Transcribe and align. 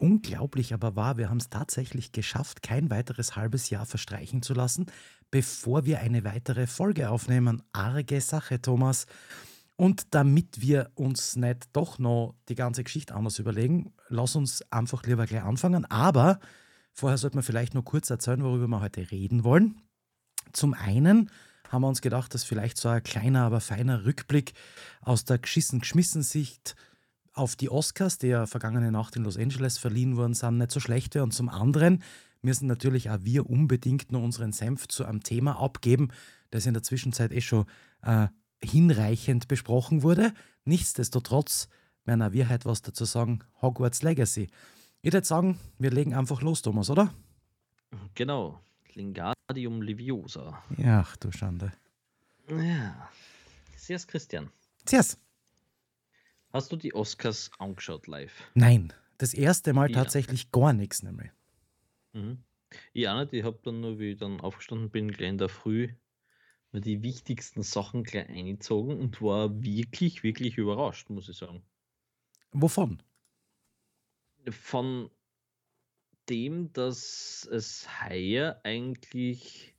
unglaublich 0.00 0.74
aber 0.74 0.96
wahr, 0.96 1.16
wir 1.16 1.28
haben 1.28 1.38
es 1.38 1.50
tatsächlich 1.50 2.12
geschafft, 2.12 2.62
kein 2.62 2.90
weiteres 2.90 3.36
halbes 3.36 3.70
Jahr 3.70 3.86
verstreichen 3.86 4.42
zu 4.42 4.54
lassen, 4.54 4.86
bevor 5.30 5.84
wir 5.84 6.00
eine 6.00 6.24
weitere 6.24 6.66
Folge 6.66 7.10
aufnehmen. 7.10 7.62
Arge 7.72 8.20
Sache, 8.20 8.60
Thomas. 8.60 9.06
Und 9.76 10.14
damit 10.14 10.60
wir 10.60 10.90
uns 10.94 11.36
nicht 11.36 11.68
doch 11.72 11.98
noch 11.98 12.34
die 12.48 12.54
ganze 12.54 12.84
Geschichte 12.84 13.14
anders 13.14 13.38
überlegen, 13.38 13.94
lass 14.08 14.36
uns 14.36 14.62
einfach 14.70 15.04
lieber 15.04 15.26
gleich 15.26 15.42
anfangen. 15.42 15.84
Aber 15.86 16.40
vorher 16.92 17.16
sollte 17.16 17.36
man 17.36 17.44
vielleicht 17.44 17.74
noch 17.74 17.84
kurz 17.84 18.10
erzählen, 18.10 18.42
worüber 18.42 18.68
wir 18.68 18.80
heute 18.80 19.10
reden 19.10 19.44
wollen. 19.44 19.80
Zum 20.52 20.74
einen 20.74 21.30
haben 21.68 21.82
wir 21.82 21.88
uns 21.88 22.02
gedacht, 22.02 22.34
dass 22.34 22.44
vielleicht 22.44 22.76
so 22.76 22.88
ein 22.88 23.02
kleiner, 23.02 23.44
aber 23.44 23.60
feiner 23.60 24.04
Rückblick 24.04 24.52
aus 25.00 25.24
der 25.24 25.38
geschissen-geschmissen-Sicht 25.38 26.74
auf 27.40 27.56
die 27.56 27.70
Oscars, 27.70 28.18
die 28.18 28.28
ja 28.28 28.46
vergangene 28.46 28.92
Nacht 28.92 29.16
in 29.16 29.24
Los 29.24 29.36
Angeles 29.36 29.78
verliehen 29.78 30.16
worden 30.16 30.34
sind, 30.34 30.58
nicht 30.58 30.70
so 30.70 30.78
schlecht 30.78 31.14
wäre. 31.14 31.24
Und 31.24 31.32
zum 31.32 31.48
anderen 31.48 32.02
müssen 32.42 32.66
natürlich 32.66 33.10
auch 33.10 33.18
wir 33.22 33.48
unbedingt 33.48 34.12
nur 34.12 34.22
unseren 34.22 34.52
Senf 34.52 34.88
zu 34.88 35.04
einem 35.04 35.22
Thema 35.22 35.60
abgeben, 35.60 36.08
das 36.50 36.66
in 36.66 36.74
der 36.74 36.82
Zwischenzeit 36.82 37.32
eh 37.32 37.40
schon 37.40 37.66
äh, 38.02 38.28
hinreichend 38.62 39.48
besprochen 39.48 40.02
wurde. 40.02 40.32
Nichtsdestotrotz 40.64 41.68
werden 42.04 42.32
wir 42.32 42.48
heute 42.48 42.66
was 42.66 42.82
dazu 42.82 43.04
sagen, 43.04 43.40
Hogwarts 43.62 44.02
Legacy. 44.02 44.48
Ich 45.02 45.12
würde 45.12 45.26
sagen, 45.26 45.58
wir 45.78 45.90
legen 45.90 46.14
einfach 46.14 46.42
los, 46.42 46.62
Thomas, 46.62 46.90
oder? 46.90 47.12
Genau, 48.14 48.60
Lingadium 48.94 49.82
Leviosa. 49.82 50.62
Ach 50.84 51.16
du 51.16 51.32
Schande. 51.32 51.72
Ja, 52.48 53.08
Servus 53.76 54.06
Christian. 54.06 54.50
Servus. 54.86 55.16
Hast 56.52 56.70
du 56.70 56.76
die 56.76 56.94
Oscars 56.94 57.50
angeschaut 57.58 58.06
live? 58.06 58.52
Nein, 58.54 58.92
das 59.18 59.34
erste 59.34 59.72
Mal 59.72 59.88
Ja. 59.88 59.90
tatsächlich 59.90 60.50
gar 60.52 60.72
nichts 60.72 61.02
nämlich. 61.02 61.30
Mhm. 62.12 62.44
Ich 62.92 63.08
auch 63.08 63.18
nicht, 63.20 63.32
ich 63.32 63.42
habe 63.44 63.58
dann 63.64 63.80
nur, 63.80 63.98
wie 63.98 64.12
ich 64.12 64.18
dann 64.18 64.40
aufgestanden 64.40 64.90
bin, 64.90 65.10
gleich 65.10 65.28
in 65.30 65.38
der 65.38 65.48
Früh, 65.48 65.94
mir 66.72 66.80
die 66.82 67.02
wichtigsten 67.02 67.62
Sachen 67.62 68.04
gleich 68.04 68.28
eingezogen 68.28 68.98
und 69.00 69.22
war 69.22 69.62
wirklich, 69.62 70.22
wirklich 70.24 70.58
überrascht, 70.58 71.10
muss 71.10 71.28
ich 71.30 71.38
sagen. 71.38 71.64
Wovon? 72.52 73.02
Von 74.50 75.10
dem, 76.30 76.72
dass 76.72 77.46
es 77.50 77.86
heuer 78.02 78.60
eigentlich 78.64 79.74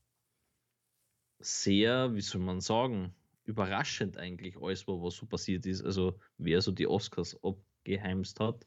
sehr, 1.40 2.16
wie 2.16 2.22
soll 2.22 2.42
man 2.42 2.62
sagen, 2.62 3.16
überraschend 3.52 4.18
eigentlich 4.18 4.58
alles 4.62 4.88
war, 4.88 5.02
was 5.02 5.16
so 5.16 5.26
passiert 5.26 5.66
ist. 5.66 5.84
Also 5.84 6.18
wer 6.38 6.62
so 6.62 6.72
die 6.72 6.88
Oscars 6.88 7.38
abgeheimst 7.44 8.40
hat. 8.40 8.66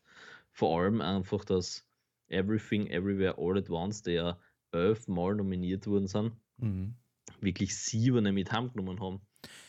Vor 0.52 0.80
allem 0.80 1.00
einfach, 1.00 1.44
dass 1.44 1.86
Everything 2.28 2.86
Everywhere 2.88 3.36
All 3.38 3.58
at 3.58 3.68
Once, 3.70 4.02
der 4.02 4.38
elfmal 4.72 5.34
nominiert 5.34 5.86
worden 5.86 6.06
sind, 6.06 6.32
Mhm. 6.58 6.94
wirklich 7.40 7.76
sieben 7.76 8.32
mit 8.34 8.52
heimgenommen 8.52 9.00
haben. 9.00 9.20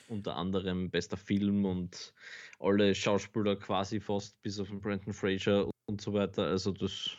Unter 0.07 0.35
anderem 0.35 0.91
bester 0.91 1.17
Film 1.17 1.65
und 1.65 2.13
alle 2.59 2.93
Schauspieler 2.93 3.55
quasi 3.55 3.99
fast, 3.99 4.39
bis 4.43 4.59
auf 4.59 4.67
den 4.67 4.79
Brandon 4.79 5.13
Fraser 5.13 5.69
und 5.87 5.99
so 6.01 6.13
weiter. 6.13 6.43
Also 6.43 6.71
das 6.71 7.17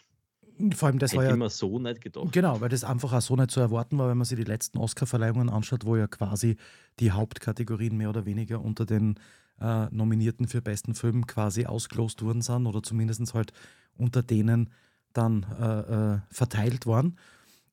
Vor 0.75 0.89
allem, 0.89 0.99
das 0.99 1.15
war 1.15 1.23
hätte 1.23 1.31
ja 1.31 1.35
ich 1.35 1.39
mir 1.39 1.51
so 1.51 1.79
nicht 1.79 2.01
gedacht. 2.01 2.33
Genau, 2.33 2.61
weil 2.61 2.69
das 2.71 2.85
einfach 2.85 3.13
auch 3.13 3.21
so 3.21 3.37
nicht 3.37 3.51
zu 3.51 3.61
erwarten 3.61 3.99
war, 3.99 4.09
wenn 4.09 4.17
man 4.17 4.25
sich 4.25 4.39
die 4.39 4.45
letzten 4.45 4.79
Oscar-Verleihungen 4.79 5.51
anschaut, 5.51 5.85
wo 5.85 5.97
ja 5.97 6.07
quasi 6.07 6.57
die 6.99 7.11
Hauptkategorien 7.13 7.97
mehr 7.97 8.09
oder 8.09 8.25
weniger 8.25 8.63
unter 8.63 8.87
den 8.87 9.19
äh, 9.61 9.87
Nominierten 9.91 10.49
für 10.49 10.63
besten 10.63 10.95
Film 10.95 11.27
quasi 11.27 11.67
ausgelost 11.67 12.23
worden 12.23 12.43
sind 12.43 12.67
oder 12.67 12.83
zumindest 12.83 13.35
halt 13.35 13.53
unter 13.97 14.23
denen 14.23 14.71
dann 15.13 15.45
äh, 15.61 16.15
äh, 16.15 16.21
verteilt 16.31 16.87
waren. 16.87 17.19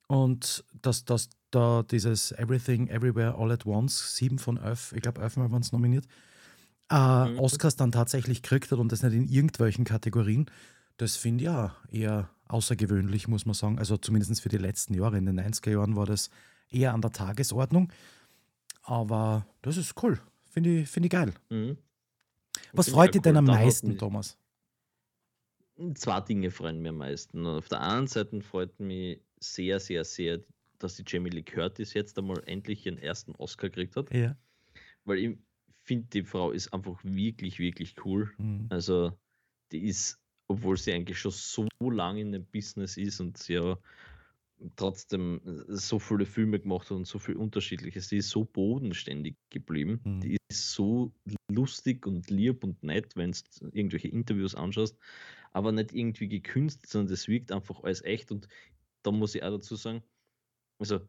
Und 0.07 0.66
dass, 0.81 1.05
dass 1.05 1.29
da 1.51 1.83
dieses 1.83 2.31
Everything, 2.33 2.88
Everywhere, 2.88 3.35
All 3.38 3.51
at 3.51 3.66
Once, 3.66 4.16
sieben 4.16 4.39
von 4.39 4.57
elf, 4.57 4.93
ich 4.93 5.01
glaube 5.01 5.22
elfmal 5.22 5.51
waren 5.51 5.61
es 5.61 5.72
nominiert, 5.72 6.05
äh, 6.91 7.29
Mhm. 7.29 7.39
Oscars 7.39 7.75
dann 7.75 7.91
tatsächlich 7.91 8.41
gekriegt 8.41 8.72
hat 8.72 8.79
und 8.79 8.91
das 8.91 9.03
nicht 9.03 9.13
in 9.13 9.27
irgendwelchen 9.27 9.85
Kategorien, 9.85 10.45
das 10.97 11.16
finde 11.16 11.43
ich 11.43 11.45
ja 11.45 11.75
eher 11.91 12.29
außergewöhnlich, 12.47 13.27
muss 13.27 13.45
man 13.45 13.53
sagen. 13.53 13.79
Also 13.79 13.97
zumindest 13.97 14.41
für 14.41 14.49
die 14.49 14.57
letzten 14.57 14.93
Jahre. 14.93 15.17
In 15.17 15.25
den 15.25 15.39
90er 15.39 15.71
Jahren 15.71 15.95
war 15.95 16.05
das 16.05 16.29
eher 16.69 16.93
an 16.93 17.01
der 17.01 17.11
Tagesordnung. 17.11 17.91
Aber 18.83 19.47
das 19.61 19.77
ist 19.77 20.01
cool. 20.03 20.19
Finde 20.49 20.81
ich, 20.81 20.89
finde 20.89 21.07
ich 21.07 21.11
geil. 21.11 21.33
Mhm. 21.49 21.77
Was 22.73 22.89
freut 22.89 23.15
dich 23.15 23.21
denn 23.21 23.33
cool. 23.35 23.39
am 23.39 23.45
Da 23.45 23.53
meisten, 23.53 23.97
Thomas? 23.97 24.37
Zwei 25.95 26.21
Dinge 26.21 26.51
freuen 26.51 26.81
mich 26.81 26.89
am 26.89 26.97
meisten. 26.97 27.47
Auf 27.47 27.69
der 27.69 27.81
einen 27.81 28.07
Seite 28.07 28.39
freut 28.41 28.79
mich 28.79 29.19
sehr, 29.39 29.79
sehr, 29.79 30.03
sehr, 30.03 30.39
dass 30.77 30.95
die 30.95 31.03
Jamie 31.05 31.31
Lee 31.31 31.43
Curtis 31.43 31.93
jetzt 31.93 32.17
einmal 32.19 32.43
endlich 32.45 32.85
ihren 32.85 32.97
ersten 32.97 33.33
Oscar 33.35 33.69
gekriegt 33.69 33.95
hat. 33.95 34.13
Ja. 34.13 34.35
Weil 35.05 35.17
ich 35.17 35.37
finde, 35.81 36.07
die 36.13 36.23
Frau 36.23 36.51
ist 36.51 36.71
einfach 36.73 36.99
wirklich, 37.03 37.59
wirklich 37.59 37.95
cool. 38.05 38.31
Mhm. 38.37 38.67
Also, 38.69 39.17
die 39.71 39.85
ist, 39.87 40.19
obwohl 40.47 40.77
sie 40.77 40.93
eigentlich 40.93 41.19
schon 41.19 41.31
so 41.31 41.67
lange 41.89 42.21
in 42.21 42.31
dem 42.31 42.45
Business 42.45 42.97
ist 42.97 43.19
und 43.19 43.37
sie 43.37 43.53
ja 43.53 43.77
trotzdem 44.75 45.41
so 45.67 45.99
viele 45.99 46.25
Filme 46.25 46.59
gemacht 46.59 46.89
hat 46.89 46.97
und 46.97 47.07
so 47.07 47.19
viel 47.19 47.35
Unterschiedliches, 47.35 48.07
die 48.07 48.17
ist 48.17 48.29
so 48.29 48.45
bodenständig 48.45 49.35
geblieben. 49.49 49.99
Mhm. 50.03 50.21
Die 50.21 50.37
ist 50.49 50.71
so 50.71 51.11
lustig 51.49 52.05
und 52.05 52.29
lieb 52.29 52.63
und 52.63 52.81
nett, 52.83 53.15
wenn 53.15 53.31
du 53.31 53.67
irgendwelche 53.71 54.07
Interviews 54.07 54.55
anschaust, 54.55 54.97
aber 55.51 55.71
nicht 55.71 55.93
irgendwie 55.93 56.27
gekünstelt, 56.27 56.87
sondern 56.87 57.11
das 57.11 57.27
wirkt 57.27 57.51
einfach 57.51 57.83
alles 57.83 58.01
echt. 58.03 58.31
Und 58.31 58.47
da 59.01 59.11
muss 59.11 59.35
ich 59.35 59.43
auch 59.43 59.51
dazu 59.51 59.75
sagen, 59.75 60.01
also 60.79 61.01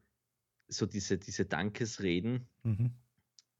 so 0.68 0.86
diese, 0.86 1.18
diese 1.18 1.44
Dankesreden, 1.44 2.46
Mhm. 2.64 2.92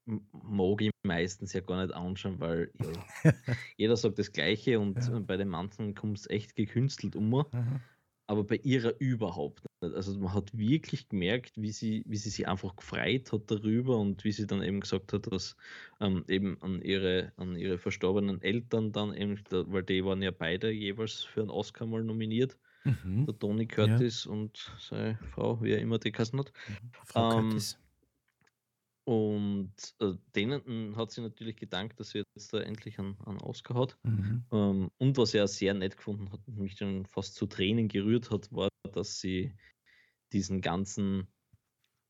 Mag 0.07 0.83
ich 0.83 0.91
meistens 1.05 1.53
ja 1.53 1.61
gar 1.61 1.83
nicht 1.83 1.95
anschauen, 1.95 2.41
weil 2.41 2.73
ja, 2.81 3.07
jeder 3.77 3.97
sagt 3.97 4.19
das 4.19 4.33
Gleiche 4.33 4.81
und 4.81 5.11
Ja. 5.11 5.13
bei 5.27 5.37
den 5.37 5.49
manchen 5.49 5.95
kommt 5.95 6.19
es 6.19 6.31
echt 6.31 6.57
gekünstelt 6.57 7.17
um, 7.17 7.45
Aha. 7.53 7.81
aber 8.27 8.45
bei 8.45 8.57
ihrer 8.57 8.95
überhaupt 9.01 9.65
nicht. 9.83 9.95
Also 9.95 10.19
man 10.19 10.33
hat 10.35 10.57
wirklich 10.57 11.09
gemerkt, 11.09 11.53
wie 11.61 11.73
sie, 11.73 12.05
wie 12.07 12.17
sie 12.17 12.31
sich 12.31 12.49
einfach 12.49 12.77
gefreut 12.77 13.33
hat 13.33 13.51
darüber 13.51 13.99
und 13.99 14.25
wie 14.25 14.33
sie 14.33 14.47
dann 14.47 14.63
eben 14.63 14.81
gesagt 14.81 15.13
hat, 15.13 15.31
dass 15.33 15.57
ähm, 16.01 16.25
eben 16.29 16.61
an 16.63 16.81
ihre, 16.83 17.33
an 17.37 17.57
ihre 17.57 17.79
verstorbenen 17.79 18.41
Eltern 18.43 18.93
dann 18.93 19.15
eben, 19.15 19.39
weil 19.51 19.83
die 19.85 20.05
waren 20.05 20.23
ja 20.23 20.31
beide 20.31 20.71
jeweils 20.71 21.23
für 21.23 21.43
einen 21.43 21.51
Oscar 21.51 21.87
mal 21.87 22.03
nominiert, 22.05 22.59
Mhm. 22.87 23.29
der 23.29 23.39
Tony 23.39 23.67
Curtis 23.69 24.27
und 24.27 24.73
seine 24.79 25.19
Frau, 25.33 25.63
wie 25.63 25.73
er 25.73 25.81
immer 25.81 25.99
die 25.99 26.13
Kassen 26.13 26.41
hat. 26.41 26.53
Frau 27.05 27.25
Ähm, 27.25 27.27
Curtis. 27.27 27.79
Und 29.07 29.75
äh, 30.01 30.15
denen 30.35 30.97
hat 30.97 31.11
sie 31.11 31.21
natürlich 31.21 31.57
gedankt, 31.57 32.01
dass 32.01 32.11
sie 32.11 32.23
jetzt 32.37 32.53
da 32.55 32.61
endlich 32.61 32.99
einen, 32.99 33.19
einen 33.27 33.41
Oscar 33.43 33.75
hat. 33.77 33.99
Mhm. 34.03 34.47
Ähm, 34.53 34.91
und 34.99 35.19
was 35.19 35.35
er 35.35 35.47
sehr 35.47 35.75
nett 35.75 35.97
gefunden 35.99 36.33
hat 36.33 36.41
und 36.49 36.59
mich 36.59 36.77
dann 36.77 37.07
fast 37.07 37.35
zu 37.35 37.47
Tränen 37.47 37.89
gerührt 37.89 38.31
hat, 38.31 38.51
war, 38.53 38.69
dass 38.93 39.21
sie 39.21 39.53
diesen 40.33 40.61
ganzen 40.63 41.29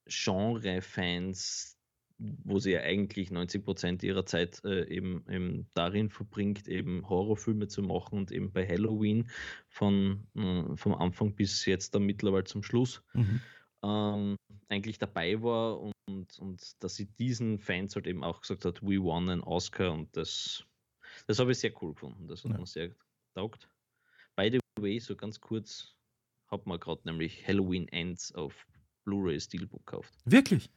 Genre-Fans, 0.08 1.76
wo 2.18 2.58
sie 2.58 2.72
ja 2.72 2.80
eigentlich 2.82 3.30
90% 3.30 4.04
ihrer 4.04 4.24
Zeit 4.26 4.62
äh, 4.64 4.86
eben, 4.88 5.24
eben 5.28 5.70
darin 5.74 6.10
verbringt, 6.10 6.68
eben 6.68 7.08
Horrorfilme 7.08 7.68
zu 7.68 7.82
machen 7.82 8.18
und 8.18 8.30
eben 8.32 8.52
bei 8.52 8.66
Halloween 8.68 9.30
von, 9.68 10.28
äh, 10.36 10.76
vom 10.76 10.94
Anfang 10.94 11.34
bis 11.34 11.64
jetzt 11.66 11.94
dann 11.94 12.04
mittlerweile 12.04 12.44
zum 12.44 12.62
Schluss 12.62 13.02
Mhm. 13.14 13.50
ähm, 13.84 14.36
eigentlich 14.68 14.98
dabei 14.98 15.42
war 15.42 15.80
und, 15.80 15.93
und 16.06 16.82
dass 16.82 16.94
sie 16.96 17.06
diesen 17.06 17.58
Fans 17.58 17.94
halt 17.94 18.06
eben 18.06 18.22
auch 18.24 18.40
gesagt 18.40 18.64
hat, 18.64 18.82
we 18.82 19.02
won 19.02 19.28
an 19.28 19.40
Oscar 19.40 19.92
und 19.92 20.14
das, 20.16 20.64
das 21.26 21.38
habe 21.38 21.52
ich 21.52 21.58
sehr 21.58 21.72
cool 21.82 21.94
gefunden. 21.94 22.28
Das 22.28 22.44
hat 22.44 22.52
Ja. 22.52 22.58
mir 22.58 22.66
sehr 22.66 22.90
taugt. 23.34 23.68
By 24.36 24.50
the 24.50 24.58
way, 24.80 24.98
so 24.98 25.16
ganz 25.16 25.40
kurz, 25.40 25.94
hat 26.48 26.66
man 26.66 26.78
gerade 26.78 27.02
nämlich 27.04 27.46
Halloween 27.46 27.88
Ends 27.88 28.32
auf 28.34 28.66
Blu-ray 29.04 29.40
Steelbook 29.40 29.86
gekauft. 29.86 30.12
Wirklich? 30.24 30.70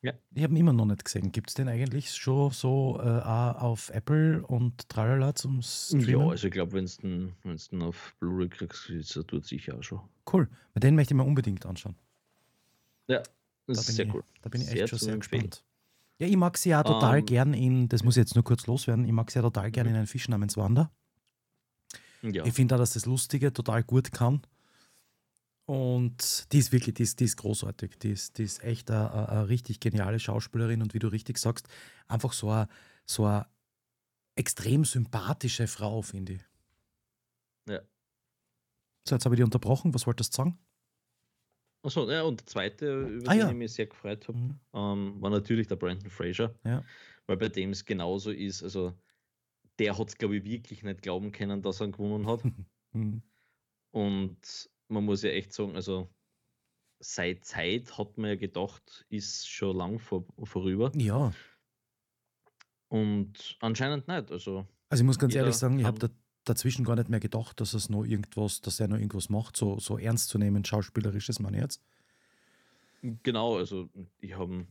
Ja. 0.00 0.12
Ich 0.32 0.44
habe 0.44 0.52
ihn 0.52 0.58
immer 0.58 0.72
noch 0.72 0.86
nicht 0.86 1.04
gesehen. 1.04 1.32
Gibt 1.32 1.50
es 1.50 1.54
den 1.54 1.68
eigentlich 1.68 2.14
schon 2.14 2.52
so 2.52 3.00
äh, 3.02 3.08
auf 3.08 3.90
Apple 3.90 4.46
und 4.46 4.88
tralala 4.88 5.34
zum 5.34 5.60
Streamen? 5.60 6.08
Ja, 6.08 6.28
also 6.28 6.46
ich 6.46 6.52
glaube, 6.52 6.72
wenn 6.74 6.86
du 6.86 6.92
den, 7.02 7.36
wenn's 7.42 7.68
den 7.70 7.82
auf 7.82 8.14
Blu-ray 8.20 8.48
kriegst, 8.48 8.88
ist 8.90 9.16
er 9.16 9.26
tut 9.26 9.44
sicher 9.44 9.76
auch 9.76 9.82
schon. 9.82 10.00
Cool. 10.32 10.48
Bei 10.72 10.78
den 10.78 10.94
möchte 10.94 11.14
ich 11.14 11.16
mir 11.16 11.24
unbedingt 11.24 11.66
anschauen. 11.66 11.96
Ja, 13.08 13.22
Da 13.74 13.74
das 13.74 13.80
ist 13.80 13.86
bin, 13.86 13.96
sehr 13.96 14.06
ich, 14.06 14.14
cool. 14.14 14.24
da 14.42 14.48
bin 14.48 14.60
ich 14.60 14.66
Sehr 14.68 14.80
echt 14.82 14.88
schon 14.90 14.98
sehr 14.98 15.16
gespannt. 15.18 15.64
Ja, 16.20 16.26
ich 16.26 16.36
mag 16.36 16.56
sie 16.58 16.70
ja 16.70 16.82
total 16.82 17.18
Ähm, 17.18 17.26
gern 17.26 17.54
in, 17.54 17.88
das 17.88 18.02
muss 18.02 18.16
ich 18.16 18.22
jetzt 18.22 18.34
nur 18.34 18.44
kurz 18.44 18.66
loswerden, 18.66 19.04
ich 19.04 19.12
mag 19.12 19.30
sie 19.30 19.38
ja 19.38 19.42
total 19.42 19.70
gern 19.70 19.86
Mhm. 19.86 19.92
in 19.92 19.96
einen 19.98 20.06
Fisch 20.06 20.28
namens 20.28 20.56
Wanda. 20.56 20.90
Ja, 22.22 22.44
Ich 22.44 22.54
finde 22.54 22.74
auch, 22.74 22.78
dass 22.78 22.94
das 22.94 23.06
Lustige 23.06 23.52
total 23.52 23.84
gut 23.84 24.10
kann. 24.12 24.42
Und 25.66 26.50
die 26.52 26.58
ist 26.58 26.72
wirklich, 26.72 26.94
die 26.94 27.02
ist, 27.02 27.20
die 27.20 27.24
ist 27.24 27.36
großartig. 27.36 27.98
Die 27.98 28.10
ist, 28.10 28.38
die 28.38 28.44
ist 28.44 28.62
echt 28.64 28.90
eine, 28.90 29.12
eine, 29.12 29.28
eine 29.28 29.48
richtig 29.48 29.80
geniale 29.80 30.18
Schauspielerin 30.18 30.80
und 30.82 30.94
wie 30.94 30.98
du 30.98 31.08
richtig 31.08 31.38
sagst, 31.38 31.68
einfach 32.08 32.32
so 32.32 32.50
eine, 32.50 32.68
so 33.04 33.26
eine 33.26 33.46
extrem 34.36 34.84
sympathische 34.84 35.66
Frau, 35.66 36.02
finde 36.02 36.34
ich. 36.34 36.42
ja. 37.66 37.80
So, 39.06 39.14
jetzt 39.14 39.24
habe 39.24 39.34
ich 39.34 39.38
dich 39.38 39.44
unterbrochen. 39.44 39.94
Was 39.94 40.06
wolltest 40.06 40.32
du 40.34 40.36
sagen? 40.36 40.58
Achso, 41.88 42.10
ja, 42.10 42.22
und 42.22 42.40
der 42.40 42.46
zweite, 42.46 43.02
über 43.08 43.28
Ah, 43.30 43.32
den 43.32 43.40
ja. 43.40 43.48
ich 43.50 43.56
mich 43.56 43.72
sehr 43.72 43.86
gefreut 43.86 44.28
habe, 44.28 44.36
Mhm. 44.38 44.60
ähm, 44.74 45.22
war 45.22 45.30
natürlich 45.30 45.66
der 45.68 45.76
Brandon 45.76 46.10
Fraser, 46.10 46.54
Ja. 46.64 46.84
weil 47.26 47.36
bei 47.38 47.48
dem 47.48 47.70
es 47.70 47.84
genauso 47.84 48.30
ist. 48.30 48.62
Also, 48.62 48.92
der 49.78 49.96
hat 49.98 50.08
es, 50.08 50.16
glaube 50.18 50.36
ich, 50.36 50.44
wirklich 50.44 50.82
nicht 50.82 51.02
glauben 51.02 51.32
können, 51.32 51.62
dass 51.62 51.80
er 51.80 51.88
gewonnen 51.88 52.26
hat. 52.26 52.42
Mhm. 52.92 53.22
Und 53.90 54.70
man 54.88 55.04
muss 55.04 55.22
ja 55.22 55.30
echt 55.30 55.52
sagen, 55.52 55.76
also 55.76 56.08
seit 57.00 57.44
Zeit 57.44 57.96
hat 57.98 58.16
man 58.18 58.30
ja 58.30 58.36
gedacht, 58.36 59.04
ist 59.10 59.46
schon 59.48 59.76
lang 59.76 59.98
vor, 59.98 60.26
vorüber. 60.44 60.90
Ja, 60.96 61.32
Und 62.88 63.56
anscheinend 63.60 64.08
nicht. 64.08 64.30
Also, 64.30 64.66
also 64.88 65.02
ich 65.02 65.06
muss 65.06 65.18
ganz 65.18 65.34
ehrlich 65.34 65.54
sagen, 65.54 65.78
ich 65.78 65.84
habe 65.84 65.98
da, 65.98 66.08
dazwischen 66.48 66.84
gar 66.84 66.96
nicht 66.96 67.08
mehr 67.08 67.20
gedacht, 67.20 67.60
dass 67.60 67.74
es 67.74 67.88
noch 67.88 68.04
irgendwas, 68.04 68.60
dass 68.60 68.80
er 68.80 68.88
noch 68.88 68.96
irgendwas 68.96 69.28
macht, 69.28 69.56
so, 69.56 69.78
so 69.78 69.98
ernst 69.98 70.28
zu 70.28 70.38
nehmen, 70.38 70.64
schauspielerisches 70.64 71.38
ich 71.40 71.50
jetzt. 71.56 71.80
genau, 73.22 73.56
also 73.56 73.88
ich 74.20 74.36
habe 74.36 74.66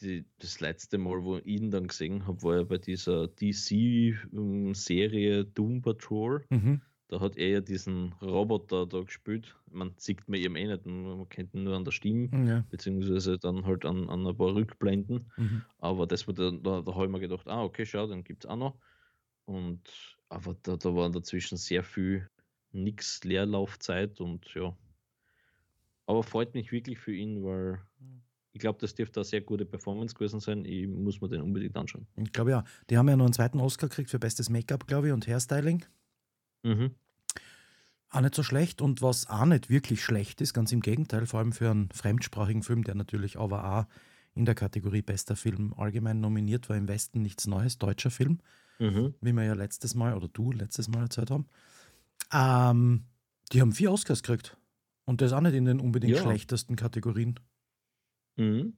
die, 0.00 0.24
das 0.38 0.60
letzte 0.60 0.98
Mal, 0.98 1.22
wo 1.24 1.38
ich 1.38 1.46
ihn 1.46 1.70
dann 1.70 1.86
gesehen 1.86 2.26
habe, 2.26 2.42
war 2.42 2.56
ja 2.56 2.62
bei 2.64 2.78
dieser 2.78 3.28
DC-Serie 3.28 5.44
Doom 5.44 5.82
Patrol. 5.82 6.44
Mhm. 6.50 6.80
Da 7.08 7.20
hat 7.20 7.36
er 7.36 7.48
ja 7.48 7.60
diesen 7.60 8.12
Roboter 8.22 8.86
da 8.86 9.02
gespielt. 9.02 9.54
Man 9.70 9.92
sieht 9.98 10.26
mir 10.28 10.38
eben 10.38 10.56
eh 10.56 10.66
nicht, 10.66 10.86
man 10.86 11.28
kennt 11.28 11.54
ihn 11.54 11.64
nur 11.64 11.76
an 11.76 11.84
der 11.84 11.92
Stimme, 11.92 12.28
Ja. 12.48 12.64
beziehungsweise 12.70 13.38
dann 13.38 13.66
halt 13.66 13.84
an, 13.84 14.08
an 14.08 14.26
ein 14.26 14.36
paar 14.36 14.54
Rückblenden. 14.54 15.30
Mhm. 15.36 15.62
Aber 15.78 16.06
das 16.06 16.24
dann, 16.26 16.62
da, 16.62 16.80
da 16.80 16.94
habe 16.94 17.04
ich 17.04 17.10
mir 17.12 17.20
gedacht, 17.20 17.46
ah, 17.46 17.62
okay, 17.62 17.84
schau, 17.86 18.06
dann 18.06 18.24
gibt 18.24 18.44
es 18.44 18.50
auch 18.50 18.56
noch. 18.56 18.74
Und 19.44 20.16
aber 20.28 20.56
da, 20.62 20.76
da 20.76 20.94
waren 20.94 21.12
dazwischen 21.12 21.56
sehr 21.56 21.84
viel 21.84 22.28
nix 22.72 23.22
Leerlaufzeit 23.24 24.20
und 24.20 24.52
ja. 24.54 24.76
Aber 26.06 26.22
freut 26.22 26.54
mich 26.54 26.72
wirklich 26.72 26.98
für 26.98 27.14
ihn, 27.14 27.42
weil 27.44 27.80
ich 28.52 28.60
glaube, 28.60 28.78
das 28.80 28.94
dürfte 28.94 29.20
eine 29.20 29.24
sehr 29.24 29.40
gute 29.40 29.64
Performance 29.64 30.14
gewesen 30.14 30.40
sein. 30.40 30.64
Ich 30.64 30.86
muss 30.86 31.20
mir 31.20 31.28
den 31.28 31.42
unbedingt 31.42 31.76
anschauen. 31.76 32.06
Ich 32.16 32.32
glaube 32.32 32.50
ja. 32.50 32.64
Die 32.88 32.96
haben 32.96 33.08
ja 33.08 33.16
noch 33.16 33.24
einen 33.24 33.34
zweiten 33.34 33.60
Oscar 33.60 33.88
gekriegt 33.88 34.10
für 34.10 34.18
bestes 34.18 34.48
Make-up, 34.48 34.86
glaube 34.86 35.08
ich, 35.08 35.12
und 35.12 35.26
Hairstyling. 35.26 35.84
Mhm. 36.62 36.94
Auch 38.10 38.20
nicht 38.20 38.34
so 38.34 38.44
schlecht. 38.44 38.80
Und 38.80 39.02
was 39.02 39.28
auch 39.28 39.44
nicht 39.44 39.70
wirklich 39.70 40.04
schlecht 40.04 40.40
ist, 40.40 40.54
ganz 40.54 40.70
im 40.70 40.80
Gegenteil, 40.80 41.26
vor 41.26 41.40
allem 41.40 41.52
für 41.52 41.70
einen 41.70 41.90
fremdsprachigen 41.90 42.62
Film, 42.62 42.84
der 42.84 42.94
natürlich 42.94 43.38
aber 43.38 43.64
auch 43.64 43.86
in 44.34 44.44
der 44.44 44.54
Kategorie 44.54 45.02
bester 45.02 45.34
Film 45.34 45.74
allgemein 45.76 46.20
nominiert 46.20 46.68
war, 46.68 46.76
im 46.76 46.86
Westen 46.86 47.22
nichts 47.22 47.46
Neues, 47.46 47.78
deutscher 47.78 48.10
Film, 48.10 48.38
Mhm. 48.78 49.14
wie 49.20 49.32
wir 49.32 49.44
ja 49.44 49.54
letztes 49.54 49.94
Mal 49.94 50.14
oder 50.14 50.28
du 50.28 50.50
letztes 50.52 50.88
Mal 50.88 51.02
erzählt 51.02 51.30
haben. 51.30 51.46
Ähm, 52.32 53.04
die 53.52 53.60
haben 53.60 53.72
vier 53.72 53.92
Oscars 53.92 54.22
gekriegt. 54.22 54.56
Und 55.06 55.20
das 55.20 55.32
auch 55.32 55.40
nicht 55.42 55.54
in 55.54 55.66
den 55.66 55.80
unbedingt 55.80 56.16
Ja. 56.16 56.22
schlechtesten 56.22 56.76
Kategorien. 56.76 57.38
Mhm. 58.36 58.74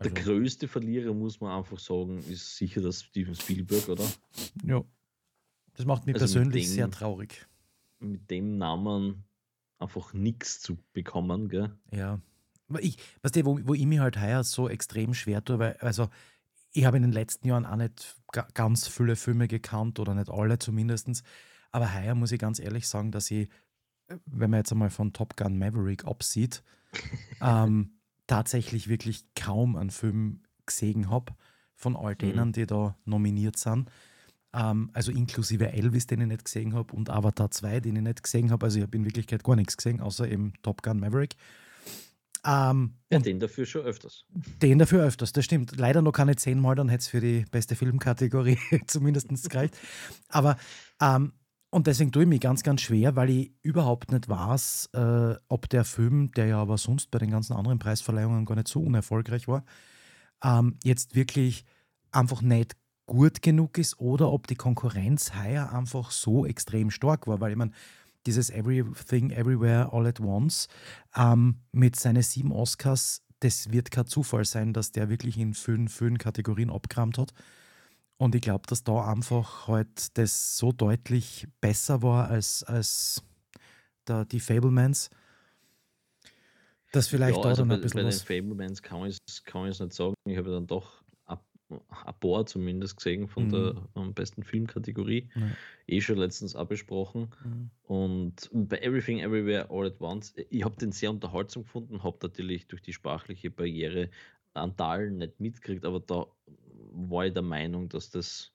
Der 0.00 0.12
Also, 0.12 0.14
größte 0.14 0.68
Verlierer, 0.68 1.12
muss 1.12 1.40
man 1.40 1.56
einfach 1.58 1.78
sagen, 1.78 2.18
ist 2.18 2.56
sicher 2.56 2.80
das 2.80 3.02
Steven 3.02 3.34
Spielberg, 3.34 3.88
oder? 3.88 4.04
ja. 4.64 4.84
Das 5.74 5.86
macht 5.86 6.06
mich 6.06 6.14
Also 6.16 6.24
persönlich 6.38 6.64
dem- 6.66 6.72
sehr 6.74 6.90
traurig. 6.90 7.46
Mit 8.00 8.30
dem 8.30 8.58
Namen 8.58 9.24
einfach 9.78 10.12
nichts 10.12 10.60
zu 10.60 10.76
bekommen, 10.92 11.48
gell? 11.48 11.76
Ja. 11.92 12.20
Ich, 12.80 12.98
weißt 13.22 13.36
du, 13.36 13.44
wo, 13.46 13.58
wo 13.64 13.74
ich 13.74 13.86
mich 13.86 13.98
halt 14.00 14.20
heuer 14.20 14.44
so 14.44 14.68
extrem 14.68 15.14
schwer 15.14 15.42
tue, 15.44 15.58
weil, 15.58 15.76
also, 15.78 16.08
ich 16.72 16.84
habe 16.84 16.96
in 16.96 17.02
den 17.02 17.12
letzten 17.12 17.48
Jahren 17.48 17.66
auch 17.66 17.76
nicht 17.76 18.16
ga, 18.32 18.46
ganz 18.54 18.86
viele 18.88 19.16
Filme 19.16 19.48
gekannt 19.48 19.98
oder 19.98 20.14
nicht 20.14 20.30
alle 20.30 20.58
zumindest. 20.58 21.22
Aber 21.70 21.94
heuer 21.94 22.14
muss 22.14 22.32
ich 22.32 22.38
ganz 22.38 22.58
ehrlich 22.58 22.88
sagen, 22.88 23.10
dass 23.10 23.30
ich, 23.30 23.48
äh, 24.08 24.16
wenn 24.26 24.50
man 24.50 24.60
jetzt 24.60 24.72
einmal 24.72 24.90
von 24.90 25.12
Top 25.12 25.36
Gun 25.36 25.58
Maverick 25.58 26.04
absieht, 26.04 26.62
ähm, 27.42 27.98
tatsächlich 28.26 28.88
wirklich 28.88 29.24
kaum 29.34 29.76
einen 29.76 29.90
Film 29.90 30.42
gesehen 30.66 31.10
habe 31.10 31.34
von 31.74 31.96
all 31.96 32.16
denen, 32.16 32.52
die 32.52 32.66
da 32.66 32.96
nominiert 33.04 33.56
sind. 33.56 33.90
Ähm, 34.52 34.90
also 34.92 35.12
inklusive 35.12 35.72
Elvis, 35.72 36.06
den 36.06 36.20
ich 36.22 36.26
nicht 36.26 36.44
gesehen 36.44 36.74
habe, 36.74 36.94
und 36.94 37.10
Avatar 37.10 37.50
2, 37.50 37.80
den 37.80 37.96
ich 37.96 38.02
nicht 38.02 38.22
gesehen 38.22 38.50
habe. 38.50 38.66
Also 38.66 38.78
ich 38.78 38.82
habe 38.82 38.96
in 38.96 39.04
Wirklichkeit 39.04 39.44
gar 39.44 39.56
nichts 39.56 39.76
gesehen, 39.76 40.00
außer 40.00 40.28
eben 40.28 40.54
Top 40.62 40.82
Gun 40.82 41.00
Maverick. 41.00 41.36
Ähm, 42.48 42.94
Ja, 43.10 43.18
und 43.18 43.26
den 43.26 43.40
dafür 43.40 43.66
schon 43.66 43.82
öfters. 43.82 44.24
den 44.62 44.78
dafür 44.78 45.04
öfters, 45.04 45.32
das 45.32 45.44
stimmt. 45.44 45.76
Leider 45.76 46.00
noch 46.00 46.12
keine 46.12 46.34
zehnmal, 46.36 46.74
dann 46.76 46.88
hätte 46.88 47.02
es 47.02 47.08
für 47.08 47.20
die 47.20 47.44
beste 47.50 47.76
Filmkategorie 47.76 48.58
zumindest 48.86 49.28
gereicht. 49.50 49.76
Aber, 50.28 50.56
ähm, 51.02 51.32
und 51.70 51.86
deswegen 51.86 52.10
tue 52.10 52.22
ich 52.22 52.28
mich 52.28 52.40
ganz, 52.40 52.62
ganz 52.62 52.80
schwer, 52.80 53.14
weil 53.16 53.28
ich 53.28 53.52
überhaupt 53.62 54.10
nicht 54.10 54.30
weiß, 54.30 54.88
äh, 54.94 55.34
ob 55.48 55.68
der 55.68 55.84
Film, 55.84 56.32
der 56.32 56.46
ja 56.46 56.58
aber 56.58 56.78
sonst 56.78 57.10
bei 57.10 57.18
den 57.18 57.30
ganzen 57.30 57.52
anderen 57.52 57.78
Preisverleihungen 57.78 58.46
gar 58.46 58.54
nicht 58.54 58.68
so 58.68 58.80
unerfolgreich 58.80 59.46
war, 59.48 59.66
ähm, 60.42 60.78
jetzt 60.82 61.14
wirklich 61.14 61.66
einfach 62.10 62.40
nicht 62.40 62.76
gut 63.04 63.42
genug 63.42 63.76
ist 63.76 64.00
oder 64.00 64.32
ob 64.32 64.46
die 64.46 64.54
Konkurrenz 64.54 65.32
heuer 65.34 65.70
einfach 65.72 66.10
so 66.10 66.46
extrem 66.46 66.90
stark 66.90 67.26
war. 67.26 67.40
Weil 67.40 67.50
ich 67.50 67.58
meine, 67.58 67.72
dieses 68.26 68.50
Everything, 68.50 69.30
Everywhere, 69.30 69.92
All 69.92 70.06
at 70.06 70.20
Once 70.20 70.68
ähm, 71.16 71.60
mit 71.72 71.96
seinen 71.96 72.22
sieben 72.22 72.52
Oscars, 72.52 73.22
das 73.40 73.70
wird 73.70 73.90
kein 73.90 74.06
Zufall 74.06 74.44
sein, 74.44 74.72
dass 74.72 74.92
der 74.92 75.08
wirklich 75.08 75.38
in 75.38 75.54
vielen, 75.54 75.88
vielen 75.88 76.18
Kategorien 76.18 76.70
abgerammt 76.70 77.18
hat. 77.18 77.32
Und 78.16 78.34
ich 78.34 78.40
glaube, 78.42 78.66
dass 78.66 78.82
da 78.82 79.10
einfach 79.10 79.68
halt 79.68 80.18
das 80.18 80.56
so 80.56 80.72
deutlich 80.72 81.46
besser 81.60 82.02
war 82.02 82.28
als, 82.28 82.64
als 82.64 83.22
der, 84.08 84.24
die 84.24 84.40
Fablemans, 84.40 85.08
dass 86.92 87.06
vielleicht 87.06 87.36
ja, 87.36 87.42
da 87.42 87.48
also 87.50 87.62
dann 87.62 87.68
bei, 87.68 87.74
ein 87.74 87.80
bei 87.80 87.82
bisschen 87.84 87.98
den 88.00 88.08
was. 88.08 88.22
Fablemans 88.22 88.82
kann 88.82 89.06
ich 89.06 89.18
es 89.28 89.80
nicht 89.80 89.92
sagen. 89.94 90.14
Ich 90.24 90.36
habe 90.36 90.50
dann 90.50 90.66
doch 90.66 91.02
ein 91.70 92.20
paar 92.20 92.46
zumindest 92.46 92.96
gesehen 92.96 93.28
von 93.28 93.48
Mhm. 93.48 93.48
der 93.48 93.88
ähm, 93.96 94.14
besten 94.14 94.42
Filmkategorie. 94.42 95.30
Ja. 95.34 95.56
Eh 95.86 96.00
schon 96.00 96.18
letztens 96.18 96.56
auch 96.56 96.66
besprochen. 96.66 97.34
Mhm. 97.44 97.70
Und 97.82 98.50
bei 98.52 98.78
Everything 98.80 99.20
Everywhere 99.20 99.70
All 99.70 99.86
at 99.86 100.00
Once, 100.00 100.34
ich 100.50 100.64
habe 100.64 100.76
den 100.76 100.92
sehr 100.92 101.10
unterhaltsam 101.10 101.64
gefunden, 101.64 102.02
habe 102.02 102.18
natürlich 102.22 102.68
durch 102.68 102.82
die 102.82 102.92
sprachliche 102.92 103.50
Barriere 103.50 104.10
an 104.54 104.76
Teilen 104.76 105.18
nicht 105.18 105.40
mitgekriegt, 105.40 105.84
aber 105.84 106.00
da 106.00 106.26
war 106.92 107.26
ich 107.26 107.32
der 107.32 107.42
Meinung, 107.42 107.88
dass 107.88 108.10
das 108.10 108.54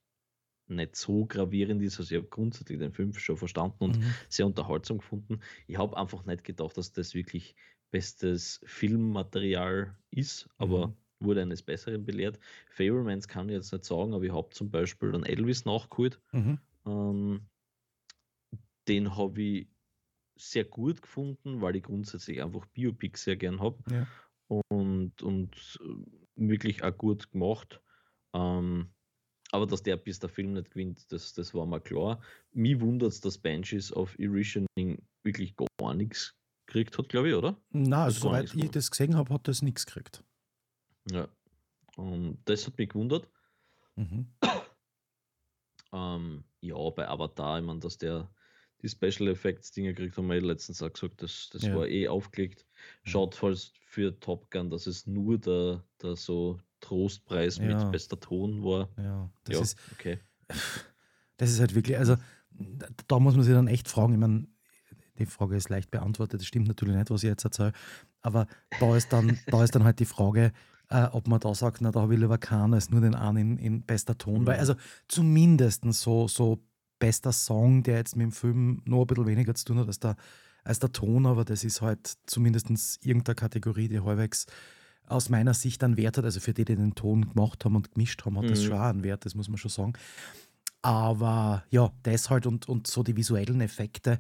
nicht 0.68 0.96
so 0.96 1.26
gravierend 1.26 1.82
ist. 1.82 2.00
Also 2.00 2.16
ich 2.16 2.22
habe 2.22 2.30
grundsätzlich 2.30 2.80
den 2.80 2.94
Film 2.94 3.14
schon 3.14 3.38
verstanden 3.38 3.84
und 3.84 4.00
Mhm. 4.00 4.18
sehr 4.30 4.46
unterhaltsam 4.46 5.00
gefunden. 5.00 5.42
Ich 5.68 5.78
habe 5.78 5.98
einfach 5.98 6.26
nicht 6.26 6.44
gedacht, 6.44 6.78
dass 6.78 6.92
das 6.94 7.14
wirklich 7.14 7.56
bestes 7.92 8.62
Filmmaterial 8.66 9.98
ist, 10.12 10.50
aber 10.58 10.86
Mhm. 10.86 11.03
Wurde 11.24 11.42
eines 11.42 11.62
Besseren 11.64 12.06
belehrt. 12.06 12.40
Fablemans 12.70 13.28
kann 13.28 13.50
ich 13.50 13.56
jetzt 13.56 13.72
nicht 13.72 13.86
sagen, 13.86 14.14
aber 14.14 14.24
ich 14.24 14.34
habe 14.34 14.50
zum 14.52 14.70
Beispiel 14.70 15.12
dann 15.12 15.24
Elvis 15.24 15.66
nachgeholt. 15.66 16.20
Mhm. 16.32 16.60
Ähm, 16.86 17.42
den 18.88 19.16
habe 19.16 19.42
ich 19.42 19.68
sehr 20.36 20.66
gut 20.66 21.02
gefunden, 21.02 21.62
weil 21.62 21.76
ich 21.76 21.84
grundsätzlich 21.84 22.42
einfach 22.42 22.66
Biopics 22.68 23.24
sehr 23.24 23.36
gern 23.36 23.60
habe 23.62 23.78
Ja. 23.90 24.08
und, 24.48 25.22
und 25.22 25.80
äh, 25.82 25.88
wirklich 26.36 26.84
auch 26.84 26.98
gut 26.98 27.32
gemacht. 27.32 27.82
Ähm, 28.34 28.90
aber 29.52 29.68
dass 29.68 29.84
der 29.84 29.98
bis 29.98 30.18
der 30.20 30.30
Film 30.30 30.54
nicht 30.54 30.72
gewinnt, 30.72 31.12
das, 31.12 31.34
das 31.34 31.54
war 31.54 31.68
mir 31.68 31.80
klar. 31.80 32.20
Mich 32.52 32.80
wundert 32.82 33.12
es, 33.12 33.22
dass 33.22 33.38
Banshees 33.38 33.94
of 33.96 34.18
Irishening 34.18 35.06
wirklich 35.24 35.56
gar 35.56 35.94
nichts 35.94 36.36
gekriegt 36.66 36.98
hat, 36.98 37.10
glaube 37.10 37.30
ich, 37.30 37.36
oder? 37.36 37.62
Na, 37.70 38.06
also 38.06 38.24
war 38.32 38.44
soweit 38.44 38.56
ich 38.56 38.72
das 38.72 38.90
gesehen 38.90 39.16
habe, 39.16 39.32
hat 39.34 39.48
das 39.48 39.62
nichts 39.62 39.86
gekriegt. 39.86 40.24
Ja. 41.12 41.28
Und 41.96 42.40
das 42.46 42.66
hat 42.66 42.78
mich 42.78 42.90
gewundert. 42.90 43.30
Mhm. 43.96 44.28
Ähm, 45.92 46.44
ja, 46.62 46.90
bei 46.90 47.08
Avatar, 47.08 47.60
ich 47.60 47.66
meine, 47.66 47.80
dass 47.80 47.98
der 47.98 48.30
die 48.82 48.90
Special 48.90 49.30
Effects 49.30 49.72
Dinge 49.72 49.94
kriegt, 49.94 50.18
haben 50.18 50.28
wir 50.28 50.42
letztens 50.42 50.82
auch 50.82 50.92
gesagt, 50.92 51.22
das, 51.22 51.50
das 51.52 51.64
Ja. 51.64 51.76
war 51.76 51.88
eh 51.88 52.08
aufgelegt. 52.08 52.66
Schaut 53.04 53.36
falls 53.36 53.72
für 53.86 54.20
Top 54.20 54.52
Gun, 54.52 54.70
dass 54.70 54.88
es 54.88 55.08
nur 55.08 55.38
der, 55.38 55.84
der 56.02 56.16
so 56.16 56.60
Trostpreis 56.82 57.58
Ja. 57.58 57.66
mit 57.66 57.92
bester 57.92 58.20
Ton 58.20 58.64
war. 58.64 58.90
Ja, 58.98 59.30
das 59.46 59.56
ja, 59.56 59.62
ist, 59.62 59.78
okay. 59.94 60.20
Das 61.38 61.50
ist 61.52 61.60
halt 61.60 61.76
wirklich, 61.76 61.98
also 61.98 62.18
da, 62.52 62.88
da 63.08 63.20
muss 63.20 63.36
man 63.36 63.44
sich 63.44 63.54
dann 63.54 63.68
echt 63.68 63.88
fragen. 63.88 64.14
Ich 64.14 64.20
meine, 64.20 64.48
die 65.18 65.26
Frage 65.26 65.56
ist 65.56 65.70
leicht 65.70 65.92
beantwortet, 65.92 66.42
das 66.42 66.48
stimmt 66.48 66.68
natürlich 66.68 66.96
nicht, 66.96 67.10
was 67.10 67.24
ich 67.24 67.30
jetzt 67.30 67.46
erzähle. 67.46 67.72
Aber 68.22 68.48
da 68.80 68.96
ist 68.98 69.14
dann, 69.14 69.40
da 69.48 69.64
ist 69.64 69.76
dann 69.76 69.84
halt 69.84 70.00
die 70.00 70.06
Frage, 70.06 70.52
äh, 70.90 71.06
ob 71.12 71.28
man 71.28 71.40
da 71.40 71.54
sagt, 71.56 71.82
na, 71.82 71.92
da 71.92 72.02
habe 72.02 72.14
ich 72.14 72.20
lieber 72.20 72.38
keinen 72.38 72.74
als 72.74 72.90
nur 72.90 73.02
den 73.02 73.16
einen 73.16 73.58
in, 73.58 73.58
in 73.58 73.82
bester 73.84 74.18
Ton. 74.18 74.46
Weil, 74.46 74.56
Mhm. 74.56 74.60
also 74.60 74.76
zumindest 75.08 75.84
so, 75.94 76.28
so 76.28 76.60
bester 77.00 77.32
Song, 77.32 77.84
der 77.84 77.98
jetzt 77.98 78.16
mit 78.16 78.26
dem 78.26 78.32
Film 78.32 78.82
nur 78.86 79.02
ein 79.04 79.08
bisschen 79.08 79.26
weniger 79.28 79.56
zu 79.56 79.66
tun 79.66 79.80
hat 79.80 79.88
als 79.88 80.00
der, 80.00 80.16
als 80.64 80.80
der 80.80 80.92
Ton, 80.92 81.26
aber 81.26 81.44
das 81.46 81.64
ist 81.64 81.82
halt 81.82 82.14
zumindest 82.26 82.70
irgendeine 83.06 83.36
Kategorie, 83.36 83.88
die 83.90 84.00
halbwegs 84.00 84.46
aus 85.08 85.28
meiner 85.30 85.54
Sicht 85.54 85.84
einen 85.84 85.98
Wert 85.98 86.18
hat. 86.18 86.24
Also 86.24 86.40
für 86.40 86.54
die, 86.54 86.64
die 86.64 86.76
den 86.76 86.96
Ton 86.96 87.30
gemacht 87.30 87.66
haben 87.66 87.76
und 87.76 87.92
gemischt 87.94 88.24
haben, 88.26 88.38
hat 88.38 88.50
das 88.50 88.62
Mhm. 88.62 88.64
schon 88.68 88.78
auch 88.78 88.82
einen 88.84 89.04
Wert, 89.04 89.26
das 89.26 89.36
muss 89.36 89.50
man 89.50 89.58
schon 89.58 89.72
sagen. 89.72 89.94
Aber 90.82 91.64
ja, 91.72 91.92
das 92.04 92.30
halt 92.30 92.46
und, 92.46 92.68
und 92.70 92.88
so 92.88 93.04
die 93.04 93.16
visuellen 93.16 93.62
Effekte, 93.62 94.20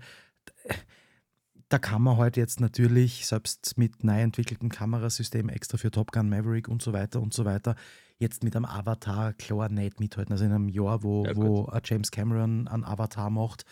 da 1.74 1.80
kann 1.80 2.04
man 2.04 2.18
halt 2.18 2.38
jetzt 2.38 2.60
natürlich, 2.60 3.26
selbst 3.26 3.80
mit 3.80 4.04
neu 4.04 4.22
entwickeltem 4.22 4.70
Kamerasystem 4.70 5.50
extra 5.50 5.80
für 5.80 5.90
Top 5.90 6.12
Gun 6.12 6.30
Maverick 6.30 6.68
und 6.68 6.84
so 6.84 6.94
weiter 6.94 7.20
und 7.20 7.34
so 7.34 7.46
weiter, 7.46 7.76
jetzt 8.20 8.44
mit 8.44 8.56
einem 8.56 8.66
Avatar 8.66 9.34
klar 9.34 9.70
nicht 9.70 10.00
mithalten. 10.00 10.32
Also 10.34 10.46
in 10.46 10.52
einem 10.52 10.70
Jahr, 10.70 11.02
wo, 11.02 11.26
Ja, 11.26 11.36
wo 11.36 11.66
ein 11.66 11.82
James 11.84 12.12
Cameron 12.12 12.68
einen 12.68 12.84
Avatar 12.84 13.32
macht 13.32 13.66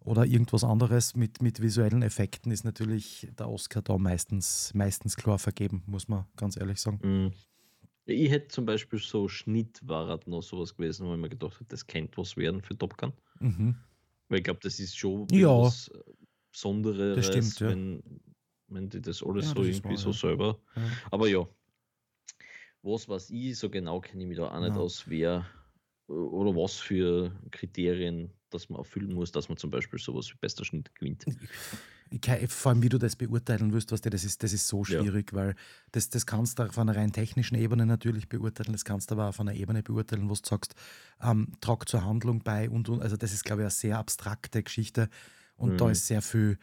oder 0.00 0.26
irgendwas 0.26 0.64
anderes 0.64 1.14
mit, 1.14 1.40
mit 1.40 1.62
visuellen 1.62 2.02
Effekten, 2.02 2.50
ist 2.50 2.64
natürlich 2.64 3.28
der 3.38 3.48
Oscar 3.48 3.80
da 3.80 3.96
meistens, 3.96 4.72
meistens 4.74 5.16
klar 5.16 5.38
vergeben, 5.38 5.84
muss 5.86 6.08
man 6.08 6.26
ganz 6.36 6.56
ehrlich 6.56 6.80
sagen. 6.80 6.98
Mhm. 7.04 7.32
Ich 8.06 8.28
hätte 8.30 8.48
zum 8.48 8.66
Beispiel 8.66 8.98
so 8.98 9.28
Schnitt 9.28 9.80
war 9.84 10.08
halt 10.08 10.26
noch 10.26 10.42
sowas 10.42 10.74
gewesen, 10.74 11.06
wo 11.06 11.14
ich 11.14 11.20
mir 11.20 11.28
gedacht 11.28 11.54
habe, 11.54 11.64
das 11.68 11.86
könnte 11.86 12.18
was 12.18 12.36
werden 12.36 12.60
für 12.60 12.76
Top 12.76 12.98
Gun. 12.98 13.12
Mhm. 13.38 13.76
Weil 14.28 14.38
ich 14.38 14.44
glaube, 14.44 14.60
das 14.64 14.80
ist 14.80 14.98
schon 14.98 15.28
Ja. 15.30 15.60
was 15.60 15.88
Besonderes, 16.56 17.16
Das 17.16 17.26
stimmt, 17.26 17.60
ja. 17.60 17.68
wenn, 17.68 18.02
wenn 18.68 18.88
die 18.88 19.02
das 19.02 19.22
alles 19.22 19.44
Ja, 19.44 19.50
so 19.50 19.60
das 19.60 19.66
irgendwie 19.68 19.84
wahr, 19.84 19.98
so 19.98 20.08
ja. 20.08 20.14
selber. 20.14 20.58
Ja. 20.74 20.82
Aber 21.10 21.28
ja, 21.28 21.46
was 22.82 23.08
weiß 23.08 23.30
ich, 23.30 23.58
so 23.58 23.68
genau 23.68 24.00
kenne 24.00 24.22
ich 24.22 24.28
mich 24.28 24.38
da 24.38 24.48
auch 24.48 24.60
nicht 24.60 24.70
Ja. 24.74 24.76
aus, 24.80 25.04
wer 25.06 25.44
oder 26.08 26.54
was 26.54 26.76
für 26.76 27.32
Kriterien, 27.50 28.30
dass 28.50 28.68
man 28.70 28.78
erfüllen 28.78 29.12
muss, 29.12 29.32
dass 29.32 29.48
man 29.48 29.58
zum 29.58 29.70
Beispiel 29.70 29.98
sowas 29.98 30.30
wie 30.32 30.38
bester 30.38 30.64
Schnitt 30.64 30.94
gewinnt. 30.94 31.26
Kann, 32.22 32.46
vor 32.46 32.70
allem, 32.70 32.82
wie 32.82 32.88
du 32.88 32.98
das 32.98 33.16
beurteilen 33.16 33.72
wirst, 33.72 33.90
was 33.90 34.00
das 34.00 34.22
ist, 34.24 34.40
das 34.42 34.52
ist 34.52 34.68
so 34.68 34.84
Ja. 34.84 35.00
schwierig, 35.00 35.34
weil 35.34 35.56
das, 35.90 36.08
das 36.08 36.24
kannst 36.24 36.58
du 36.58 36.62
auf 36.62 36.78
einer 36.78 36.94
rein 36.94 37.12
technischen 37.12 37.56
Ebene 37.56 37.84
natürlich 37.84 38.28
beurteilen, 38.28 38.72
das 38.72 38.84
kannst 38.84 39.10
du 39.10 39.16
aber 39.16 39.28
auf 39.28 39.40
einer 39.40 39.54
Ebene 39.54 39.82
beurteilen, 39.82 40.30
wo 40.30 40.34
du 40.34 40.40
sagst, 40.44 40.76
ähm, 41.20 41.48
trag 41.60 41.88
zur 41.88 42.04
Handlung 42.04 42.38
bei 42.44 42.70
und, 42.70 42.88
und 42.88 43.02
also 43.02 43.16
das 43.16 43.32
ist, 43.32 43.44
glaube 43.44 43.62
ich, 43.62 43.64
eine 43.64 43.70
sehr 43.72 43.98
abstrakte 43.98 44.62
Geschichte 44.62 45.08
und 45.56 45.80
da 45.80 45.86
Mhm. 45.86 45.92
ist 45.92 46.06
sehr 46.06 46.22
viel, 46.22 46.58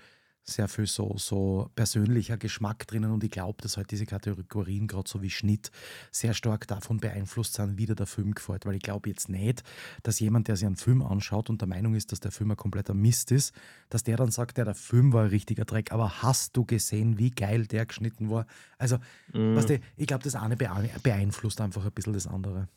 sehr 0.45 0.67
viel 0.67 0.87
so, 0.87 1.15
so 1.17 1.69
persönlicher 1.73 2.35
Geschmack 2.35 2.85
drinnen 2.85 3.11
und 3.11 3.23
ich 3.23 3.31
glaube, 3.31 3.61
dass 3.61 3.77
halt 3.77 3.91
diese 3.91 4.05
Kategorien, 4.05 4.87
gerade 4.87 5.09
so 5.09 5.21
wie 5.21 5.29
Schnitt, 5.29 5.71
sehr 6.11 6.33
stark 6.33 6.67
davon 6.67 6.97
beeinflusst 6.97 7.53
sind, 7.53 7.77
wie 7.77 7.85
dir 7.85 7.95
der 7.95 8.07
Film 8.07 8.33
gefällt, 8.35 8.65
weil 8.65 8.75
ich 8.75 8.81
glaube 8.81 9.09
jetzt 9.09 9.29
nicht, 9.29 9.63
dass 10.03 10.19
jemand, 10.19 10.49
der 10.49 10.57
sich 10.57 10.65
einen 10.65 10.75
Film 10.75 11.01
anschaut 11.01 11.49
und 11.49 11.61
der 11.61 11.69
Meinung 11.69 11.95
ist, 11.95 12.11
dass 12.11 12.19
der 12.19 12.31
Film 12.31 12.51
ein 12.51 12.57
kompletter 12.57 12.93
Mist 12.93 13.31
ist, 13.31 13.53
dass 13.87 14.03
der 14.03 14.17
dann 14.17 14.31
sagt, 14.31 14.57
ja, 14.57 14.65
der 14.65 14.75
Film 14.75 15.13
war 15.13 15.23
ein 15.23 15.29
richtiger 15.29 15.63
Dreck, 15.63 15.93
aber 15.93 16.21
hast 16.21 16.57
du 16.57 16.65
gesehen, 16.65 17.17
wie 17.17 17.31
geil 17.31 17.65
der 17.65 17.85
geschnitten 17.85 18.29
war? 18.29 18.45
Also, 18.77 18.97
Mhm. 19.31 19.55
weißt 19.55 19.69
du, 19.69 19.79
ich 19.95 20.07
glaube, 20.07 20.25
das 20.25 20.35
eine 20.35 20.57
beein- 20.57 20.89
beeinflusst 21.03 21.61
einfach 21.61 21.85
ein 21.85 21.91
bisschen 21.93 22.11
das 22.13 22.27
andere. 22.27 22.67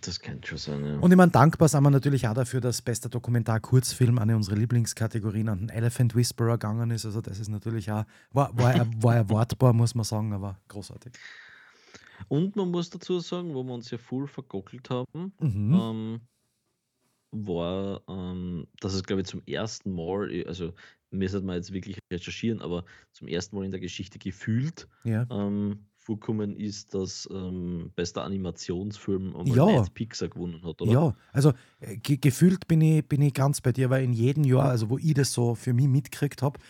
Das 0.00 0.18
könnte 0.18 0.48
schon 0.48 0.58
sein, 0.58 0.84
ja. 0.84 0.98
Und 0.98 1.10
ich 1.12 1.16
meine, 1.16 1.30
dankbar 1.30 1.68
sind 1.68 1.82
wir 1.84 1.90
natürlich 1.90 2.26
auch 2.26 2.34
dafür, 2.34 2.60
dass 2.60 2.82
bester 2.82 3.08
Dokumentar-Kurzfilm 3.08 4.18
eine 4.18 4.34
unserer 4.34 4.56
Lieblingskategorien 4.56 5.48
an 5.48 5.58
den 5.60 5.68
Elephant 5.68 6.16
Whisperer 6.16 6.52
gegangen 6.58 6.90
ist. 6.90 7.04
Also, 7.06 7.20
das 7.20 7.38
ist 7.38 7.48
natürlich 7.48 7.90
auch, 7.92 8.04
war, 8.32 8.56
war, 8.58 8.74
war 9.00 9.14
erwartbar, 9.14 9.72
muss 9.72 9.94
man 9.94 10.04
sagen, 10.04 10.32
aber 10.32 10.58
großartig. 10.68 11.12
Und 12.28 12.56
man 12.56 12.70
muss 12.70 12.90
dazu 12.90 13.20
sagen, 13.20 13.54
wo 13.54 13.62
wir 13.62 13.74
uns 13.74 13.90
ja 13.90 13.98
voll 13.98 14.26
vergockelt 14.26 14.90
haben, 14.90 15.32
Mhm. 15.38 15.74
ähm, 15.74 16.20
war, 17.30 18.00
ähm, 18.08 18.66
dass 18.80 18.94
es, 18.94 19.02
glaube 19.04 19.22
ich, 19.22 19.28
zum 19.28 19.42
ersten 19.46 19.92
Mal, 19.92 20.44
also 20.46 20.72
müssen 21.10 21.44
wir 21.46 21.54
jetzt 21.54 21.72
wirklich 21.72 21.98
recherchieren, 22.12 22.60
aber 22.60 22.84
zum 23.12 23.28
ersten 23.28 23.54
Mal 23.56 23.64
in 23.64 23.70
der 23.70 23.80
Geschichte 23.80 24.18
gefühlt 24.18 24.88
Ja. 25.04 25.26
ähm, 25.30 25.86
vorkommen 26.06 26.54
ist, 26.56 26.94
dass 26.94 27.28
ähm, 27.32 27.90
bester 27.96 28.22
Animationsfilm 28.22 29.36
einmal 29.36 29.74
Ja. 29.74 29.84
Pixar 29.92 30.28
gewonnen 30.28 30.62
hat, 30.64 30.80
oder? 30.80 30.92
Ja, 30.92 31.16
also 31.32 31.52
äh, 31.80 31.96
ge 31.96 32.16
gefühlt 32.16 32.68
bin 32.68 32.80
ich, 32.80 33.04
bin 33.06 33.20
ich 33.22 33.34
ganz 33.34 33.60
bei 33.60 33.72
dir, 33.72 33.90
weil 33.90 34.04
in 34.04 34.12
jedem 34.12 34.44
Jahr, 34.44 34.70
also 34.70 34.88
wo 34.88 34.98
ich 34.98 35.14
das 35.14 35.32
so 35.32 35.54
für 35.54 35.72
mich 35.72 35.88
mitgekriegt 35.88 36.42
habe, 36.42 36.60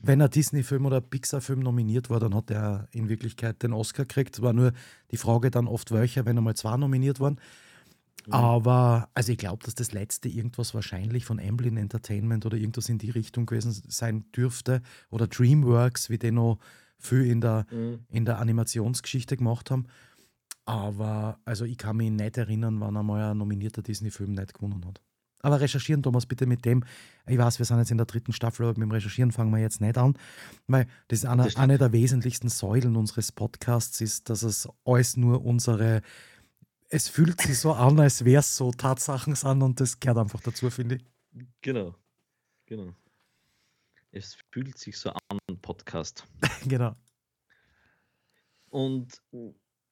wenn 0.00 0.20
ein 0.20 0.30
Disney-Film 0.30 0.86
oder 0.86 0.96
ein 0.96 1.08
Pixar-Film 1.08 1.60
nominiert 1.60 2.10
war, 2.10 2.20
dann 2.20 2.34
hat 2.34 2.50
er 2.50 2.88
in 2.90 3.08
Wirklichkeit 3.08 3.62
den 3.62 3.72
Oscar 3.72 4.04
gekriegt. 4.04 4.40
War 4.40 4.52
nur 4.52 4.72
die 5.10 5.18
Frage 5.18 5.50
dann 5.50 5.68
oft 5.68 5.92
welcher, 5.92 6.24
wenn 6.24 6.38
einmal 6.38 6.56
zwei 6.56 6.76
nominiert 6.76 7.20
waren. 7.20 7.38
Mhm. 8.26 8.32
Aber 8.32 9.08
also 9.14 9.32
ich 9.32 9.38
glaube, 9.38 9.62
dass 9.64 9.74
das 9.74 9.92
letzte 9.92 10.28
irgendwas 10.28 10.74
wahrscheinlich 10.74 11.26
von 11.26 11.38
Amblin 11.38 11.76
Entertainment 11.76 12.46
oder 12.46 12.56
irgendwas 12.56 12.88
in 12.88 12.98
die 12.98 13.10
Richtung 13.10 13.46
gewesen 13.46 13.72
sein 13.88 14.24
dürfte. 14.32 14.82
Oder 15.10 15.26
DreamWorks, 15.26 16.10
wie 16.10 16.18
die 16.18 16.32
noch 16.32 16.58
viel 17.00 17.26
in 17.26 17.40
der, 17.40 17.66
Mhm. 17.70 18.00
in 18.08 18.24
der 18.24 18.38
Animationsgeschichte 18.38 19.36
gemacht 19.36 19.70
haben. 19.70 19.86
Aber 20.66 21.38
also 21.44 21.64
ich 21.64 21.78
kann 21.78 21.96
mich 21.96 22.10
nicht 22.10 22.36
erinnern, 22.36 22.80
wann 22.80 22.96
einmal 22.96 23.22
ein 23.32 23.38
nominierter 23.38 23.82
Disney-Film 23.82 24.32
nicht 24.32 24.54
gewonnen 24.54 24.84
hat. 24.86 25.00
Aber 25.42 25.58
recherchieren, 25.60 26.02
Thomas, 26.02 26.26
bitte 26.26 26.44
mit 26.46 26.66
dem. 26.66 26.84
Ich 27.26 27.38
weiß, 27.38 27.58
wir 27.58 27.64
sind 27.66 27.78
jetzt 27.78 27.90
in 27.90 27.96
der 27.96 28.04
dritten 28.06 28.32
Staffel, 28.32 28.64
aber 28.66 28.78
mit 28.78 28.82
dem 28.88 28.90
Recherchieren 28.90 29.32
fangen 29.32 29.50
wir 29.52 29.58
jetzt 29.58 29.80
nicht 29.80 29.96
an. 29.96 30.14
Weil 30.66 30.86
das 31.08 31.20
ist 31.20 31.24
eine, 31.24 31.44
Das 31.44 31.56
eine 31.56 31.78
der 31.78 31.92
wesentlichsten 31.92 32.50
Säulen 32.50 32.94
unseres 32.94 33.32
Podcasts, 33.32 34.00
ist, 34.02 34.28
dass 34.28 34.42
es 34.42 34.68
alles 34.84 35.16
nur 35.16 35.42
unsere. 35.44 36.02
Es 36.90 37.08
fühlt 37.08 37.40
sich 37.40 37.58
so 37.58 37.72
an, 37.72 37.98
als 37.98 38.24
wäre 38.26 38.40
es 38.40 38.54
so 38.54 38.70
Tatsachen 38.70 39.34
sind 39.34 39.62
und 39.62 39.80
das 39.80 39.98
gehört 39.98 40.18
einfach 40.18 40.40
dazu, 40.40 40.68
finde 40.70 40.96
ich. 40.96 41.04
Genau. 41.62 41.94
Genau. 42.66 42.92
Es 44.12 44.36
fühlt 44.52 44.76
sich 44.76 44.98
so 44.98 45.10
an, 45.10 45.38
Podcast. 45.62 46.26
genau. 46.66 46.96
Und 48.70 49.22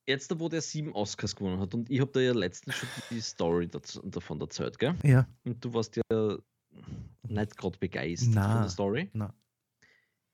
jetzt, 0.07 0.39
wo 0.39 0.49
der 0.49 0.61
sieben 0.61 0.93
Oscars 0.93 1.37
gewonnen 1.37 1.61
hat, 1.61 1.75
und 1.75 1.89
ich 1.91 2.01
habe 2.01 2.11
da 2.13 2.21
ja 2.21 2.33
letztens 2.33 2.77
schon 2.77 2.89
die 3.11 3.21
Story 3.21 3.69
dazu, 3.69 4.01
davon 4.03 4.41
erzählt, 4.41 4.79
gell? 4.79 4.95
Ja, 5.05 5.29
Und 5.45 5.65
du 5.65 5.73
warst 5.73 5.97
ja 5.97 6.39
nicht 7.29 7.57
gerade 7.57 7.79
begeistert 7.79 8.35
von 8.35 8.43
Na. 8.43 8.61
der 8.63 8.69
Story. 8.71 9.11
na. 9.13 9.35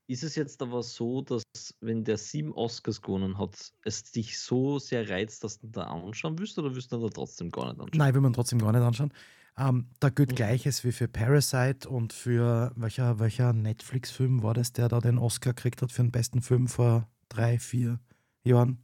Ist 0.07 0.23
es 0.23 0.35
jetzt 0.35 0.61
aber 0.61 0.83
so, 0.83 1.23
dass 1.23 1.43
wenn 1.81 2.05
der 2.05 2.19
sieben 2.19 2.53
Oscars 2.53 3.01
gewonnen 3.01 3.39
hat, 3.39 3.73
es 3.85 4.03
dich 4.03 4.39
so 4.39 4.79
sehr 4.79 5.09
reizt, 5.09 5.43
dass 5.45 5.59
du 5.59 5.67
da 5.69 5.85
anschauen 5.85 6.39
willst 6.39 6.59
oder 6.59 6.75
willst 6.75 6.93
du 6.93 6.99
da 6.99 7.09
trotzdem 7.09 7.51
gar 7.51 7.73
nicht 7.73 7.81
anschauen? 7.81 7.99
Nein, 7.99 8.15
will 8.15 8.21
man 8.21 8.35
trotzdem 8.35 8.59
gar 8.59 8.73
nicht 8.73 8.83
anschauen. 8.83 9.13
Ähm, 9.57 9.87
da 10.01 10.09
gilt 10.09 10.33
Mhm. 10.33 10.35
Gleiches 10.37 10.85
wie 10.85 10.93
für 10.93 11.07
Parasite 11.09 11.89
und 11.89 12.13
für 12.13 12.73
welcher, 12.77 13.19
welcher 13.21 13.53
Netflix-Film 13.53 14.43
war 14.43 14.55
das, 14.55 14.73
der 14.73 14.89
da 14.89 15.01
den 15.01 15.19
Oscar 15.19 15.53
gekriegt 15.55 15.83
hat 15.83 15.93
für 15.93 16.03
den 16.03 16.11
besten 16.11 16.43
Film 16.43 16.67
vor 16.69 17.09
drei, 17.29 17.59
vier 17.59 18.01
Jahren? 18.43 18.79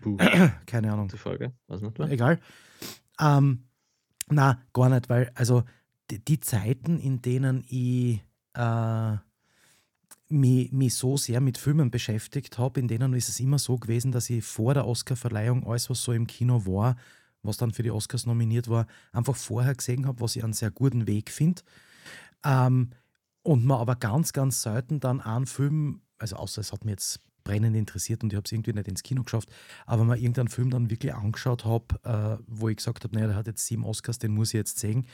Puh, 0.00 0.16
Keine 0.66 0.92
Ahnung. 0.92 1.06
gute 1.08 1.18
Frage. 1.18 1.52
Weiß 1.66 1.80
nicht 1.82 1.98
mehr. 1.98 2.10
Egal. 2.10 2.40
Ähm, 3.20 3.64
na, 4.28 4.62
gar 4.72 4.88
nicht, 4.88 5.08
weil 5.08 5.30
also 5.34 5.64
die, 6.10 6.24
die 6.24 6.40
Zeiten, 6.40 6.98
in 6.98 7.22
denen 7.22 7.64
ich 7.68 8.22
äh, 8.54 9.16
mich, 10.28 10.72
mich 10.72 10.94
so 10.94 11.16
sehr 11.16 11.40
mit 11.40 11.58
Filmen 11.58 11.90
beschäftigt 11.90 12.58
habe, 12.58 12.80
in 12.80 12.88
denen 12.88 13.12
ist 13.14 13.28
es 13.28 13.40
immer 13.40 13.58
so 13.58 13.76
gewesen, 13.78 14.12
dass 14.12 14.30
ich 14.30 14.44
vor 14.44 14.74
der 14.74 14.86
Oscarverleihung 14.86 15.66
alles, 15.66 15.90
was 15.90 16.02
so 16.02 16.12
im 16.12 16.26
Kino 16.26 16.64
war, 16.66 16.96
was 17.42 17.56
dann 17.56 17.72
für 17.72 17.82
die 17.82 17.90
Oscars 17.90 18.26
nominiert 18.26 18.68
war, 18.68 18.86
einfach 19.12 19.36
vorher 19.36 19.74
gesehen 19.74 20.06
habe, 20.06 20.20
was 20.20 20.36
ich 20.36 20.44
einen 20.44 20.52
sehr 20.52 20.70
guten 20.70 21.06
Weg 21.06 21.30
finde. 21.30 21.62
Ähm, 22.44 22.90
und 23.42 23.64
man 23.64 23.80
aber 23.80 23.96
ganz, 23.96 24.32
ganz 24.32 24.62
selten 24.62 25.00
dann 25.00 25.20
einen 25.20 25.46
Film, 25.46 26.02
also 26.18 26.36
außer 26.36 26.60
es 26.60 26.72
hat 26.72 26.84
mich 26.84 26.92
jetzt 26.92 27.20
brennend 27.44 27.76
interessiert 27.76 28.22
und 28.22 28.32
ich 28.32 28.36
habe 28.36 28.44
es 28.44 28.52
irgendwie 28.52 28.72
nicht 28.72 28.86
ins 28.86 29.02
Kino 29.02 29.24
geschafft, 29.24 29.48
aber 29.84 30.04
mal 30.04 30.16
irgendeinen 30.16 30.46
Film 30.46 30.70
dann 30.70 30.90
wirklich 30.90 31.12
angeschaut 31.12 31.64
habe, 31.64 31.86
äh, 32.04 32.42
wo 32.46 32.68
ich 32.68 32.76
gesagt 32.76 33.02
habe, 33.02 33.14
naja, 33.14 33.26
der 33.28 33.36
hat 33.36 33.48
jetzt 33.48 33.66
sieben 33.66 33.84
Oscars, 33.84 34.20
den 34.20 34.32
muss 34.32 34.48
ich 34.48 34.54
jetzt 34.54 34.78
sehen. 34.78 35.06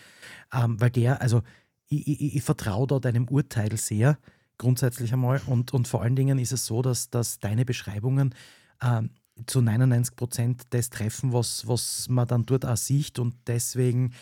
Ähm, 0.52 0.78
weil 0.78 0.90
der, 0.90 1.22
also 1.22 1.42
ich, 1.86 2.06
ich, 2.06 2.36
ich 2.36 2.42
vertraue 2.42 2.86
da 2.86 2.98
deinem 2.98 3.26
Urteil 3.28 3.74
sehr, 3.78 4.18
grundsätzlich 4.58 5.12
einmal. 5.12 5.40
Und, 5.46 5.72
und 5.72 5.88
vor 5.88 6.02
allen 6.02 6.16
Dingen 6.16 6.38
ist 6.38 6.52
es 6.52 6.66
so, 6.66 6.82
dass, 6.82 7.08
dass 7.10 7.38
deine 7.38 7.64
Beschreibungen 7.64 8.34
ähm, 8.82 9.10
zu 9.46 9.60
99 9.60 10.16
Prozent 10.16 10.62
das 10.70 10.90
treffen, 10.90 11.32
was, 11.32 11.66
was 11.66 12.08
man 12.08 12.26
dann 12.26 12.46
dort 12.46 12.64
auch 12.64 12.76
sieht. 12.76 13.18
Und 13.18 13.34
deswegen 13.46 14.12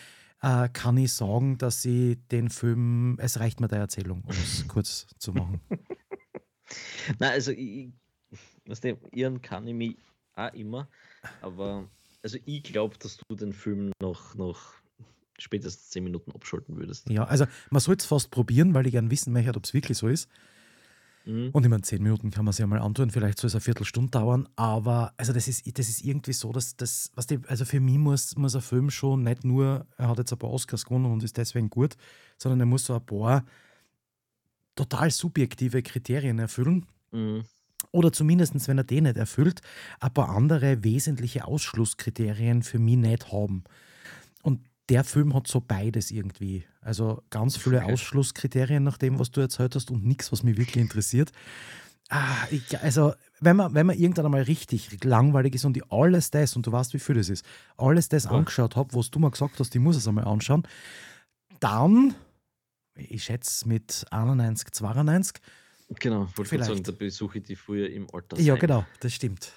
äh, 0.41 0.69
kann 0.69 0.97
ich 0.97 1.13
sagen, 1.13 1.57
dass 1.57 1.83
ich 1.85 2.17
den 2.31 2.49
Film, 2.49 3.17
es 3.19 3.39
reicht 3.39 3.59
mir 3.59 3.67
der 3.67 3.79
Erzählung, 3.79 4.23
um 4.23 4.31
es 4.31 4.67
kurz 4.67 5.07
zu 5.17 5.33
machen. 5.33 5.61
Nein, 7.19 7.31
also 7.31 7.51
ich, 7.51 7.89
du, 8.65 8.97
irren 9.11 9.41
kann 9.41 9.67
ich 9.67 9.73
mich 9.73 9.97
auch 10.35 10.53
immer, 10.53 10.89
aber 11.41 11.89
also 12.23 12.37
ich 12.45 12.63
glaube, 12.63 12.97
dass 12.99 13.17
du 13.17 13.35
den 13.35 13.53
Film 13.53 13.91
noch, 14.01 14.35
noch 14.35 14.73
spätestens 15.39 15.89
10 15.91 16.03
Minuten 16.03 16.31
abschalten 16.31 16.77
würdest. 16.77 17.09
Ja, 17.09 17.23
also 17.23 17.45
man 17.69 17.79
soll 17.79 17.95
es 17.95 18.05
fast 18.05 18.31
probieren, 18.31 18.73
weil 18.73 18.85
ich 18.85 18.91
gern 18.91 19.11
wissen 19.11 19.33
möchte, 19.33 19.55
ob 19.55 19.63
es 19.63 19.73
wirklich 19.73 19.97
so 19.97 20.07
ist. 20.07 20.29
Mhm. 21.27 21.49
Und 21.51 21.63
ich 21.63 21.69
meine, 21.69 21.81
zehn 21.81 22.01
Minuten 22.01 22.31
kann 22.31 22.45
man 22.45 22.53
sich 22.53 22.61
ja 22.61 22.67
mal 22.67 22.79
antun, 22.79 23.11
vielleicht 23.11 23.37
soll 23.37 23.49
es 23.49 23.55
eine 23.55 23.61
Viertelstunde 23.61 24.11
dauern, 24.11 24.47
aber 24.55 25.13
also 25.17 25.33
das 25.33 25.47
ist, 25.47 25.77
das 25.77 25.89
ist 25.89 26.03
irgendwie 26.03 26.31
so, 26.31 26.53
dass 26.53 26.77
das, 26.77 27.11
was 27.15 27.27
die, 27.27 27.39
also 27.47 27.65
für 27.65 27.81
mich 27.81 27.97
muss, 27.97 28.37
muss 28.37 28.55
ein 28.55 28.61
Film 28.61 28.89
schon 28.89 29.23
nicht 29.23 29.43
nur, 29.43 29.85
er 29.97 30.07
hat 30.07 30.19
jetzt 30.19 30.31
ein 30.31 30.39
paar 30.39 30.51
Oscars 30.51 30.85
gewonnen 30.85 31.11
und 31.11 31.23
ist 31.23 31.35
deswegen 31.35 31.69
gut, 31.69 31.97
sondern 32.37 32.61
er 32.61 32.65
muss 32.65 32.85
so 32.85 32.95
ein 32.95 33.05
paar 33.05 33.45
total 34.75 35.11
subjektive 35.11 35.83
Kriterien 35.83 36.39
erfüllen. 36.39 36.85
Mhm. 37.11 37.43
Oder 37.91 38.11
zumindest, 38.11 38.67
wenn 38.67 38.77
er 38.77 38.83
den 38.83 39.03
nicht 39.03 39.17
erfüllt, 39.17 39.61
ein 39.99 40.13
paar 40.13 40.29
andere 40.29 40.83
wesentliche 40.83 41.45
Ausschlusskriterien 41.45 42.63
für 42.63 42.79
mich 42.79 42.97
nicht 42.97 43.31
haben. 43.31 43.63
Und 44.43 44.61
der 44.89 45.03
Film 45.03 45.33
hat 45.33 45.47
so 45.47 45.59
beides 45.61 46.11
irgendwie. 46.11 46.65
Also 46.81 47.21
ganz 47.29 47.57
viele. 47.57 47.83
Ausschlusskriterien 47.85 48.83
nach 48.83 48.97
dem, 48.97 49.19
was 49.19 49.31
du 49.31 49.41
erzählt 49.41 49.75
hast 49.75 49.91
und 49.91 50.05
nichts, 50.05 50.31
was 50.31 50.43
mich 50.43 50.57
wirklich 50.57 50.77
interessiert. 50.77 51.31
Ah, 52.09 52.47
ich, 52.51 52.79
also, 52.81 53.13
wenn 53.41 53.57
man, 53.57 53.73
wenn 53.73 53.85
man 53.85 53.97
irgendwann 53.97 54.25
einmal 54.25 54.43
richtig 54.43 55.03
langweilig 55.03 55.55
ist 55.55 55.65
und 55.65 55.75
ich 55.75 55.83
alles 55.91 56.31
das, 56.31 56.55
und 56.55 56.65
du 56.65 56.71
weißt, 56.71 56.93
wie 56.93 56.99
viel 56.99 57.15
das 57.15 57.27
ist, 57.27 57.43
alles 57.75 58.07
das 58.07 58.23
Ja. 58.23 58.31
angeschaut 58.31 58.77
habe, 58.77 58.93
was 58.93 59.11
du 59.11 59.19
mal 59.19 59.29
gesagt 59.31 59.59
hast, 59.59 59.75
ich 59.75 59.81
muss 59.81 59.97
es 59.97 60.07
einmal 60.07 60.23
anschauen, 60.23 60.63
dann, 61.59 62.15
ich 62.95 63.25
schätze 63.25 63.67
mit 63.67 64.05
91, 64.11 64.71
92, 64.71 65.41
Genau, 65.99 66.27
wollte 66.35 66.51
gerade 66.51 66.63
sagen, 66.63 66.83
Vielleicht. 66.83 66.87
da 66.87 66.91
besuche 66.91 67.37
ich 67.39 67.43
die 67.45 67.55
früher 67.55 67.89
im 67.89 68.07
Alter. 68.13 68.39
ja 68.39 68.55
genau, 68.55 68.85
das 69.01 69.13
stimmt. 69.13 69.51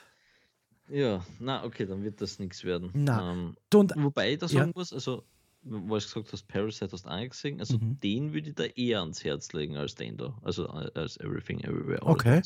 Ja, 0.91 1.25
na, 1.39 1.65
okay, 1.65 1.87
dann 1.87 2.03
wird 2.03 2.21
das 2.21 2.39
nichts 2.39 2.65
werden. 2.65 2.91
Na, 2.95 3.33
Ähm, 3.33 3.57
und, 3.75 3.93
wobei 3.97 4.33
ich 4.33 4.39
da 4.39 4.47
ja, 4.47 4.61
sagen 4.61 4.73
muss, 4.75 4.93
also, 4.93 5.25
weil 5.63 6.01
du 6.01 6.07
gesagt 6.07 6.33
hast, 6.33 6.49
Parasite 6.49 6.91
hast 6.93 7.05
du 7.05 7.11
auch 7.11 7.29
gesehen, 7.29 7.61
also 7.61 7.79
mhm. 7.79 8.01
den 8.01 8.33
würde 8.33 8.49
ich 8.49 8.55
da 8.55 8.65
eher 8.65 9.01
ans 9.01 9.23
Herz 9.25 9.53
legen 9.53 9.77
als 9.77 9.95
den 9.95 10.17
da. 10.17 10.37
Also 10.43 10.67
äh, 10.67 10.91
als 10.95 11.19
Everything 11.19 11.61
Everywhere 11.61 12.03
All 12.03 12.13
okay. 12.13 12.43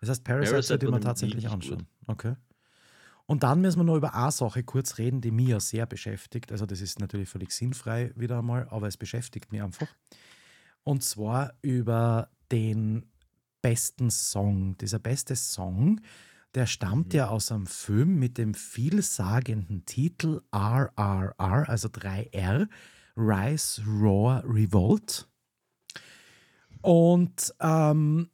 Das 0.00 0.08
heißt, 0.08 0.24
Parasite 0.24 0.52
Parasite 0.52 0.62
sollte 0.62 0.90
man 0.90 1.00
tatsächlich 1.00 1.44
wirklich 1.44 1.68
gut. 1.68 1.72
anschauen. 1.72 1.86
Okay. 2.06 2.34
Und 3.26 3.42
dann 3.44 3.60
müssen 3.60 3.78
wir 3.78 3.84
noch 3.84 3.96
über 3.96 4.14
eine 4.14 4.32
Sache 4.32 4.64
kurz 4.64 4.98
reden, 4.98 5.20
die 5.20 5.30
mich 5.30 5.48
ja 5.48 5.60
sehr 5.60 5.86
beschäftigt. 5.86 6.50
Also, 6.50 6.66
das 6.66 6.80
ist 6.80 6.98
natürlich 6.98 7.28
völlig 7.28 7.52
sinnfrei 7.52 8.12
wieder 8.16 8.38
einmal, 8.38 8.68
aber 8.68 8.88
es 8.88 8.96
beschäftigt 8.96 9.52
mich 9.52 9.62
einfach. 9.62 9.86
Und 10.82 11.04
zwar 11.04 11.54
über 11.62 12.30
den 12.50 13.06
besten 13.62 14.10
Song. 14.10 14.76
Dieser 14.78 14.98
beste 14.98 15.36
Song, 15.36 16.00
der 16.54 16.66
stammt 16.66 17.12
Mhm. 17.12 17.16
ja 17.16 17.28
aus 17.28 17.50
einem 17.50 17.66
Film 17.66 18.18
mit 18.18 18.38
dem 18.38 18.54
vielsagenden 18.54 19.84
Titel 19.86 20.42
RRR, 20.52 21.68
also 21.68 21.88
3R, 21.88 22.68
Rise, 23.16 23.82
Roar, 23.86 24.42
Revolt. 24.46 25.28
Und 26.82 27.54
ähm, 27.60 28.28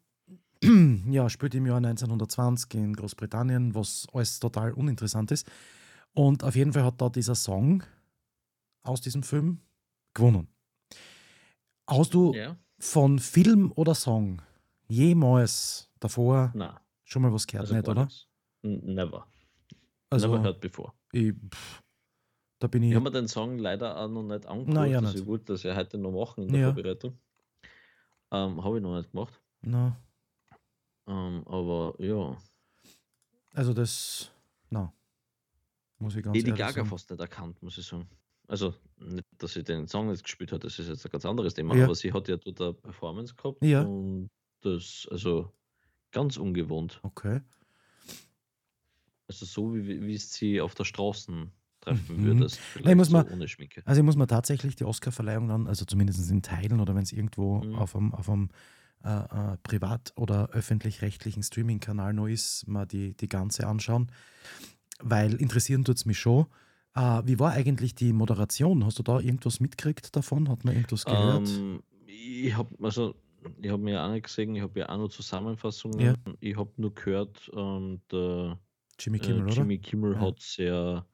ja, 1.11 1.29
spielt 1.29 1.55
im 1.55 1.67
Jahr 1.67 1.77
1920 1.79 2.75
in 2.75 2.95
Großbritannien, 2.95 3.75
was 3.75 4.07
alles 4.13 4.41
total 4.41 4.73
uninteressant 4.73 5.31
ist. 5.31 5.47
Und 6.15 6.43
auf 6.43 6.57
jeden 6.57 6.73
Fall 6.73 6.85
hat 6.85 7.01
da 7.01 7.09
dieser 7.11 7.35
Song 7.35 7.83
aus 8.83 9.01
diesem 9.01 9.23
Film 9.23 9.61
gewonnen. 10.15 10.49
Hast 11.87 12.15
du 12.15 12.35
Ja, 12.35 12.57
von 12.79 13.19
Film 13.19 13.73
oder 13.77 13.95
Song 13.95 14.43
jemals 14.89 15.91
davor 16.01 16.51
na, 16.55 16.81
schon 17.09 17.23
mal 17.23 17.33
was 17.33 17.47
gehört, 17.47 17.63
also 17.65 17.75
nicht, 17.75 17.89
oder? 17.89 18.05
nichts. 18.05 18.29
Never. 18.63 18.87
Never 18.91 19.27
Also, 20.11 20.43
heard 20.43 20.61
before. 20.61 20.93
ich, 21.13 21.33
pff, 21.55 21.83
da 22.59 22.67
bin 22.67 22.83
Ich 22.83 22.91
ich. 22.91 22.95
habe 22.97 23.05
mir 23.05 23.11
den 23.11 23.29
Song 23.29 23.59
leider 23.59 23.97
auch 23.99 24.09
noch 24.09 24.23
nicht 24.23 24.45
Nein, 24.45 24.59
angehört. 24.59 24.91
ja 24.91 24.99
Also 24.99 25.13
nicht. 25.13 25.21
ich 25.23 25.27
wollte 25.27 25.45
das 25.53 25.63
ja 25.63 25.75
heute 25.75 25.99
noch 25.99 26.13
machen 26.13 26.45
in 26.45 26.49
der 26.53 26.61
Ja, 26.61 26.67
Vorbereitung. 26.73 27.19
Ähm, 28.31 28.63
habe 28.63 28.77
ich 28.77 28.83
noch 28.83 28.97
nicht 28.97 29.11
gemacht. 29.13 29.41
na, 29.63 29.97
Ähm, 31.07 31.43
aber 31.47 31.95
ja, 31.99 32.37
also 33.55 33.73
das, 33.73 34.31
na, 34.69 34.93
muss 35.99 36.15
ich 36.15 36.23
ganz 36.23 36.37
Lady 36.37 36.51
Gaga 36.51 36.73
sagen. 36.73 36.89
fast 36.89 37.11
nicht 37.11 37.21
erkannt, 37.21 37.63
muss 37.63 37.79
ich 37.79 37.87
sagen. 37.87 38.09
Also 38.47 38.75
nicht, 38.99 39.25
dass 39.39 39.53
sie 39.55 39.63
den 39.65 39.89
Song 39.89 40.09
nicht 40.11 40.23
gespielt 40.23 40.53
hat, 40.53 40.65
das 40.65 40.79
ist 40.79 40.89
jetzt 40.89 41.05
ein 41.07 41.11
ganz 41.11 41.25
anderes 41.25 41.55
Thema, 41.55 41.75
Ja, 41.75 41.85
aber 41.85 41.95
sie 41.95 42.13
hat 42.13 42.29
ja 42.29 42.37
dort 42.37 42.61
eine 42.61 42.75
Performance 42.75 43.35
gehabt 43.35 43.63
ja, 43.65 43.83
und 43.83 44.29
das, 44.61 45.07
also 45.11 45.53
ganz 46.13 46.37
ungewohnt. 46.37 47.01
okay. 47.03 47.41
Also 49.27 49.45
so 49.45 49.75
wie, 49.75 50.01
wie 50.03 50.15
es 50.15 50.33
sie 50.33 50.61
auf 50.61 50.75
der 50.75 50.85
Straße 50.85 51.49
treffen 51.81 52.17
Mhm. 52.21 52.25
würdest, 52.25 52.61
Nein, 52.77 52.93
ich 52.93 52.97
muss 52.97 53.09
so 53.09 53.13
mal, 53.13 53.27
ohne 53.31 53.47
Schminke. 53.47 53.83
also 53.85 54.01
ich 54.01 54.05
muss 54.05 54.17
mal 54.17 54.27
tatsächlich 54.27 54.75
die 54.77 54.85
Oscar-Verleihung 54.85 55.49
dann, 55.49 55.67
also 55.67 55.85
zumindest 55.85 56.31
in 56.31 56.43
Teilen 56.43 56.81
oder 56.81 56.95
wenn 56.95 57.03
es 57.03 57.13
irgendwo 57.13 57.59
Mhm. 57.63 57.75
auf 57.77 57.95
einem, 57.95 58.15
auf 58.15 58.29
einem 58.29 58.49
äh, 59.05 59.11
äh, 59.11 59.57
privat- 59.63 60.13
oder 60.17 60.49
öffentlich-rechtlichen 60.51 61.43
Streaming-Kanal 61.43 62.15
noch 62.15 62.27
ist, 62.27 62.67
mal 62.67 62.85
die, 62.87 63.15
die 63.17 63.29
ganze 63.29 63.67
anschauen, 63.67 64.11
weil 65.01 65.35
interessieren 65.35 65.85
tut 65.85 65.97
es 65.99 66.05
mich 66.07 66.19
schon. 66.19 66.47
Äh, 66.95 67.23
wie 67.25 67.39
war 67.39 67.53
eigentlich 67.53 67.95
die 67.95 68.13
Moderation? 68.13 68.85
Hast 68.85 68.99
du 68.99 69.03
da 69.05 69.21
irgendwas 69.21 69.61
mitgekriegt 69.61 70.17
davon? 70.17 70.49
Hat 70.49 70.65
man 70.65 70.75
irgendwas 70.75 71.05
gehört? 71.05 71.49
Ähm, 71.49 71.83
ich 72.07 72.57
habe 72.57 72.75
also 72.85 73.15
ich 73.61 73.71
habe 73.71 73.83
mir 73.83 73.95
ja 73.95 74.07
auch 74.07 74.13
nicht 74.13 74.25
gesehen, 74.25 74.55
ich 74.55 74.63
habe 74.63 74.81
ja 74.81 74.89
auch 74.89 74.97
nur 74.97 75.11
Ja, 75.99 76.15
Zusammenfassungen. 76.21 76.37
Ich 76.41 76.57
habe 76.57 76.73
nur 76.77 76.95
gehört, 76.95 77.51
ähm, 77.55 78.03
der 78.11 78.61
Jimmy 78.99 79.19
äh, 79.19 79.21
Kimmel, 79.21 79.49
oder? 79.49 79.67
Jimmy 79.67 79.81
Kimmel 79.81 80.21
Ja. 80.21 80.21
hat 80.21 80.41
sehr, 80.41 81.09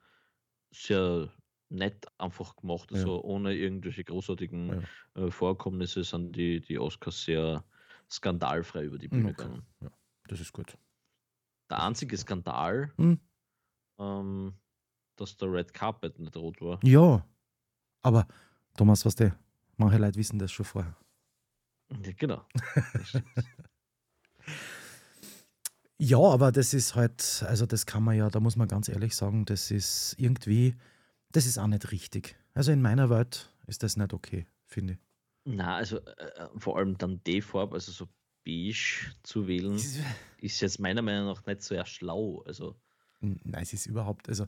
sehr 0.72 1.30
nett 1.70 2.06
einfach 2.18 2.56
gemacht. 2.56 2.92
Ja, 2.92 3.10
Also 3.10 3.22
ohne 3.24 3.54
irgendwelche 3.56 4.04
großartigen 4.04 4.76
ja. 4.76 4.84
äh, 5.16 5.30
Vorkommnisse 5.30 6.04
sind 6.04 6.37
die, 6.37 6.60
die 6.60 6.78
Oscars 6.78 7.24
sehr 7.24 7.64
skandalfrei 8.10 8.84
über 8.84 8.98
die 8.98 9.08
Bühne 9.08 9.34
Okay, 9.34 9.34
gegangen. 9.34 9.66
ja, 9.80 9.90
das 10.28 10.40
ist 10.40 10.52
gut. 10.52 10.78
Der 11.68 11.82
einzige 11.82 12.16
Skandal, 12.16 12.94
Hm. 12.98 13.14
ähm, 13.98 14.60
dass 15.16 15.37
der 15.37 15.52
Red 15.52 15.74
Carpet 15.74 16.18
nicht 16.20 16.37
rot 16.37 16.60
war. 16.62 16.84
Ja, 16.84 17.26
aber 18.02 18.26
Thomas, 18.76 19.04
was 19.06 19.16
du, 19.16 19.37
manche 19.78 19.98
Leute 19.98 20.18
wissen 20.18 20.38
das 20.38 20.52
schon 20.52 20.66
vorher. 20.66 20.96
Ja, 22.02 22.12
genau. 22.16 22.44
Ja, 25.98 26.18
aber 26.18 26.50
das 26.50 26.74
ist 26.74 26.96
halt, 26.96 27.44
also 27.48 27.66
das 27.66 27.87
kann 27.87 28.02
man 28.02 28.16
ja, 28.16 28.28
da 28.28 28.40
muss 28.40 28.57
man 28.57 28.66
ganz 28.68 28.88
ehrlich 28.88 29.14
sagen, 29.14 29.44
das 29.44 29.70
ist 29.70 30.16
irgendwie, 30.18 30.74
das 31.30 31.46
ist 31.46 31.57
auch 31.57 31.68
nicht 31.68 31.92
richtig. 31.92 32.37
Also 32.52 32.72
in 32.72 32.83
meiner 32.83 33.11
Welt 33.11 33.48
ist 33.68 33.83
das 33.83 33.96
nicht 33.96 34.12
okay, 34.12 34.46
finde 34.66 34.94
ich. 34.94 34.98
Na, 35.44 35.76
also 35.76 35.98
äh, 35.98 36.48
vor 36.57 36.78
allem 36.78 36.98
dann 36.98 37.22
die 37.26 37.40
Farbe, 37.40 37.74
also 37.74 37.92
so 37.92 38.09
beige 38.44 39.12
zu 39.22 39.46
wählen, 39.46 39.74
ist- 40.38 40.61
jetzt 40.61 40.80
meiner 40.80 41.02
Meinung 41.02 41.26
nach 41.26 41.46
nicht 41.46 41.62
so 41.62 41.76
schlau. 41.85 42.42
Also, 42.46 42.76
Nein, 43.20 43.62
es 43.62 43.72
ist 43.72 43.87
überhaupt, 43.87 44.28
also 44.28 44.46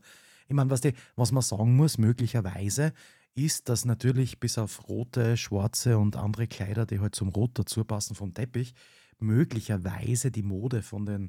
ich 0.49 0.55
meine, 0.55 0.69
was, 0.71 0.81
die, 0.81 0.93
was 1.15 1.33
man 1.33 1.43
sagen 1.43 1.77
muss, 1.77 1.97
möglicherweise, 1.97 2.93
ist, 3.37 3.69
dass 3.69 3.85
natürlich 3.85 4.41
bis 4.41 4.59
auf 4.59 4.89
rote, 4.89 5.37
schwarze 5.37 5.99
und 5.99 6.17
andere 6.17 6.47
Kleider, 6.47 6.87
die 6.87 7.01
halt 7.01 7.15
zum 7.15 7.29
Rot 7.29 7.53
dazu 7.55 7.85
passen 7.85 8.15
vom 8.15 8.35
Teppich, 8.35 8.75
möglicherweise 9.19 10.31
die 10.31 10.43
Mode 10.43 10.83
von 10.83 11.07
den 11.07 11.29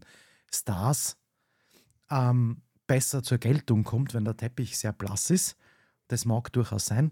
Stars 0.51 1.17
ähm, 2.09 2.61
besser 2.87 3.21
zur 3.23 3.37
Geltung 3.37 3.83
kommt, 3.83 4.13
wenn 4.13 4.25
der 4.25 4.37
Teppich 4.37 4.77
sehr 4.77 4.93
blass 4.93 5.29
ist. 5.29 5.57
Das 6.07 6.25
mag 6.25 6.51
durchaus 6.53 6.85
sein. 6.85 7.11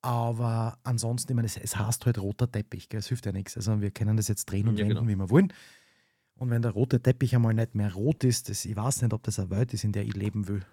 Aber 0.00 0.78
ansonsten, 0.82 1.32
ich 1.32 1.36
meine, 1.36 1.46
es, 1.46 1.56
es 1.58 1.76
heißt 1.76 2.06
halt 2.06 2.18
roter 2.18 2.50
Teppich, 2.50 2.88
gell? 2.88 3.00
es 3.00 3.08
hilft 3.08 3.26
ja 3.26 3.32
nichts. 3.32 3.56
Also 3.56 3.80
wir 3.80 3.90
können 3.90 4.16
das 4.16 4.28
jetzt 4.28 4.46
drehen 4.46 4.66
und 4.66 4.78
ja, 4.78 4.84
wenden, 4.84 4.96
genau. 4.96 5.08
wie 5.08 5.16
wir 5.16 5.30
wollen. 5.30 5.52
Und 6.36 6.50
wenn 6.50 6.62
der 6.62 6.72
rote 6.72 7.00
Teppich 7.00 7.36
einmal 7.36 7.54
nicht 7.54 7.74
mehr 7.74 7.92
rot 7.92 8.24
ist, 8.24 8.48
das, 8.48 8.64
ich 8.64 8.74
weiß 8.74 9.02
nicht, 9.02 9.12
ob 9.12 9.22
das 9.22 9.38
eine 9.38 9.50
Welt 9.50 9.74
ist, 9.74 9.84
in 9.84 9.92
der 9.92 10.04
ich 10.04 10.14
leben 10.14 10.48
will. 10.48 10.64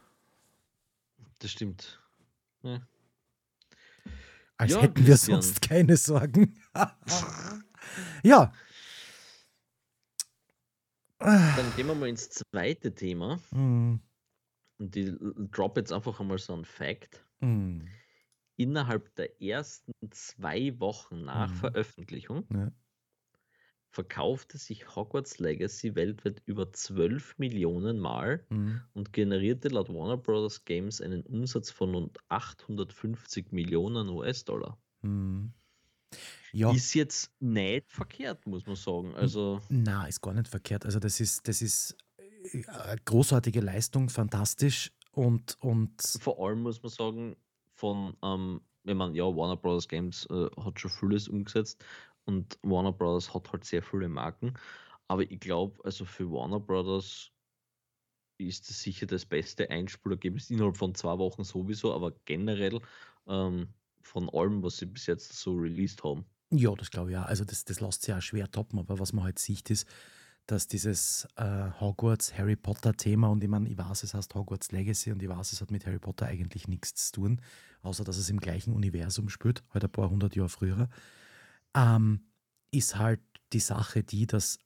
das 1.40 1.52
stimmt. 1.52 2.00
Ja, 2.64 2.82
Als 4.60 4.72
ja 4.74 4.82
hätten 4.82 4.98
wir 5.06 5.14
Christian. 5.14 5.42
sonst 5.42 5.62
keine 5.62 5.96
Sorgen. 5.98 6.54
ja. 8.24 8.52
Dann 11.20 11.76
gehen 11.76 11.88
wir 11.88 11.96
mal 11.96 12.10
ins 12.10 12.30
zweite 12.30 12.94
Thema. 12.94 13.40
Hm, 13.52 14.00
Und 14.80 14.96
die 14.96 15.16
drop 15.52 15.78
jetzt 15.78 15.92
einfach 15.92 16.20
einmal 16.20 16.38
so 16.38 16.54
ein 16.54 16.66
Fact. 16.66 17.24
hm, 17.40 17.88
Innerhalb 18.58 19.16
der 19.16 19.42
ersten 19.42 19.94
zwei 20.12 20.78
Wochen 20.80 21.24
nach 21.24 21.50
Mhm. 21.50 21.56
Veröffentlichung 21.56 22.46
ja. 22.54 22.72
Verkaufte 23.90 24.58
sich 24.58 24.96
Hogwarts 24.96 25.40
Legacy 25.40 25.96
weltweit 25.96 26.42
über 26.46 26.72
12 26.72 27.38
Millionen 27.38 28.00
Mal 28.00 28.46
hm. 28.50 28.82
und 28.94 29.14
generierte 29.14 29.70
laut 29.70 29.90
Warner 29.90 30.18
Bros. 30.18 30.64
Games 30.66 31.02
einen 31.02 31.24
Umsatz 31.24 31.72
von 31.72 31.94
rund 31.96 32.18
850 32.30 33.52
Millionen 33.52 34.10
US-Dollar. 34.10 34.78
Hm. 35.02 35.54
Ja, 36.52 36.72
Ist 36.72 36.94
jetzt 36.96 37.32
nicht 37.40 37.92
verkehrt, 37.92 38.46
muss 38.48 38.66
man 38.66 38.76
sagen. 38.76 39.14
Also, 39.16 39.62
na, 39.70 40.06
ist 40.08 40.22
gar 40.22 40.34
nicht 40.34 40.48
verkehrt. 40.48 40.86
Also 40.86 41.00
das 41.00 41.20
ist, 41.20 41.48
das 41.48 41.62
ist 41.62 41.96
äh, 42.18 42.66
eine 42.68 43.02
großartige 43.06 43.62
Leistung, 43.62 44.10
fantastisch 44.10 44.92
und, 45.12 45.58
und 45.62 46.02
vor 46.02 46.40
allem 46.46 46.62
muss 46.62 46.82
man 46.82 46.90
sagen, 46.92 47.36
von, 47.74 48.16
ähm, 48.24 48.62
wenn 48.84 48.98
man, 48.98 49.14
ja, 49.14 49.24
Warner 49.24 49.58
Bros. 49.58 49.88
Games 49.88 50.28
äh, 50.32 50.48
hat 50.64 50.80
schon 50.80 50.92
vieles 50.92 51.28
umgesetzt 51.28 51.84
und 52.30 52.60
Warner 52.64 52.94
Bros. 52.94 53.34
hat 53.34 53.52
halt 53.52 53.66
sehr 53.66 53.84
viele 53.84 54.08
Marken. 54.10 54.54
Aber 55.08 55.24
ich 55.24 55.40
glaube, 55.40 55.84
also 55.84 56.06
für 56.06 56.30
Warner 56.32 56.60
Bros. 56.60 57.32
ist 58.38 58.70
das 58.70 58.82
sicher 58.82 59.06
das 59.06 59.26
beste 59.26 59.70
Einspielergebnis 59.70 60.50
innerhalb 60.50 60.78
von 60.78 60.96
zwei 60.96 61.18
Wochen 61.18 61.44
sowieso, 61.44 61.94
aber 61.94 62.12
generell 62.26 62.80
ähm, 63.28 63.74
von 64.02 64.30
allem, 64.30 64.64
was 64.64 64.78
sie 64.78 64.86
bis 64.86 65.08
jetzt 65.08 65.34
so 65.34 65.54
released 65.56 66.04
haben. 66.04 66.26
ja, 66.52 66.74
das 66.76 66.90
glaube 66.92 67.12
ich 67.12 67.14
ja. 67.14 67.24
Also 67.24 67.46
das, 67.46 67.66
das 67.66 67.80
lässt 67.80 68.04
sich 68.04 68.14
auch 68.14 68.22
schwer 68.22 68.50
toppen, 68.52 68.80
aber 68.80 69.00
was 69.00 69.14
man 69.14 69.26
halt 69.26 69.40
sieht, 69.40 69.70
ist, 69.70 69.88
dass 70.48 70.68
dieses 70.68 71.28
äh, 71.36 71.70
Hogwarts 71.80 72.36
Harry 72.38 72.56
Potter 72.56 72.94
Thema 72.96 73.28
und 73.30 73.44
ich 73.44 73.50
meine, 73.50 73.70
ich 73.70 73.78
weiß, 73.78 74.04
es 74.04 74.14
heißt 74.16 74.34
Hogwarts 74.34 74.72
Legacy 74.72 75.12
und 75.12 75.22
ich 75.22 75.30
weiß, 75.30 75.52
es 75.54 75.62
hat 75.62 75.70
mit 75.72 75.86
Harry 75.86 76.00
Potter 76.00 76.26
eigentlich 76.26 76.68
nichts 76.68 77.12
zu 77.12 77.22
tun, 77.22 77.42
außer 77.84 78.04
dass 78.04 78.18
es 78.18 78.30
im 78.30 78.40
gleichen 78.40 78.74
Universum 78.74 79.30
spielt, 79.30 79.64
halt 79.72 79.84
ein 79.84 79.92
paar 79.92 80.10
hundert 80.10 80.36
Jahre 80.36 80.50
früher, 80.50 80.90
ähm, 81.76 82.32
ist 82.72 82.98
halt 82.98 83.22
die 83.54 83.60
Sache 83.60 84.04
die, 84.04 84.28
dass 84.28 84.60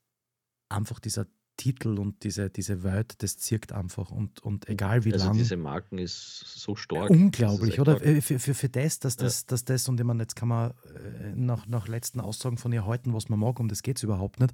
einfach 0.69 0.99
dieser 0.99 1.27
Titel 1.55 1.99
und 1.99 2.23
diese, 2.23 2.49
diese 2.49 2.83
Welt, 2.83 3.21
das 3.21 3.37
zirkt 3.37 3.73
einfach 3.73 4.09
und, 4.09 4.39
und 4.41 4.67
egal 4.69 5.05
wie 5.05 5.13
also 5.13 5.27
lang. 5.27 5.37
diese 5.37 5.55
Marken 5.55 5.99
ist 5.99 6.39
so 6.39 6.75
stark. 6.75 7.11
Unglaublich, 7.11 7.79
oder? 7.79 7.97
Stark. 7.97 8.23
Für, 8.23 8.39
für, 8.39 8.53
für 8.53 8.69
das, 8.69 8.99
dass 8.99 9.17
das, 9.17 9.41
ja. 9.41 9.45
dass 9.49 9.63
das, 9.63 9.87
und 9.87 9.99
ich 9.99 10.05
meine, 10.05 10.23
jetzt 10.23 10.35
kann 10.35 10.47
man 10.47 10.71
äh, 10.71 11.35
nach, 11.35 11.67
nach 11.67 11.87
letzten 11.87 12.19
Aussagen 12.19 12.57
von 12.57 12.73
ihr 12.73 12.85
halten, 12.85 13.13
was 13.13 13.29
man 13.29 13.39
mag, 13.39 13.59
um 13.59 13.67
das 13.67 13.83
geht 13.83 13.97
es 13.97 14.03
überhaupt 14.03 14.39
nicht. 14.39 14.53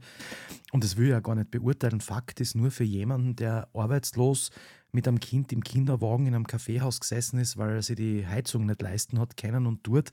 Und 0.73 0.83
das 0.83 0.97
will 0.97 1.05
ich 1.05 1.11
ja 1.11 1.21
gar 1.21 1.35
nicht 1.35 1.51
beurteilen. 1.51 2.01
Fakt 2.01 2.41
ist 2.41 2.55
nur 2.55 2.69
für 2.69 2.83
jemanden, 2.83 3.35
der 3.35 3.69
arbeitslos 3.73 4.51
mit 4.91 5.07
einem 5.07 5.19
Kind 5.19 5.53
im 5.53 5.63
Kinderwagen 5.63 6.25
in 6.25 6.35
einem 6.35 6.47
Kaffeehaus 6.47 6.99
gesessen 6.99 7.39
ist, 7.39 7.57
weil 7.57 7.75
er 7.75 7.81
sich 7.81 7.95
die 7.95 8.27
Heizung 8.27 8.65
nicht 8.65 8.81
leisten 8.81 9.19
hat, 9.19 9.37
kennen 9.37 9.67
und 9.67 9.83
tut, 9.83 10.09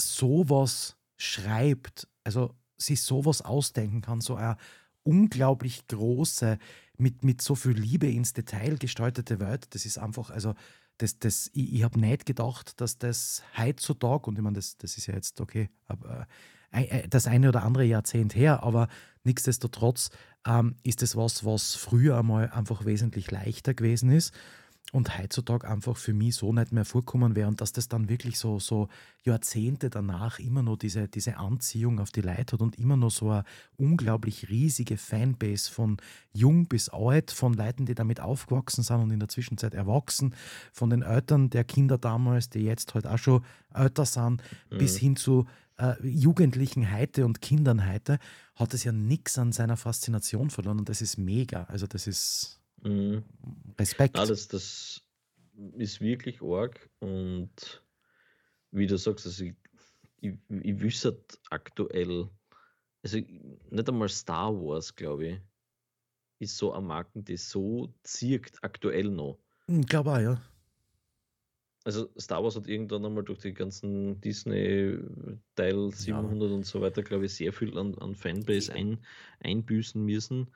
sowas 0.00 0.96
schreibt, 1.20 2.08
also 2.24 2.54
sich 2.78 3.02
sowas 3.02 3.42
ausdenken 3.42 4.00
kann, 4.00 4.20
so 4.20 4.36
ein 4.36 4.56
unglaublich 5.02 5.86
große, 5.86 6.58
mit, 6.96 7.24
mit 7.24 7.42
so 7.42 7.54
viel 7.54 7.72
Liebe 7.72 8.10
ins 8.10 8.32
Detail 8.32 8.76
gestaltete 8.76 9.40
Welt. 9.40 9.74
Das 9.74 9.84
ist 9.84 9.98
einfach, 9.98 10.30
also 10.30 10.54
das, 10.98 11.18
das, 11.18 11.50
ich, 11.52 11.74
ich 11.74 11.82
habe 11.82 12.00
nicht 12.00 12.26
gedacht, 12.26 12.80
dass 12.80 12.98
das 12.98 13.42
heutzutage, 13.56 14.26
und 14.26 14.36
ich 14.36 14.42
meine, 14.42 14.56
das, 14.56 14.76
das 14.76 14.96
ist 14.96 15.06
ja 15.06 15.14
jetzt 15.14 15.40
okay, 15.40 15.70
aber, 15.86 16.26
äh, 16.70 17.08
das 17.08 17.26
eine 17.26 17.48
oder 17.48 17.64
andere 17.64 17.84
Jahrzehnt 17.84 18.34
her, 18.34 18.62
aber 18.62 18.88
nichtsdestotrotz 19.24 20.10
ähm, 20.46 20.76
ist 20.82 21.02
das 21.02 21.16
was, 21.16 21.44
was 21.44 21.74
früher 21.74 22.18
einmal 22.18 22.50
einfach 22.50 22.84
wesentlich 22.84 23.30
leichter 23.30 23.74
gewesen 23.74 24.10
ist 24.10 24.34
und 24.92 25.18
heutzutage 25.18 25.68
einfach 25.68 25.96
für 25.96 26.12
mich 26.12 26.34
so 26.34 26.52
nicht 26.52 26.72
mehr 26.72 26.84
vorkommen 26.84 27.36
wäre 27.36 27.48
und 27.48 27.60
dass 27.60 27.72
das 27.72 27.88
dann 27.88 28.08
wirklich 28.08 28.38
so, 28.38 28.58
so 28.58 28.88
Jahrzehnte 29.22 29.88
danach 29.88 30.38
immer 30.38 30.62
noch 30.62 30.76
diese, 30.76 31.08
diese 31.08 31.36
Anziehung 31.36 32.00
auf 32.00 32.10
die 32.10 32.22
Leute 32.22 32.54
hat 32.54 32.60
und 32.60 32.78
immer 32.78 32.96
noch 32.96 33.10
so 33.10 33.30
eine 33.30 33.44
unglaublich 33.76 34.48
riesige 34.48 34.96
Fanbase 34.96 35.70
von 35.70 35.98
jung 36.32 36.66
bis 36.66 36.88
alt, 36.88 37.30
von 37.30 37.54
Leuten, 37.54 37.86
die 37.86 37.94
damit 37.94 38.20
aufgewachsen 38.20 38.82
sind 38.82 39.00
und 39.00 39.10
in 39.10 39.20
der 39.20 39.28
Zwischenzeit 39.28 39.74
erwachsen, 39.74 40.34
von 40.72 40.90
den 40.90 41.02
Eltern 41.02 41.50
der 41.50 41.64
Kinder 41.64 41.98
damals, 41.98 42.50
die 42.50 42.60
jetzt 42.60 42.94
halt 42.94 43.06
auch 43.06 43.18
schon 43.18 43.44
älter 43.72 44.06
sind, 44.06 44.42
mhm. 44.70 44.78
bis 44.78 44.96
hin 44.96 45.14
zu 45.14 45.46
äh, 45.78 45.94
Jugendlichen 46.02 46.92
heute 46.92 47.24
und 47.26 47.40
Kindern 47.40 47.88
heute, 47.88 48.18
hat 48.56 48.74
es 48.74 48.84
ja 48.84 48.92
nichts 48.92 49.38
an 49.38 49.52
seiner 49.52 49.76
Faszination 49.76 50.50
verloren 50.50 50.80
und 50.80 50.88
das 50.88 51.00
ist 51.00 51.16
mega. 51.16 51.64
Also 51.64 51.86
das 51.86 52.06
ist 52.06 52.59
Mhm. 52.82 53.24
Respekt. 53.78 54.16
Ja, 54.16 54.26
das, 54.26 54.48
ist 55.76 56.00
wirklich 56.00 56.40
arg 56.42 56.88
und 57.00 57.84
wie 58.70 58.86
du 58.86 58.96
sagst, 58.96 59.26
also 59.26 59.44
ich, 59.44 59.54
ich, 60.20 60.34
ich 60.48 60.80
wüsste 60.80 61.22
aktuell, 61.50 62.28
also 63.02 63.18
nicht 63.18 63.88
einmal 63.88 64.08
Star 64.08 64.54
Wars, 64.54 64.94
glaube 64.94 65.26
ich, 65.26 65.40
ist 66.38 66.56
so 66.56 66.72
ein 66.72 66.84
Marken, 66.84 67.24
die 67.24 67.36
so 67.36 67.92
zirkt 68.02 68.62
aktuell 68.62 69.10
noch. 69.10 69.38
Ich 69.66 69.74
hm, 69.74 69.86
glaube 69.86 70.12
auch, 70.12 70.18
ja. 70.18 70.42
Also 71.84 72.10
Star 72.18 72.42
Wars 72.42 72.56
hat 72.56 72.66
irgendwann 72.66 73.04
einmal 73.06 73.24
durch 73.24 73.40
die 73.40 73.54
ganzen 73.54 74.20
Disney-Teil 74.20 75.90
700 75.90 76.48
ja. 76.48 76.54
und 76.54 76.66
so 76.66 76.80
weiter, 76.82 77.02
glaube 77.02 77.24
ich, 77.24 77.34
sehr 77.34 77.54
viel 77.54 77.76
an, 77.76 77.94
an 77.96 78.14
Fanbase 78.14 78.72
ein, 78.74 78.98
einbüßen 79.40 80.04
müssen 80.04 80.50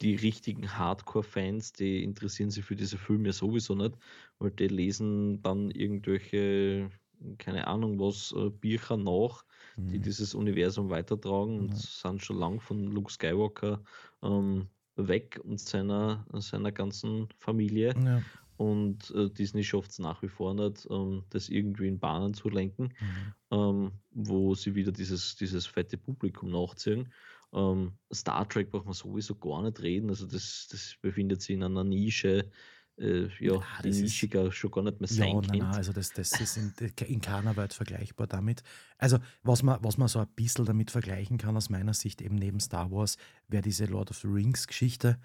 die 0.00 0.14
richtigen 0.14 0.76
Hardcore-Fans, 0.76 1.72
die 1.72 2.02
interessieren 2.02 2.50
sich 2.50 2.64
für 2.64 2.76
diese 2.76 2.98
Filme 2.98 3.32
sowieso 3.32 3.74
nicht, 3.74 3.94
weil 4.38 4.50
die 4.50 4.68
lesen 4.68 5.42
dann 5.42 5.70
irgendwelche, 5.70 6.90
keine 7.38 7.66
Ahnung 7.66 7.98
was, 7.98 8.34
äh, 8.36 8.50
Bücher 8.50 8.96
nach, 8.96 9.44
mhm. 9.76 9.88
die 9.88 9.98
dieses 9.98 10.34
Universum 10.34 10.90
weitertragen 10.90 11.58
und 11.58 11.76
sind 11.76 12.22
schon 12.22 12.38
lang 12.38 12.60
von 12.60 12.86
Luke 12.86 13.12
Skywalker 13.12 13.82
ähm, 14.22 14.68
weg 14.96 15.40
und 15.42 15.58
seiner, 15.58 16.24
seiner 16.34 16.70
ganzen 16.70 17.28
Familie. 17.38 17.94
Ja. 18.04 18.22
Und 18.56 19.10
äh, 19.10 19.30
Disney 19.30 19.64
schafft 19.64 19.90
es 19.90 19.98
nach 19.98 20.22
wie 20.22 20.28
vor 20.28 20.54
nicht, 20.54 20.86
ähm, 20.88 21.24
das 21.30 21.48
irgendwie 21.48 21.88
in 21.88 21.98
Bahnen 21.98 22.34
zu 22.34 22.48
lenken, 22.48 22.94
mhm. 23.00 23.34
ähm, 23.50 23.92
wo 24.12 24.54
sie 24.54 24.76
wieder 24.76 24.92
dieses, 24.92 25.34
dieses 25.34 25.66
fette 25.66 25.98
Publikum 25.98 26.50
nachziehen. 26.50 27.12
Ähm, 27.54 27.92
Star 28.12 28.48
Trek 28.48 28.70
braucht 28.70 28.84
man 28.84 28.94
sowieso 28.94 29.36
gar 29.36 29.62
nicht 29.62 29.80
reden. 29.80 30.08
Also 30.08 30.26
das, 30.26 30.68
das 30.70 30.96
befindet 31.00 31.40
sich 31.40 31.54
in 31.54 31.62
einer 31.62 31.84
Nische, 31.84 32.50
äh, 32.98 33.28
ja, 33.38 33.54
ja 33.54 33.62
die 33.82 33.90
nischiger 33.90 34.52
schon 34.52 34.70
gar 34.70 34.82
nicht 34.82 35.00
mehr 35.00 35.08
sein 35.08 35.28
ja, 35.28 35.40
nein, 35.40 35.58
nein, 35.58 35.74
also 35.74 35.92
das, 35.92 36.10
das 36.10 36.40
ist 36.40 36.56
in, 36.56 36.74
in 37.06 37.20
keiner 37.20 37.56
Welt 37.56 37.72
vergleichbar 37.72 38.26
damit. 38.26 38.62
Also 38.98 39.18
was 39.42 39.62
man, 39.62 39.78
was 39.82 39.98
man 39.98 40.08
so 40.08 40.18
ein 40.20 40.28
bisschen 40.34 40.64
damit 40.64 40.90
vergleichen 40.90 41.38
kann 41.38 41.56
aus 41.56 41.70
meiner 41.70 41.94
Sicht 41.94 42.20
eben 42.22 42.36
neben 42.36 42.60
Star 42.60 42.90
Wars, 42.90 43.16
wäre 43.48 43.62
diese 43.62 43.86
Lord 43.86 44.10
of 44.10 44.18
the 44.18 44.28
Rings 44.28 44.66
Geschichte 44.66 45.18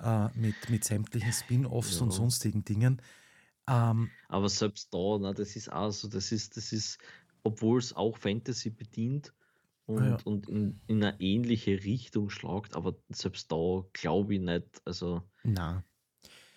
äh, 0.00 0.28
mit, 0.34 0.54
mit 0.70 0.84
sämtlichen 0.84 1.32
Spin-Offs 1.32 1.96
ja. 1.96 2.02
und 2.02 2.10
sonstigen 2.12 2.64
Dingen. 2.64 3.00
Ähm, 3.68 4.10
Aber 4.28 4.48
selbst 4.48 4.92
da, 4.92 5.18
na, 5.20 5.32
das 5.32 5.56
ist 5.56 5.70
auch 5.70 5.92
so, 5.92 6.08
das 6.08 6.32
ist, 6.32 6.56
das 6.56 6.72
ist, 6.72 6.98
obwohl 7.42 7.78
es 7.78 7.94
auch 7.94 8.16
Fantasy 8.16 8.70
bedient, 8.70 9.32
und, 9.90 10.04
ja. 10.04 10.18
und 10.24 10.48
in, 10.48 10.80
in 10.86 11.02
eine 11.02 11.20
ähnliche 11.20 11.82
Richtung 11.82 12.30
schlagt, 12.30 12.74
aber 12.76 12.96
selbst 13.08 13.50
da 13.50 13.84
glaube 13.92 14.34
ich 14.34 14.40
nicht. 14.40 14.82
Also, 14.84 15.22
Na. 15.42 15.84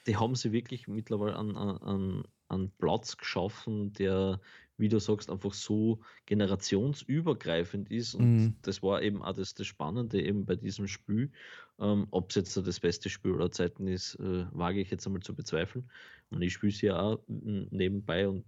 die 0.07 0.17
haben 0.17 0.35
sie 0.35 0.51
wirklich 0.51 0.87
mittlerweile 0.87 1.35
an, 1.35 1.55
an, 1.55 2.23
an 2.47 2.71
Platz 2.77 3.17
geschaffen, 3.17 3.93
der, 3.93 4.39
wie 4.77 4.89
du 4.89 4.99
sagst, 4.99 5.29
einfach 5.29 5.53
so 5.53 6.01
generationsübergreifend 6.25 7.89
ist. 7.89 8.15
Und 8.15 8.35
mhm. 8.35 8.55
das 8.61 8.83
war 8.83 9.01
eben 9.01 9.23
auch 9.23 9.33
das, 9.33 9.53
das 9.55 9.67
Spannende 9.67 10.21
eben 10.21 10.45
bei 10.45 10.55
diesem 10.55 10.87
Spiel. 10.87 11.31
Ähm, 11.79 12.07
Ob 12.11 12.29
es 12.29 12.35
jetzt 12.35 12.55
das 12.55 12.79
beste 12.79 13.09
Spiel 13.09 13.33
aller 13.33 13.51
Zeiten 13.51 13.87
ist, 13.87 14.15
äh, 14.15 14.45
wage 14.51 14.81
ich 14.81 14.91
jetzt 14.91 15.05
einmal 15.07 15.21
zu 15.21 15.35
bezweifeln. 15.35 15.89
Und 16.29 16.41
ich 16.41 16.53
spiele 16.53 16.71
es 16.71 16.81
ja 16.81 16.99
auch 16.99 17.19
nebenbei 17.27 18.27
und 18.27 18.45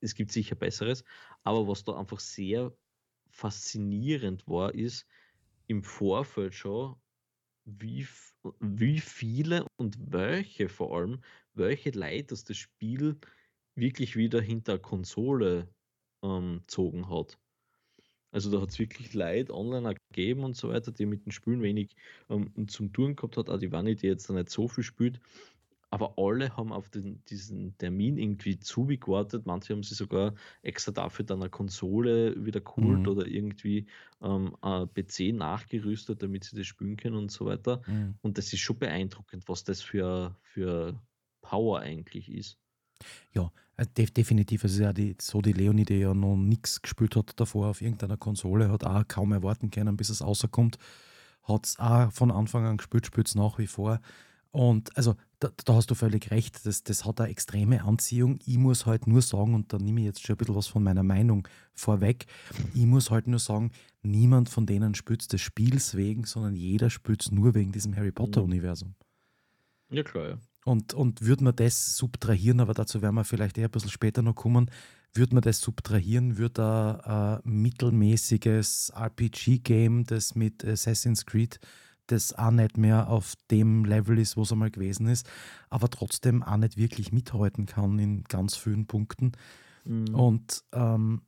es 0.00 0.14
gibt 0.14 0.30
sicher 0.30 0.54
Besseres. 0.54 1.04
Aber 1.42 1.66
was 1.68 1.84
da 1.84 1.98
einfach 1.98 2.20
sehr 2.20 2.72
faszinierend 3.34 4.46
war, 4.46 4.74
ist 4.74 5.06
im 5.66 5.82
Vorfeld 5.82 6.54
schon, 6.54 6.96
wie, 7.64 8.06
wie 8.60 9.00
viele 9.00 9.66
und 9.76 9.96
welche 10.12 10.68
vor 10.68 10.96
allem, 10.96 11.20
welche 11.54 11.90
Leute 11.90 12.26
das 12.28 12.44
das 12.44 12.56
Spiel 12.56 13.18
wirklich 13.74 14.16
wieder 14.16 14.40
hinter 14.40 14.78
Konsole 14.78 15.68
ähm, 16.22 16.60
gezogen 16.60 17.08
hat. 17.08 17.38
Also 18.30 18.50
da 18.50 18.60
hat 18.60 18.70
es 18.70 18.78
wirklich 18.78 19.14
Leute 19.14 19.54
online 19.54 19.94
gegeben 20.10 20.44
und 20.44 20.56
so 20.56 20.68
weiter, 20.68 20.92
die 20.92 21.06
mit 21.06 21.24
den 21.24 21.32
Spielen 21.32 21.62
wenig 21.62 21.96
ähm, 22.28 22.52
zum 22.68 22.92
Tun 22.92 23.16
gehabt 23.16 23.36
hat, 23.36 23.48
auch 23.48 23.58
die 23.58 23.72
Wanni, 23.72 23.96
die 23.96 24.06
jetzt 24.06 24.28
nicht 24.30 24.50
so 24.50 24.68
viel 24.68 24.84
spielt, 24.84 25.20
aber 25.94 26.14
alle 26.16 26.56
haben 26.56 26.72
auf 26.72 26.88
den, 26.88 27.24
diesen 27.26 27.78
Termin 27.78 28.18
irgendwie 28.18 28.58
zugewartet. 28.58 29.46
Manche 29.46 29.74
haben 29.74 29.84
sich 29.84 29.96
sogar 29.96 30.34
extra 30.62 30.90
dafür 30.90 31.24
dann 31.24 31.40
eine 31.40 31.50
Konsole 31.50 32.44
wieder 32.44 32.60
geholt 32.60 33.00
mhm. 33.00 33.08
oder 33.08 33.26
irgendwie 33.26 33.86
ähm, 34.20 34.56
ein 34.60 34.88
PC 34.92 35.32
nachgerüstet, 35.32 36.20
damit 36.20 36.44
sie 36.44 36.56
das 36.56 36.66
spielen 36.66 36.96
können 36.96 37.14
und 37.14 37.30
so 37.30 37.46
weiter. 37.46 37.80
Mhm. 37.86 38.16
Und 38.22 38.38
das 38.38 38.52
ist 38.52 38.58
schon 38.58 38.78
beeindruckend, 38.78 39.48
was 39.48 39.62
das 39.62 39.82
für, 39.82 40.36
für 40.42 41.00
Power 41.42 41.78
eigentlich 41.78 42.28
ist. 42.28 42.58
Ja, 43.32 43.52
äh, 43.76 43.86
de 43.86 44.06
definitiv. 44.06 44.64
Es 44.64 44.72
ist 44.72 44.80
ja 44.80 44.92
die, 44.92 45.16
so 45.20 45.40
die 45.42 45.52
Leonie, 45.52 45.84
die 45.84 46.00
ja 46.00 46.12
noch 46.12 46.36
nichts 46.36 46.82
gespielt 46.82 47.14
hat 47.14 47.38
davor 47.38 47.68
auf 47.68 47.82
irgendeiner 47.82 48.16
Konsole, 48.16 48.68
hat 48.68 48.84
auch 48.84 49.06
kaum 49.06 49.30
erwarten 49.30 49.70
können, 49.70 49.96
bis 49.96 50.08
es 50.08 50.22
rauskommt. 50.22 50.78
Hat 51.44 51.66
es 51.66 51.78
auch 51.78 52.10
von 52.10 52.32
Anfang 52.32 52.66
an 52.66 52.78
gespielt, 52.78 53.06
spielt 53.06 53.28
es 53.28 53.36
nach 53.36 53.58
wie 53.58 53.68
vor. 53.68 54.00
Und 54.54 54.96
also 54.96 55.16
da, 55.40 55.50
da, 55.64 55.74
hast 55.74 55.90
du 55.90 55.96
völlig 55.96 56.30
recht, 56.30 56.64
das, 56.64 56.84
das 56.84 57.04
hat 57.04 57.20
eine 57.20 57.28
extreme 57.28 57.82
Anziehung. 57.82 58.38
Ich 58.46 58.56
muss 58.56 58.86
halt 58.86 59.08
nur 59.08 59.20
sagen, 59.20 59.52
und 59.52 59.72
da 59.72 59.78
nehme 59.78 59.98
ich 59.98 60.06
jetzt 60.06 60.24
schon 60.24 60.34
ein 60.34 60.36
bisschen 60.36 60.54
was 60.54 60.68
von 60.68 60.84
meiner 60.84 61.02
Meinung 61.02 61.48
vorweg, 61.72 62.26
ich 62.72 62.86
muss 62.86 63.10
halt 63.10 63.26
nur 63.26 63.40
sagen, 63.40 63.72
niemand 64.02 64.48
von 64.48 64.64
denen 64.64 64.94
spielt 64.94 65.32
des 65.32 65.40
Spiels 65.40 65.96
wegen, 65.96 66.24
sondern 66.24 66.54
jeder 66.54 66.86
es 66.86 67.32
nur 67.32 67.52
wegen 67.56 67.72
diesem 67.72 67.96
Harry 67.96 68.12
Potter-Universum. 68.12 68.94
Ja, 69.90 70.04
klar, 70.04 70.28
ja. 70.28 70.38
Und, 70.64 70.94
und 70.94 71.22
würde 71.22 71.42
man 71.42 71.56
das 71.56 71.96
subtrahieren, 71.96 72.60
aber 72.60 72.74
dazu 72.74 73.02
werden 73.02 73.16
wir 73.16 73.24
vielleicht 73.24 73.58
eher 73.58 73.66
ein 73.66 73.72
bisschen 73.72 73.90
später 73.90 74.22
noch 74.22 74.36
kommen, 74.36 74.70
würde 75.14 75.34
man 75.34 75.42
das 75.42 75.60
subtrahieren, 75.62 76.38
würde 76.38 77.00
ein, 77.04 77.40
ein 77.44 77.62
mittelmäßiges 77.62 78.92
RPG-Game, 78.94 80.04
das 80.04 80.36
mit 80.36 80.64
Assassin's 80.64 81.26
Creed 81.26 81.58
das 82.06 82.32
auch 82.34 82.50
nicht 82.50 82.76
mehr 82.76 83.08
auf 83.08 83.34
dem 83.50 83.84
Level 83.84 84.18
ist, 84.18 84.36
wo 84.36 84.42
es 84.42 84.52
einmal 84.52 84.70
gewesen 84.70 85.06
ist, 85.06 85.28
aber 85.70 85.88
trotzdem 85.90 86.42
auch 86.42 86.56
nicht 86.56 86.76
wirklich 86.76 87.12
mithalten 87.12 87.66
kann 87.66 87.98
in 87.98 88.24
ganz 88.24 88.56
vielen 88.56 88.86
Punkten. 88.86 89.32
Mhm. 89.84 90.14
Und 90.14 90.64
ähm, 90.72 91.22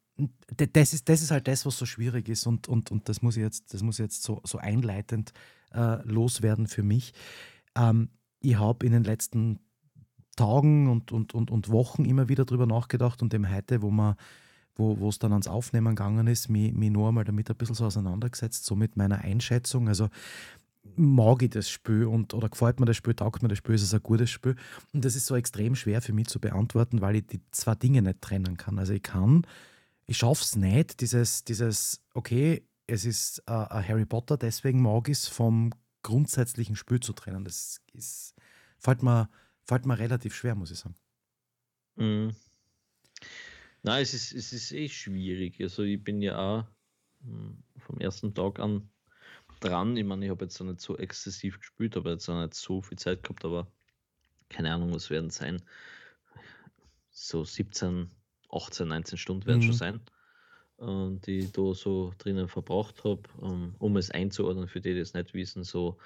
das 0.56 0.94
ist, 0.94 1.08
das 1.08 1.22
ist 1.22 1.30
halt 1.30 1.46
das, 1.46 1.66
was 1.66 1.76
so 1.76 1.84
schwierig 1.86 2.28
ist 2.28 2.46
und, 2.46 2.68
und, 2.68 2.90
und 2.90 3.08
das 3.08 3.20
muss 3.22 3.36
ich 3.36 3.42
jetzt, 3.42 3.74
das 3.74 3.82
muss 3.82 3.98
jetzt 3.98 4.22
so, 4.22 4.40
so 4.44 4.58
einleitend 4.58 5.32
äh, 5.72 6.02
loswerden 6.04 6.66
für 6.66 6.82
mich. 6.82 7.12
Ähm, 7.74 8.08
ich 8.40 8.58
habe 8.58 8.86
in 8.86 8.92
den 8.92 9.04
letzten 9.04 9.60
Tagen 10.36 10.88
und, 10.88 11.12
und, 11.12 11.34
und, 11.34 11.50
und 11.50 11.68
Wochen 11.70 12.04
immer 12.04 12.28
wieder 12.28 12.44
darüber 12.44 12.66
nachgedacht 12.66 13.22
und 13.22 13.32
dem 13.32 13.50
heute, 13.50 13.82
wo 13.82 13.90
man 13.90 14.16
wo 14.78 15.08
es 15.08 15.18
dann 15.18 15.32
ans 15.32 15.48
Aufnehmen 15.48 15.96
gegangen 15.96 16.26
ist, 16.26 16.48
mich, 16.48 16.72
mich 16.74 16.90
nur 16.90 17.08
einmal 17.08 17.24
damit 17.24 17.50
ein 17.50 17.56
bisschen 17.56 17.74
so 17.74 17.86
auseinandergesetzt, 17.86 18.66
so 18.66 18.76
mit 18.76 18.96
meiner 18.96 19.18
Einschätzung. 19.18 19.88
Also 19.88 20.08
mag 20.96 21.42
ich 21.42 21.50
das 21.50 21.68
Spiel 21.68 22.04
und 22.04 22.34
oder 22.34 22.48
gefällt 22.48 22.80
mir 22.80 22.86
das 22.86 22.96
Spiel, 22.96 23.14
taugt 23.14 23.42
mir 23.42 23.48
das 23.48 23.58
Spiel, 23.58 23.74
ist 23.74 23.82
es 23.82 23.94
ein 23.94 24.02
gutes 24.02 24.30
Spiel. 24.30 24.56
Und 24.92 25.04
das 25.04 25.16
ist 25.16 25.26
so 25.26 25.36
extrem 25.36 25.74
schwer 25.74 26.00
für 26.00 26.12
mich 26.12 26.28
zu 26.28 26.40
beantworten, 26.40 27.00
weil 27.00 27.16
ich 27.16 27.26
die 27.26 27.40
zwei 27.50 27.74
Dinge 27.74 28.02
nicht 28.02 28.20
trennen 28.20 28.56
kann. 28.56 28.78
Also 28.78 28.92
ich 28.92 29.02
kann, 29.02 29.46
ich 30.06 30.18
schaffe 30.18 30.42
es 30.42 30.56
nicht, 30.56 31.00
dieses, 31.00 31.44
dieses, 31.44 32.02
okay, 32.14 32.66
es 32.86 33.04
ist 33.04 33.42
äh, 33.46 33.52
ein 33.52 33.88
Harry 33.88 34.06
Potter, 34.06 34.36
deswegen 34.36 34.80
mag 34.80 35.08
ich 35.08 35.18
es 35.18 35.28
vom 35.28 35.72
grundsätzlichen 36.02 36.76
Spiel 36.76 37.00
zu 37.00 37.12
trennen. 37.12 37.44
Das 37.44 37.82
ist, 37.92 38.34
fällt, 38.78 39.02
mir, 39.02 39.28
fällt 39.64 39.86
mir 39.86 39.98
relativ 39.98 40.34
schwer, 40.34 40.54
muss 40.54 40.70
ich 40.70 40.78
sagen. 40.78 40.94
Mm. 41.96 42.30
Nein, 43.82 44.02
es 44.02 44.14
ist, 44.14 44.32
es 44.32 44.52
ist 44.52 44.72
eh 44.72 44.88
schwierig. 44.88 45.60
Also 45.60 45.82
ich 45.82 46.02
bin 46.02 46.22
ja 46.22 46.38
auch 46.38 46.64
hm, 47.22 47.62
vom 47.78 47.98
ersten 47.98 48.34
Tag 48.34 48.58
an 48.60 48.88
dran. 49.60 49.96
Ich 49.96 50.04
meine, 50.04 50.24
ich 50.24 50.30
habe 50.30 50.44
jetzt 50.44 50.58
noch 50.60 50.66
nicht 50.66 50.80
so 50.80 50.96
exzessiv 50.96 51.58
gespielt, 51.58 51.96
aber 51.96 52.10
jetzt 52.10 52.28
auch 52.28 52.40
nicht 52.40 52.54
so 52.54 52.82
viel 52.82 52.98
Zeit 52.98 53.22
gehabt, 53.22 53.44
aber 53.44 53.66
keine 54.48 54.72
Ahnung, 54.72 54.94
was 54.94 55.10
werden 55.10 55.30
sein. 55.30 55.62
So 57.10 57.44
17, 57.44 58.10
18, 58.50 58.88
19 58.88 59.18
Stunden 59.18 59.46
werden 59.46 59.60
mhm. 59.60 59.64
schon 59.64 59.74
sein, 59.74 60.00
äh, 60.78 61.18
die 61.26 61.38
ich 61.38 61.52
da 61.52 61.74
so 61.74 62.12
drinnen 62.18 62.48
verbraucht 62.48 63.04
habe, 63.04 63.22
ähm, 63.42 63.74
um 63.78 63.96
es 63.96 64.10
einzuordnen, 64.10 64.68
für 64.68 64.80
die, 64.80 64.94
die 64.94 65.00
es 65.00 65.14
nicht 65.14 65.34
wissen, 65.34 65.64
so 65.64 65.98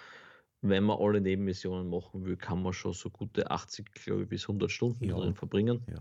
wenn 0.63 0.85
man 0.85 0.99
alle 0.99 1.21
Nebenmissionen 1.21 1.89
machen 1.89 2.25
will, 2.25 2.37
kann 2.37 2.63
man 2.63 2.73
schon 2.73 2.93
so 2.93 3.11
gute 3.11 3.51
80, 3.51 3.93
glaube 3.93 4.25
ich, 4.25 4.29
bis 4.29 4.43
100 4.43 4.71
Stunden 4.71 5.05
ja. 5.05 5.17
drin 5.17 5.35
verbringen. 5.35 5.83
Ja. 5.91 6.01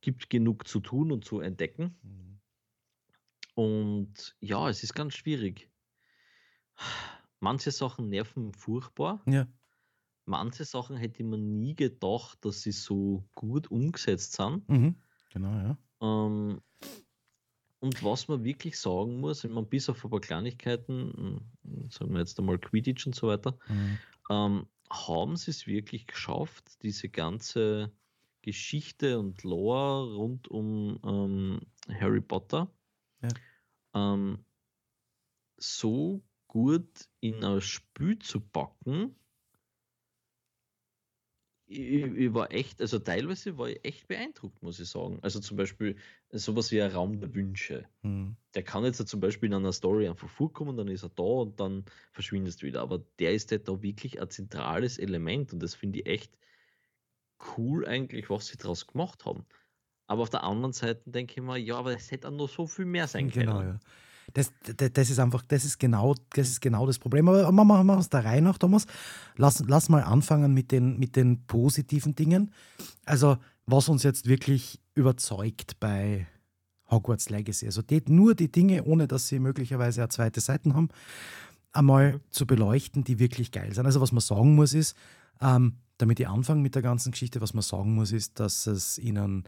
Gibt 0.00 0.30
genug 0.30 0.66
zu 0.66 0.80
tun 0.80 1.12
und 1.12 1.24
zu 1.24 1.40
entdecken. 1.40 1.96
Mhm. 2.02 2.38
Und 3.54 4.36
ja, 4.40 4.68
es 4.68 4.82
ist 4.82 4.94
ganz 4.94 5.14
schwierig. 5.14 5.68
Manche 7.40 7.70
Sachen 7.70 8.08
nerven 8.08 8.52
furchtbar. 8.52 9.22
Ja. 9.26 9.46
Manche 10.24 10.64
Sachen 10.64 10.96
hätte 10.96 11.24
man 11.24 11.58
nie 11.58 11.74
gedacht, 11.74 12.44
dass 12.44 12.62
sie 12.62 12.72
so 12.72 13.24
gut 13.34 13.70
umgesetzt 13.70 14.34
sind. 14.34 14.68
Mhm. 14.68 14.96
Genau, 15.30 15.52
ja. 15.52 15.78
Ähm, 16.00 16.60
und 17.80 18.04
was 18.04 18.28
man 18.28 18.44
wirklich 18.44 18.78
sagen 18.78 19.20
muss, 19.20 19.44
wenn 19.44 19.52
man 19.52 19.68
bis 19.68 19.88
auf 19.88 20.04
ein 20.04 20.10
paar 20.10 20.20
Kleinigkeiten, 20.20 21.40
hm, 21.62 21.90
sagen 21.90 22.12
wir 22.12 22.20
jetzt 22.20 22.38
einmal 22.38 22.58
Quidditch 22.58 23.06
und 23.06 23.14
so 23.14 23.28
weiter, 23.28 23.56
mhm. 23.68 23.98
ähm, 24.30 24.66
haben 24.90 25.36
sie 25.36 25.50
es 25.50 25.66
wirklich 25.66 26.06
geschafft, 26.06 26.82
diese 26.82 27.08
ganze 27.08 27.92
Geschichte 28.42 29.18
und 29.18 29.42
Lore 29.44 30.14
rund 30.14 30.48
um 30.48 30.98
ähm, 31.04 31.60
Harry 32.00 32.20
Potter 32.20 32.70
ja. 33.22 33.28
ähm, 33.94 34.44
so 35.56 36.22
gut 36.48 37.08
in 37.20 37.44
ein 37.44 37.60
Spiel 37.60 38.18
zu 38.18 38.40
packen, 38.40 39.14
ich, 41.70 42.02
ich, 42.02 42.34
war 42.34 42.50
echt, 42.50 42.80
also 42.80 42.98
teilweise 42.98 43.58
war 43.58 43.68
ich 43.68 43.84
echt 43.84 44.08
beeindruckt, 44.08 44.62
muss 44.62 44.80
ich 44.80 44.88
sagen. 44.88 45.18
Also 45.20 45.38
zum 45.38 45.58
Beispiel 45.58 45.96
sowas 46.30 46.72
wie 46.72 46.80
ein 46.80 46.90
Raum 46.90 47.20
der 47.20 47.34
Wünsche. 47.34 47.86
Mhm. 48.02 48.36
Der 48.54 48.62
kann 48.62 48.84
jetzt 48.84 49.06
zum 49.06 49.20
Beispiel 49.20 49.48
in 49.48 49.54
einer 49.54 49.74
Story 49.74 50.08
einfach 50.08 50.30
vorkommen, 50.30 50.78
dann 50.78 50.88
ist 50.88 51.02
er 51.02 51.10
da 51.10 51.22
und 51.22 51.60
dann 51.60 51.84
verschwindest 52.12 52.62
du 52.62 52.66
wieder. 52.66 52.80
Aber 52.80 53.04
der 53.18 53.34
ist 53.34 53.52
halt 53.52 53.68
da 53.68 53.82
wirklich 53.82 54.20
ein 54.20 54.30
zentrales 54.30 54.98
Element 54.98 55.52
und 55.52 55.62
das 55.62 55.74
finde 55.74 56.00
ich 56.00 56.06
echt 56.06 56.38
cool 57.56 57.86
eigentlich, 57.86 58.30
was 58.30 58.46
sie 58.46 58.56
daraus 58.56 58.86
gemacht 58.86 59.26
haben. 59.26 59.44
Aber 60.06 60.22
auf 60.22 60.30
der 60.30 60.44
anderen 60.44 60.72
Seite 60.72 61.02
denke 61.04 61.34
ich 61.36 61.42
mir, 61.42 61.58
ja, 61.58 61.76
aber 61.76 61.92
es 61.92 62.10
hätte 62.10 62.28
auch 62.28 62.32
noch 62.32 62.48
so 62.48 62.66
viel 62.66 62.86
mehr 62.86 63.06
sein 63.06 63.28
genau, 63.28 63.58
können. 63.58 63.60
Genau, 63.60 63.72
ja. 63.74 63.80
Das, 64.34 64.52
das, 64.76 64.92
das, 64.92 65.10
ist 65.10 65.18
einfach, 65.18 65.42
das 65.48 65.64
ist 65.64 65.78
genau 65.78 66.14
das, 66.34 66.48
ist 66.48 66.60
genau 66.60 66.86
das 66.86 66.98
Problem. 66.98 67.28
Aber 67.28 67.50
machen 67.52 67.86
wir 67.86 67.98
es 67.98 68.10
der 68.10 68.24
Reihe 68.24 68.42
nach, 68.42 68.58
Thomas. 68.58 68.86
Lass, 69.36 69.62
lass 69.66 69.88
mal 69.88 70.02
anfangen 70.02 70.52
mit 70.52 70.70
den, 70.70 70.98
mit 70.98 71.16
den 71.16 71.46
positiven 71.46 72.14
Dingen. 72.14 72.52
Also, 73.04 73.38
was 73.66 73.88
uns 73.88 74.02
jetzt 74.02 74.26
wirklich 74.26 74.80
überzeugt 74.94 75.78
bei 75.80 76.26
Hogwarts 76.90 77.30
Legacy. 77.30 77.66
Also 77.66 77.82
die, 77.82 78.02
nur 78.06 78.34
die 78.34 78.50
Dinge, 78.50 78.84
ohne 78.84 79.06
dass 79.06 79.28
sie 79.28 79.38
möglicherweise 79.38 80.00
eine 80.00 80.08
zweite 80.08 80.40
Seiten 80.40 80.74
haben, 80.74 80.88
einmal 81.72 82.20
zu 82.30 82.46
beleuchten, 82.46 83.04
die 83.04 83.18
wirklich 83.18 83.52
geil 83.52 83.74
sind. 83.74 83.86
Also 83.86 84.00
was 84.00 84.12
man 84.12 84.20
sagen 84.20 84.54
muss 84.54 84.72
ist, 84.72 84.96
ähm, 85.40 85.74
damit 85.98 86.20
ich 86.20 86.28
anfange 86.28 86.62
mit 86.62 86.74
der 86.74 86.82
ganzen 86.82 87.12
Geschichte, 87.12 87.40
was 87.40 87.54
man 87.54 87.62
sagen 87.62 87.94
muss 87.94 88.12
ist, 88.12 88.40
dass 88.40 88.66
es 88.66 88.98
ihnen 88.98 89.44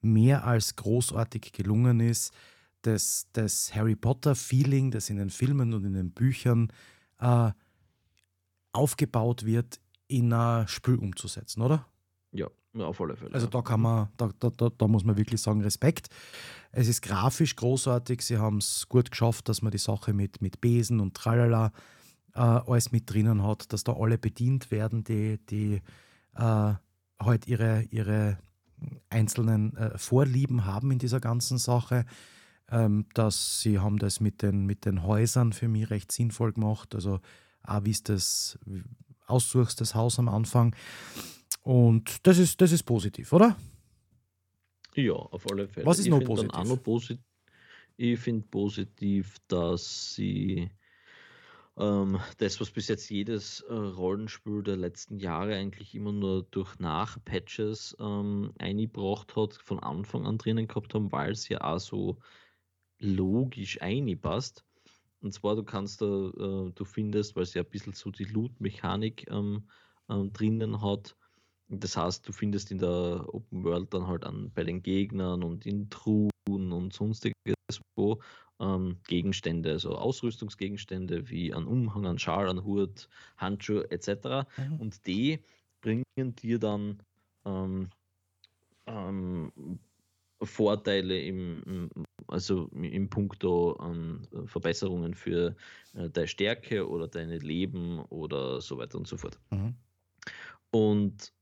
mehr 0.00 0.46
als 0.46 0.76
großartig 0.76 1.52
gelungen 1.52 2.00
ist, 2.00 2.32
das, 2.86 3.26
das 3.32 3.74
Harry 3.74 3.96
Potter-Feeling, 3.96 4.90
das 4.90 5.10
in 5.10 5.16
den 5.16 5.30
Filmen 5.30 5.72
und 5.72 5.84
in 5.84 5.94
den 5.94 6.10
Büchern 6.10 6.68
äh, 7.18 7.50
aufgebaut 8.72 9.44
wird, 9.44 9.80
in 10.06 10.32
ein 10.32 10.68
Spiel 10.68 10.96
umzusetzen, 10.96 11.62
oder? 11.62 11.86
Ja, 12.32 12.48
auf 12.78 13.00
alle 13.00 13.16
Fälle. 13.16 13.32
Also 13.34 13.46
da 13.46 13.62
kann 13.62 13.80
man, 13.80 14.08
da, 14.16 14.30
da, 14.38 14.50
da, 14.50 14.68
da 14.68 14.88
muss 14.88 15.04
man 15.04 15.16
wirklich 15.16 15.40
sagen, 15.40 15.62
Respekt. 15.62 16.08
Es 16.72 16.88
ist 16.88 17.02
grafisch 17.02 17.56
großartig, 17.56 18.20
sie 18.22 18.38
haben 18.38 18.58
es 18.58 18.88
gut 18.88 19.10
geschafft, 19.10 19.48
dass 19.48 19.62
man 19.62 19.70
die 19.70 19.78
Sache 19.78 20.12
mit, 20.12 20.42
mit 20.42 20.60
Besen 20.60 21.00
und 21.00 21.14
Tralala 21.14 21.72
äh, 22.34 22.40
alles 22.40 22.90
mit 22.92 23.10
drinnen 23.10 23.42
hat, 23.44 23.72
dass 23.72 23.84
da 23.84 23.94
alle 23.94 24.18
bedient 24.18 24.70
werden, 24.70 25.04
die, 25.04 25.38
die 25.46 25.82
äh, 26.34 26.74
halt 27.20 27.46
ihre, 27.46 27.82
ihre 27.90 28.38
einzelnen 29.08 29.76
äh, 29.76 29.96
Vorlieben 29.96 30.64
haben 30.64 30.90
in 30.90 30.98
dieser 30.98 31.20
ganzen 31.20 31.58
Sache 31.58 32.04
ähm, 32.70 33.06
dass 33.14 33.60
sie 33.60 33.78
haben 33.78 33.98
das 33.98 34.20
mit 34.20 34.42
den, 34.42 34.66
mit 34.66 34.84
den 34.84 35.02
Häusern 35.02 35.52
für 35.52 35.68
mich 35.68 35.90
recht 35.90 36.12
sinnvoll 36.12 36.52
gemacht. 36.52 36.94
Also 36.94 37.20
auch 37.62 37.84
wie 37.84 37.90
es 37.90 38.02
das 38.02 38.58
aussuchst, 39.26 39.80
das 39.80 39.94
Haus 39.94 40.18
am 40.18 40.28
Anfang. 40.28 40.74
Und 41.62 42.26
das 42.26 42.38
ist, 42.38 42.60
das 42.60 42.72
ist 42.72 42.82
positiv, 42.82 43.32
oder? 43.32 43.56
Ja, 44.94 45.14
auf 45.14 45.50
alle 45.50 45.66
Fälle. 45.66 45.86
Was 45.86 45.98
ist 45.98 46.06
ich 46.06 46.10
noch 46.10 46.22
positiv? 46.22 46.64
Noch 46.64 46.82
posit 46.82 47.18
ich 47.96 48.18
finde 48.18 48.46
positiv, 48.48 49.36
dass 49.48 50.14
sie 50.14 50.70
ähm, 51.76 52.18
das, 52.38 52.60
was 52.60 52.70
bis 52.70 52.88
jetzt 52.88 53.08
jedes 53.08 53.60
äh, 53.60 53.72
Rollenspiel 53.72 54.62
der 54.62 54.76
letzten 54.76 55.18
Jahre 55.18 55.54
eigentlich 55.54 55.94
immer 55.94 56.12
nur 56.12 56.44
durch 56.50 56.78
Nachpatches 56.78 57.96
ähm, 58.00 58.52
eingebracht 58.58 59.36
hat, 59.36 59.54
von 59.54 59.78
Anfang 59.80 60.26
an 60.26 60.38
drinnen 60.38 60.66
gehabt 60.66 60.94
haben, 60.94 61.12
weil 61.12 61.32
es 61.32 61.48
ja 61.48 61.60
auch 61.60 61.78
so 61.78 62.18
logisch 62.98 63.80
einpasst. 63.80 64.64
Und 65.20 65.32
zwar, 65.32 65.56
du 65.56 65.64
kannst 65.64 66.02
da, 66.02 66.06
äh, 66.06 66.72
du 66.74 66.84
findest, 66.84 67.34
weil 67.34 67.44
es 67.44 67.54
ja 67.54 67.62
ein 67.62 67.70
bisschen 67.70 67.94
so 67.94 68.10
die 68.10 68.24
Loot-Mechanik 68.24 69.30
ähm, 69.30 69.68
ähm, 70.08 70.32
drinnen 70.32 70.82
hat. 70.82 71.16
Das 71.68 71.96
heißt, 71.96 72.28
du 72.28 72.32
findest 72.32 72.70
in 72.70 72.78
der 72.78 73.24
Open 73.32 73.64
World 73.64 73.94
dann 73.94 74.06
halt 74.06 74.24
an 74.24 74.52
bei 74.54 74.64
den 74.64 74.82
Gegnern 74.82 75.42
und 75.42 75.64
in 75.64 75.88
Truhen 75.88 76.30
und 76.46 76.92
sonstiges 76.92 77.54
wo 77.96 78.20
ähm, 78.60 78.98
Gegenstände, 79.06 79.72
also 79.72 79.96
Ausrüstungsgegenstände 79.96 81.28
wie 81.28 81.52
ein 81.52 81.66
Umhang, 81.66 82.06
ein 82.06 82.18
Schal, 82.18 82.48
ein 82.48 82.64
Hut, 82.64 83.08
Handschuhe 83.36 83.90
etc. 83.90 84.46
Mhm. 84.56 84.80
Und 84.80 85.06
die 85.06 85.40
bringen 85.80 86.04
dir 86.16 86.58
dann 86.58 87.02
ähm, 87.44 87.90
ähm, 88.86 89.52
Vorteile 90.46 91.20
im, 91.20 91.90
also 92.28 92.68
im 92.72 93.08
Punkto 93.08 93.72
an 93.74 94.26
Verbesserungen 94.46 95.14
für 95.14 95.56
äh, 95.94 96.10
deine 96.10 96.28
Stärke 96.28 96.88
oder 96.88 97.08
deine 97.08 97.38
Leben 97.38 98.00
oder 98.06 98.60
so 98.60 98.78
weiter 98.78 98.98
und 98.98 99.06
so 99.06 99.16
fort. 99.16 99.38
Mhm. 99.50 99.74
Und 100.70 101.32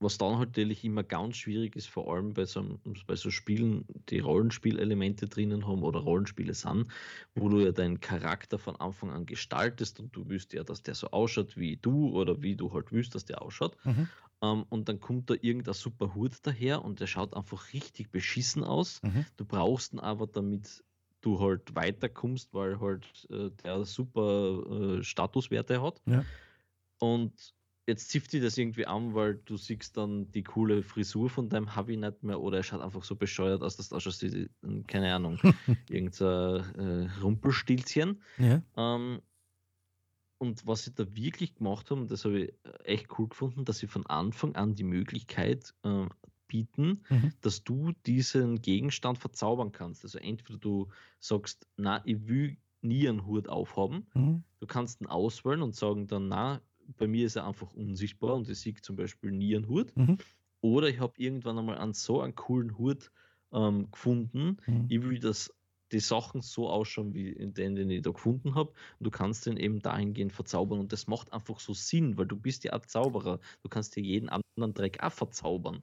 was 0.00 0.18
dann 0.18 0.38
halt 0.38 0.50
natürlich 0.50 0.84
immer 0.84 1.02
ganz 1.02 1.36
schwierig 1.36 1.74
ist, 1.76 1.88
vor 1.88 2.12
allem 2.12 2.34
bei 2.34 2.44
so, 2.44 2.78
bei 3.06 3.16
so 3.16 3.30
Spielen, 3.30 3.84
die 4.08 4.20
Rollenspielelemente 4.20 5.26
drinnen 5.26 5.66
haben 5.66 5.82
oder 5.82 6.00
Rollenspiele 6.00 6.54
sind, 6.54 6.88
wo 7.34 7.48
du 7.48 7.60
ja 7.60 7.72
deinen 7.72 8.00
Charakter 8.00 8.58
von 8.58 8.76
Anfang 8.76 9.10
an 9.10 9.26
gestaltest 9.26 9.98
und 9.98 10.14
du 10.14 10.28
willst 10.28 10.52
ja, 10.52 10.62
dass 10.62 10.82
der 10.82 10.94
so 10.94 11.10
ausschaut 11.10 11.56
wie 11.56 11.76
du 11.76 12.10
oder 12.10 12.42
wie 12.42 12.54
du 12.54 12.72
halt 12.72 12.92
willst, 12.92 13.14
dass 13.14 13.24
der 13.24 13.42
ausschaut. 13.42 13.76
Mhm. 13.84 14.08
Um, 14.40 14.60
ähm, 14.60 14.66
und 14.68 14.88
dann 14.88 15.00
kommt 15.00 15.30
da 15.30 15.34
irgendein 15.34 15.74
super 15.74 16.14
Hut 16.14 16.34
daher 16.42 16.84
und 16.84 17.00
der 17.00 17.08
schaut 17.08 17.34
einfach 17.34 17.72
richtig 17.72 18.12
beschissen 18.12 18.62
aus. 18.62 19.02
Mhm. 19.02 19.24
Du 19.36 19.44
brauchst 19.44 19.94
ihn 19.94 19.98
aber, 19.98 20.28
damit 20.28 20.84
du 21.22 21.40
halt 21.40 21.74
weiterkommst, 21.74 22.54
weil 22.54 22.78
halt 22.78 23.26
äh, 23.30 23.50
der 23.64 23.84
super 23.84 24.98
äh, 24.98 25.02
Statuswerte 25.02 25.82
hat. 25.82 26.00
Ja. 26.06 26.24
Und 27.00 27.52
jetzt 27.88 28.10
zieht 28.10 28.32
dich 28.32 28.42
das 28.42 28.58
irgendwie 28.58 28.86
an, 28.86 29.14
weil 29.14 29.36
du 29.46 29.56
siehst 29.56 29.96
dann 29.96 30.30
die 30.32 30.44
coole 30.44 30.82
Frisur 30.82 31.30
von 31.30 31.48
deinem 31.48 31.74
Hubby 31.74 31.96
nicht 31.96 32.22
mehr 32.22 32.40
oder 32.40 32.58
er 32.58 32.62
schaut 32.62 32.82
einfach 32.82 33.02
so 33.02 33.16
bescheuert 33.16 33.62
aus, 33.62 33.76
dass 33.76 33.88
du 33.88 33.96
ausschaust 33.96 34.22
wie, 34.22 34.48
keine 34.86 35.12
Ahnung, 35.14 35.38
irgendein 35.88 36.74
äh, 36.78 37.20
Rumpelstilzchen. 37.20 38.22
Ja. 38.38 38.62
Ähm, 38.76 39.22
und 40.38 40.66
was 40.66 40.84
sie 40.84 40.94
da 40.94 41.04
wirklich 41.16 41.56
gemacht 41.56 41.90
haben, 41.90 42.06
das 42.06 42.24
habe 42.24 42.44
ich 42.44 42.54
echt 42.84 43.18
cool 43.18 43.28
gefunden, 43.28 43.64
dass 43.64 43.78
sie 43.78 43.88
von 43.88 44.06
Anfang 44.06 44.54
an 44.54 44.74
die 44.74 44.84
Möglichkeit 44.84 45.74
äh, 45.82 46.06
bieten, 46.46 47.02
Mhm. 47.08 47.32
dass 47.40 47.64
du 47.64 47.92
diesen 48.06 48.62
Gegenstand 48.62 49.18
verzaubern 49.18 49.72
kannst. 49.72 50.04
Also 50.04 50.18
entweder 50.18 50.58
du 50.58 50.88
sagst, 51.20 51.66
na, 51.76 52.02
ich 52.04 52.26
will 52.28 52.56
nie 52.80 53.08
einen 53.08 53.26
Hut 53.26 53.48
aufhaben. 53.48 54.06
Mhm. 54.14 54.44
Du 54.60 54.66
kannst 54.66 55.00
ihn 55.00 55.08
auswählen 55.08 55.62
und 55.62 55.74
sagen 55.74 56.06
dann, 56.06 56.28
na, 56.28 56.60
bei 56.96 57.06
mir 57.06 57.26
ist 57.26 57.36
er 57.36 57.46
einfach 57.46 57.72
unsichtbar 57.74 58.34
und 58.34 58.48
ich 58.48 58.58
sehe 58.58 58.74
zum 58.74 58.96
Beispiel 58.96 59.30
nie 59.30 59.54
einen 59.54 59.68
Hut. 59.68 59.96
Mhm. 59.96 60.18
Oder 60.60 60.88
ich 60.88 60.98
habe 60.98 61.14
irgendwann 61.16 61.58
einmal 61.58 61.78
einen 61.78 61.94
so 61.94 62.20
einen 62.20 62.34
coolen 62.34 62.78
Hut 62.78 63.12
ähm, 63.52 63.90
gefunden. 63.90 64.56
Mhm. 64.66 64.86
Ich 64.88 65.02
will, 65.02 65.18
dass 65.18 65.54
die 65.92 66.00
Sachen 66.00 66.42
so 66.42 66.68
ausschauen, 66.68 67.14
wie 67.14 67.30
in 67.30 67.54
den, 67.54 67.74
den 67.74 67.90
ich 67.90 68.02
da 68.02 68.10
gefunden 68.10 68.54
habe. 68.54 68.70
Und 68.98 69.04
du 69.06 69.10
kannst 69.10 69.46
den 69.46 69.56
eben 69.56 69.80
dahingehend 69.80 70.32
verzaubern. 70.32 70.80
Und 70.80 70.92
das 70.92 71.06
macht 71.06 71.32
einfach 71.32 71.60
so 71.60 71.72
Sinn, 71.74 72.18
weil 72.18 72.26
du 72.26 72.36
bist 72.36 72.64
ja 72.64 72.72
ein 72.72 72.82
Zauberer. 72.86 73.40
Du 73.62 73.68
kannst 73.68 73.96
dir 73.96 74.02
jeden 74.02 74.28
anderen 74.28 74.74
Dreck 74.74 75.02
auch 75.02 75.12
verzaubern. 75.12 75.82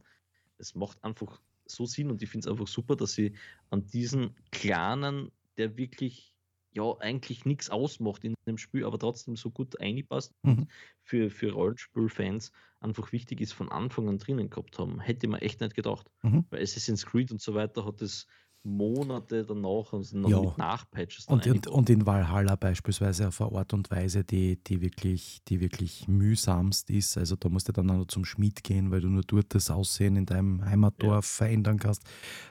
Es 0.57 0.75
macht 0.75 1.03
einfach 1.03 1.41
so 1.65 1.85
Sinn 1.85 2.11
und 2.11 2.21
ich 2.21 2.29
finde 2.29 2.47
es 2.47 2.51
einfach 2.51 2.67
super, 2.67 2.95
dass 2.95 3.13
sie 3.13 3.33
an 3.71 3.87
diesen 3.87 4.35
kleinen, 4.51 5.31
der 5.57 5.77
wirklich 5.77 6.34
ja 6.75 6.95
eigentlich 6.99 7.45
nichts 7.45 7.69
ausmacht 7.69 8.23
in 8.23 8.35
dem 8.47 8.57
Spiel, 8.57 8.85
aber 8.85 8.99
trotzdem 8.99 9.35
so 9.35 9.49
gut 9.51 9.79
einpasst 9.79 10.31
Mhm. 10.43 10.51
und 10.59 10.67
für, 11.03 11.29
für 11.29 11.51
Rollenspielfans 11.53 12.51
einfach 12.79 13.11
wichtig 13.11 13.41
ist, 13.41 13.53
von 13.53 13.69
Anfang 13.71 14.09
an 14.09 14.17
drinnen 14.17 14.49
gehabt 14.49 14.77
haben. 14.79 14.99
Hätte 14.99 15.27
man 15.27 15.41
echt 15.41 15.61
nicht 15.61 15.75
gedacht. 15.75 16.07
Mhm. 16.23 16.45
Weil 16.49 16.61
Assassin's 16.61 17.05
Creed 17.05 17.31
und 17.31 17.41
so 17.41 17.53
weiter 17.55 17.85
hat 17.85 18.01
es 18.01 18.27
Monate 18.63 19.45
danach, 19.45 19.93
also 19.93 20.17
noch 20.17 20.29
Ja. 20.29 20.41
mit 20.41 20.57
Nachpatches 20.57 21.27
Und, 21.27 21.45
und, 21.45 21.67
und 21.67 21.89
in 21.91 22.05
Valhalla 22.07 22.55
beispielsweise 22.55 23.27
auf 23.27 23.39
eine 23.39 23.51
Art 23.59 23.73
und 23.73 23.91
Weise, 23.91 24.23
die, 24.23 24.57
die, 24.63 24.81
wirklich, 24.81 25.39
die 25.47 25.61
wirklich 25.61 26.07
mühsamst 26.07 26.89
ist. 26.89 27.15
Also 27.17 27.35
da 27.35 27.49
musst 27.49 27.67
du 27.67 27.73
dann 27.73 27.89
auch 27.91 27.97
noch 27.97 28.07
zum 28.07 28.25
Schmied 28.25 28.63
gehen, 28.63 28.89
weil 28.89 29.01
du 29.01 29.09
nur 29.09 29.21
dort 29.21 29.53
das 29.53 29.69
Aussehen 29.69 30.15
in 30.15 30.25
deinem 30.25 30.65
Heimatdorf 30.65 31.25
verändern 31.27 31.77
kannst. 31.77 32.03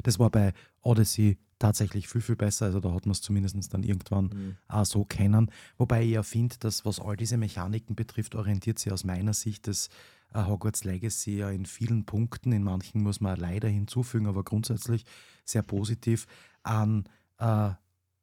Das 0.04 0.20
war 0.20 0.30
bei 0.30 0.52
Odyssey 0.84 1.38
tatsächlich 1.58 2.08
viel, 2.08 2.20
viel 2.20 2.36
besser. 2.36 2.66
Also 2.66 2.80
da 2.80 2.92
hat 2.92 3.06
man 3.06 3.12
es 3.12 3.22
zumindest 3.22 3.72
dann 3.72 3.82
irgendwann 3.82 4.26
Mhm. 4.26 4.56
auch 4.68 4.84
so 4.84 5.04
kennen. 5.04 5.50
Wobei 5.78 6.04
ich 6.04 6.10
ja 6.10 6.22
finde, 6.22 6.56
dass 6.58 6.84
was 6.84 7.00
all 7.00 7.16
diese 7.16 7.36
Mechaniken 7.36 7.96
betrifft, 7.96 8.34
orientiert 8.34 8.78
sich 8.78 8.92
aus 8.92 9.04
meiner 9.04 9.32
Sicht 9.34 9.66
das 9.66 9.88
äh, 10.34 10.44
Hogwarts 10.44 10.84
Legacy 10.84 11.38
ja 11.38 11.50
in 11.50 11.64
vielen 11.66 12.04
Punkten, 12.04 12.52
in 12.52 12.62
manchen 12.64 13.02
muss 13.02 13.20
man 13.20 13.38
leider 13.38 13.68
hinzufügen, 13.68 14.26
aber 14.26 14.42
grundsätzlich 14.44 15.04
sehr 15.44 15.62
positiv 15.62 16.26
an 16.64 17.04
äh, 17.38 17.70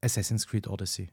Assassin's 0.02 0.46
Creed 0.48 0.68
Odyssey. 0.68 1.10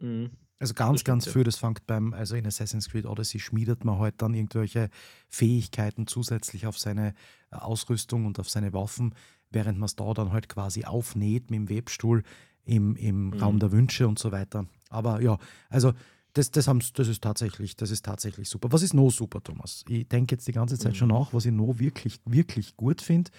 Mhm. 0.00 0.30
Also 0.58 0.74
ganz, 0.74 1.04
ganz 1.04 1.26
viel, 1.26 1.44
das 1.44 1.56
fängt 1.56 1.86
beim, 1.86 2.12
also 2.12 2.36
in 2.36 2.46
Assassin's 2.46 2.90
Creed 2.90 3.06
Odyssey 3.06 3.40
schmiedet 3.40 3.82
man 3.86 3.98
halt 3.98 4.20
dann 4.20 4.34
irgendwelche 4.34 4.90
Fähigkeiten 5.28 6.06
zusätzlich 6.06 6.66
auf 6.66 6.78
seine 6.78 7.14
Ausrüstung 7.50 8.26
und 8.26 8.38
auf 8.38 8.50
seine 8.50 8.74
Waffen, 8.74 9.14
während 9.50 9.78
man 9.78 9.86
es 9.86 9.96
da 9.96 10.12
dann 10.14 10.32
halt 10.32 10.48
quasi 10.48 10.84
aufnäht 10.84 11.50
mit 11.50 11.58
dem 11.58 11.68
Webstuhl 11.68 12.22
im, 12.64 12.96
im 12.96 13.30
Mhm. 13.30 13.34
Raum 13.34 13.58
der 13.58 13.72
Wünsche 13.72 14.06
und 14.08 14.18
so 14.18 14.32
weiter. 14.32 14.66
Aber 14.90 15.20
ja, 15.20 15.38
also 15.68 15.92
das, 16.34 16.50
das, 16.52 16.68
haben's- 16.68 16.92
das, 16.92 17.08
ist 17.08 17.22
tatsächlich, 17.22 17.76
das 17.76 17.90
ist 17.90 18.04
tatsächlich 18.04 18.48
super. 18.48 18.70
Was 18.72 18.82
ist 18.82 18.94
noch 18.94 19.10
super, 19.10 19.42
Thomas? 19.42 19.84
Ich 19.88 20.08
denke 20.08 20.34
jetzt 20.36 20.46
die 20.46 20.52
ganze 20.52 20.78
Zeit 20.78 20.96
schon 20.96 21.08
Mhm. 21.08 21.14
nach, 21.14 21.32
was 21.34 21.44
ich 21.46 21.52
noch 21.52 21.78
wirklich, 21.78 22.20
wirklich 22.24 22.76
gut 22.76 23.02
finde. 23.02 23.30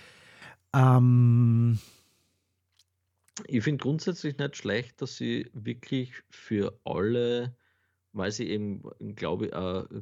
Ähm, 0.74 1.80
Ich 3.47 3.63
finde 3.63 3.82
grundsätzlich 3.82 4.38
nicht 4.38 4.58
schlecht, 4.58 5.02
dass 5.02 5.15
sie 5.15 5.50
wirklich 5.54 6.13
für 6.30 6.78
alle, 6.84 7.56
weil 8.13 8.32
sie 8.32 8.50
eben, 8.50 8.84
glaube 9.15 9.45
ich, 9.47 9.52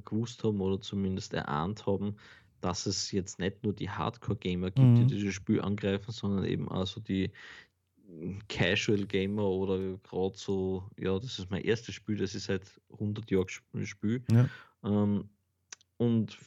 gewusst 0.06 0.44
haben 0.44 0.62
oder 0.62 0.82
zumindest 0.82 1.34
erahnt 1.34 1.86
haben, 1.86 2.16
dass 2.62 2.86
es 2.86 3.12
jetzt 3.12 3.40
nicht 3.40 3.64
nur 3.64 3.74
die 3.74 3.90
Hardcore-Gamer 3.90 4.72
gibt, 4.72 4.98
die 4.98 5.04
Mhm. 5.04 5.08
dieses 5.08 5.34
Spiel 5.34 5.62
angreifen, 5.62 6.12
sondern 6.12 6.46
eben 6.46 6.68
auch 6.70 6.86
so 6.88 7.00
die 7.02 7.32
Casual-Gamer 8.48 9.44
oder 9.44 9.98
gerade 9.98 10.38
so, 10.38 10.90
ja, 10.98 11.18
das 11.20 11.40
ist 11.40 11.50
mein 11.52 11.64
erstes 11.64 11.96
Spiel, 11.96 12.18
das 12.18 12.36
ist 12.36 12.46
seit 12.46 12.64
100 12.98 13.30
Jahren 13.32 13.48
Spiel. 13.86 14.24
Ja. 14.32 14.50
Ähm, 14.84 15.30
und 15.98 16.38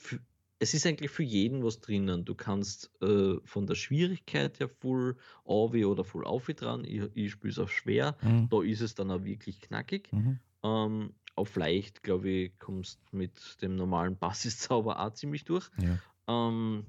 es 0.58 0.74
ist 0.74 0.86
eigentlich 0.86 1.10
für 1.10 1.22
jeden 1.24 1.62
was 1.64 1.80
drinnen. 1.80 2.24
Du 2.24 2.34
kannst 2.34 2.90
äh, 3.02 3.36
von 3.44 3.66
der 3.66 3.74
Schwierigkeit 3.74 4.60
her 4.60 4.68
full 4.68 5.16
AW 5.44 5.84
oder 5.84 6.04
full 6.04 6.24
auf 6.24 6.46
dran. 6.46 6.84
Ich, 6.84 7.02
ich 7.14 7.32
spiele 7.32 7.52
es 7.52 7.58
auf 7.58 7.72
schwer. 7.72 8.16
mhm, 8.22 8.48
Da 8.48 8.62
ist 8.62 8.80
es 8.80 8.94
dann 8.94 9.10
auch 9.10 9.24
wirklich 9.24 9.60
knackig. 9.60 10.08
mhm, 10.12 10.38
Ähm, 10.64 11.14
auf 11.34 11.56
leicht, 11.56 12.02
glaube 12.02 12.28
ich, 12.28 12.58
kommst 12.58 13.00
mit 13.12 13.60
dem 13.62 13.76
normalen 13.76 14.16
Basiszauber 14.16 15.00
auch 15.00 15.12
ziemlich 15.12 15.44
durch. 15.44 15.70
ja. 15.78 15.98
Ähm, 16.28 16.86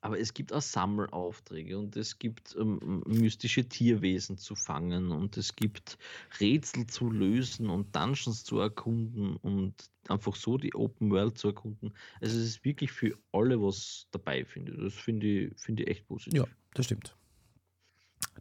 aber 0.00 0.20
es 0.20 0.32
gibt 0.32 0.52
auch 0.52 0.62
Sammelaufträge 0.62 1.76
und 1.76 1.96
es 1.96 2.18
gibt 2.18 2.54
ähm, 2.58 3.02
mystische 3.06 3.68
Tierwesen 3.68 4.38
zu 4.38 4.54
fangen 4.54 5.10
und 5.10 5.36
es 5.36 5.56
gibt 5.56 5.98
Rätsel 6.40 6.86
zu 6.86 7.10
lösen 7.10 7.68
und 7.68 7.94
Dungeons 7.96 8.44
zu 8.44 8.60
erkunden 8.60 9.36
und 9.36 9.74
einfach 10.08 10.36
so 10.36 10.56
die 10.56 10.74
Open 10.74 11.10
World 11.10 11.36
zu 11.36 11.48
erkunden. 11.48 11.92
Also 12.20 12.38
es 12.38 12.44
ist 12.44 12.64
wirklich 12.64 12.92
für 12.92 13.18
alle 13.32 13.60
was 13.60 14.06
dabei, 14.12 14.44
finde 14.44 14.72
ich. 14.72 14.78
Das 14.78 14.94
finde 14.94 15.26
ich, 15.26 15.60
finde 15.60 15.82
ich 15.82 15.88
echt 15.88 16.06
positiv. 16.06 16.42
Ja, 16.42 16.46
das 16.74 16.86
stimmt. 16.86 17.16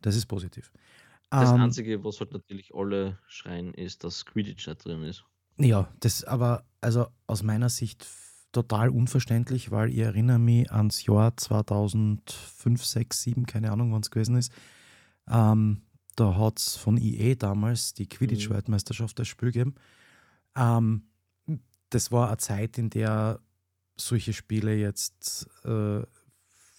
Das 0.02 0.16
ist 0.16 0.28
positiv. 0.28 0.72
Das 1.30 1.52
Ähm, 1.52 1.62
Einzige, 1.62 2.04
was 2.04 2.20
halt 2.20 2.32
natürlich 2.34 2.74
alle 2.74 3.20
schreien, 3.28 3.74
ist, 3.74 4.04
dass 4.04 4.26
Quidditch 4.26 4.68
nicht 4.68 4.86
drin 4.86 5.04
ist. 5.04 5.26
Ja, 5.60 5.92
das 6.00 6.24
aber 6.24 6.66
also 6.82 7.08
aus 7.26 7.44
meiner 7.44 7.70
Sicht 7.70 8.08
total 8.52 8.90
unverständlich, 8.90 9.72
weil 9.72 9.90
ich 9.90 10.00
erinnere 10.00 10.40
mich 10.40 10.72
ans 10.72 11.06
Jahr 11.06 11.36
2005, 11.36 12.84
6, 12.86 13.22
7, 13.24 13.46
keine 13.46 13.72
Ahnung, 13.72 13.92
wann 13.92 14.02
es 14.02 14.12
gewesen 14.12 14.36
ist. 14.36 14.52
Ähm, 15.28 15.84
da 16.16 16.36
hat 16.38 16.60
es 16.60 16.76
von 16.78 16.98
EA 16.98 17.36
damals 17.36 17.94
die 17.94 18.08
Quidditch-Weltmeisterschaft 18.08 19.20
das 19.20 19.28
Spiel 19.28 19.52
gegeben. 19.52 19.76
Ähm, 20.56 21.04
das 21.90 22.12
war 22.12 22.28
eine 22.28 22.38
Zeit, 22.38 22.78
in 22.78 22.90
der 22.90 23.40
solche 23.98 24.34
Spiele 24.34 24.76
jetzt 24.76 25.48
äh, 25.66 26.02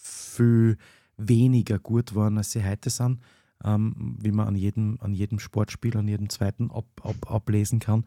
viel 0.03 0.77
weniger 1.17 1.79
gut 1.79 2.15
waren, 2.15 2.39
als 2.39 2.53
sie 2.53 2.65
heute 2.65 2.91
sind, 2.91 3.21
ähm, 3.65 4.17
wie 4.21 4.33
man 4.33 4.49
an 4.49 4.55
jedem, 4.57 4.99
an 5.01 5.13
jedem 5.15 5.39
Sportspiel, 5.39 5.97
an 5.97 6.09
jedem 6.09 6.29
zweiten 6.29 6.71
ab, 6.71 6.87
ab, 7.03 7.31
ablesen 7.31 7.81
kann. 7.81 8.05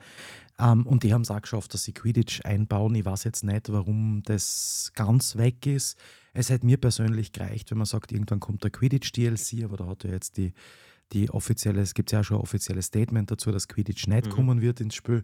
Ähm, 0.59 0.85
und 0.85 1.03
die 1.03 1.13
haben 1.13 1.21
es 1.21 1.31
auch 1.31 1.41
geschafft, 1.41 1.73
dass 1.73 1.83
sie 1.83 1.93
Quidditch 1.93 2.41
einbauen. 2.45 2.95
Ich 2.95 3.05
weiß 3.05 3.23
jetzt 3.25 3.43
nicht, 3.43 3.71
warum 3.71 4.21
das 4.23 4.91
ganz 4.95 5.35
weg 5.35 5.65
ist. 5.65 5.97
Es 6.33 6.49
hätte 6.49 6.65
mir 6.65 6.77
persönlich 6.77 7.33
gereicht, 7.33 7.71
wenn 7.71 7.77
man 7.77 7.85
sagt, 7.85 8.11
irgendwann 8.11 8.39
kommt 8.39 8.63
der 8.63 8.71
Quidditch-DLC, 8.71 9.63
aber 9.65 9.77
da 9.77 9.87
hat 9.87 10.03
ja 10.05 10.11
jetzt 10.11 10.37
die, 10.37 10.53
die 11.11 11.29
offizielle, 11.29 11.81
es 11.81 11.93
gibt 11.93 12.11
ja 12.13 12.21
auch 12.21 12.23
schon 12.23 12.37
ein 12.37 12.43
offizielles 12.43 12.85
Statement 12.85 13.29
dazu, 13.29 13.51
dass 13.51 13.67
Quidditch 13.67 14.07
nicht 14.07 14.27
Mhm. 14.27 14.29
kommen 14.31 14.61
wird 14.61 14.79
ins 14.79 14.95
Spiel. 14.95 15.23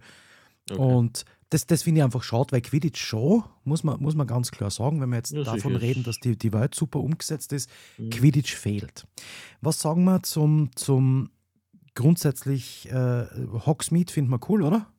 Okay. 0.69 0.81
Und 0.81 1.23
das, 1.49 1.65
das 1.65 1.83
finde 1.83 1.99
ich 1.99 2.03
einfach 2.03 2.23
schade, 2.23 2.51
weil 2.51 2.61
Quidditch 2.61 2.99
schon, 2.99 3.43
muss 3.63 3.83
man, 3.83 4.01
muss 4.01 4.15
man 4.15 4.27
ganz 4.27 4.51
klar 4.51 4.69
sagen, 4.71 4.99
wenn 5.01 5.09
wir 5.09 5.17
jetzt 5.17 5.31
Ja, 5.31 5.43
davon 5.43 5.73
sicher. 5.73 5.81
reden, 5.81 6.03
dass 6.03 6.19
die, 6.19 6.37
die 6.37 6.51
Welt 6.53 6.75
super 6.75 6.99
umgesetzt 6.99 7.53
ist, 7.53 7.69
Mhm. 7.97 8.09
Quidditch 8.09 8.53
fehlt. 8.55 9.07
Was 9.61 9.79
sagen 9.81 10.03
wir 10.03 10.23
zum, 10.23 10.71
zum 10.75 11.29
grundsätzlich 11.95 12.89
äh, 12.91 13.25
Hogsmeade, 13.65 14.11
finden 14.11 14.31
wir 14.31 14.39
cool, 14.49 14.61
oder? 14.63 14.91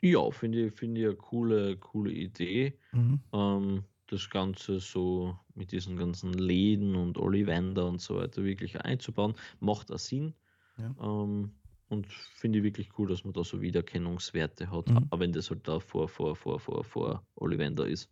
Ja, 0.00 0.30
finde 0.30 0.66
ich, 0.66 0.74
finde 0.74 1.00
ich 1.00 1.06
eine 1.06 1.16
coole, 1.16 1.76
coole 1.78 2.12
Idee. 2.12 2.78
Mhm. 2.92 3.20
ähm, 3.32 3.84
das 4.08 4.28
Ganze 4.28 4.80
so 4.80 5.34
mit 5.54 5.72
diesen 5.72 5.96
ganzen 5.96 6.34
Läden 6.34 6.94
und 6.94 7.16
Ollivander 7.16 7.86
und 7.86 8.02
so 8.02 8.16
weiter 8.16 8.44
wirklich 8.44 8.78
einzubauen, 8.82 9.34
macht 9.60 9.90
auch 9.90 9.98
Sinn. 9.98 10.34
Ja. 10.76 10.94
Ähm, 11.02 11.52
und 11.94 12.06
finde 12.12 12.58
ich 12.58 12.64
wirklich 12.64 12.90
cool, 12.98 13.08
dass 13.08 13.24
man 13.24 13.32
da 13.32 13.42
so 13.42 13.60
Wiedererkennungswerte 13.60 14.70
hat, 14.70 14.88
Mhm. 14.88 15.06
aber 15.10 15.20
wenn 15.20 15.32
das 15.32 15.50
halt 15.50 15.66
da 15.66 15.80
vor, 15.80 16.08
vor, 16.08 16.36
vor, 16.36 16.60
vor, 16.60 16.84
vor 16.84 17.22
Ollivander 17.36 17.86
ist. 17.86 18.10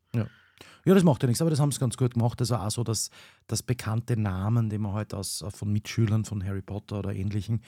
Ja, 0.85 0.95
das 0.95 1.03
macht 1.03 1.23
ja 1.23 1.27
nichts, 1.27 1.41
aber 1.41 1.51
das 1.51 1.61
haben 1.61 1.73
sie 1.73 1.81
ganz 1.81 1.97
gut 1.97 2.15
gemacht. 2.15 2.41
Also 2.41 2.57
auch 2.57 2.71
so, 2.71 2.85
dass, 2.85 3.11
dass 3.47 3.63
bekannte 3.63 4.17
Namen, 4.17 4.69
die 4.69 4.79
man 4.79 4.93
halt 4.93 5.15
aus, 5.15 5.45
von 5.51 5.73
Mitschülern 5.73 6.25
von 6.25 6.45
Harry 6.45 6.63
Potter 6.63 7.01
oder 7.01 7.15
ähnlichen 7.15 7.63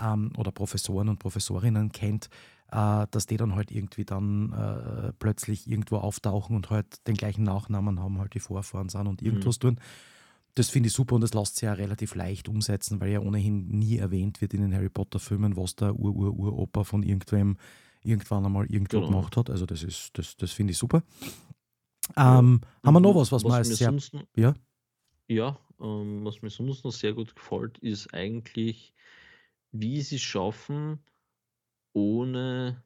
ähm, 0.00 0.32
oder 0.36 0.50
Professoren 0.50 1.08
und 1.08 1.18
Professorinnen 1.18 1.92
kennt, 1.92 2.28
äh, 2.72 3.06
dass 3.10 3.26
die 3.26 3.36
dann 3.36 3.54
halt 3.56 3.70
irgendwie 3.70 4.04
dann 4.04 4.52
äh, 4.52 5.12
plötzlich 5.18 5.68
irgendwo 5.68 5.96
auftauchen 5.98 6.56
und 6.56 6.70
halt 6.70 7.06
den 7.06 7.14
gleichen 7.16 7.42
Nachnamen 7.44 8.00
haben, 8.00 8.18
halt 8.18 8.34
die 8.34 8.40
Vorfahren 8.40 8.88
sind 8.88 9.06
und 9.06 9.22
irgendwas 9.22 9.58
tun. 9.58 9.78
Das 10.54 10.68
finde 10.68 10.88
ich 10.88 10.92
super 10.92 11.14
und 11.14 11.20
das 11.20 11.34
lässt 11.34 11.56
sich 11.56 11.62
ja 11.62 11.72
relativ 11.72 12.14
leicht 12.14 12.48
umsetzen, 12.48 13.00
weil 13.00 13.10
ja 13.10 13.20
ohnehin 13.20 13.68
nie 13.68 13.98
erwähnt 13.98 14.40
wird 14.40 14.54
in 14.54 14.62
den 14.62 14.74
Harry 14.74 14.88
Potter-Filmen, 14.88 15.56
was 15.56 15.76
der 15.76 15.94
Ur-Ur-Uropa 15.94 16.84
von 16.84 17.02
irgendwem 17.02 17.56
irgendwann 18.02 18.44
einmal 18.44 18.66
irgendwo 18.66 18.98
genau. 18.98 19.08
gemacht 19.08 19.36
hat. 19.36 19.50
Also 19.50 19.66
das 19.66 19.82
ist, 19.82 20.16
das, 20.18 20.36
das 20.36 20.52
finde 20.52 20.72
ich 20.72 20.78
super. 20.78 21.02
Ähm, 22.16 22.60
ja. 22.62 22.86
haben 22.86 22.94
wir 22.94 23.00
noch 23.00 23.14
was, 23.14 23.30
was, 23.30 23.44
was 23.44 23.68
mir 23.68 23.74
sehr, 23.76 23.90
sonst, 23.90 24.12
ja? 24.36 24.54
Ja, 25.28 25.58
ähm, 25.80 26.24
was 26.24 26.42
mir 26.42 26.50
sonst 26.50 26.84
noch 26.84 26.92
sehr 26.92 27.12
gut 27.12 27.36
gefällt, 27.36 27.78
ist 27.78 28.12
eigentlich, 28.12 28.94
wie 29.70 30.00
sie 30.02 30.16
es 30.16 30.22
schaffen, 30.22 30.98
ohne 31.92 32.82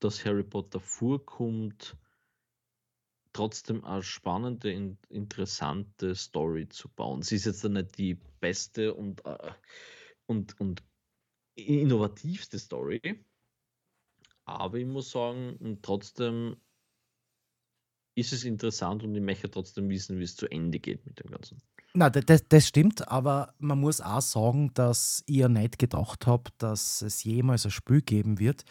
dass 0.00 0.24
Harry 0.24 0.42
Potter 0.42 0.80
vorkommt, 0.80 1.96
trotzdem 3.36 3.84
eine 3.84 4.02
spannende, 4.02 4.72
in, 4.72 4.98
interessante 5.10 6.14
Story 6.14 6.68
zu 6.68 6.88
bauen. 6.88 7.22
Sie 7.22 7.36
ist 7.36 7.44
jetzt 7.44 7.64
nicht 7.64 7.98
die 7.98 8.14
beste 8.40 8.94
und, 8.94 9.24
äh, 9.26 9.52
und, 10.26 10.58
und 10.58 10.82
innovativste 11.54 12.58
Story, 12.58 13.24
aber 14.46 14.78
ich 14.78 14.86
muss 14.86 15.10
sagen, 15.10 15.78
trotzdem 15.82 16.56
ist 18.14 18.32
es 18.32 18.44
interessant 18.44 19.02
und 19.02 19.14
ich 19.14 19.22
möchte 19.22 19.50
trotzdem 19.50 19.88
wissen, 19.90 20.18
wie 20.18 20.24
es 20.24 20.36
zu 20.36 20.46
Ende 20.50 20.78
geht 20.78 21.04
mit 21.04 21.22
dem 21.22 21.30
Ganzen. 21.30 21.60
Na, 21.92 22.08
das, 22.10 22.48
das 22.48 22.66
stimmt, 22.66 23.08
aber 23.08 23.54
man 23.58 23.80
muss 23.80 24.00
auch 24.00 24.20
sagen, 24.20 24.70
dass 24.74 25.22
ich 25.26 25.36
ja 25.36 25.48
nicht 25.48 25.78
gedacht 25.78 26.26
habe, 26.26 26.50
dass 26.58 27.02
es 27.02 27.24
jemals 27.24 27.64
ein 27.66 27.70
Spiel 27.70 28.00
geben 28.00 28.38
wird, 28.38 28.64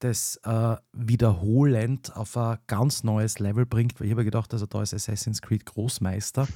das 0.00 0.36
äh, 0.44 0.76
wiederholend 0.92 2.16
auf 2.16 2.36
ein 2.36 2.58
ganz 2.66 3.04
neues 3.04 3.38
Level 3.38 3.66
bringt, 3.66 4.00
weil 4.00 4.08
ich 4.08 4.12
habe 4.12 4.24
gedacht, 4.24 4.52
also 4.52 4.66
da 4.66 4.82
ist 4.82 4.94
Assassin's 4.94 5.40
Creed 5.40 5.66
Großmeister. 5.66 6.48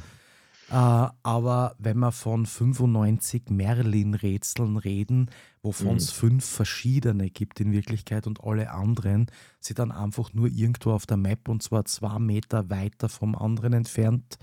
Äh, 0.71 0.75
aber 0.75 1.75
wenn 1.79 1.99
wir 1.99 2.13
von 2.13 2.47
95 2.47 3.51
Merlin-Rätseln 3.51 4.77
reden, 4.79 5.31
wovon 5.63 5.97
es 5.97 6.15
mhm. 6.15 6.19
fünf 6.19 6.45
verschiedene 6.45 7.31
gibt 7.31 7.61
in 7.61 7.73
Wirklichkeit 7.73 8.27
und 8.27 8.43
alle 8.43 8.71
anderen 8.71 9.27
sie 9.61 9.75
dann 9.75 9.93
einfach 9.93 10.33
nur 10.33 10.49
irgendwo 10.49 10.93
auf 10.93 11.07
der 11.07 11.19
Map 11.19 11.49
und 11.49 11.63
zwar 11.63 11.85
zwei 11.85 12.19
Meter 12.19 12.71
weiter 12.71 13.09
vom 13.09 13.37
anderen 13.37 13.75
entfernt 13.75 14.39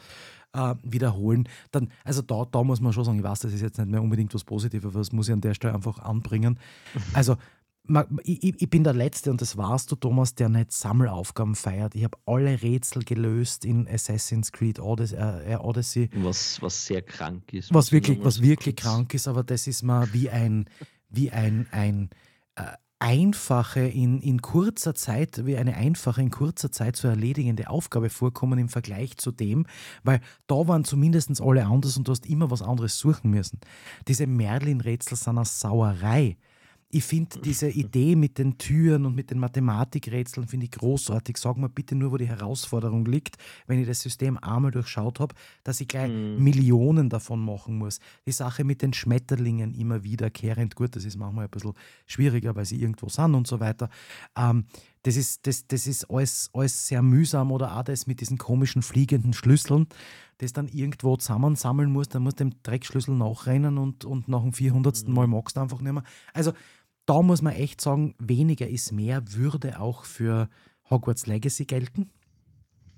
äh, 0.54 0.76
wiederholen, 0.84 1.48
dann, 1.72 1.92
also 2.04 2.22
da, 2.22 2.46
da 2.52 2.64
muss 2.64 2.82
man 2.82 2.94
schon 2.94 3.06
sagen, 3.06 3.20
ich 3.20 3.24
weiß, 3.24 3.40
das 3.40 3.54
ist 3.54 3.62
jetzt 3.62 3.78
nicht 3.78 3.90
mehr 3.90 4.02
unbedingt 4.02 4.34
was 4.34 4.44
Positives, 4.44 4.86
aber 4.86 5.00
das 5.00 5.12
muss 5.12 5.28
ich 5.28 5.34
an 5.34 5.42
der 5.42 5.54
Stelle 5.54 5.74
einfach 5.74 6.00
anbringen. 6.00 6.60
Also 7.14 7.38
ich, 8.24 8.62
ich, 8.62 8.70
bin 8.70 8.84
der 8.84 8.94
Letzte 8.94 9.32
und 9.32 9.42
das 9.42 9.58
warst 9.58 9.92
du, 9.92 9.96
Thomas, 9.96 10.36
der 10.36 10.50
nicht 10.50 10.72
Sammelaufgaben 10.72 11.56
feiert. 11.56 11.96
Ich 11.96 12.04
habe 12.04 12.18
alle 12.26 12.62
Rätsel 12.62 13.04
gelöst 13.04 13.66
in 13.66 13.88
Assassin's 13.88 14.52
Creed 14.52 14.80
Odyssey. 14.80 15.18
Äh, 15.18 15.58
Odyssey 15.58 16.10
was, 16.16 16.62
was 16.62 16.86
sehr 16.86 17.02
krank 17.02 17.52
ist. 17.54 17.74
Was 17.74 17.92
wirklich, 17.92 18.24
was 18.24 18.42
wirklich 18.42 18.76
krank 18.76 19.14
ist, 19.14 19.28
aber 19.28 19.44
das 19.44 19.68
ist 19.68 19.84
mal 19.84 20.14
wie 20.14 20.30
ein, 20.30 20.66
wie 21.10 21.32
ein, 21.32 21.68
ein 21.72 22.10
äh, 22.56 22.64
einfache, 23.02 23.80
in, 23.80 24.22
in 24.22 24.44
kurzer 24.44 24.94
Zeit, 24.94 25.44
wie 25.48 25.58
eine 25.58 25.76
einfache, 25.76 26.22
in 26.22 26.30
kurzer 26.30 26.72
Zeit 26.72 26.96
zu 26.96 27.08
erledigende 27.08 27.68
Aufgabe 27.68 28.12
vorkommen 28.12 28.60
im 28.60 28.70
Vergleich 28.70 29.18
zu 29.18 29.32
dem, 29.32 29.66
weil 30.04 30.22
da 30.46 30.68
waren 30.68 30.86
zumindest 30.86 31.42
alle 31.42 31.66
anders 31.66 31.98
und 31.98 32.08
du 32.08 32.12
hast 32.12 32.28
immer 32.28 32.52
was 32.52 32.62
anderes 32.62 33.00
suchen 33.00 33.32
müssen. 33.32 33.60
Diese 34.08 34.28
Merlin-Rätsel 34.28 35.18
sind 35.18 35.38
eine 35.38 35.46
Sauerei. 35.46 36.38
Ich 36.94 37.06
finde 37.06 37.40
diese 37.40 37.70
Idee 37.70 38.18
mit 38.18 38.38
den 38.38 38.58
Türen 38.58 39.06
und 39.06 39.16
mit 39.16 39.32
den 39.32 39.40
Mathematikrätseln 39.40 40.48
finde 40.48 40.66
ich 40.66 40.72
großartig. 40.72 41.38
Sag 41.38 41.56
mir 41.56 41.70
bitte 41.70 41.96
nur, 41.96 42.12
wo 42.12 42.18
die 42.18 42.28
Herausforderung 42.28 43.06
liegt, 43.06 43.38
wenn 43.66 43.80
ich 43.80 43.88
das 43.88 44.02
System 44.02 44.38
einmal 44.38 44.72
durchschaut 44.72 45.22
habe, 45.22 45.34
dass 45.64 45.80
ich 45.80 45.88
gleich 45.88 46.12
mhm. 46.12 46.44
Millionen 46.44 47.10
davon 47.10 47.40
machen 47.44 47.78
muss. 47.78 48.00
Die 48.26 48.34
Sache 48.34 48.66
mit 48.66 48.82
den 48.82 48.92
Schmetterlingen 48.92 49.74
immer 49.74 50.04
wiederkehrend, 50.04 50.76
gut, 50.76 50.96
das 50.98 51.06
ist 51.06 51.16
manchmal 51.16 51.46
ein 51.46 51.52
bisschen 51.52 51.74
schwieriger, 52.08 52.56
weil 52.58 52.66
sie 52.66 52.82
irgendwo 52.82 53.08
sind 53.08 53.36
und 53.36 53.48
so 53.48 53.62
weiter. 53.62 53.90
Ähm, 54.36 54.66
das 55.04 55.16
ist, 55.16 55.48
das, 55.48 55.66
das 55.68 55.88
ist 55.88 56.10
alles, 56.12 56.50
alles 56.54 56.88
sehr 56.88 57.02
mühsam 57.02 57.52
oder 57.52 57.78
auch 57.78 57.84
das 57.84 58.06
mit 58.06 58.22
diesen 58.22 58.38
komischen 58.38 58.82
fliegenden 58.82 59.34
Schlüsseln, 59.34 59.88
das 60.38 60.54
dann 60.54 60.68
irgendwo 60.68 61.18
zusammensammeln 61.18 61.92
muss, 61.92 62.10
dann 62.10 62.24
musst 62.24 62.40
du 62.40 62.46
dem 62.46 62.62
Dreckschlüssel 62.64 63.16
nachrennen 63.16 63.78
und, 63.78 64.06
und 64.06 64.28
nach 64.28 64.42
dem 64.42 64.54
400. 64.54 65.08
Mhm. 65.08 65.14
Mal 65.14 65.28
magst 65.28 65.58
du 65.58 65.62
einfach 65.62 65.82
nicht 65.82 65.94
mehr. 65.94 66.04
Also 66.34 66.54
da 67.06 67.22
muss 67.22 67.42
man 67.42 67.54
echt 67.54 67.82
sagen, 67.82 68.16
weniger 68.20 68.68
ist 68.68 68.92
mehr, 68.92 69.22
würde 69.34 69.80
auch 69.80 70.06
für 70.06 70.50
Hogwarts 70.90 71.28
Legacy 71.28 71.66
gelten. 71.66 72.10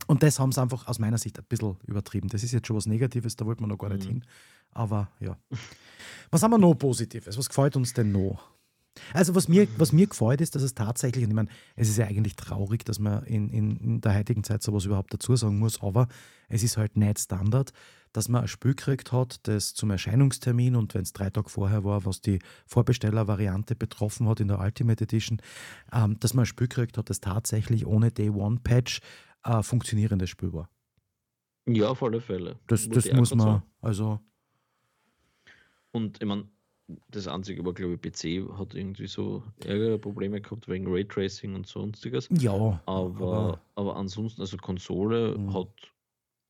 Und 0.07 0.23
das 0.23 0.39
haben 0.39 0.51
sie 0.51 0.61
einfach 0.61 0.87
aus 0.87 0.99
meiner 0.99 1.17
Sicht 1.17 1.39
ein 1.39 1.45
bisschen 1.47 1.77
übertrieben. 1.85 2.27
Das 2.27 2.43
ist 2.43 2.51
jetzt 2.51 2.67
schon 2.67 2.75
was 2.75 2.85
Negatives, 2.85 3.35
da 3.35 3.45
wollte 3.45 3.61
man 3.61 3.69
noch 3.69 3.77
gar 3.77 3.89
nicht 3.89 4.05
mhm. 4.05 4.09
hin. 4.09 4.25
Aber 4.71 5.09
ja. 5.19 5.37
Was 6.31 6.43
haben 6.43 6.51
wir 6.51 6.57
noch 6.57 6.73
Positives? 6.73 7.37
Was 7.37 7.47
gefällt 7.47 7.75
uns 7.75 7.93
denn 7.93 8.11
noch? 8.11 8.52
Also, 9.13 9.35
was 9.35 9.47
mir, 9.47 9.67
was 9.77 9.91
mir 9.91 10.07
gefällt, 10.07 10.41
ist, 10.41 10.55
dass 10.55 10.61
es 10.61 10.75
tatsächlich, 10.75 11.23
und 11.23 11.31
ich 11.31 11.35
meine, 11.35 11.49
es 11.75 11.89
ist 11.89 11.97
ja 11.97 12.05
eigentlich 12.05 12.35
traurig, 12.35 12.85
dass 12.85 12.99
man 12.99 13.23
in, 13.25 13.49
in, 13.49 13.77
in 13.77 14.01
der 14.01 14.15
heutigen 14.15 14.43
Zeit 14.43 14.61
sowas 14.61 14.85
überhaupt 14.85 15.13
dazu 15.13 15.35
sagen 15.35 15.57
muss, 15.57 15.81
aber 15.81 16.07
es 16.47 16.63
ist 16.63 16.77
halt 16.77 16.95
nicht 16.95 17.19
Standard, 17.19 17.73
dass 18.11 18.29
man 18.29 18.43
ein 18.43 18.47
Spiel 18.47 18.75
gekriegt 18.75 19.11
hat, 19.11 19.39
das 19.47 19.73
zum 19.73 19.89
Erscheinungstermin 19.89 20.75
und 20.75 20.93
wenn 20.93 21.01
es 21.01 21.13
drei 21.13 21.29
Tage 21.31 21.49
vorher 21.49 21.83
war, 21.83 22.05
was 22.05 22.21
die 22.21 22.39
Vorbestellervariante 22.67 23.75
betroffen 23.75 24.27
hat 24.29 24.39
in 24.39 24.47
der 24.47 24.59
Ultimate 24.59 25.03
Edition, 25.03 25.41
ähm, 25.91 26.19
dass 26.19 26.35
man 26.35 26.43
ein 26.43 26.45
Spiel 26.45 26.67
gekriegt 26.67 26.97
hat, 26.97 27.09
das 27.09 27.19
tatsächlich 27.19 27.87
ohne 27.87 28.11
Day-One-Patch 28.11 29.01
ein 29.41 29.59
äh, 29.59 29.63
funktionierendes 29.63 30.29
Spiel 30.29 30.53
war. 30.53 30.69
Ja, 31.65 31.89
auf 31.89 32.03
alle 32.03 32.21
Fälle. 32.21 32.59
Das, 32.67 32.87
das 32.89 33.11
muss 33.11 33.33
man, 33.33 33.63
also. 33.81 34.19
Und 35.91 36.21
ich 36.21 36.27
meine, 36.27 36.47
das 37.09 37.27
einzige 37.27 37.65
war, 37.65 37.73
glaube 37.73 37.93
ich, 37.93 38.01
PC 38.01 38.57
hat 38.57 38.73
irgendwie 38.73 39.07
so 39.07 39.43
ärgere 39.65 39.97
Probleme 39.97 40.41
gehabt 40.41 40.67
wegen 40.67 40.85
Raytracing 40.87 41.55
und 41.55 41.67
sonstiges. 41.67 42.27
Ja. 42.31 42.53
Aber, 42.53 42.81
aber, 42.85 43.61
aber 43.75 43.95
ansonsten, 43.95 44.41
also 44.41 44.57
Konsole 44.57 45.37
mhm. 45.37 45.53
hat, 45.53 45.93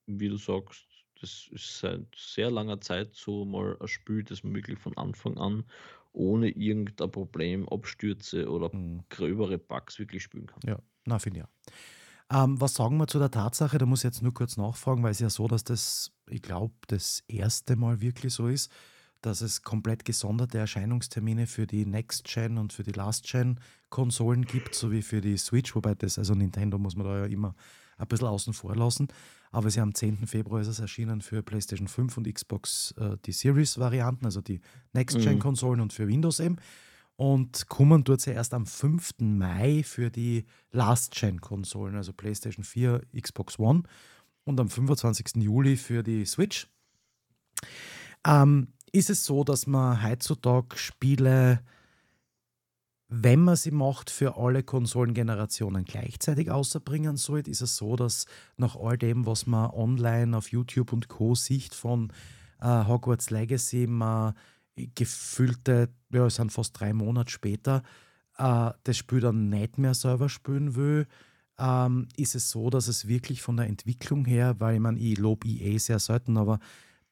wie 0.07 0.29
du 0.29 0.37
sagst, 0.37 0.85
das 1.21 1.47
ist 1.51 1.79
seit 1.79 2.05
sehr 2.15 2.51
langer 2.51 2.81
Zeit 2.81 3.13
so 3.13 3.45
mal 3.45 3.77
ein 3.79 3.87
Spiel, 3.87 4.23
das 4.23 4.43
man 4.43 4.55
wirklich 4.55 4.79
von 4.79 4.97
Anfang 4.97 5.37
an 5.37 5.63
ohne 6.13 6.49
irgendein 6.49 7.11
Problem, 7.11 7.67
Abstürze 7.69 8.49
oder 8.49 8.73
mhm. 8.73 9.03
gröbere 9.09 9.57
Bugs 9.57 9.99
wirklich 9.99 10.23
spielen 10.23 10.47
kann. 10.47 10.61
Ja, 10.65 10.79
na, 11.05 11.19
finde 11.19 11.39
ich 11.39 11.45
ja. 11.45 12.43
Ähm, 12.43 12.59
was 12.59 12.75
sagen 12.75 12.97
wir 12.97 13.07
zu 13.07 13.19
der 13.19 13.31
Tatsache? 13.31 13.77
Da 13.77 13.85
muss 13.85 13.99
ich 13.99 14.05
jetzt 14.05 14.21
nur 14.21 14.33
kurz 14.33 14.57
nachfragen, 14.57 15.03
weil 15.03 15.11
es 15.11 15.19
ja 15.19 15.29
so, 15.29 15.47
dass 15.47 15.63
das, 15.63 16.11
ich 16.29 16.41
glaube, 16.41 16.73
das 16.87 17.23
erste 17.27 17.75
Mal 17.75 18.01
wirklich 18.01 18.33
so 18.33 18.47
ist, 18.47 18.71
dass 19.25 19.41
es 19.41 19.63
komplett 19.63 20.05
gesonderte 20.05 20.57
Erscheinungstermine 20.57 21.47
für 21.47 21.65
die 21.65 21.85
Next-Gen 21.85 22.57
und 22.57 22.73
für 22.73 22.83
die 22.83 22.91
Last-Gen-Konsolen 22.91 24.45
gibt, 24.45 24.75
sowie 24.75 25.01
für 25.01 25.21
die 25.21 25.37
Switch, 25.37 25.75
wobei 25.75 25.95
das, 25.95 26.19
also 26.19 26.35
Nintendo 26.35 26.77
muss 26.77 26.95
man 26.95 27.07
da 27.07 27.19
ja 27.19 27.25
immer 27.25 27.55
ein 27.97 28.07
bisschen 28.07 28.27
außen 28.27 28.53
vor 28.53 28.75
lassen. 28.75 29.07
Aber 29.51 29.69
sie 29.69 29.79
am 29.79 29.93
10. 29.93 30.27
Februar 30.27 30.61
ist 30.61 30.67
es 30.67 30.79
erschienen 30.79 31.21
für 31.21 31.41
PlayStation 31.43 31.87
5 31.87 32.17
und 32.17 32.33
Xbox 32.33 32.93
äh, 32.97 33.17
die 33.25 33.31
Series-Varianten, 33.31 34.25
also 34.25 34.41
die 34.41 34.61
Next-Gen-Konsolen 34.93 35.77
mhm. 35.77 35.83
und 35.83 35.93
für 35.93 36.07
Windows 36.07 36.39
eben. 36.39 36.57
Und 37.15 37.69
kommen 37.69 38.03
dort 38.03 38.25
erst 38.27 38.53
am 38.53 38.65
5. 38.65 39.19
Mai 39.19 39.83
für 39.83 40.09
die 40.09 40.45
Last-Gen-Konsolen, 40.71 41.95
also 41.95 42.11
PlayStation 42.11 42.63
4, 42.63 43.01
Xbox 43.19 43.59
One 43.59 43.83
und 44.43 44.59
am 44.59 44.69
25. 44.69 45.35
Juli 45.43 45.77
für 45.77 46.03
die 46.03 46.25
Switch. 46.25 46.67
Ähm, 48.25 48.69
ist 48.93 49.09
es 49.09 49.25
so, 49.25 49.43
dass 49.43 49.67
man 49.67 50.01
heutzutage 50.01 50.77
Spiele 50.77 51.59
wenn 53.15 53.41
man 53.41 53.55
sie 53.55 53.69
macht, 53.69 54.09
für 54.09 54.37
alle 54.37 54.63
Konsolengenerationen 54.63 55.85
gleichzeitig 55.85 56.49
außerbringen 56.49 57.15
sollte, 57.15 57.51
ist 57.51 57.61
es 57.61 57.75
so, 57.75 57.95
dass 57.95 58.25
nach 58.57 58.75
all 58.75 58.97
dem, 58.97 59.27
was 59.27 59.45
man 59.45 59.69
online 59.69 60.35
auf 60.35 60.51
YouTube 60.51 60.91
und 60.93 61.09
Co. 61.09 61.35
sieht 61.35 61.75
von 61.75 62.11
äh, 62.59 62.85
Hogwarts 62.85 63.29
Legacy, 63.29 63.85
man 63.85 64.33
gefühlte, 64.75 65.89
ja, 66.11 66.25
es 66.25 66.35
sind 66.35 66.51
fast 66.51 66.79
drei 66.79 66.91
Monate 66.91 67.29
später, 67.29 67.83
äh, 68.39 68.71
das 68.83 68.97
Spiel 68.97 69.19
dann 69.19 69.49
nicht 69.49 69.77
mehr 69.77 69.93
selber 69.93 70.27
spielen 70.27 70.75
will. 70.75 71.05
Ähm, 71.59 72.07
ist 72.17 72.33
es 72.33 72.49
so, 72.49 72.71
dass 72.71 72.87
es 72.87 73.07
wirklich 73.07 73.43
von 73.43 73.57
der 73.57 73.67
Entwicklung 73.67 74.25
her, 74.25 74.55
weil 74.57 74.75
ich 74.75 74.81
meine, 74.81 74.99
ich 74.99 75.19
lobe 75.19 75.47
EA 75.47 75.77
sehr 75.77 75.99
selten, 75.99 76.35
aber 76.35 76.59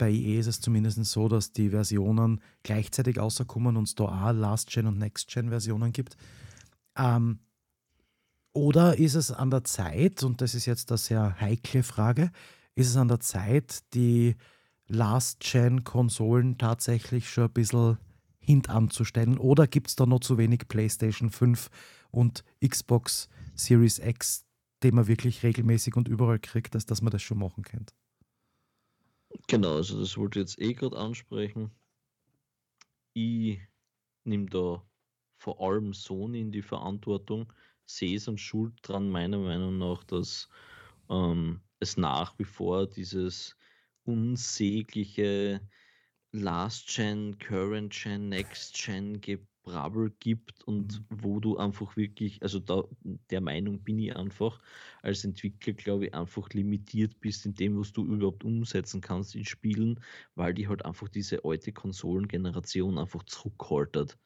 bei 0.02 0.10
EA 0.10 0.40
ist 0.40 0.48
es 0.48 0.62
zumindest 0.62 1.06
so, 1.06 1.28
dass 1.28 1.54
die 1.54 1.70
Versionen 1.70 2.42
gleichzeitig 2.64 3.20
rauskommen 3.20 3.78
und 3.78 3.84
es 3.84 3.94
da 3.94 4.06
auch 4.06 4.32
Last-Gen- 4.32 4.88
und 4.88 4.98
Next-Gen-Versionen 4.98 5.92
gibt. 5.92 6.18
Ähm, 6.98 7.38
oder 8.52 8.98
ist 8.98 9.14
es 9.14 9.30
an 9.32 9.52
der 9.52 9.64
Zeit, 9.64 10.24
und 10.24 10.42
das 10.42 10.56
ist 10.56 10.66
jetzt 10.66 10.90
eine 10.90 10.98
sehr 10.98 11.40
heikle 11.40 11.84
Frage, 11.84 12.32
ist 12.74 12.90
es 12.90 12.98
an 12.98 13.10
der 13.10 13.20
Zeit, 13.20 13.84
die 13.94 14.38
Last-Gen-Konsolen 14.88 16.58
tatsächlich 16.58 17.30
schon 17.30 17.44
ein 17.44 17.54
bisschen 17.54 18.00
hintanzustellen? 18.40 19.38
Oder 19.38 19.68
gibt 19.68 19.90
es 19.90 19.96
da 19.96 20.08
noch 20.08 20.22
zu 20.22 20.40
wenig 20.40 20.68
PlayStation 20.68 21.30
5 21.30 21.70
und 22.10 22.44
Xbox 22.68 23.30
Series 23.54 24.00
X, 24.00 24.48
die 24.82 24.92
man 24.92 25.06
wirklich 25.06 25.44
regelmäßig 25.44 25.96
und 25.96 26.08
überall 26.08 26.40
kriegt, 26.40 26.74
dass, 26.74 26.88
dass 26.88 27.04
man 27.04 27.12
das 27.12 27.22
schon 27.22 27.38
machen 27.38 27.64
könnte? 27.64 27.94
Genau, 29.52 29.76
also 29.76 30.00
das 30.00 30.18
wollte 30.18 30.40
ich 30.40 30.44
jetzt 30.44 30.62
eh 30.62 30.74
gerade 30.74 30.98
ansprechen. 30.98 31.72
Ich 33.12 33.60
nehme 34.24 34.46
da 34.46 34.82
vor 35.40 35.60
allem 35.60 35.94
Sony 35.94 36.40
in 36.40 36.54
die 36.54 36.62
Verantwortung. 36.62 37.52
Sehs 37.86 38.30
und 38.30 38.40
Schuld 38.40 38.76
dran, 38.82 39.10
meiner 39.10 39.40
Meinung 39.40 39.78
nach, 39.78 40.06
dass 40.06 40.48
ähm, 41.10 41.60
es 41.82 41.98
nach 41.98 42.40
wie 42.40 42.46
vor 42.46 42.88
dieses 42.88 43.58
unsägliche 44.06 45.60
Last-Gen, 46.32 47.38
Current-Gen, 47.38 48.30
Next-Gen 48.30 49.20
Gebrabbel 49.64 50.12
gibt 50.20 50.64
und 50.64 51.00
mhm. 51.00 51.06
wo 51.10 51.40
du 51.40 51.58
einfach 51.58 51.96
wirklich, 51.96 52.42
also 52.42 52.60
da, 52.60 52.84
der 53.30 53.42
Meinung 53.42 53.84
bin 53.84 54.00
ich 54.00 54.16
einfach, 54.16 54.60
als 55.02 55.24
Entwickler 55.24 55.74
glaube 55.74 56.08
ich 56.08 56.14
einfach 56.14 56.50
limitiert 56.50 57.20
bist 57.20 57.46
in 57.46 57.54
dem, 57.54 57.80
was 57.80 57.92
du 57.92 58.06
überhaupt 58.06 58.44
umsetzen 58.44 59.02
kannst 59.02 59.36
in 59.36 59.46
Spielen, 59.46 60.00
weil 60.36 60.54
die 60.54 60.68
halt 60.68 60.86
einfach 60.86 61.10
diese 61.10 61.44
alte 61.46 61.72
Konsolengeneration 61.72 62.98
einfach 62.98 63.24
zurückhaltet. 63.24 64.18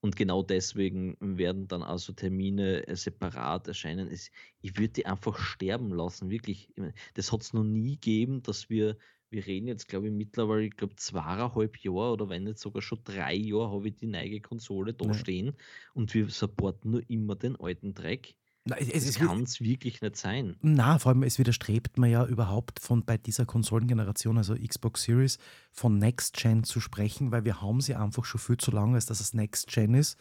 Und 0.00 0.16
genau 0.16 0.42
deswegen 0.42 1.16
werden 1.20 1.68
dann 1.68 1.84
also 1.84 2.12
Termine 2.12 2.86
äh, 2.88 2.96
separat 2.96 3.68
erscheinen. 3.68 4.10
ich 4.10 4.76
würde 4.76 4.88
die 4.88 5.06
einfach 5.06 5.38
sterben 5.38 5.90
lassen, 5.90 6.28
wirklich. 6.28 6.72
Das 7.14 7.30
hat 7.30 7.42
es 7.42 7.52
noch 7.52 7.62
nie 7.62 7.94
gegeben, 7.94 8.42
dass 8.42 8.68
wir, 8.68 8.96
wir 9.32 9.46
reden 9.46 9.66
jetzt, 9.66 9.88
glaube 9.88 10.08
ich, 10.08 10.12
mittlerweile, 10.12 10.64
ich 10.64 10.76
glaube, 10.76 10.96
zweieinhalb 10.96 11.78
Jahre 11.78 12.12
oder 12.12 12.28
wenn 12.28 12.44
nicht 12.44 12.58
sogar 12.58 12.82
schon 12.82 13.00
drei 13.04 13.34
Jahre 13.34 13.72
habe 13.72 13.88
ich 13.88 13.96
die 13.96 14.06
neue 14.06 14.40
Konsole 14.40 14.92
da 14.94 15.06
ja. 15.06 15.14
stehen 15.14 15.54
und 15.94 16.12
wir 16.14 16.28
supporten 16.28 16.92
nur 16.92 17.02
immer 17.08 17.34
den 17.34 17.56
alten 17.56 17.94
Dreck. 17.94 18.34
Na, 18.64 18.76
es, 18.76 19.06
das 19.06 19.16
kann 19.16 19.42
es 19.42 19.60
wirklich 19.60 20.02
nicht 20.02 20.16
sein. 20.16 20.56
Na, 20.60 20.98
vor 20.98 21.10
allem, 21.10 21.24
es 21.24 21.38
widerstrebt 21.38 21.98
man 21.98 22.10
ja 22.10 22.24
überhaupt 22.24 22.78
von 22.78 23.04
bei 23.04 23.16
dieser 23.16 23.44
Konsolengeneration, 23.44 24.38
also 24.38 24.54
Xbox 24.54 25.02
Series, 25.02 25.38
von 25.72 25.98
Next 25.98 26.36
Gen 26.36 26.62
zu 26.62 26.78
sprechen, 26.78 27.32
weil 27.32 27.44
wir 27.44 27.60
haben 27.60 27.80
sie 27.80 27.96
einfach 27.96 28.24
schon 28.24 28.40
viel 28.40 28.58
zu 28.58 28.70
lange, 28.70 28.94
als 28.94 29.06
dass 29.06 29.20
es 29.20 29.34
Next 29.34 29.66
Gen 29.66 29.94
ist. 29.94 30.16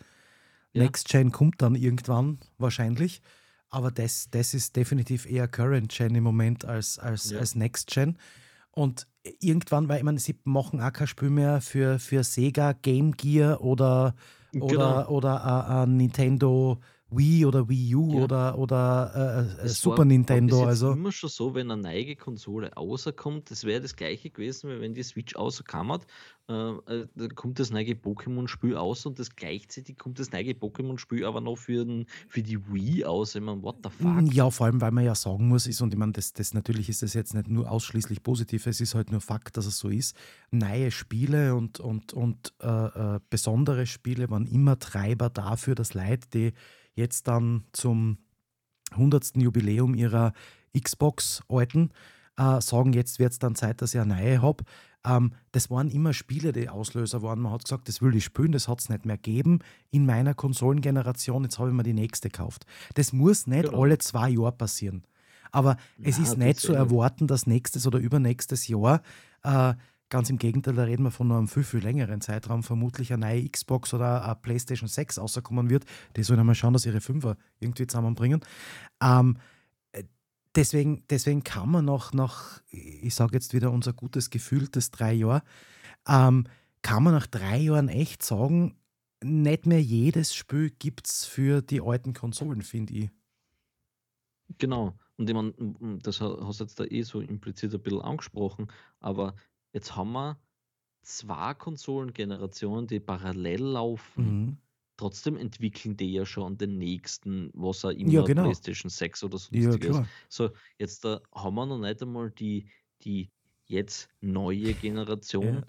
Ja. 0.74 0.84
Next 0.84 1.08
Gen 1.10 1.32
kommt 1.32 1.62
dann 1.62 1.76
irgendwann 1.76 2.40
wahrscheinlich, 2.58 3.22
aber 3.70 3.92
das, 3.92 4.30
das 4.32 4.56
ist 4.56 4.76
definitiv 4.76 5.30
eher 5.30 5.48
Current 5.48 5.92
Gen 5.92 6.16
im 6.16 6.24
Moment 6.24 6.66
als, 6.66 6.98
als, 6.98 7.30
ja. 7.30 7.40
als 7.40 7.54
Next 7.54 7.92
Gen. 7.92 8.18
Und 8.72 9.08
irgendwann, 9.40 9.90
weil 9.90 9.98
ich 9.98 10.04
meine, 10.04 10.20
sie 10.20 10.40
machen 10.44 10.82
auch 10.82 10.94
kein 10.94 11.08
Spiel 11.08 11.30
mehr 11.30 11.62
für, 11.62 12.00
für 12.00 12.24
Sega, 12.24 12.74
Game 12.74 13.12
Gear 13.12 13.62
oder, 13.62 14.16
genau. 14.52 14.66
oder, 14.66 15.12
oder 15.12 15.46
uh, 15.46 15.84
uh, 15.84 15.86
Nintendo 15.86 16.80
Wii 17.12 17.46
oder 17.46 17.68
Wii 17.68 17.96
U 17.96 18.14
ja. 18.14 18.24
oder, 18.24 18.58
oder 18.58 19.48
äh, 19.62 19.66
äh 19.66 19.68
Super 19.68 20.00
war, 20.00 20.06
Nintendo. 20.06 20.62
War 20.62 20.68
also 20.68 20.92
immer 20.92 21.12
schon 21.12 21.30
so, 21.30 21.54
wenn 21.54 21.70
eine 21.70 21.82
neue 21.82 22.16
Konsole 22.16 22.72
rauskommt, 22.74 23.52
das 23.52 23.66
wäre 23.66 23.82
das 23.82 23.96
gleiche 23.96 24.30
gewesen, 24.30 24.70
wie 24.70 24.80
wenn 24.80 24.94
die 24.94 25.04
Switch 25.04 25.36
rauskam, 25.36 25.98
äh, 26.52 26.54
äh, 26.54 27.08
da 27.16 27.28
kommt 27.30 27.60
das 27.60 27.70
neue 27.72 27.94
Pokémon-Spiel 27.94 28.76
aus 28.76 29.06
und 29.06 29.20
das 29.20 29.36
gleichzeitig 29.36 29.98
kommt 29.98 30.20
das 30.20 30.32
neue 30.32 30.52
Pokémon-Spiel 30.52 31.26
aber 31.26 31.42
noch 31.42 31.58
für, 31.58 31.86
den, 31.86 32.06
für 32.28 32.44
die 32.44 32.60
Wii 32.72 33.06
aus. 33.06 33.36
Ich 33.36 33.42
meine, 33.42 33.62
what 33.62 33.78
the 33.84 33.90
fuck? 33.90 34.34
Ja, 34.34 34.50
vor 34.50 34.66
allem, 34.66 34.82
weil 34.82 34.92
man 34.92 35.06
ja 35.06 35.16
sagen 35.16 35.48
muss, 35.48 35.68
ist, 35.68 35.82
und 35.82 35.94
ich 35.94 36.00
meine, 36.00 36.14
das, 36.14 36.34
das 36.34 36.54
natürlich 36.54 36.90
ist 36.90 37.04
das 37.04 37.14
jetzt 37.14 37.34
nicht 37.34 37.48
nur 37.48 37.70
ausschließlich 37.70 38.24
positiv, 38.24 38.68
es 38.68 38.82
ist 38.82 38.96
halt 38.96 39.12
nur 39.12 39.22
Fakt, 39.22 39.58
dass 39.58 39.66
es 39.66 39.78
so 39.78 39.90
ist. 39.90 40.16
Neue 40.50 40.92
Spiele 40.92 41.56
und, 41.56 41.80
und, 41.80 42.14
und 42.14 42.54
äh, 42.62 42.68
äh 42.68 43.20
besondere 43.30 43.86
Spiele 43.86 44.30
waren 44.30 44.46
immer 44.46 44.80
Treiber 44.80 45.30
dafür, 45.30 45.76
dass 45.76 45.94
Leute, 45.94 46.28
die 46.34 46.54
jetzt 47.02 47.28
dann 47.28 47.66
zum 47.74 48.18
100. 48.92 49.36
Jubiläum 49.38 49.96
ihrer 49.96 50.34
Xbox 50.80 51.44
alten 51.50 51.92
äh, 52.38 52.62
sagen, 52.62 52.94
jetzt 52.94 53.20
wird 53.20 53.34
es 53.34 53.40
dann 53.40 53.56
Zeit, 53.56 53.82
dass 53.82 53.94
ich 53.94 54.00
eine 54.00 54.16
neue 54.16 54.42
habe. 54.42 54.64
Ähm, 55.06 55.34
das 55.52 55.70
waren 55.70 55.90
immer 55.90 56.14
Spiele, 56.14 56.52
die 56.52 56.70
Auslöser 56.70 57.22
waren. 57.22 57.40
Man 57.40 57.52
hat 57.52 57.64
gesagt, 57.64 57.88
das 57.88 58.02
will 58.02 58.16
ich 58.16 58.24
spielen, 58.24 58.52
das 58.52 58.68
hat 58.68 58.80
es 58.80 58.90
nicht 58.90 59.06
mehr 59.06 59.18
geben 59.18 59.60
in 59.90 60.06
meiner 60.06 60.34
Konsolengeneration, 60.34 61.44
jetzt 61.44 61.60
habe 61.60 61.70
ich 61.70 61.76
mir 61.76 61.84
die 61.84 61.94
nächste 61.94 62.30
gekauft. 62.30 62.66
Das 62.96 63.14
muss 63.14 63.48
nicht 63.48 63.66
genau. 63.66 63.82
alle 63.82 63.98
zwei 63.98 64.30
Jahre 64.30 64.54
passieren. 64.54 65.04
Aber 65.52 65.76
es 66.02 66.18
ja, 66.18 66.24
ist 66.24 66.38
nicht 66.38 66.60
zu 66.62 66.74
erwarten, 66.74 67.28
dass 67.28 67.46
nächstes 67.46 67.86
oder 67.86 68.00
übernächstes 68.00 68.68
Jahr 68.70 69.02
äh, 69.44 69.74
Ganz 70.12 70.30
im 70.30 70.38
Gegenteil, 70.38 70.74
da 70.76 70.84
reden 70.84 71.04
wir 71.04 71.12
von 71.12 71.32
einem 71.32 71.48
viel, 71.48 71.64
viel 71.64 71.80
längeren 71.80 72.20
Zeitraum, 72.20 72.64
vermutlich 72.64 73.14
eine 73.14 73.26
neue 73.26 73.50
Xbox 73.50 73.94
oder 73.94 74.26
eine 74.26 74.36
PlayStation 74.36 74.90
6 74.90 75.20
rauskommen 75.20 75.70
wird. 75.70 75.86
Die 76.18 76.24
sollen 76.24 76.42
einmal 76.42 76.54
schauen, 76.54 76.74
dass 76.74 76.86
ihre 76.86 77.00
Fünfer 77.00 77.38
irgendwie 77.62 77.88
zusammenbringen. 77.88 78.42
Ähm, 79.02 79.38
deswegen, 80.54 81.06
deswegen 81.10 81.46
kann 81.46 81.72
man 81.72 81.86
noch, 81.86 82.12
noch 82.12 82.60
ich 82.68 83.16
sage 83.16 83.36
jetzt 83.36 83.54
wieder 83.54 83.72
unser 83.72 83.94
gutes 83.94 84.30
gefühltes 84.30 84.92
drei 84.92 85.14
Jahre, 85.14 85.44
ähm, 86.06 86.46
kann 86.82 87.04
man 87.04 87.14
nach 87.14 87.28
drei 87.28 87.60
Jahren 87.60 87.88
echt 87.88 88.22
sagen, 88.22 88.76
nicht 89.24 89.66
mehr 89.66 89.82
jedes 89.82 90.36
Spiel 90.36 90.72
gibt 90.72 91.08
es 91.08 91.24
für 91.24 91.62
die 91.62 91.80
alten 91.80 92.12
Konsolen, 92.12 92.64
finde 92.64 92.94
ich. 92.96 93.10
Genau. 94.58 94.94
Und 95.16 95.30
ich 95.30 95.36
meine, 95.36 95.54
das 96.02 96.20
hast 96.20 96.60
du 96.60 96.64
jetzt 96.66 96.82
da 96.82 96.84
eh 96.84 97.04
so 97.04 97.22
implizit 97.22 97.74
ein 97.74 97.82
bisschen 97.82 98.02
angesprochen, 98.02 98.68
aber 99.00 99.36
Jetzt 99.74 99.96
haben 99.96 100.12
wir 100.14 100.40
zwei 101.02 101.54
Konsolengenerationen, 101.54 102.88
die 102.88 103.00
parallel 103.00 103.62
laufen. 103.62 104.24
Mhm. 104.26 104.58
Trotzdem 104.98 105.36
entwickeln 105.38 105.98
die 105.98 106.14
ja 106.14 106.26
schon 106.26 106.58
den 106.58 106.78
nächsten, 106.78 107.50
was 107.54 107.84
auch 107.86 107.90
immer 107.90 108.12
ja, 108.12 108.22
genau. 108.24 108.44
PlayStation 108.44 108.90
6 108.90 109.24
oder 109.24 109.40
sonstiges. 109.40 109.98
Ja, 109.98 110.06
so, 110.30 110.52
jetzt 110.78 111.04
da 111.04 111.22
haben 111.34 111.56
wir 111.56 111.66
noch 111.66 111.80
nicht 111.80 112.02
einmal 112.02 112.30
die, 112.30 112.68
die 113.02 113.32
jetzt 113.66 114.10
neue 114.20 114.74
Generation 114.76 115.66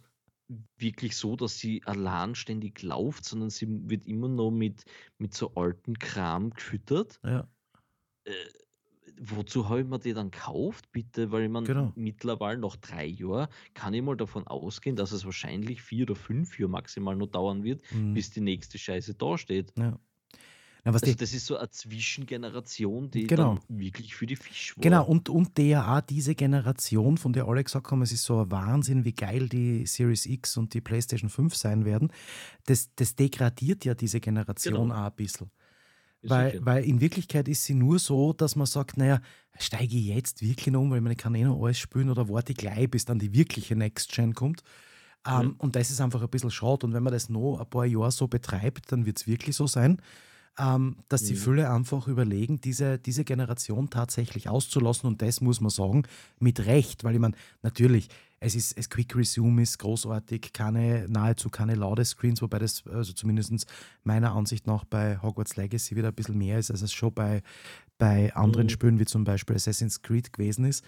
ja. 0.49 0.57
wirklich 0.77 1.17
so, 1.17 1.37
dass 1.37 1.57
sie 1.59 1.83
alleinständig 1.87 2.83
läuft, 2.83 3.25
sondern 3.25 3.49
sie 3.49 3.67
wird 3.89 4.07
immer 4.07 4.29
noch 4.29 4.51
mit, 4.51 4.85
mit 5.17 5.33
so 5.33 5.55
alten 5.55 5.99
Kram 5.99 6.51
gefüttert. 6.51 7.19
Ja. 7.25 7.49
Äh, 8.25 8.33
wozu 9.21 9.69
habe 9.69 9.81
ich 9.81 9.87
mir 9.87 9.99
die 9.99 10.13
dann 10.13 10.31
gekauft, 10.31 10.91
bitte? 10.93 11.31
Weil 11.33 11.45
ich 11.45 11.51
meine, 11.51 11.67
genau. 11.67 11.93
mittlerweile 11.95 12.59
nach 12.59 12.77
drei 12.77 13.07
Jahren 13.07 13.49
kann 13.75 13.95
ich 13.95 14.03
mal 14.03 14.17
davon 14.17 14.47
ausgehen, 14.47 14.97
dass 14.97 15.13
es 15.13 15.25
wahrscheinlich 15.25 15.83
vier 15.83 16.05
oder 16.05 16.17
fünf 16.17 16.59
Jahre 16.59 16.71
maximal 16.71 17.17
noch 17.17 17.29
dauern 17.29 17.65
wird, 17.65 17.83
mhm. 17.93 18.15
bis 18.15 18.31
die 18.31 18.41
nächste 18.41 18.79
Scheiße 18.79 19.15
dasteht. 19.15 19.73
Ja. 19.79 19.99
Na, 20.85 20.93
also 20.93 21.15
das 21.15 21.33
ist 21.33 21.47
so 21.47 21.57
eine 21.57 21.71
Zwischengeneration, 21.71 23.09
die 23.09 23.29
genau. 23.29 23.55
dann 23.55 23.79
wirklich 23.79 24.17
für 24.17 24.27
die 24.27 24.35
Fisch 24.35 24.77
war. 24.77 24.83
Genau, 24.83 25.07
und, 25.07 25.29
und 25.29 25.57
der 25.57 25.89
auch 25.89 26.01
diese 26.01 26.35
Generation, 26.35 27.19
von 27.19 27.33
der 27.33 27.47
alle 27.47 27.63
gesagt 27.63 27.89
haben, 27.93 28.03
es 28.03 28.11
ist 28.11 28.25
so 28.25 28.41
ein 28.41 28.51
Wahnsinn, 28.51 29.05
wie 29.05 29.13
geil 29.13 29.49
die 29.49 29.87
Series 29.87 30.27
X 30.27 30.57
und 30.57 30.75
die 30.75 30.81
PlayStation 30.81 31.31
5 31.31 31.55
sein 31.55 31.85
werden, 31.85 32.11
das, 32.67 32.91
das 32.97 33.15
degradiert 33.15 33.85
ja 33.85 33.95
diese 33.95 34.19
Generation 34.19 34.75
genau. 34.75 34.95
auch 34.95 35.07
ein 35.07 35.15
bisschen. 35.15 35.53
Weil, 36.23 36.65
weil 36.65 36.85
in 36.85 37.01
Wirklichkeit 37.01 37.49
ist 37.49 37.65
sie 37.65 37.75
nur 37.75 37.99
so, 37.99 38.33
dass 38.33 38.55
man 38.55 38.67
sagt, 38.67 38.97
naja, 38.97 39.21
steige 39.59 39.97
ich 39.97 40.07
jetzt 40.07 40.41
wirklich 40.41 40.75
um, 40.75 40.91
weil 40.91 41.11
ich 41.11 41.19
kann 41.19 41.35
eh 41.35 41.45
noch 41.45 41.63
alles 41.63 41.79
spielen 41.79 42.11
oder 42.11 42.29
warte 42.29 42.53
ich 42.53 42.59
gleich, 42.59 42.91
bis 42.91 43.05
dann 43.05 43.19
die 43.19 43.33
wirkliche 43.33 43.75
Next 43.75 44.13
Gen 44.13 44.35
kommt. 44.35 44.63
Ähm, 45.27 45.47
mhm. 45.47 45.55
Und 45.59 45.77
das 45.77 45.91
ist 45.91 46.01
einfach 46.01 46.23
ein 46.23 46.29
bisschen 46.29 46.51
schade. 46.51 46.87
Und 46.87 46.95
wenn 46.95 47.03
man 47.03 47.13
das 47.13 47.29
noch 47.29 47.59
ein 47.61 47.69
paar 47.69 47.87
Jahre 47.87 48.13
so 48.13 48.29
betreibt, 48.29 48.91
dann 48.93 49.07
wird 49.07 49.19
es 49.19 49.27
wirklich 49.27 49.57
so 49.57 49.67
sein, 49.67 50.01
ähm, 50.59 50.97
dass 51.09 51.25
die 51.25 51.35
mhm. 51.35 51.39
Fülle 51.39 51.71
einfach 51.71 52.09
überlegen, 52.09 52.61
diese, 52.61 52.99
diese 52.99 53.25
Generation 53.25 53.91
tatsächlich 53.91 54.49
auszulassen. 54.49 55.09
Und 55.09 55.23
das 55.23 55.41
muss 55.41 55.61
man 55.61 55.71
sagen, 55.71 56.05
mit 56.39 56.67
Recht, 56.67 57.05
weil 57.05 57.15
ich 57.15 57.21
meine, 57.21 57.37
natürlich, 57.63 58.09
es 58.43 58.55
ist 58.55 58.77
es 58.77 58.91
Quick 58.91 59.15
Resume 59.17 59.63
ist 59.63 59.79
großartig, 59.79 60.53
keine, 60.53 61.07
nahezu 61.09 61.49
keine 61.49 61.75
Ladescreens, 61.75 62.43
wobei 62.43 62.59
das 62.59 62.85
also 62.87 63.13
zumindest 63.13 63.67
meiner 64.03 64.33
Ansicht 64.33 64.67
nach 64.67 64.85
bei 64.85 65.19
Hogwarts 65.23 65.57
Legacy 65.57 65.97
wieder 65.97 66.09
ein 66.09 66.15
bisschen 66.15 66.39
mehr 66.39 66.59
ist, 66.59 66.71
als 66.71 66.83
es 66.83 66.93
schon 66.93 67.15
bei, 67.15 67.43
bei 67.99 68.35
anderen 68.35 68.67
mhm. 68.67 68.71
Spielen 68.71 68.99
wie 68.99 69.07
zum 69.07 69.25
Beispiel 69.25 69.57
Assassin's 69.57 70.03
Creed 70.03 70.33
gewesen 70.33 70.65
ist. 70.65 70.85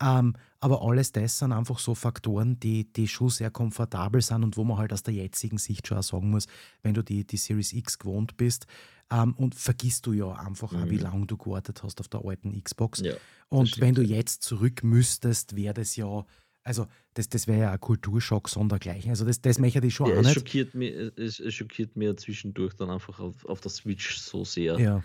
Ähm, 0.00 0.34
aber 0.60 0.82
alles 0.82 1.12
das 1.12 1.38
sind 1.38 1.52
einfach 1.52 1.78
so 1.78 1.94
Faktoren, 1.94 2.58
die, 2.60 2.92
die 2.92 3.08
schon 3.08 3.30
sehr 3.30 3.50
komfortabel 3.50 4.20
sind 4.20 4.42
und 4.42 4.56
wo 4.56 4.64
man 4.64 4.78
halt 4.78 4.92
aus 4.92 5.02
der 5.02 5.14
jetzigen 5.14 5.58
Sicht 5.58 5.86
schon 5.86 5.98
auch 5.98 6.02
sagen 6.02 6.30
muss, 6.30 6.46
wenn 6.82 6.94
du 6.94 7.02
die, 7.02 7.26
die 7.26 7.36
Series 7.36 7.72
X 7.72 7.98
gewohnt 7.98 8.36
bist 8.36 8.66
ähm, 9.10 9.34
und 9.34 9.54
vergisst 9.54 10.06
du 10.06 10.12
ja 10.12 10.32
einfach 10.32 10.72
mhm. 10.72 10.78
auch, 10.78 10.90
wie 10.90 10.96
mhm. 10.96 11.02
lange 11.02 11.26
du 11.26 11.36
gewartet 11.36 11.82
hast 11.82 12.00
auf 12.00 12.08
der 12.08 12.24
alten 12.24 12.62
Xbox. 12.62 13.00
Ja, 13.00 13.14
und 13.48 13.80
wenn 13.80 13.94
du 13.94 14.02
jetzt 14.02 14.42
zurück 14.42 14.82
müsstest, 14.82 15.56
wäre 15.56 15.74
das 15.74 15.94
ja 15.96 16.24
also 16.64 16.86
das, 17.14 17.28
das 17.28 17.46
wäre 17.46 17.60
ja 17.60 17.72
ein 17.72 17.80
Kulturschock 17.80 18.48
sondergleichen. 18.48 19.10
Also 19.10 19.24
das, 19.24 19.40
das 19.40 19.58
möchte 19.58 19.84
ich 19.84 19.94
schon 19.94 20.08
ja, 20.08 20.14
auch 20.14 20.20
es 20.20 20.26
nicht. 20.26 20.34
Schockiert 20.34 20.74
mich, 20.74 20.94
es, 21.16 21.40
es 21.40 21.54
schockiert 21.54 21.96
mir 21.96 22.16
zwischendurch 22.16 22.74
dann 22.74 22.90
einfach 22.90 23.20
auf, 23.20 23.44
auf 23.46 23.60
der 23.60 23.70
Switch 23.70 24.18
so 24.18 24.44
sehr. 24.44 24.78
Ja. 24.78 25.02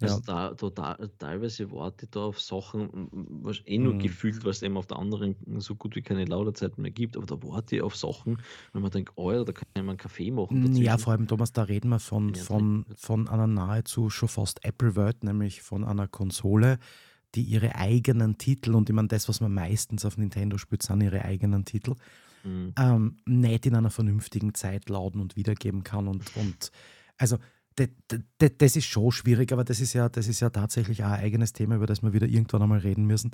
Also 0.00 0.20
ja. 0.28 0.54
da, 0.54 0.70
da, 0.70 1.08
teilweise 1.18 1.72
warte 1.72 2.04
ich 2.04 2.10
da 2.10 2.20
auf 2.20 2.40
Sachen, 2.40 3.08
was 3.42 3.60
eh 3.66 3.78
nur 3.78 3.94
mhm. 3.94 3.98
gefühlt, 3.98 4.44
weil 4.44 4.52
es 4.52 4.62
eben 4.62 4.76
auf 4.76 4.86
der 4.86 4.98
anderen 4.98 5.34
so 5.58 5.74
gut 5.74 5.96
wie 5.96 6.02
keine 6.02 6.24
Ladezeiten 6.24 6.82
mehr 6.82 6.92
gibt, 6.92 7.16
aber 7.16 7.26
da 7.26 7.42
warte 7.42 7.76
ich 7.76 7.82
auf 7.82 7.96
Sachen, 7.96 8.40
wenn 8.72 8.82
man 8.82 8.92
denkt, 8.92 9.12
oh 9.16 9.32
ja, 9.32 9.42
da 9.42 9.52
kann 9.52 9.66
ich 9.74 9.82
mal 9.82 9.90
einen 9.90 9.98
Kaffee 9.98 10.30
machen. 10.30 10.62
Dazwischen. 10.62 10.84
Ja, 10.84 10.98
vor 10.98 11.14
allem, 11.14 11.26
Thomas, 11.26 11.52
da 11.52 11.64
reden 11.64 11.88
wir 11.88 11.98
von, 11.98 12.34
von, 12.36 12.86
von 12.96 13.28
einer 13.28 13.48
nahezu 13.48 14.08
schon 14.08 14.28
fast 14.28 14.64
Apple-Word, 14.64 15.24
nämlich 15.24 15.62
von 15.62 15.82
einer 15.82 16.06
Konsole, 16.06 16.78
die 17.38 17.44
ihre 17.44 17.76
eigenen 17.76 18.36
Titel, 18.36 18.74
und 18.74 18.90
ich 18.90 18.94
meine, 18.94 19.06
das, 19.06 19.28
was 19.28 19.40
man 19.40 19.54
meistens 19.54 20.04
auf 20.04 20.18
Nintendo 20.18 20.58
spielt, 20.58 20.82
sind 20.82 21.00
ihre 21.02 21.24
eigenen 21.24 21.64
Titel, 21.64 21.94
mhm. 22.42 22.72
ähm, 22.76 23.16
nicht 23.26 23.64
in 23.64 23.76
einer 23.76 23.90
vernünftigen 23.90 24.54
Zeit 24.54 24.88
laden 24.88 25.20
und 25.20 25.36
wiedergeben 25.36 25.84
kann. 25.84 26.08
Und, 26.08 26.36
und 26.36 26.72
also 27.16 27.38
das 27.76 28.74
ist 28.74 28.86
schon 28.86 29.12
schwierig, 29.12 29.52
aber 29.52 29.62
das 29.62 29.78
ist 29.78 29.92
ja, 29.92 30.08
das 30.08 30.26
ist 30.26 30.40
ja 30.40 30.50
tatsächlich 30.50 31.04
auch 31.04 31.10
ein 31.10 31.20
eigenes 31.20 31.52
Thema, 31.52 31.76
über 31.76 31.86
das 31.86 32.02
wir 32.02 32.12
wieder 32.12 32.26
irgendwann 32.26 32.62
einmal 32.62 32.80
reden 32.80 33.06
müssen. 33.06 33.30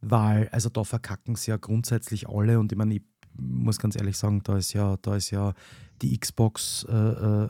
Weil, 0.00 0.48
also 0.48 0.68
da 0.70 0.82
verkacken 0.82 1.34
es 1.34 1.46
ja 1.46 1.56
grundsätzlich 1.56 2.28
alle 2.28 2.58
und 2.58 2.72
ich 2.72 2.78
meine, 2.78 2.96
ich 2.96 3.02
muss 3.38 3.78
ganz 3.78 3.94
ehrlich 3.94 4.16
sagen, 4.16 4.42
da 4.42 4.56
ist 4.56 4.72
ja, 4.72 4.96
da 5.02 5.14
ist 5.14 5.30
ja 5.30 5.54
die 6.02 6.18
Xbox 6.18 6.84
äh, 6.88 6.92
äh, 6.92 7.48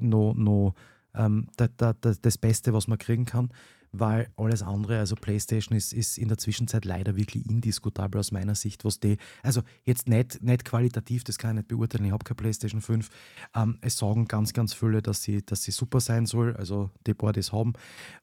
noch, 0.00 0.34
noch 0.34 0.74
ähm, 1.14 1.46
da, 1.56 1.68
da, 1.68 1.92
das 1.92 2.36
Beste, 2.36 2.72
was 2.72 2.88
man 2.88 2.98
kriegen 2.98 3.26
kann 3.26 3.50
weil 3.98 4.28
alles 4.36 4.62
andere, 4.62 4.98
also 4.98 5.14
PlayStation 5.16 5.76
ist, 5.76 5.92
ist 5.92 6.18
in 6.18 6.28
der 6.28 6.38
Zwischenzeit 6.38 6.84
leider 6.84 7.16
wirklich 7.16 7.48
indiskutabel 7.48 8.18
aus 8.18 8.32
meiner 8.32 8.54
Sicht, 8.54 8.84
was 8.84 9.00
die, 9.00 9.16
also 9.42 9.62
jetzt 9.84 10.08
nicht, 10.08 10.42
nicht 10.42 10.64
qualitativ, 10.64 11.24
das 11.24 11.38
kann 11.38 11.50
ich 11.50 11.56
nicht 11.56 11.68
beurteilen, 11.68 12.04
ich 12.04 12.12
habe 12.12 12.24
keine 12.24 12.36
PlayStation 12.36 12.80
5. 12.80 13.08
Ähm, 13.54 13.78
es 13.80 13.96
sagen 13.96 14.26
ganz, 14.26 14.52
ganz 14.52 14.74
viele, 14.74 15.02
dass 15.02 15.22
sie, 15.22 15.44
dass 15.44 15.62
sie 15.62 15.70
super 15.70 16.00
sein 16.00 16.26
soll, 16.26 16.56
also 16.56 16.90
die 17.06 17.14
paar 17.14 17.32
das 17.32 17.52
haben. 17.52 17.72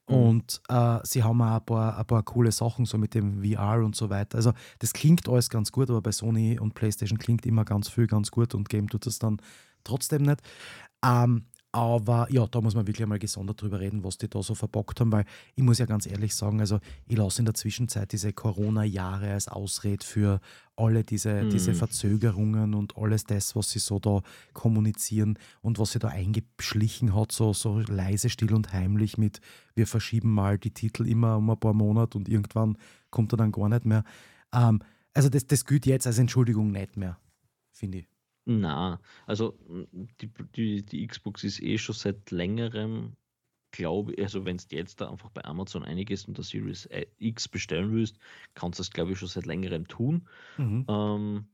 Mhm. 0.08 0.16
Und 0.16 0.62
äh, 0.70 1.00
sie 1.04 1.24
haben 1.24 1.42
auch 1.42 1.56
ein 1.56 1.66
paar, 1.66 1.98
ein 1.98 2.06
paar 2.06 2.24
coole 2.24 2.52
Sachen, 2.52 2.86
so 2.86 2.98
mit 2.98 3.14
dem 3.14 3.44
VR 3.44 3.84
und 3.84 3.96
so 3.96 4.10
weiter. 4.10 4.38
Also 4.38 4.54
das 4.80 4.94
klingt 4.94 5.28
alles 5.30 5.50
ganz 5.50 5.72
gut, 5.72 5.90
aber 5.90 6.02
bei 6.02 6.12
Sony 6.12 6.60
und 6.60 6.74
PlayStation 6.74 7.18
klingt 7.18 7.46
immer 7.46 7.66
ganz 7.66 7.90
viel 7.90 8.08
ganz 8.08 8.32
gut 8.32 8.54
und 8.54 8.70
Game 8.70 8.90
tut 8.90 9.08
es 9.08 9.20
dann 9.20 9.38
trotzdem 9.84 10.24
nicht. 10.24 10.42
Ähm, 11.04 11.46
aber 11.76 12.28
ja, 12.30 12.46
da 12.46 12.62
muss 12.62 12.76
man 12.76 12.86
wirklich 12.86 13.08
mal 13.08 13.18
gesondert 13.18 13.60
drüber 13.60 13.80
reden, 13.80 14.04
was 14.04 14.20
die 14.20 14.30
da 14.30 14.44
so 14.44 14.54
verbockt 14.54 15.00
haben, 15.00 15.12
weil 15.12 15.26
ich 15.56 15.64
muss 15.64 15.80
ja 15.80 15.88
ganz 15.88 16.06
ehrlich 16.06 16.36
sagen, 16.36 16.60
also 16.60 16.80
ich 17.08 17.18
lasse 17.18 17.42
in 17.42 17.46
der 17.46 17.56
Zwischenzeit 17.56 18.12
diese 18.12 18.32
Corona-Jahre 18.32 19.32
als 19.32 19.48
Ausrede 19.48 20.06
für 20.06 20.40
alle 20.76 21.04
diese, 21.04 21.46
mm. 21.46 21.50
diese 21.50 21.74
Verzögerungen 21.74 22.76
und 22.76 22.96
alles 22.96 23.24
das, 23.24 23.56
was 23.56 23.72
sie 23.72 23.80
so 23.80 23.98
da 23.98 24.22
kommunizieren 24.54 25.40
und 25.62 25.80
was 25.80 25.94
sie 25.94 26.00
da 26.00 26.10
eingeschlichen 26.10 27.16
hat, 27.16 27.32
so, 27.32 27.54
so 27.54 27.80
leise, 27.80 28.30
still 28.30 28.54
und 28.54 28.72
heimlich 28.72 29.18
mit, 29.18 29.42
wir 29.74 29.88
verschieben 29.88 30.32
mal 30.32 30.60
die 30.60 30.76
Titel 30.76 31.08
immer 31.08 31.38
um 31.38 31.50
ein 31.50 31.60
paar 31.60 31.74
Monate 31.74 32.20
und 32.20 32.30
irgendwann 32.30 32.78
kommt 33.10 33.34
er 33.34 33.38
dann 33.38 33.52
gar 33.52 33.70
nicht 33.70 33.86
mehr. 33.86 34.04
Ähm, 34.54 34.80
also 35.16 35.28
das, 35.28 35.48
das 35.48 35.66
gilt 35.66 35.88
jetzt 35.88 36.06
als 36.06 36.20
Entschuldigung 36.20 36.72
nicht 36.72 36.98
mehr, 36.98 37.18
finde 37.72 37.98
ich. 38.00 38.13
Na, 38.46 39.00
also 39.26 39.58
die, 40.22 40.30
die, 40.56 40.86
die 40.86 41.08
Xbox 41.08 41.44
ist 41.44 41.62
eh 41.62 41.78
schon 41.78 41.96
seit 41.96 42.30
längerem, 42.32 43.16
glaube 43.72 44.14
ich, 44.14 44.22
also 44.22 44.46
wenn 44.46 44.58
du 44.58 44.76
jetzt 44.76 45.00
da 45.00 45.10
einfach 45.10 45.30
bei 45.30 45.46
Amazon 45.46 45.84
einiges 45.84 46.26
und 46.26 46.38
der 46.38 46.44
Series 46.44 46.90
X 47.20 47.48
bestellen 47.48 47.94
willst, 47.94 48.20
kannst 48.54 48.80
du 48.80 48.82
das, 48.82 48.92
glaube 48.92 49.14
ich, 49.14 49.20
schon 49.20 49.30
seit 49.30 49.46
längerem 49.46 49.88
tun. 49.88 50.28
Mhm. 50.58 50.86
Ähm, 50.90 51.48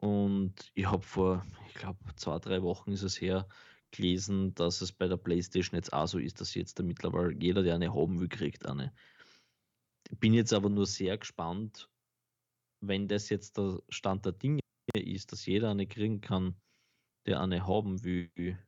und 0.00 0.54
ich 0.74 0.86
habe 0.86 1.02
vor, 1.02 1.46
ich 1.68 1.74
glaube, 1.74 1.98
zwei, 2.16 2.38
drei 2.38 2.62
Wochen 2.62 2.92
ist 2.92 3.02
es 3.02 3.20
her, 3.20 3.48
gelesen, 3.90 4.54
dass 4.54 4.80
es 4.82 4.92
bei 4.92 5.08
der 5.08 5.16
PlayStation 5.16 5.76
jetzt 5.76 5.92
auch 5.92 6.06
so 6.06 6.18
ist, 6.18 6.40
dass 6.40 6.54
jetzt 6.54 6.78
da 6.78 6.82
mittlerweile 6.82 7.34
jeder, 7.38 7.62
der 7.62 7.74
eine 7.74 7.94
haben 7.94 8.20
will, 8.20 8.28
kriegt 8.28 8.66
eine. 8.66 8.92
Bin 10.18 10.32
jetzt 10.32 10.52
aber 10.52 10.68
nur 10.68 10.86
sehr 10.86 11.18
gespannt, 11.18 11.88
wenn 12.80 13.08
das 13.08 13.28
jetzt 13.28 13.58
der 13.58 13.80
Stand 13.88 14.24
der 14.26 14.32
Dinge 14.32 14.59
ist, 14.94 15.32
dass 15.32 15.46
jeder 15.46 15.70
eine 15.70 15.86
kriegen 15.86 16.20
kann, 16.20 16.56
der 17.26 17.40
eine 17.40 17.66
haben 17.66 18.04
will. 18.04 18.58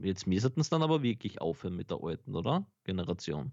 Jetzt 0.00 0.26
müssten 0.26 0.60
es 0.60 0.70
dann 0.70 0.82
aber 0.82 1.02
wirklich 1.02 1.40
aufhören 1.40 1.76
mit 1.76 1.90
der 1.90 2.02
alten, 2.02 2.36
oder? 2.36 2.70
Generation. 2.84 3.52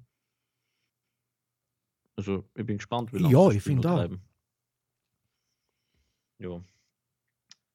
Also, 2.16 2.50
ich 2.54 2.66
bin 2.66 2.78
gespannt, 2.78 3.14
wie 3.14 3.20
lange 3.20 3.34
Ja, 3.34 3.50
ich 3.50 3.64
finde 3.64 3.90
auch. 3.90 4.10
Ja. 6.40 6.64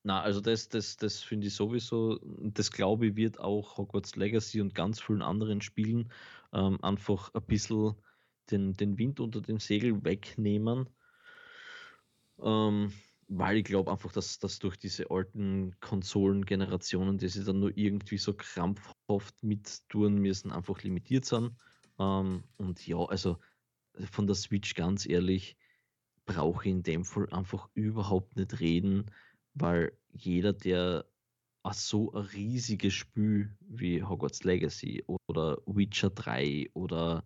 Na, 0.03 0.20
also 0.20 0.41
das, 0.41 0.68
das, 0.68 0.97
das 0.97 1.22
finde 1.22 1.47
ich 1.47 1.55
sowieso, 1.55 2.18
das 2.22 2.70
glaube 2.70 3.07
ich, 3.07 3.16
wird 3.16 3.41
auch 3.41 3.78
Hogwarts 3.78 4.16
Legacy 4.16 4.61
und 4.61 4.74
ganz 4.74 5.01
vielen 5.01 5.22
anderen 5.22 5.62
Spielen 5.62 6.12
ähm, 6.53 6.78
einfach 6.82 7.32
ein 7.32 7.43
bisschen 7.47 7.95
den, 8.51 8.74
den 8.74 8.99
Wind 8.99 9.18
unter 9.18 9.41
den 9.41 9.59
Segeln 9.59 10.05
wegnehmen. 10.05 10.91
Ähm, 12.39 12.93
weil 13.29 13.59
ich 13.59 13.64
glaube 13.64 13.91
einfach, 13.91 14.12
dass, 14.12 14.39
dass 14.39 14.59
durch 14.59 14.77
diese 14.77 15.11
alten 15.11 15.79
Konsolengenerationen, 15.81 17.18
die 17.18 17.29
sie 17.29 17.45
dann 17.45 17.61
nur 17.61 17.77
irgendwie 17.77 18.18
so 18.18 18.35
krampfhaft 18.35 19.43
mittun 19.43 20.18
müssen, 20.18 20.53
einfach 20.53 20.83
limitiert 20.83 21.25
sind. 21.25 21.53
Ähm, 21.99 22.45
und 22.57 22.87
ja, 22.87 22.99
also 22.99 23.39
von 24.11 24.27
der 24.27 24.37
Switch 24.37 24.75
ganz 24.75 25.07
ehrlich, 25.07 25.57
brauche 26.27 26.64
ich 26.64 26.70
in 26.70 26.83
dem 26.83 27.05
Fall 27.05 27.29
einfach 27.31 27.68
überhaupt 27.75 28.37
nicht 28.37 28.61
reden, 28.61 29.11
weil 29.55 29.93
jeder, 30.12 30.53
der 30.53 31.07
so 31.72 32.12
ein 32.12 32.25
riesiges 32.25 32.93
Spiel 32.93 33.57
wie 33.61 34.03
Hogwarts 34.03 34.45
Legacy 34.45 35.03
oder 35.29 35.59
Witcher 35.66 36.11
3 36.11 36.68
oder 36.75 37.25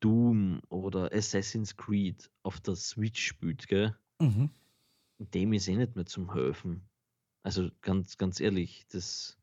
Doom 0.00 0.62
oder 0.70 1.12
Assassin's 1.12 1.76
Creed 1.76 2.30
auf 2.42 2.60
der 2.60 2.74
Switch 2.74 3.26
spielt, 3.26 3.68
gell? 3.68 3.94
Mhm 4.18 4.50
dem 5.18 5.52
ist 5.52 5.68
eh 5.68 5.76
nicht 5.76 5.96
mehr 5.96 6.06
zum 6.06 6.32
helfen. 6.32 6.88
Also 7.42 7.70
ganz, 7.80 8.18
ganz 8.18 8.40
ehrlich, 8.40 8.86
das, 8.90 9.38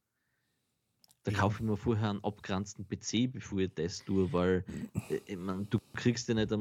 da 1.24 1.32
ja. 1.32 1.38
kaufe 1.38 1.64
ich 1.64 1.70
mir 1.70 1.78
vorher 1.78 2.10
einen 2.10 2.24
abgrenzten 2.24 2.88
PC, 2.88 3.32
bevor 3.32 3.60
ich 3.60 3.74
das 3.74 4.04
tue, 4.04 4.32
weil 4.34 4.66
äh, 5.10 5.20
ich 5.26 5.38
mein, 5.38 5.70
du 5.70 5.80
kriegst 5.94 6.28
ja 6.28 6.36
nicht, 6.36 6.54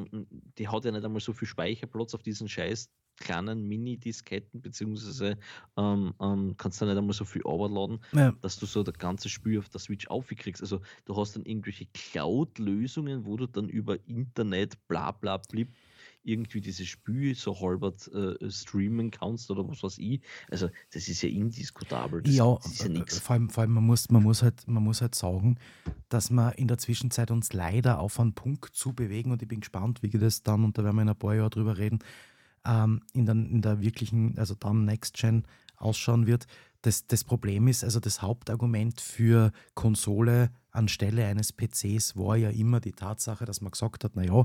die 0.59 0.69
hat 0.69 0.85
ja 0.85 0.93
nicht 0.93 1.05
einmal 1.05 1.21
so 1.21 1.33
viel 1.33 1.49
Speicherplatz 1.49 2.15
auf 2.15 2.23
diesen 2.23 2.49
scheiß 2.49 2.91
kleinen 3.17 3.69
Mini-Disketten, 3.69 4.61
beziehungsweise 4.61 5.39
ähm, 5.77 6.15
ähm, 6.21 6.55
kannst 6.57 6.81
du 6.81 6.87
nicht 6.87 6.97
einmal 6.97 7.13
so 7.13 7.25
viel 7.25 7.43
Arbeit 7.45 7.71
laden, 7.71 8.01
ja. 8.13 8.33
dass 8.41 8.59
du 8.59 8.67
so 8.67 8.83
das 8.83 8.99
ganze 8.99 9.29
Spiel 9.29 9.59
auf 9.59 9.69
der 9.69 9.81
Switch 9.81 10.07
aufkriegst. 10.09 10.63
Also 10.63 10.81
du 11.05 11.17
hast 11.17 11.37
dann 11.37 11.45
irgendwelche 11.45 11.87
Cloud-Lösungen, 11.87 13.25
wo 13.25 13.37
du 13.37 13.47
dann 13.47 13.69
über 13.69 13.99
Internet 14.09 14.77
bla 14.89 15.13
bla 15.13 15.37
blib 15.37 15.73
irgendwie 16.25 16.61
dieses 16.61 16.89
Spiel 16.89 17.35
so 17.35 17.59
halbert 17.61 18.09
äh, 18.09 18.51
streamen 18.51 19.11
kannst 19.11 19.51
oder 19.51 19.67
was 19.69 19.83
weiß 19.83 19.99
ich. 19.99 20.23
Also 20.51 20.69
das 20.93 21.09
ist 21.09 21.23
ja 21.23 21.29
indiskutabel. 21.29 22.23
Das, 22.23 22.35
ja, 22.35 22.55
das 22.57 22.73
ist 22.73 22.85
ja 22.85 22.91
äh, 22.91 23.07
vor 23.07 23.35
allem, 23.35 23.51
vor 23.51 23.63
allem 23.63 23.73
man, 23.73 23.85
muss, 23.85 24.11
man, 24.11 24.23
muss 24.23 24.43
halt, 24.43 24.67
man 24.69 24.83
muss 24.83 25.01
halt 25.01 25.15
sagen, 25.15 25.59
dass 26.09 26.31
wir 26.31 26.59
in 26.59 26.69
der 26.69 26.79
Zwischenzeit 26.79 27.31
uns 27.31 27.53
leider 27.53 27.99
auf 27.99 28.21
einen 28.21 28.35
Punkt 28.35 28.75
zu 28.75 28.93
bewegen 28.93 29.33
und 29.33 29.43
ich 29.43 29.49
bin 29.49 29.61
gespannt, 29.61 30.03
wie 30.03 30.11
das 30.11 30.43
dann, 30.43 30.65
und 30.65 30.79
da 30.79 30.85
werden 30.85 30.97
wir 30.97 31.03
in 31.03 31.09
ein 31.09 31.19
paar 31.19 31.35
Jahren 31.35 31.51
drüber 31.51 31.79
reden, 31.79 31.99
ähm, 32.65 33.01
in, 33.13 33.27
der, 33.27 33.35
in 33.35 33.63
der 33.63 33.81
wirklichen, 33.81 34.39
also 34.39 34.55
dann 34.55 34.85
Next 34.85 35.17
Gen 35.17 35.45
ausschauen 35.77 36.27
wird. 36.27 36.47
Das, 36.83 37.07
das 37.07 37.25
Problem 37.25 37.69
ist, 37.69 37.85
also 37.85 38.01
das 38.01 38.23
Hauptargument 38.23 39.01
für 39.01 39.53
Konsole 39.75 40.51
anstelle 40.73 41.27
eines 41.27 41.53
PCs 41.53 42.17
war 42.17 42.37
ja 42.37 42.51
immer 42.51 42.81
die 42.81 42.93
Tatsache, 42.93 43.45
dass 43.45 43.61
man 43.61 43.71
gesagt 43.71 44.05
hat, 44.05 44.17
naja, 44.17 44.45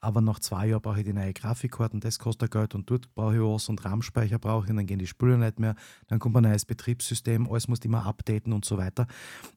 aber 0.00 0.20
nach 0.20 0.40
zwei 0.40 0.68
Jahren 0.68 0.82
brauche 0.82 1.00
ich 1.00 1.04
die 1.06 1.12
neue 1.12 1.32
Grafikkarte 1.32 1.94
und 1.94 2.04
das 2.04 2.18
kostet 2.18 2.50
Geld 2.50 2.74
und 2.74 2.90
dort 2.90 3.14
brauche 3.14 3.34
ich 3.34 3.40
was 3.40 3.68
und 3.68 3.84
RAM-Speicher 3.84 4.38
brauche 4.38 4.64
ich 4.64 4.70
und 4.70 4.76
dann 4.76 4.86
gehen 4.86 4.98
die 4.98 5.06
Spüle 5.06 5.38
nicht 5.38 5.58
mehr, 5.58 5.76
dann 6.08 6.18
kommt 6.18 6.36
ein 6.36 6.42
neues 6.44 6.64
Betriebssystem, 6.64 7.48
alles 7.48 7.68
muss 7.68 7.80
immer 7.80 8.06
updaten 8.06 8.52
und 8.52 8.64
so 8.64 8.78
weiter. 8.78 9.06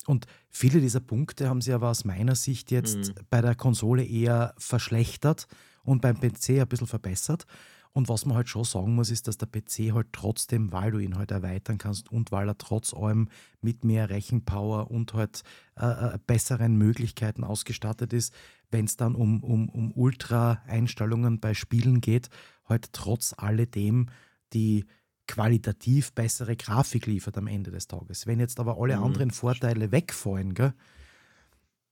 Und 0.06 0.26
viele 0.50 0.82
dieser 0.82 1.00
Punkte 1.00 1.50
haben 1.50 1.62
sie 1.62 1.74
aber 1.74 1.90
aus 1.90 2.06
meiner 2.06 2.36
Sicht 2.36 2.72
jetzt 2.72 2.98
mhm. 2.98 3.14
bei 3.30 3.42
der 3.42 3.56
Konsole 3.56 4.04
eher 4.04 4.54
verschlechtert 4.58 5.48
und 5.84 6.02
beim 6.02 6.20
PC 6.20 6.62
ein 6.62 6.68
bisschen 6.68 6.88
verbessert. 6.88 7.46
Und 7.92 8.08
was 8.08 8.26
man 8.26 8.38
halt 8.38 8.50
schon 8.50 8.64
sagen 8.64 8.96
muss, 8.96 9.10
ist, 9.10 9.28
dass 9.28 9.38
der 9.38 9.48
PC 9.48 9.94
halt 9.94 10.08
trotzdem, 10.14 10.72
weil 10.72 10.92
du 10.92 11.00
ihn 11.00 11.18
halt 11.18 11.32
erweitern 11.32 11.80
kannst 11.80 12.12
und 12.12 12.32
weil 12.32 12.48
er 12.48 12.58
trotz 12.58 12.94
allem 12.94 13.30
mit 13.62 13.84
mehr 13.84 14.10
Rechenpower 14.10 14.92
und 14.92 15.14
halt 15.14 15.42
äh, 15.76 15.86
äh 15.86 16.20
besseren 16.28 16.78
Möglichkeiten 16.78 17.44
ausgestattet 17.44 18.14
ist, 18.14 18.34
wenn 18.70 18.86
es 18.86 18.96
dann 18.96 19.16
um, 19.16 19.44
um, 19.44 19.70
um 19.70 19.92
Ultra-Einstellungen 19.92 21.40
bei 21.40 21.54
Spielen 21.56 22.00
geht, 22.00 22.30
halt 22.66 22.94
trotz 22.94 23.34
alledem 23.36 24.10
die 24.54 24.86
qualitativ 25.28 26.14
bessere 26.14 26.56
Grafik 26.56 27.06
liefert 27.06 27.38
am 27.38 27.48
Ende 27.48 27.72
des 27.72 27.88
Tages. 27.88 28.28
Wenn 28.28 28.40
jetzt 28.40 28.60
aber 28.60 28.80
alle 28.80 28.98
mhm. 28.98 29.04
anderen 29.04 29.32
Vorteile 29.32 29.92
wegfallen, 29.92 30.54
gell, 30.54 30.74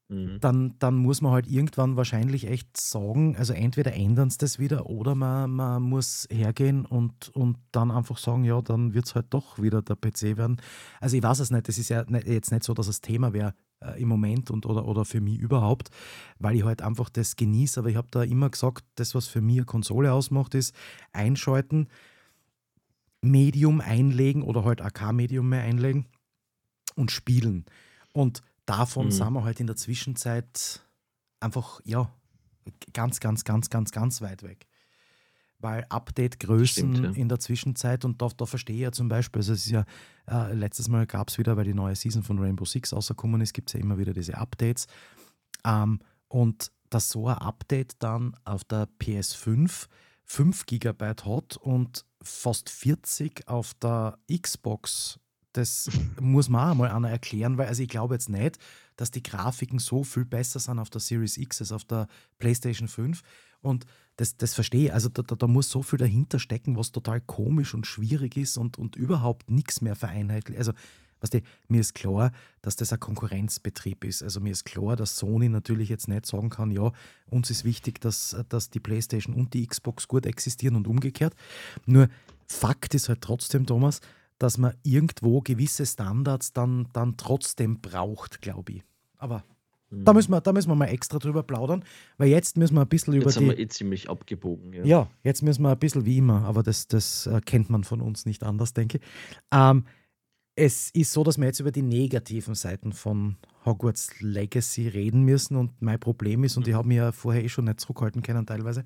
Mhm. 0.09 0.39
Dann, 0.39 0.75
dann 0.79 0.95
muss 0.95 1.21
man 1.21 1.33
halt 1.33 1.47
irgendwann 1.47 1.97
wahrscheinlich 1.97 2.47
echt 2.47 2.77
sagen, 2.77 3.35
also 3.35 3.51
entweder 3.51 3.93
ändern 3.93 4.29
sie 4.29 4.37
das 4.37 4.57
wieder 4.57 4.85
oder 4.85 5.15
man, 5.15 5.51
man 5.51 5.83
muss 5.83 6.27
hergehen 6.31 6.85
und, 6.85 7.29
und 7.35 7.57
dann 7.73 7.91
einfach 7.91 8.17
sagen, 8.17 8.45
ja, 8.45 8.61
dann 8.61 8.93
wird 8.93 9.05
es 9.05 9.15
halt 9.15 9.27
doch 9.31 9.61
wieder 9.61 9.81
der 9.81 9.95
PC 9.95 10.37
werden. 10.37 10.61
Also 11.01 11.17
ich 11.17 11.23
weiß 11.23 11.39
es 11.39 11.51
nicht, 11.51 11.67
das 11.67 11.77
ist 11.77 11.89
ja 11.89 12.05
jetzt 12.25 12.51
nicht 12.51 12.63
so, 12.63 12.73
dass 12.73 12.87
das 12.87 13.01
Thema 13.01 13.33
wäre 13.33 13.53
äh, 13.81 14.01
im 14.01 14.07
Moment 14.07 14.49
und 14.49 14.65
oder, 14.65 14.87
oder 14.87 15.03
für 15.03 15.19
mich 15.19 15.39
überhaupt, 15.39 15.89
weil 16.39 16.55
ich 16.55 16.63
halt 16.63 16.81
einfach 16.81 17.09
das 17.09 17.35
genieße, 17.35 17.81
aber 17.81 17.89
ich 17.89 17.97
habe 17.97 18.07
da 18.09 18.23
immer 18.23 18.49
gesagt, 18.49 18.85
das, 18.95 19.13
was 19.13 19.27
für 19.27 19.41
mich 19.41 19.57
eine 19.57 19.65
Konsole 19.65 20.13
ausmacht, 20.13 20.55
ist 20.55 20.73
einschalten, 21.11 21.87
Medium 23.21 23.81
einlegen 23.81 24.41
oder 24.41 24.63
halt 24.63 24.81
AK-Medium 24.81 25.49
mehr 25.49 25.63
einlegen 25.63 26.05
und 26.95 27.11
spielen. 27.11 27.65
Und 28.13 28.41
davon 28.67 29.07
mhm. 29.07 29.11
sind 29.11 29.33
wir 29.33 29.43
halt 29.43 29.59
in 29.59 29.67
der 29.67 29.75
Zwischenzeit 29.75 30.81
einfach, 31.39 31.81
ja, 31.83 32.13
ganz, 32.93 33.19
ganz, 33.19 33.43
ganz, 33.43 33.69
ganz, 33.69 33.91
ganz 33.91 34.21
weit 34.21 34.43
weg. 34.43 34.67
weil 35.59 35.85
Update-Größen 35.89 37.03
ja. 37.03 37.11
in 37.11 37.29
der 37.29 37.39
Zwischenzeit 37.39 38.05
und 38.05 38.21
da, 38.21 38.29
da 38.37 38.45
verstehe 38.45 38.75
ich 38.75 38.81
ja 38.83 38.91
zum 38.91 39.09
Beispiel, 39.09 39.39
also 39.39 39.53
es 39.53 39.65
ist 39.65 39.71
ja, 39.71 39.85
äh, 40.29 40.53
letztes 40.53 40.87
Mal 40.87 41.07
gab 41.07 41.29
es 41.29 41.39
wieder, 41.39 41.57
weil 41.57 41.65
die 41.65 41.73
neue 41.73 41.95
Season 41.95 42.21
von 42.21 42.37
Rainbow 42.37 42.65
Six 42.65 42.93
rausgekommen 42.93 43.41
ist, 43.41 43.53
gibt 43.53 43.69
es 43.69 43.73
ja 43.73 43.79
immer 43.79 43.97
wieder 43.97 44.13
diese 44.13 44.37
Updates. 44.37 44.85
Ähm, 45.65 45.99
und 46.27 46.71
dass 46.91 47.09
so 47.09 47.27
ein 47.27 47.37
Update 47.37 47.95
dann 48.03 48.35
auf 48.45 48.63
der 48.65 48.87
PS5 48.99 49.87
5 50.27 50.65
GB 50.65 51.05
hat 51.23 51.57
und 51.57 52.05
fast 52.21 52.69
40 52.69 53.47
auf 53.47 53.73
der 53.75 54.19
Xbox, 54.29 55.19
das 55.57 55.89
muss 56.19 56.49
man 56.49 56.71
auch 56.71 56.75
mal 56.75 56.91
einer 56.91 57.09
erklären, 57.09 57.57
weil 57.57 57.67
also 57.67 57.81
ich 57.81 57.89
glaube 57.89 58.15
jetzt 58.15 58.29
nicht, 58.29 58.57
dass 58.95 59.11
die 59.11 59.23
Grafiken 59.23 59.79
so 59.79 60.03
viel 60.03 60.25
besser 60.25 60.59
sind 60.59 60.79
auf 60.79 60.89
der 60.89 61.01
Series 61.01 61.37
X 61.37 61.61
als 61.61 61.71
auf 61.71 61.83
der 61.83 62.07
PlayStation 62.39 62.87
5. 62.87 63.21
Und 63.61 63.85
das, 64.17 64.37
das 64.37 64.53
verstehe 64.53 64.85
ich. 64.85 64.93
Also 64.93 65.09
da, 65.09 65.23
da, 65.23 65.35
da 65.35 65.47
muss 65.47 65.69
so 65.69 65.81
viel 65.81 65.99
dahinter 65.99 66.39
stecken, 66.39 66.77
was 66.77 66.91
total 66.91 67.21
komisch 67.21 67.73
und 67.73 67.87
schwierig 67.87 68.37
ist 68.37 68.57
und, 68.57 68.77
und 68.77 68.95
überhaupt 68.95 69.49
nichts 69.49 69.81
mehr 69.81 69.95
vereinheitlicht. 69.95 70.59
Also 70.59 70.73
Weißt 71.19 71.33
du, 71.33 71.41
mir 71.67 71.81
ist 71.81 71.95
klar, 71.95 72.31
dass 72.61 72.75
das 72.75 72.93
ein 72.93 72.99
Konkurrenzbetrieb 72.99 74.03
ist. 74.03 74.21
Also 74.21 74.39
mir 74.39 74.51
ist 74.51 74.65
klar, 74.65 74.95
dass 74.95 75.17
Sony 75.17 75.49
natürlich 75.49 75.89
jetzt 75.89 76.07
nicht 76.07 76.27
sagen 76.27 76.49
kann, 76.49 76.69
ja, 76.69 76.91
uns 77.29 77.49
ist 77.49 77.65
wichtig, 77.65 77.99
dass, 78.01 78.35
dass 78.49 78.69
die 78.69 78.79
PlayStation 78.79 79.33
und 79.33 79.53
die 79.53 79.65
Xbox 79.65 80.07
gut 80.07 80.27
existieren 80.27 80.75
und 80.75 80.87
umgekehrt. 80.87 81.33
Nur 81.87 82.07
Fakt 82.47 82.93
ist 82.93 83.09
halt 83.09 83.21
trotzdem, 83.21 83.65
Thomas, 83.65 83.99
dass 84.39 84.57
man 84.57 84.73
irgendwo 84.83 85.41
gewisse 85.41 85.85
Standards 85.85 86.53
dann, 86.53 86.87
dann 86.93 87.17
trotzdem 87.17 87.79
braucht, 87.81 88.41
glaube 88.41 88.73
ich. 88.73 88.83
Aber 89.17 89.43
mhm. 89.89 90.05
da, 90.05 90.13
müssen 90.13 90.31
wir, 90.31 90.41
da 90.41 90.53
müssen 90.53 90.69
wir 90.69 90.75
mal 90.75 90.85
extra 90.85 91.19
drüber 91.19 91.43
plaudern, 91.43 91.83
weil 92.17 92.29
jetzt 92.29 92.57
müssen 92.57 92.75
wir 92.75 92.81
ein 92.81 92.87
bisschen 92.87 93.13
jetzt 93.13 93.21
über 93.23 93.31
die... 93.31 93.35
Jetzt 93.35 93.49
haben 93.49 93.57
wir 93.57 93.59
eh 93.59 93.67
ziemlich 93.67 94.09
abgebogen. 94.09 94.73
Ja, 94.73 94.85
ja 94.85 95.07
jetzt 95.23 95.41
müssen 95.41 95.63
wir 95.63 95.71
ein 95.71 95.79
bisschen 95.79 96.05
wie 96.05 96.17
immer, 96.17 96.43
aber 96.43 96.63
das, 96.63 96.87
das 96.87 97.27
äh, 97.27 97.41
kennt 97.45 97.69
man 97.69 97.83
von 97.83 98.01
uns 98.01 98.25
nicht 98.25 98.43
anders, 98.43 98.73
denke 98.73 98.97
ich. 98.97 99.03
Ähm, 99.51 99.85
es 100.55 100.89
ist 100.89 101.13
so, 101.13 101.23
dass 101.23 101.37
wir 101.37 101.45
jetzt 101.45 101.59
über 101.59 101.71
die 101.71 101.83
negativen 101.83 102.55
Seiten 102.55 102.91
von 102.91 103.37
Hogwarts 103.63 104.19
Legacy 104.21 104.87
reden 104.87 105.23
müssen 105.23 105.55
und 105.55 105.81
mein 105.81 105.99
Problem 105.99 106.43
ist, 106.43 106.57
und 106.57 106.67
ich 106.67 106.73
habe 106.73 106.87
mir 106.87 106.95
ja 106.95 107.11
vorher 107.11 107.43
eh 107.43 107.49
schon 107.49 107.65
nicht 107.65 107.79
zurückhalten 107.79 108.23
können 108.23 108.45
teilweise, 108.45 108.83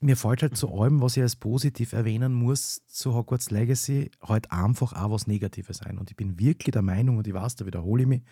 mir 0.00 0.16
fällt 0.16 0.42
halt 0.42 0.56
zu 0.56 0.72
allem, 0.72 1.02
was 1.02 1.16
ich 1.16 1.22
als 1.22 1.36
positiv 1.36 1.92
erwähnen 1.92 2.32
muss, 2.32 2.82
zu 2.86 3.14
Hogwarts 3.14 3.50
Legacy 3.50 4.10
halt 4.22 4.50
einfach 4.50 4.94
auch 4.94 5.10
was 5.10 5.26
Negatives 5.26 5.82
ein. 5.82 5.98
Und 5.98 6.10
ich 6.10 6.16
bin 6.16 6.38
wirklich 6.38 6.72
der 6.72 6.82
Meinung, 6.82 7.18
und 7.18 7.26
ich 7.26 7.34
weiß, 7.34 7.56
da 7.56 7.66
wiederhole 7.66 8.02
ich 8.02 8.08
mich, 8.08 8.22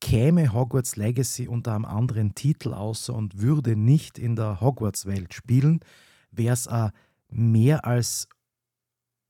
käme 0.00 0.52
Hogwarts 0.52 0.96
Legacy 0.96 1.46
unter 1.46 1.74
einem 1.74 1.84
anderen 1.84 2.34
Titel 2.34 2.74
außer 2.74 3.14
und 3.14 3.40
würde 3.40 3.76
nicht 3.76 4.18
in 4.18 4.34
der 4.34 4.60
Hogwarts-Welt 4.60 5.34
spielen, 5.34 5.80
wäre 6.32 6.54
es 6.54 6.68
mehr 7.28 7.84
als 7.84 8.28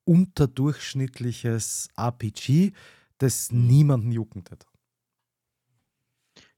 unterdurchschnittliches 0.05 1.89
RPG, 1.97 2.73
das 3.19 3.53
niemanden 3.53 4.13
jucken 4.13 4.45
hat. 4.51 4.67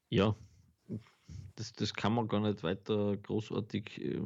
Ja, 0.09 0.37
das, 1.57 1.73
das 1.73 1.93
kann 1.95 2.15
man 2.15 2.29
gar 2.29 2.41
nicht 2.41 2.63
weiter 2.63 3.17
großartig 3.17 4.01
äh, 4.01 4.21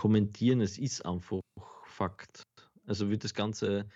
kommentieren. 0.00 0.62
Es 0.62 0.78
ist 0.78 1.04
einfach 1.04 1.42
Fakt. 1.84 2.42
Also 2.86 3.10
wird 3.10 3.22
das 3.22 3.34
ganze 3.34 3.86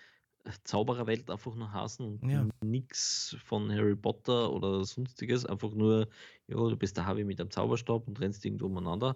Zaubererwelt 0.63 1.31
einfach 1.31 1.55
nur 1.55 1.73
hassen 1.73 2.05
und 2.05 2.29
Ja. 2.29 2.47
nichts 2.63 3.35
von 3.43 3.71
Harry 3.71 3.95
Potter 3.95 4.53
oder 4.53 4.85
sonstiges. 4.85 5.47
Einfach 5.47 5.73
nur, 5.73 6.07
ja, 6.47 6.55
du 6.57 6.77
bist 6.77 6.95
der 6.95 7.07
Harry 7.07 7.23
mit 7.23 7.41
einem 7.41 7.49
Zauberstab 7.49 8.07
und 8.07 8.19
rennst 8.19 8.45
irgendwo 8.45 8.67
umeinander. 8.67 9.15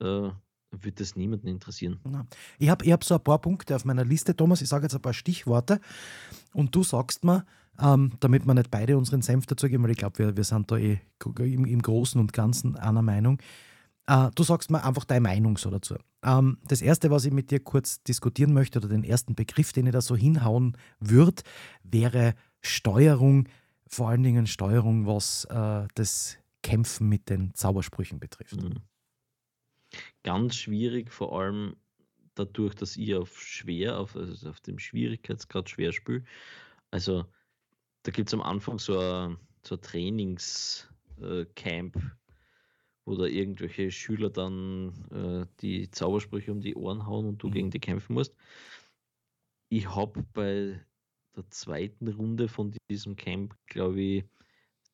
Äh, 0.00 0.30
wird 0.70 1.00
das 1.00 1.16
niemanden 1.16 1.48
interessieren. 1.48 1.98
Ja. 2.08 2.24
Ich 2.60 2.68
habe 2.68 2.84
ich 2.84 2.92
hab 2.92 3.02
so 3.02 3.14
ein 3.16 3.24
paar 3.24 3.40
Punkte 3.40 3.74
auf 3.74 3.84
meiner 3.84 4.04
Liste, 4.04 4.36
Thomas. 4.36 4.62
Ich 4.62 4.68
sage 4.68 4.84
jetzt 4.84 4.94
ein 4.94 5.02
paar 5.02 5.12
Stichworte 5.12 5.80
und 6.54 6.72
du 6.72 6.84
sagst 6.84 7.24
mir, 7.24 7.44
ähm, 7.80 8.12
damit 8.20 8.46
wir 8.46 8.54
nicht 8.54 8.70
beide 8.70 8.96
unseren 8.96 9.22
Senf 9.22 9.46
dazugeben, 9.46 9.82
weil 9.82 9.90
ich 9.90 9.98
glaube, 9.98 10.18
wir, 10.18 10.36
wir 10.36 10.44
sind 10.44 10.70
da 10.70 10.76
eh 10.76 11.00
im, 11.38 11.64
im 11.64 11.82
Großen 11.82 12.20
und 12.20 12.32
Ganzen 12.32 12.76
einer 12.76 13.02
Meinung. 13.02 13.38
Äh, 14.10 14.30
du 14.34 14.42
sagst 14.42 14.72
mir 14.72 14.82
einfach 14.82 15.04
deine 15.04 15.20
Meinung 15.20 15.56
so 15.56 15.70
dazu. 15.70 15.94
Ähm, 16.24 16.58
das 16.64 16.82
Erste, 16.82 17.12
was 17.12 17.24
ich 17.24 17.32
mit 17.32 17.52
dir 17.52 17.60
kurz 17.60 18.02
diskutieren 18.02 18.52
möchte, 18.52 18.80
oder 18.80 18.88
den 18.88 19.04
ersten 19.04 19.36
Begriff, 19.36 19.72
den 19.72 19.86
ich 19.86 19.92
da 19.92 20.00
so 20.00 20.16
hinhauen 20.16 20.76
würde, 20.98 21.44
wäre 21.84 22.34
Steuerung, 22.60 23.48
vor 23.86 24.08
allen 24.08 24.24
Dingen 24.24 24.48
Steuerung, 24.48 25.06
was 25.06 25.44
äh, 25.44 25.86
das 25.94 26.38
Kämpfen 26.64 27.08
mit 27.08 27.30
den 27.30 27.54
Zaubersprüchen 27.54 28.18
betrifft. 28.18 28.60
Mhm. 28.60 28.80
Ganz 30.24 30.56
schwierig, 30.56 31.12
vor 31.12 31.40
allem 31.40 31.76
dadurch, 32.34 32.74
dass 32.74 32.96
ich 32.96 33.14
auf 33.14 33.40
schwer, 33.40 33.96
auf, 33.98 34.16
also 34.16 34.50
auf 34.50 34.58
dem 34.60 34.80
Schwierigkeitsgrad 34.80 35.70
schwer 35.70 35.92
spiele. 35.92 36.24
Also 36.90 37.26
da 38.02 38.10
gibt 38.10 38.28
es 38.28 38.34
am 38.34 38.42
Anfang 38.42 38.80
so 38.80 38.98
ein, 38.98 39.36
so 39.62 39.76
ein 39.76 39.82
Trainingscamp, 39.82 41.94
da 43.16 43.24
irgendwelche 43.26 43.90
Schüler 43.90 44.30
dann 44.30 44.92
äh, 45.12 45.46
die 45.60 45.90
Zaubersprüche 45.90 46.52
um 46.52 46.60
die 46.60 46.74
Ohren 46.74 47.06
hauen 47.06 47.26
und 47.26 47.42
du 47.42 47.48
Mhm. 47.48 47.52
gegen 47.52 47.70
die 47.70 47.80
kämpfen 47.80 48.14
musst. 48.14 48.34
Ich 49.68 49.94
habe 49.94 50.22
bei 50.32 50.80
der 51.36 51.48
zweiten 51.50 52.08
Runde 52.08 52.48
von 52.48 52.74
diesem 52.90 53.16
Camp, 53.16 53.54
glaube 53.66 54.00
ich, 54.00 54.24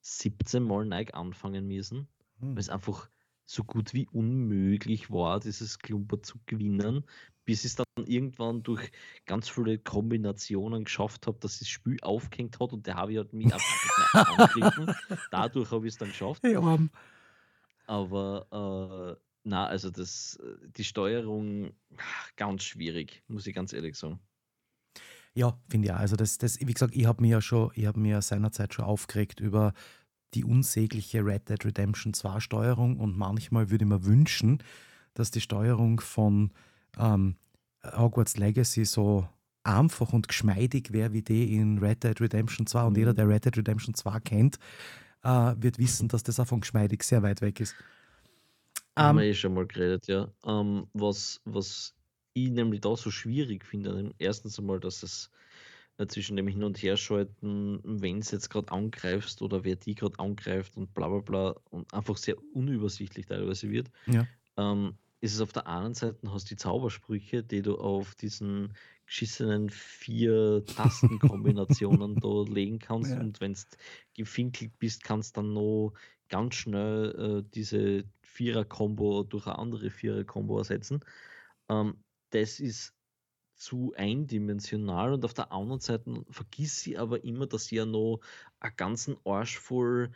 17 0.02 0.62
Mal 0.62 0.84
neu 0.86 1.06
anfangen 1.12 1.66
müssen 1.66 2.08
Hm. 2.40 2.54
weil 2.54 2.58
es 2.60 2.68
einfach 2.68 3.10
so 3.46 3.64
gut 3.64 3.94
wie 3.94 4.06
unmöglich 4.08 5.10
war, 5.10 5.40
dieses 5.40 5.78
Klumper 5.78 6.22
zu 6.22 6.38
gewinnen, 6.46 7.04
bis 7.44 7.60
ich 7.60 7.72
es 7.72 7.76
dann 7.76 7.86
irgendwann 8.06 8.62
durch 8.62 8.90
ganz 9.24 9.48
viele 9.48 9.78
Kombinationen 9.78 10.84
geschafft 10.84 11.26
habe, 11.26 11.38
dass 11.40 11.58
das 11.60 11.68
Spiel 11.68 11.98
aufgehängt 12.02 12.60
hat 12.60 12.72
und 12.72 12.86
der 12.86 12.96
Harvey 12.96 13.14
hat 13.16 13.32
mich 13.32 13.54
angegriffen. 13.54 14.90
Dadurch 15.30 15.70
habe 15.70 15.86
ich 15.86 15.94
es 15.94 15.98
dann 15.98 16.08
geschafft. 16.10 16.42
Hey, 16.42 16.56
Arm. 16.56 16.90
Aber 17.86 19.16
äh, 19.18 19.22
na, 19.44 19.66
also 19.66 19.90
das, 19.90 20.36
äh, 20.42 20.68
die 20.76 20.84
Steuerung 20.84 21.72
ganz 22.36 22.64
schwierig, 22.64 23.22
muss 23.28 23.46
ich 23.46 23.54
ganz 23.54 23.72
ehrlich 23.72 23.96
sagen. 23.96 24.20
Ja, 25.34 25.58
finde 25.68 25.88
ich 25.88 25.92
auch. 25.92 25.98
Also 25.98 26.16
das, 26.16 26.38
das, 26.38 26.60
wie 26.60 26.72
gesagt, 26.72 26.94
ich 26.96 27.06
habe 27.06 27.22
mir 27.22 27.28
ja 27.28 27.40
schon, 27.40 27.70
ich 27.74 27.86
habe 27.86 28.00
mir 28.00 28.22
seinerzeit 28.22 28.72
schon 28.74 28.84
aufgeregt 28.84 29.40
über 29.40 29.72
die 30.34 30.44
unsägliche 30.44 31.24
Red 31.24 31.48
Dead 31.48 31.64
Redemption 31.64 32.14
2 32.14 32.40
Steuerung 32.40 32.98
und 32.98 33.16
manchmal 33.16 33.70
würde 33.70 33.84
ich 33.84 33.88
mir 33.88 34.04
wünschen, 34.04 34.62
dass 35.14 35.30
die 35.30 35.40
Steuerung 35.40 36.00
von 36.00 36.52
ähm, 36.98 37.36
Hogwarts 37.84 38.36
Legacy 38.36 38.84
so 38.84 39.28
einfach 39.64 40.12
und 40.12 40.28
geschmeidig 40.28 40.92
wäre 40.92 41.12
wie 41.12 41.22
die 41.22 41.54
in 41.56 41.78
Red 41.78 42.04
Dead 42.04 42.20
Redemption 42.20 42.66
2 42.66 42.84
und 42.84 42.96
Mhm. 42.96 42.96
jeder, 42.96 43.14
der 43.14 43.28
Red 43.28 43.44
Dead 43.44 43.56
Redemption 43.58 43.94
2 43.94 44.20
kennt, 44.20 44.58
äh, 45.22 45.54
wird 45.58 45.78
wissen, 45.78 46.08
dass 46.08 46.22
das 46.22 46.40
auch 46.40 46.46
von 46.46 46.60
geschmeidig 46.60 47.02
sehr 47.02 47.22
weit 47.22 47.40
weg 47.40 47.60
ist. 47.60 47.76
Haben 48.96 49.18
wir 49.18 49.24
Ähm, 49.24 49.30
eh 49.30 49.34
schon 49.34 49.54
mal 49.54 49.66
geredet, 49.66 50.06
ja. 50.06 50.32
Ähm, 50.44 50.88
was, 50.92 51.40
was 51.44 51.94
ich 52.32 52.50
nämlich 52.50 52.80
da 52.80 52.96
so 52.96 53.10
schwierig 53.10 53.64
finde, 53.64 54.14
erstens 54.18 54.58
einmal, 54.58 54.80
dass 54.80 55.02
es 55.02 55.30
zwischen 56.08 56.36
dem 56.36 56.46
Hin- 56.46 56.64
und 56.64 56.82
Herschalten, 56.82 57.80
wenn 57.84 58.18
es 58.18 58.30
jetzt 58.30 58.50
gerade 58.50 58.70
angreifst 58.70 59.40
oder 59.40 59.64
wer 59.64 59.76
die 59.76 59.94
gerade 59.94 60.18
angreift 60.18 60.76
und 60.76 60.92
bla 60.92 61.08
bla 61.08 61.20
bla 61.20 61.54
und 61.70 61.92
einfach 61.94 62.18
sehr 62.18 62.36
unübersichtlich 62.54 63.26
teilweise 63.26 63.70
wird. 63.70 63.90
Ja. 64.06 64.26
Ähm, 64.58 64.98
ist 65.22 65.34
es 65.34 65.40
auf 65.40 65.52
der 65.52 65.66
einen 65.66 65.94
Seite, 65.94 66.30
hast 66.30 66.50
die 66.50 66.56
Zaubersprüche, 66.56 67.42
die 67.42 67.62
du 67.62 67.76
auf 67.78 68.14
diesen 68.14 68.74
geschissenen 69.06 69.70
vier 69.70 70.64
Tastenkombinationen 70.66 72.16
da 72.20 72.42
legen 72.42 72.78
kannst 72.78 73.12
Ja. 73.12 73.20
und 73.20 73.40
wenn 73.40 73.54
du 73.54 73.60
gefinkelt 74.14 74.78
bist, 74.78 75.04
kannst 75.04 75.36
dann 75.36 75.52
noch 75.54 75.92
ganz 76.28 76.56
schnell 76.56 77.42
äh, 77.46 77.50
diese 77.54 78.04
Vierer-Kombo 78.22 79.24
durch 79.24 79.46
eine 79.46 79.58
andere 79.58 79.90
Vierer-Kombo 79.90 80.58
ersetzen. 80.58 81.00
Ähm, 81.68 82.02
das 82.30 82.60
ist 82.60 82.94
zu 83.54 83.94
eindimensional 83.96 85.14
und 85.14 85.24
auf 85.24 85.34
der 85.34 85.50
anderen 85.52 85.80
Seite 85.80 86.24
vergiss 86.30 86.80
sie 86.80 86.98
aber 86.98 87.24
immer, 87.24 87.46
dass 87.46 87.66
ich 87.66 87.72
ja 87.72 87.86
noch 87.86 88.20
einen 88.60 88.76
ganzen 88.76 89.16
Arsch 89.24 89.58
voll 89.58 90.10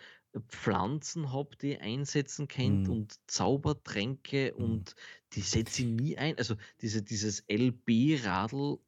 Pflanzen 0.49 1.33
habe, 1.33 1.57
die 1.57 1.73
ich 1.75 1.81
einsetzen 1.81 2.49
könnt 2.49 2.89
Mhm. 2.89 2.91
und 2.91 3.15
Zaubertränke 3.27 4.55
Mhm. 4.59 4.85
und 4.85 4.95
die 5.33 5.41
setze 5.43 5.83
ich 5.83 5.89
nie 5.89 6.19
ein. 6.19 6.39
Also 6.39 6.57
diese, 6.81 7.03
dieses 7.03 7.41
LB-Radl 7.49 8.79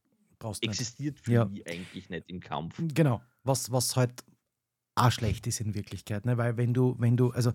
existiert 0.60 1.18
für 1.20 1.32
Ja. 1.32 1.44
mich 1.44 1.66
eigentlich 1.68 2.08
nicht 2.10 2.28
im 2.28 2.40
Kampf. 2.40 2.84
Genau, 2.94 3.22
was, 3.44 3.70
was 3.70 3.96
halt 3.96 4.24
auch 4.96 5.12
schlecht 5.12 5.46
ist 5.46 5.60
in 5.60 5.74
Wirklichkeit. 5.74 6.26
Ne? 6.26 6.38
Weil 6.38 6.56
wenn 6.56 6.74
du, 6.74 6.96
wenn 6.98 7.16
du, 7.16 7.30
also 7.30 7.52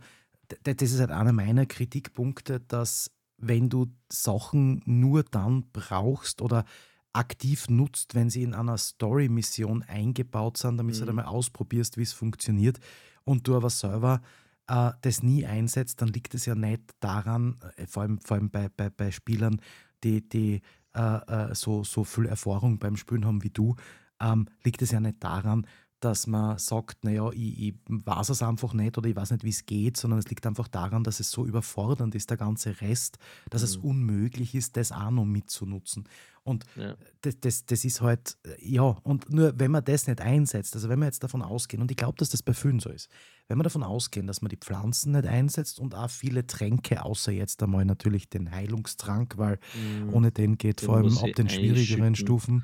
das 0.64 0.82
ist 0.82 1.00
halt 1.00 1.12
einer 1.12 1.34
meiner 1.34 1.66
Kritikpunkte, 1.66 2.60
dass 2.62 3.12
wenn 3.38 3.70
du 3.70 3.88
Sachen 4.12 4.82
nur 4.86 5.24
dann 5.24 5.72
brauchst 5.72 6.42
oder 6.42 6.66
aktiv 7.14 7.70
nutzt, 7.70 8.16
wenn 8.16 8.30
sie 8.30 8.44
in 8.44 8.54
einer 8.54 8.78
Story-Mission 8.78 9.84
eingebaut 9.84 10.58
sind, 10.58 10.78
damit 10.78 10.96
du 10.98 11.02
halt 11.02 11.10
Mhm. 11.10 11.12
einmal 11.12 11.26
ausprobierst, 11.26 11.98
wie 11.98 12.04
es 12.04 12.14
funktioniert 12.14 12.80
und 13.28 13.48
du 13.48 13.56
aber 13.56 13.70
selber 13.70 14.22
äh, 14.68 14.92
das 15.02 15.24
nie 15.24 15.46
einsetzt, 15.46 16.02
dann 16.02 16.10
liegt 16.10 16.34
es 16.34 16.46
ja 16.46 16.56
nicht 16.56 16.82
daran, 17.00 17.60
äh, 17.76 17.86
vor 17.88 18.04
allem, 18.04 18.20
vor 18.20 18.38
allem 18.38 18.50
bei, 18.50 18.70
bei, 18.70 18.90
bei 18.90 19.12
Spielern, 19.12 19.62
die, 20.04 20.28
die 20.28 20.62
äh, 20.96 21.52
äh, 21.52 21.56
so, 21.56 21.84
so 21.84 22.04
viel 22.04 22.26
Erfahrung 22.26 22.80
beim 22.80 22.96
Spielen 22.96 23.26
haben 23.26 23.44
wie 23.44 23.50
du, 23.50 23.76
ähm, 24.20 24.48
liegt 24.64 24.82
es 24.82 24.92
ja 24.92 25.00
nicht 25.00 25.24
daran, 25.24 25.68
dass 26.00 26.28
man 26.28 26.60
sagt, 26.60 27.04
naja, 27.04 27.32
ich, 27.32 27.60
ich 27.60 27.76
weiß 27.88 28.30
es 28.30 28.44
einfach 28.44 28.74
nicht 28.74 28.98
oder 28.98 29.10
ich 29.10 29.16
weiß 29.16 29.32
nicht, 29.32 29.44
wie 29.44 29.50
es 29.50 29.66
geht, 29.66 29.98
sondern 29.98 30.20
es 30.20 30.30
liegt 30.30 30.46
einfach 30.46 30.68
daran, 30.68 31.04
dass 31.04 31.20
es 31.20 31.32
so 31.32 31.46
überfordernd 31.46 32.14
ist, 32.14 32.30
der 32.30 32.38
ganze 32.38 32.82
Rest, 32.82 33.18
dass 33.50 33.62
mhm. 33.62 33.66
es 33.66 33.78
unmöglich 33.78 34.54
ist, 34.54 34.78
das 34.78 34.92
auch 34.92 35.10
noch 35.10 35.26
mitzunutzen. 35.26 36.08
Und 36.44 36.66
ja. 36.76 36.96
das, 37.22 37.40
das, 37.42 37.66
das 37.66 37.84
ist 37.84 38.02
halt, 38.02 38.38
ja, 38.60 38.84
und 38.84 39.30
nur 39.30 39.60
wenn 39.60 39.72
man 39.72 39.84
das 39.84 40.08
nicht 40.08 40.22
einsetzt, 40.22 40.76
also 40.76 40.88
wenn 40.88 41.00
wir 41.00 41.06
jetzt 41.06 41.24
davon 41.24 41.42
ausgehen, 41.42 41.82
und 41.82 41.92
ich 41.92 41.98
glaube, 41.98 42.18
dass 42.18 42.30
das 42.30 42.42
bei 42.42 42.54
vielen 42.54 42.80
so 42.80 42.90
ist, 42.90 43.10
wenn 43.48 43.58
wir 43.58 43.64
davon 43.64 43.84
ausgehen, 43.84 44.28
dass 44.28 44.42
man 44.42 44.50
die 44.50 44.58
Pflanzen 44.58 45.12
nicht 45.12 45.26
einsetzt 45.26 45.80
und 45.80 45.96
auch 45.96 46.10
viele 46.10 46.48
Tränke, 46.48 47.04
außer 47.04 47.32
jetzt 47.32 47.62
einmal 47.64 47.86
natürlich 47.86 48.30
den 48.30 48.52
Heilungstrank, 48.52 49.38
weil 49.38 49.60
mhm. 49.74 50.14
ohne 50.14 50.32
den 50.32 50.58
geht 50.58 50.82
den 50.82 50.86
vor 50.86 50.98
allem 50.98 51.18
ab 51.18 51.34
den 51.36 51.50
schwierigeren 51.50 52.16
Stufen 52.16 52.64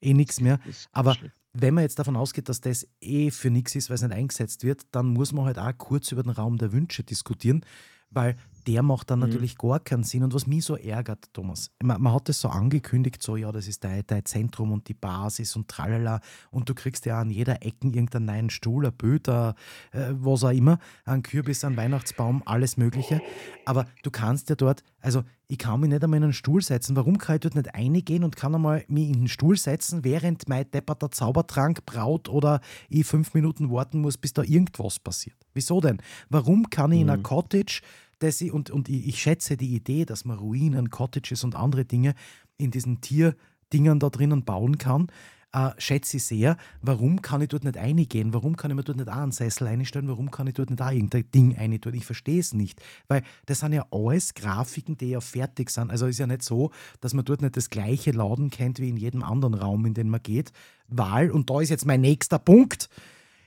eh 0.00 0.14
nichts 0.14 0.40
mehr. 0.40 0.58
Aber 0.92 1.16
wenn 1.52 1.74
man 1.74 1.82
jetzt 1.82 1.98
davon 1.98 2.16
ausgeht, 2.16 2.48
dass 2.48 2.60
das 2.60 2.86
eh 3.00 3.30
für 3.30 3.50
nichts 3.50 3.74
ist, 3.74 3.90
weil 3.90 3.96
es 3.96 4.02
nicht 4.02 4.12
eingesetzt 4.12 4.64
wird, 4.64 4.82
dann 4.92 5.06
muss 5.06 5.32
man 5.32 5.46
halt 5.46 5.58
auch 5.58 5.76
kurz 5.76 6.12
über 6.12 6.22
den 6.22 6.30
Raum 6.30 6.58
der 6.58 6.72
Wünsche 6.72 7.02
diskutieren, 7.02 7.64
weil 8.10 8.36
der 8.66 8.82
macht 8.82 9.10
dann 9.10 9.20
mhm. 9.20 9.26
natürlich 9.26 9.58
gar 9.58 9.80
keinen 9.80 10.04
Sinn. 10.04 10.22
Und 10.22 10.34
was 10.34 10.46
mich 10.46 10.64
so 10.64 10.76
ärgert, 10.76 11.32
Thomas, 11.32 11.70
man, 11.82 12.00
man 12.00 12.12
hat 12.12 12.28
es 12.28 12.40
so 12.40 12.48
angekündigt, 12.48 13.22
so 13.22 13.36
ja, 13.36 13.52
das 13.52 13.68
ist 13.68 13.84
dein, 13.84 14.02
dein 14.06 14.24
Zentrum 14.24 14.72
und 14.72 14.88
die 14.88 14.94
Basis 14.94 15.56
und 15.56 15.68
tralala 15.68 16.20
und 16.50 16.68
du 16.68 16.74
kriegst 16.74 17.06
ja 17.06 17.20
an 17.20 17.30
jeder 17.30 17.62
Ecke 17.62 17.88
irgendeinen 17.88 18.26
neuen 18.26 18.50
Stuhl, 18.50 18.86
ein 18.86 18.92
Böter, 18.92 19.54
äh, 19.92 20.10
was 20.12 20.44
auch 20.44 20.50
immer, 20.50 20.78
ein 21.04 21.22
Kürbis, 21.22 21.64
ein 21.64 21.76
Weihnachtsbaum, 21.76 22.42
alles 22.44 22.76
mögliche. 22.76 23.20
Aber 23.64 23.86
du 24.02 24.10
kannst 24.10 24.50
ja 24.50 24.56
dort, 24.56 24.82
also 25.00 25.22
ich 25.50 25.58
kann 25.58 25.80
mich 25.80 25.90
nicht 25.90 26.04
einmal 26.04 26.18
in 26.18 26.24
einen 26.24 26.32
Stuhl 26.32 26.62
setzen. 26.62 26.94
Warum 26.94 27.18
kann 27.18 27.34
ich 27.34 27.40
dort 27.40 27.56
nicht 27.56 27.74
reingehen 27.74 28.22
und 28.22 28.36
kann 28.36 28.54
einmal 28.54 28.84
mich 28.86 29.08
in 29.08 29.14
den 29.14 29.28
Stuhl 29.28 29.56
setzen, 29.56 30.04
während 30.04 30.48
mein 30.48 30.70
depperter 30.70 31.10
Zaubertrank 31.10 31.84
braut 31.86 32.28
oder 32.28 32.60
ich 32.88 33.04
fünf 33.04 33.34
Minuten 33.34 33.70
warten 33.70 34.00
muss, 34.00 34.16
bis 34.16 34.32
da 34.32 34.42
irgendwas 34.42 35.00
passiert? 35.00 35.36
Wieso 35.52 35.80
denn? 35.80 36.00
Warum 36.28 36.70
kann 36.70 36.92
ich 36.92 36.98
mhm. 36.98 37.02
in 37.02 37.10
einer 37.10 37.22
Cottage 37.22 37.82
dass 38.20 38.40
ich, 38.40 38.52
und, 38.52 38.70
und 38.70 38.88
ich, 38.88 39.20
schätze 39.20 39.56
die 39.56 39.74
Idee, 39.74 40.04
dass 40.04 40.24
man 40.24 40.38
Ruinen, 40.38 40.90
Cottages 40.90 41.42
und 41.42 41.56
andere 41.56 41.84
Dinge 41.84 42.14
in 42.56 42.70
diesen 42.70 43.00
Tierdingern 43.00 43.98
da 43.98 44.10
drinnen 44.10 44.44
bauen 44.44 44.78
kann, 44.78 45.08
äh, 45.52 45.70
schätze 45.78 46.18
ich 46.18 46.24
sehr. 46.24 46.56
Warum 46.80 47.22
kann 47.22 47.40
ich 47.40 47.48
dort 47.48 47.64
nicht 47.64 47.76
eingehen? 47.76 48.32
Warum 48.32 48.56
kann 48.56 48.70
ich 48.70 48.76
mir 48.76 48.84
dort 48.84 48.98
nicht 48.98 49.08
auch 49.08 49.16
einen 49.16 49.32
Sessel 49.32 49.66
einstellen? 49.66 50.06
Warum 50.08 50.30
kann 50.30 50.46
ich 50.46 50.54
dort 50.54 50.70
nicht 50.70 50.80
auch 50.80 50.92
irgendein 50.92 51.30
Ding 51.32 51.56
eintun? 51.56 51.94
Ich 51.94 52.06
verstehe 52.06 52.38
es 52.38 52.54
nicht. 52.54 52.80
Weil 53.08 53.22
das 53.46 53.60
sind 53.60 53.72
ja 53.72 53.86
alles 53.90 54.34
Grafiken, 54.34 54.96
die 54.96 55.10
ja 55.10 55.20
fertig 55.20 55.70
sind. 55.70 55.90
Also 55.90 56.06
ist 56.06 56.18
ja 56.18 56.26
nicht 56.26 56.42
so, 56.42 56.70
dass 57.00 57.14
man 57.14 57.24
dort 57.24 57.42
nicht 57.42 57.56
das 57.56 57.70
gleiche 57.70 58.12
Laden 58.12 58.50
kennt 58.50 58.78
wie 58.78 58.90
in 58.90 58.96
jedem 58.96 59.24
anderen 59.24 59.54
Raum, 59.54 59.86
in 59.86 59.94
den 59.94 60.08
man 60.08 60.22
geht. 60.22 60.52
Wahl, 60.86 61.30
und 61.30 61.50
da 61.50 61.60
ist 61.60 61.70
jetzt 61.70 61.86
mein 61.86 62.00
nächster 62.00 62.38
Punkt 62.38 62.88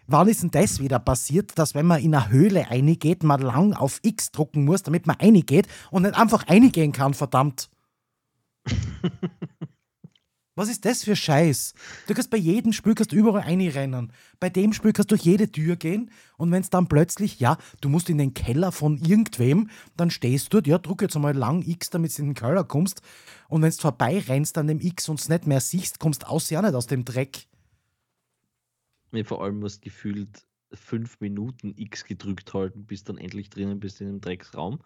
Wann 0.08 0.28
ist 0.28 0.44
denn 0.44 0.52
das 0.52 0.80
wieder 0.80 1.00
passiert, 1.00 1.58
dass 1.58 1.76
wenn 1.76 1.86
man 1.86 2.02
in 2.02 2.14
eine 2.14 2.30
Höhle 2.30 2.68
eingeht, 2.70 3.24
man 3.24 3.42
lang 3.42 3.74
auf 3.74 4.00
X 4.04 4.32
drucken 4.32 4.66
muss, 4.66 4.84
damit 4.84 5.08
man 5.08 5.20
eingeht 5.20 5.68
und 5.92 6.04
nicht 6.04 6.18
einfach 6.18 6.48
eingehen 6.48 6.92
kann, 6.92 7.14
verdammt? 7.14 7.70
Was 10.56 10.70
ist 10.70 10.86
das 10.86 11.04
für 11.04 11.16
Scheiß? 11.16 11.74
Du 12.06 12.14
kannst 12.14 12.30
bei 12.30 12.38
jedem 12.38 12.74
Spiel 12.74 12.94
kannst 12.94 13.12
überall 13.12 13.42
einrennen. 13.42 14.12
Bei 14.40 14.52
dem 14.52 14.72
Spiel 14.72 14.94
kannst 14.94 15.10
du 15.10 15.16
durch 15.16 15.26
jede 15.26 15.52
Tür 15.52 15.78
gehen 15.78 16.12
und 16.38 16.52
wenn 16.52 16.62
es 16.62 16.70
dann 16.70 16.88
plötzlich, 16.88 17.40
ja, 17.40 17.58
du 17.82 17.90
musst 17.90 18.08
in 18.08 18.20
den 18.20 18.36
Keller 18.36 18.72
von 18.72 19.00
irgendwem, 19.00 19.72
dann 19.98 20.12
stehst 20.12 20.54
du 20.54 20.58
dort, 20.58 20.68
ja, 20.68 20.78
druck 20.78 21.02
jetzt 21.02 21.16
einmal 21.16 21.36
lang 21.36 21.64
X, 21.64 21.90
damit 21.90 22.16
du 22.16 22.22
in 22.22 22.30
den 22.30 22.36
Keller 22.36 22.66
kommst. 22.66 23.02
Und 23.50 23.64
wenn 23.64 23.72
du 23.72 23.78
vorbei 23.78 24.20
rennst 24.20 24.60
an 24.60 24.68
dem 24.68 24.80
X 24.80 25.10
und 25.10 25.20
es 25.20 25.28
nicht 25.28 25.48
mehr 25.48 25.60
siehst, 25.60 26.00
kommst 26.00 26.22
du 26.22 26.28
aus 26.28 26.52
ja 26.52 26.62
nicht 26.62 26.76
aus 26.76 26.86
dem 26.86 27.04
Dreck 27.04 27.48
mir 29.14 29.26
vor 29.26 29.44
allem 29.44 29.60
musst 29.60 29.82
gefühlt 29.82 30.46
fünf 30.74 31.20
Minuten 31.20 31.74
X 31.78 32.04
gedrückt 32.04 32.54
halten, 32.54 32.86
bis 32.86 33.04
dann 33.04 33.18
endlich 33.18 33.50
drinnen 33.50 33.80
bist 33.80 34.02
in 34.02 34.08
dem 34.08 34.22
Drecksraum. 34.22 34.80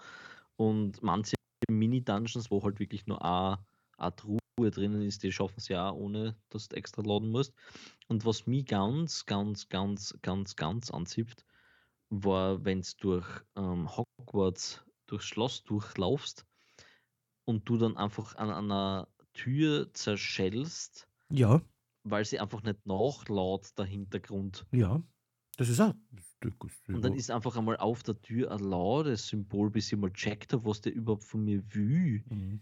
Und 0.57 1.01
manche 1.01 1.35
Mini-Dungeons, 1.69 2.51
wo 2.51 2.63
halt 2.63 2.79
wirklich 2.79 3.07
nur 3.07 3.23
eine, 3.23 3.59
eine 3.97 4.15
Truhe 4.15 4.39
drinnen 4.59 5.01
ist, 5.01 5.23
die 5.23 5.31
schaffen 5.31 5.55
es 5.57 5.67
ja 5.69 5.89
auch, 5.89 5.95
ohne 5.95 6.35
dass 6.49 6.67
du 6.67 6.75
extra 6.75 7.01
laden 7.01 7.29
musst. 7.29 7.53
Und 8.07 8.25
was 8.25 8.47
mich 8.47 8.65
ganz, 8.65 9.25
ganz, 9.25 9.69
ganz, 9.69 10.17
ganz, 10.21 10.55
ganz 10.55 10.91
anzieht, 10.91 11.45
war, 12.09 12.63
wenn 12.63 12.79
es 12.79 12.97
durch 12.97 13.27
ähm, 13.55 13.89
Hogwarts, 13.95 14.83
durchs 15.07 15.25
Schloss 15.25 15.63
durchlaufst 15.63 16.45
und 17.45 17.67
du 17.69 17.77
dann 17.77 17.97
einfach 17.97 18.35
an 18.35 18.51
einer 18.51 19.07
Tür 19.33 19.93
zerschellst. 19.93 21.07
Ja 21.29 21.61
weil 22.09 22.25
sie 22.25 22.39
einfach 22.39 22.63
nicht 22.63 22.85
nachlaut, 22.85 23.77
der 23.77 23.85
Hintergrund. 23.85 24.65
Ja, 24.71 25.01
das 25.57 25.69
ist 25.69 25.79
auch. 25.79 25.93
Und 26.87 27.03
dann 27.03 27.13
ist 27.13 27.31
einfach 27.31 27.57
einmal 27.57 27.77
auf 27.77 28.03
der 28.03 28.21
Tür 28.21 28.51
ein 28.51 28.59
lautes 28.59 29.27
Symbol, 29.27 29.71
bis 29.71 29.91
ich 29.91 29.97
mal 29.97 30.13
checkt 30.13 30.53
habe, 30.53 30.65
was 30.65 30.81
der 30.81 30.93
überhaupt 30.93 31.23
von 31.23 31.43
mir 31.43 31.63
will. 31.73 32.23
Mhm. 32.29 32.61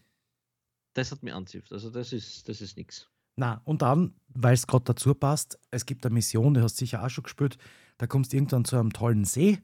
Das 0.93 1.11
hat 1.11 1.21
mir 1.21 1.35
anzieht. 1.35 1.69
Also 1.71 1.89
das 1.89 2.13
ist, 2.13 2.47
das 2.47 2.61
ist 2.61 2.77
nichts. 2.77 3.09
Na, 3.35 3.61
und 3.65 3.81
dann, 3.81 4.15
weil 4.29 4.53
es 4.53 4.65
gerade 4.65 4.85
dazu 4.85 5.13
passt, 5.13 5.59
es 5.71 5.85
gibt 5.85 6.05
eine 6.05 6.13
Mission, 6.13 6.53
die 6.53 6.61
hast 6.61 6.75
du 6.75 6.85
sicher 6.85 7.03
auch 7.03 7.09
schon 7.09 7.25
gespürt, 7.25 7.57
da 7.97 8.07
kommst 8.07 8.31
du 8.31 8.37
irgendwann 8.37 8.63
zu 8.63 8.77
einem 8.77 8.93
tollen 8.93 9.25
See 9.25 9.59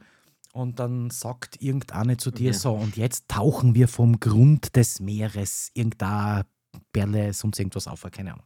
und 0.52 0.80
dann 0.80 1.10
sagt 1.10 1.62
irgendeine 1.62 2.18
zu 2.18 2.32
dir 2.32 2.52
ja. 2.52 2.54
so, 2.54 2.74
und 2.74 2.98
jetzt 2.98 3.30
tauchen 3.30 3.74
wir 3.74 3.88
vom 3.88 4.20
Grund 4.20 4.76
des 4.76 5.00
Meeres 5.00 5.72
irgendein 5.74 6.44
Perle, 6.94 7.34
sonst 7.34 7.60
irgendwas 7.60 7.88
auf, 7.88 8.06
keine 8.12 8.34
Ahnung. 8.34 8.46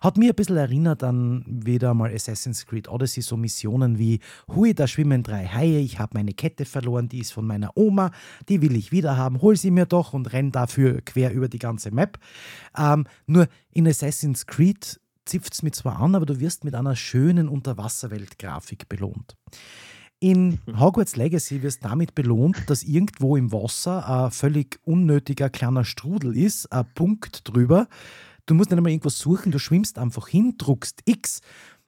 Hat 0.00 0.16
mir 0.16 0.30
ein 0.30 0.34
bisschen 0.34 0.56
erinnert 0.56 1.02
an 1.02 1.44
wieder 1.46 1.94
mal 1.94 2.12
Assassin's 2.12 2.66
Creed 2.66 2.88
Odyssey, 2.88 3.22
so 3.22 3.36
Missionen 3.36 3.98
wie 3.98 4.20
Hui, 4.48 4.74
da 4.74 4.86
schwimmen 4.86 5.22
drei 5.22 5.46
Haie, 5.46 5.80
ich 5.80 5.98
habe 5.98 6.12
meine 6.14 6.32
Kette 6.32 6.64
verloren, 6.64 7.08
die 7.08 7.20
ist 7.20 7.32
von 7.32 7.46
meiner 7.46 7.76
Oma, 7.76 8.10
die 8.48 8.62
will 8.62 8.76
ich 8.76 8.92
wieder 8.92 9.16
haben, 9.16 9.40
hol 9.40 9.56
sie 9.56 9.70
mir 9.70 9.86
doch 9.86 10.12
und 10.12 10.32
renn 10.32 10.50
dafür 10.50 11.00
quer 11.02 11.32
über 11.32 11.48
die 11.48 11.58
ganze 11.58 11.90
Map. 11.90 12.18
Ähm, 12.76 13.06
nur 13.26 13.48
in 13.70 13.86
Assassin's 13.86 14.46
Creed 14.46 15.00
zipft 15.24 15.54
es 15.54 15.62
mir 15.62 15.72
zwar 15.72 16.00
an, 16.00 16.14
aber 16.14 16.26
du 16.26 16.40
wirst 16.40 16.64
mit 16.64 16.74
einer 16.74 16.96
schönen 16.96 17.48
Unterwasserwelt-Grafik 17.48 18.88
belohnt. 18.88 19.36
In 20.24 20.58
Hogwarts 20.80 21.16
Legacy 21.16 21.62
wirst 21.62 21.84
damit 21.84 22.14
belohnt, 22.14 22.70
dass 22.70 22.82
irgendwo 22.82 23.36
im 23.36 23.52
Wasser 23.52 24.08
ein 24.08 24.30
völlig 24.30 24.80
unnötiger 24.86 25.50
kleiner 25.50 25.84
Strudel 25.84 26.34
ist, 26.34 26.72
ein 26.72 26.86
Punkt 26.94 27.46
drüber. 27.46 27.88
Du 28.46 28.54
musst 28.54 28.70
nicht 28.70 28.78
einmal 28.78 28.92
irgendwas 28.92 29.18
suchen, 29.18 29.52
du 29.52 29.58
schwimmst 29.58 29.98
einfach 29.98 30.28
hin, 30.28 30.54
druckst 30.56 31.02
X, 31.04 31.42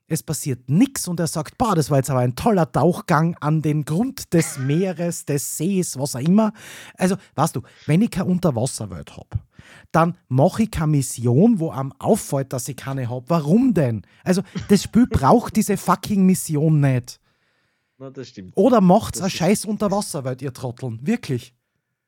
es 0.07 0.23
passiert 0.23 0.69
nichts 0.69 1.09
und 1.09 1.19
er 1.19 1.29
sagt, 1.29 1.57
boah, 1.57 1.75
das 1.75 1.91
war 1.91 1.97
jetzt 1.97 2.11
aber 2.11 2.21
ein 2.21 2.37
toller 2.37 2.71
Tauchgang 2.71 3.39
an 3.41 3.63
den 3.63 3.87
Grund 3.87 4.35
des 4.35 4.59
Meeres, 4.59 5.25
des 5.25 5.57
Sees, 5.57 5.99
was 5.99 6.15
auch 6.15 6.21
immer. 6.21 6.53
Also, 6.99 7.17
weißt 7.37 7.57
du, 7.57 7.63
wenn 7.87 8.03
ich 8.03 8.11
keine 8.11 8.29
Unterwasserwelt 8.29 9.17
habe, 9.17 9.41
dann 9.93 10.15
mache 10.29 10.65
ich 10.65 10.71
keine 10.71 10.89
Mission, 10.89 11.59
wo 11.59 11.71
am 11.71 11.91
auffällt, 11.99 12.53
dass 12.53 12.69
ich 12.69 12.77
keine 12.77 13.09
habe. 13.09 13.25
Warum 13.29 13.73
denn? 13.73 14.03
Also, 14.25 14.43
das 14.69 14.83
Spiel 14.83 15.07
braucht 15.07 15.57
diese 15.57 15.79
fucking 15.79 16.27
Mission 16.27 16.81
nicht. 16.81 17.19
Na, 17.99 18.11
das 18.11 18.29
stimmt. 18.29 18.53
Oder 18.57 18.81
macht's 18.81 19.21
ein 19.21 19.31
Scheiß 19.31 19.65
unter 19.65 19.91
Wasser, 19.91 20.25
weil 20.25 20.41
ihr 20.43 20.53
Trotteln. 20.53 20.99
Wirklich. 21.07 21.55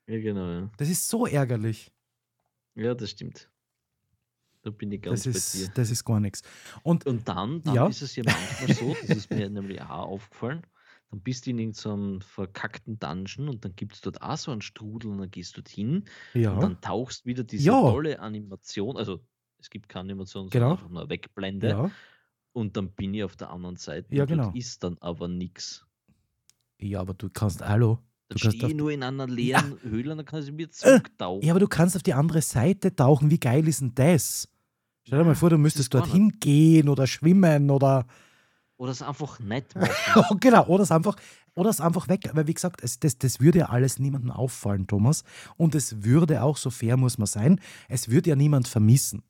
Ja, 0.07 0.19
genau, 0.19 0.49
ja. 0.49 0.69
Das 0.77 0.89
ist 0.89 1.07
so 1.07 1.25
ärgerlich. 1.25 1.91
Ja, 2.75 2.93
das 2.93 3.11
stimmt. 3.11 3.49
Da 4.61 4.71
bin 4.71 4.91
ich 4.91 5.01
ganz 5.01 5.23
das 5.23 5.35
ist, 5.35 5.53
bei 5.53 5.65
dir. 5.65 5.71
Das 5.75 5.89
ist 5.89 6.03
gar 6.03 6.19
nichts. 6.19 6.41
Und, 6.83 7.05
und 7.05 7.27
dann, 7.27 7.61
dann 7.63 7.75
ja. 7.75 7.87
ist 7.87 8.01
es 8.01 8.15
ja 8.15 8.23
manchmal 8.25 8.75
so, 8.75 8.95
das 9.07 9.17
ist 9.17 9.31
mir 9.31 9.49
nämlich 9.49 9.81
auch 9.81 10.07
aufgefallen, 10.07 10.63
dann 11.11 11.21
bist 11.21 11.45
du 11.45 11.51
in 11.51 11.59
irgendeinem 11.59 12.21
verkackten 12.21 12.99
Dungeon 12.99 13.49
und 13.49 13.65
dann 13.65 13.75
gibt 13.75 13.93
es 13.93 14.01
dort 14.01 14.21
auch 14.21 14.37
so 14.37 14.51
einen 14.51 14.61
Strudel 14.61 15.11
und 15.11 15.17
dann 15.19 15.31
gehst 15.31 15.57
du 15.57 15.61
hin 15.67 16.05
ja. 16.33 16.51
und 16.51 16.61
dann 16.61 16.81
tauchst 16.81 17.25
wieder 17.25 17.43
diese 17.43 17.67
ja. 17.67 17.81
tolle 17.81 18.19
Animation, 18.19 18.97
also 18.97 19.19
es 19.57 19.69
gibt 19.69 19.89
keine 19.89 20.11
Animation, 20.11 20.49
genau. 20.49 20.75
sondern 20.75 20.77
einfach 20.77 20.89
nur 20.89 21.09
Wegblende. 21.09 21.69
Ja. 21.69 21.91
Und 22.59 22.75
dann 22.75 22.89
bin 22.89 23.13
ich 23.13 23.23
auf 23.23 23.37
der 23.37 23.51
anderen 23.51 23.77
Seite. 23.77 24.13
Ja, 24.13 24.25
genau. 24.25 24.51
ist 24.53 24.83
dann 24.83 24.97
aber 24.99 25.29
nichts. 25.29 25.85
Ja, 26.77 26.99
aber 26.99 27.13
du 27.13 27.29
kannst, 27.29 27.61
hallo. 27.61 27.99
Du 28.27 28.37
dann 28.37 28.51
stehe 28.51 28.67
ich 28.67 28.75
nur 28.75 28.91
in 28.91 29.01
einer 29.01 29.27
leeren 29.27 29.77
ja. 29.81 29.89
Höhle 29.89 30.11
und 30.11 30.17
dann 30.17 30.25
kannst 30.25 30.49
du 30.49 30.51
mir 30.51 30.69
zurücktauchen. 30.69 31.41
Ja, 31.41 31.53
aber 31.53 31.61
du 31.61 31.69
kannst 31.69 31.95
auf 31.95 32.03
die 32.03 32.13
andere 32.13 32.41
Seite 32.41 32.93
tauchen. 32.93 33.31
Wie 33.31 33.39
geil 33.39 33.65
ist 33.65 33.79
denn 33.79 33.95
das? 33.95 34.49
Stell 35.03 35.19
dir 35.19 35.25
mal 35.25 35.35
vor, 35.35 35.49
du 35.49 35.57
müsstest 35.57 35.93
dorthin 35.93 36.37
gehen 36.41 36.89
oder 36.89 37.07
schwimmen 37.07 37.71
oder. 37.71 38.05
Oder 38.75 38.91
es 38.91 39.01
einfach 39.01 39.39
nett 39.39 39.73
machen. 40.15 40.39
genau, 40.41 40.67
oder 40.67 40.83
es 40.83 40.91
einfach, 40.91 41.15
oder 41.55 41.69
es 41.69 41.79
einfach 41.79 42.09
weg. 42.09 42.29
Weil, 42.33 42.47
wie 42.47 42.53
gesagt, 42.53 42.83
es, 42.83 42.99
das, 42.99 43.17
das 43.17 43.39
würde 43.39 43.59
ja 43.59 43.65
alles 43.69 43.99
niemandem 43.99 44.31
auffallen, 44.31 44.85
Thomas. 44.85 45.23
Und 45.55 45.75
es 45.75 46.03
würde 46.03 46.43
auch, 46.43 46.57
so 46.57 46.69
fair 46.69 46.97
muss 46.97 47.17
man 47.17 47.27
sein, 47.27 47.61
es 47.87 48.09
würde 48.09 48.31
ja 48.31 48.35
niemand 48.35 48.67
vermissen. 48.67 49.23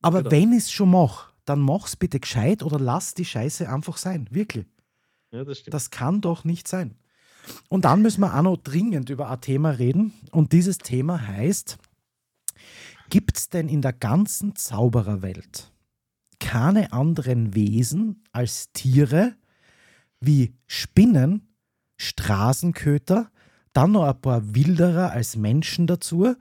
Aber 0.00 0.22
genau. 0.22 0.30
wenn 0.30 0.52
ich 0.52 0.58
es 0.58 0.70
schon 0.70 0.92
mache, 0.92 1.29
dann 1.50 1.60
mach's 1.60 1.96
bitte 1.96 2.20
gescheit 2.20 2.62
oder 2.62 2.78
lass 2.78 3.14
die 3.14 3.24
Scheiße 3.24 3.68
einfach 3.68 3.96
sein. 3.96 4.28
Wirklich. 4.30 4.66
Ja, 5.32 5.44
das 5.44 5.58
stimmt. 5.58 5.74
Das 5.74 5.90
kann 5.90 6.20
doch 6.20 6.44
nicht 6.44 6.68
sein. 6.68 6.94
Und 7.68 7.84
dann 7.84 8.02
müssen 8.02 8.20
wir 8.20 8.36
auch 8.36 8.42
noch 8.42 8.56
dringend 8.56 9.10
über 9.10 9.30
ein 9.30 9.40
Thema 9.40 9.70
reden. 9.70 10.12
Und 10.30 10.52
dieses 10.52 10.78
Thema 10.78 11.26
heißt, 11.26 11.78
gibt 13.08 13.36
es 13.36 13.48
denn 13.48 13.68
in 13.68 13.82
der 13.82 13.92
ganzen 13.92 14.54
Zaubererwelt 14.54 15.72
keine 16.38 16.92
anderen 16.92 17.54
Wesen 17.54 18.22
als 18.32 18.72
Tiere 18.72 19.34
wie 20.20 20.54
Spinnen, 20.66 21.54
Straßenköter, 21.96 23.30
dann 23.72 23.92
noch 23.92 24.04
ein 24.04 24.20
paar 24.20 24.54
Wilderer 24.54 25.10
als 25.10 25.36
Menschen 25.36 25.86
dazu, 25.86 26.34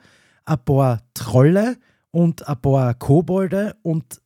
ein 0.45 0.65
paar 0.65 1.01
Trolle 1.13 1.77
und 2.11 2.47
ein 2.47 2.61
paar 2.61 2.93
Kobolde 2.93 3.75
und 3.81 4.21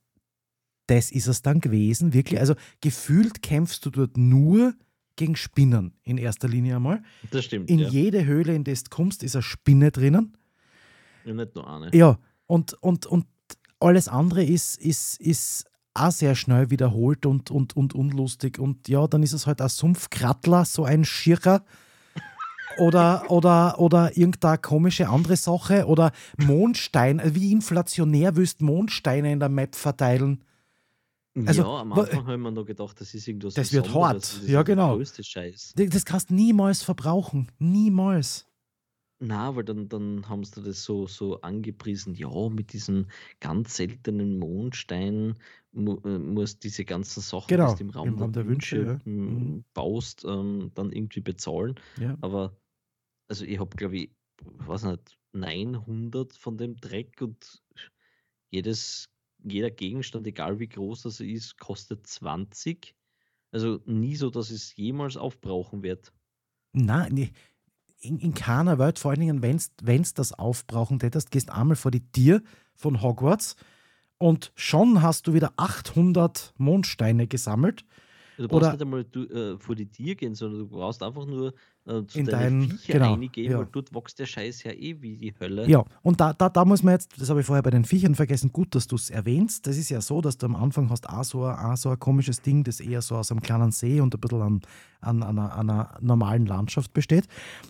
das 0.86 1.10
ist 1.10 1.26
es 1.26 1.42
dann 1.42 1.60
gewesen, 1.60 2.12
wirklich. 2.12 2.40
Also 2.40 2.54
gefühlt 2.80 3.42
kämpfst 3.42 3.84
du 3.86 3.90
dort 3.90 4.16
nur 4.16 4.74
gegen 5.16 5.36
Spinnen 5.36 5.94
in 6.02 6.18
erster 6.18 6.48
Linie 6.48 6.76
einmal. 6.76 7.02
Das 7.30 7.44
stimmt. 7.44 7.70
In 7.70 7.78
ja. 7.78 7.88
jede 7.88 8.24
Höhle, 8.24 8.54
in 8.54 8.64
die 8.64 8.74
du 8.74 8.80
kommst, 8.90 9.22
ist 9.22 9.36
eine 9.36 9.42
Spinne 9.42 9.90
drinnen. 9.90 10.36
ja, 11.24 11.34
nicht 11.34 11.54
nur 11.54 11.68
eine. 11.68 11.94
Ja, 11.94 12.18
und, 12.46 12.74
und, 12.74 13.06
und 13.06 13.26
alles 13.80 14.08
andere 14.08 14.44
ist, 14.44 14.76
ist, 14.76 15.20
ist 15.20 15.66
auch 15.94 16.10
sehr 16.10 16.34
schnell 16.34 16.70
wiederholt 16.70 17.26
und, 17.26 17.50
und, 17.50 17.76
und 17.76 17.94
unlustig. 17.94 18.58
Und 18.58 18.88
ja, 18.88 19.06
dann 19.06 19.22
ist 19.22 19.32
es 19.32 19.46
halt 19.46 19.60
ein 19.60 19.68
Sumpfkrattler, 19.68 20.64
so 20.64 20.84
ein 20.84 21.04
Schirrer. 21.04 21.64
Oder, 22.78 23.30
oder, 23.30 23.78
oder 23.78 24.16
irgendeine 24.16 24.58
komische 24.58 25.08
andere 25.08 25.36
Sache. 25.36 25.86
Oder 25.86 26.10
Mondstein. 26.36 27.22
Wie 27.24 27.52
inflationär 27.52 28.34
willst 28.34 28.60
du 28.60 28.64
Mondsteine 28.64 29.32
in 29.32 29.38
der 29.38 29.48
Map 29.48 29.76
verteilen? 29.76 30.42
Also, 31.46 31.62
ja, 31.62 31.80
am 31.80 31.92
Anfang 31.92 32.26
haben 32.26 32.42
wir 32.42 32.50
noch 32.52 32.64
gedacht, 32.64 33.00
das 33.00 33.12
ist 33.12 33.26
irgendwas 33.26 33.54
Das 33.54 33.72
wird 33.72 33.92
hart. 33.92 34.16
das 34.18 34.42
Ja, 34.46 34.62
der 34.62 34.64
genau. 34.64 34.94
größte 34.96 35.24
Scheiß. 35.24 35.72
Das 35.74 36.04
kannst 36.04 36.30
du 36.30 36.34
niemals 36.34 36.82
verbrauchen. 36.82 37.50
Niemals. 37.58 38.46
Na, 39.20 39.54
weil 39.56 39.64
dann, 39.64 39.88
dann 39.88 40.28
haben 40.28 40.44
sie 40.44 40.62
das 40.62 40.84
so, 40.84 41.06
so 41.06 41.40
angepriesen, 41.40 42.14
ja, 42.14 42.28
mit 42.50 42.72
diesem 42.72 43.06
ganz 43.40 43.76
seltenen 43.76 44.38
Mondstein 44.38 45.34
mu 45.72 45.96
äh, 46.04 46.18
musst 46.18 46.62
diese 46.62 46.84
ganzen 46.84 47.20
Sachen, 47.20 47.46
Genau, 47.48 47.72
die 47.72 47.78
du 47.78 47.84
im 47.84 47.90
Raum, 47.90 48.08
im 48.08 48.18
Raum 48.18 48.32
der 48.32 48.46
Wünsche, 48.46 48.82
ja. 48.84 48.98
m, 49.04 49.54
Mhm. 49.56 49.64
baust, 49.72 50.24
ähm, 50.24 50.70
dann 50.74 50.92
irgendwie 50.92 51.20
bezahlen. 51.20 51.74
Ja. 51.98 52.16
Aber, 52.20 52.56
also 53.28 53.44
ich 53.44 53.58
habe, 53.58 53.76
glaube 53.76 53.96
ich, 53.96 54.10
weiß 54.42 54.84
nicht, 54.84 55.16
900 55.32 56.32
von 56.34 56.56
dem 56.58 56.76
Dreck 56.76 57.20
und 57.22 57.62
jedes, 58.50 59.08
jeder 59.44 59.70
Gegenstand, 59.70 60.26
egal 60.26 60.58
wie 60.58 60.68
groß 60.68 61.02
das 61.02 61.20
ist, 61.20 61.58
kostet 61.58 62.06
20. 62.06 62.94
Also 63.52 63.80
nie 63.86 64.16
so, 64.16 64.30
dass 64.30 64.50
es 64.50 64.74
jemals 64.76 65.16
aufbrauchen 65.16 65.82
wird. 65.82 66.12
Nein, 66.72 67.12
nee. 67.12 67.32
in, 68.00 68.18
in 68.18 68.34
keiner 68.34 68.78
Welt, 68.78 68.98
vor 68.98 69.12
allen 69.12 69.20
Dingen, 69.20 69.42
wenn 69.42 69.58
du 69.58 70.08
das 70.14 70.32
aufbrauchen 70.32 70.98
tätest, 70.98 71.30
gehst 71.30 71.50
einmal 71.50 71.76
vor 71.76 71.90
die 71.90 72.10
Tür 72.10 72.42
von 72.74 73.00
Hogwarts 73.00 73.56
und 74.18 74.52
schon 74.54 75.02
hast 75.02 75.26
du 75.26 75.34
wieder 75.34 75.52
800 75.56 76.54
Mondsteine 76.56 77.26
gesammelt. 77.26 77.84
Du 78.36 78.48
brauchst 78.48 78.62
Oder- 78.62 78.72
nicht 78.72 78.82
einmal 78.82 79.04
du, 79.04 79.24
äh, 79.24 79.58
vor 79.58 79.74
die 79.76 79.90
Tür 79.90 80.14
gehen, 80.16 80.34
sondern 80.34 80.60
du 80.60 80.68
brauchst 80.68 81.02
einfach 81.02 81.26
nur 81.26 81.54
äh, 81.86 82.04
zu 82.06 82.18
In 82.18 82.26
deinen 82.26 82.68
dein- 82.68 82.78
Viecher 82.78 82.92
genau, 82.94 83.12
reingehen, 83.14 83.52
ja. 83.52 83.58
weil 83.58 83.66
dort 83.70 83.94
wächst 83.94 84.18
der 84.18 84.26
Scheiß 84.26 84.62
ja 84.62 84.72
eh 84.72 85.00
wie 85.02 85.16
die 85.16 85.34
Hölle. 85.38 85.68
Ja, 85.68 85.84
und 86.02 86.20
da, 86.20 86.32
da, 86.32 86.48
da 86.48 86.64
muss 86.64 86.82
man 86.82 86.92
jetzt, 86.94 87.20
das 87.20 87.28
habe 87.30 87.40
ich 87.40 87.46
vorher 87.46 87.62
bei 87.62 87.70
den 87.70 87.84
Viechern 87.84 88.14
vergessen, 88.14 88.52
gut, 88.52 88.74
dass 88.74 88.86
du 88.86 88.96
es 88.96 89.10
erwähnst. 89.10 89.66
Das 89.66 89.76
ist 89.76 89.90
ja 89.90 90.00
so, 90.00 90.20
dass 90.20 90.38
du 90.38 90.46
am 90.46 90.56
Anfang 90.56 90.88
hast 90.90 91.08
auch 91.08 91.24
so, 91.24 91.44
ein- 91.44 91.56
auch 91.58 91.76
so 91.76 91.90
ein 91.90 91.98
komisches 91.98 92.40
Ding, 92.42 92.64
das 92.64 92.80
eher 92.80 93.02
so 93.02 93.16
aus 93.16 93.30
einem 93.30 93.40
kleinen 93.42 93.70
See 93.72 94.00
und 94.00 94.14
ein 94.14 94.20
bisschen 94.20 94.40
an, 94.40 94.60
an, 95.00 95.22
an, 95.22 95.38
einer, 95.38 95.52
an 95.54 95.70
einer 95.70 95.98
normalen 96.00 96.46
Landschaft 96.46 96.92
besteht. 96.94 97.26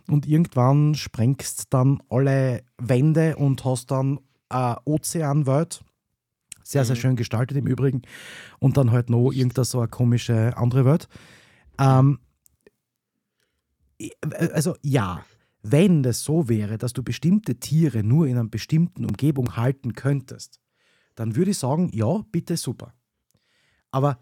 Und 0.09 0.27
irgendwann 0.27 0.95
sprengst 0.95 1.65
dann 1.75 2.01
alle 2.09 2.63
Wände 2.79 3.37
und 3.37 3.65
hast 3.65 3.91
dann 3.91 4.21
eine 4.49 4.77
Ozeanwelt. 4.85 5.83
Sehr, 6.63 6.85
sehr 6.87 6.97
Mhm. 6.97 7.01
schön 7.01 7.17
gestaltet 7.17 7.57
im 7.59 7.67
Übrigen. 7.67 8.03
Und 8.59 8.77
dann 8.77 8.91
halt 8.91 9.11
noch 9.11 9.33
irgendeine 9.33 9.65
so 9.67 9.81
eine 9.81 9.89
komische 9.89 10.57
andere 10.57 10.85
Welt. 10.87 11.09
Ähm, 11.79 12.19
also 14.53 14.77
ja, 14.83 15.25
wenn 15.63 16.03
das 16.03 16.23
so 16.23 16.49
wäre, 16.49 16.79
dass 16.79 16.93
du 16.93 17.03
bestimmte 17.03 17.57
Tiere 17.57 18.03
nur 18.03 18.27
in 18.27 18.37
einer 18.37 18.49
bestimmten 18.49 19.05
Umgebung 19.05 19.57
halten 19.57 19.95
könntest, 19.95 20.61
dann 21.15 21.37
würde 21.37 21.53
ich 21.53 21.59
sagen, 21.59 21.91
ja, 21.93 22.23
bitte 22.31 22.57
super. 22.57 22.95
Aber 23.91 24.19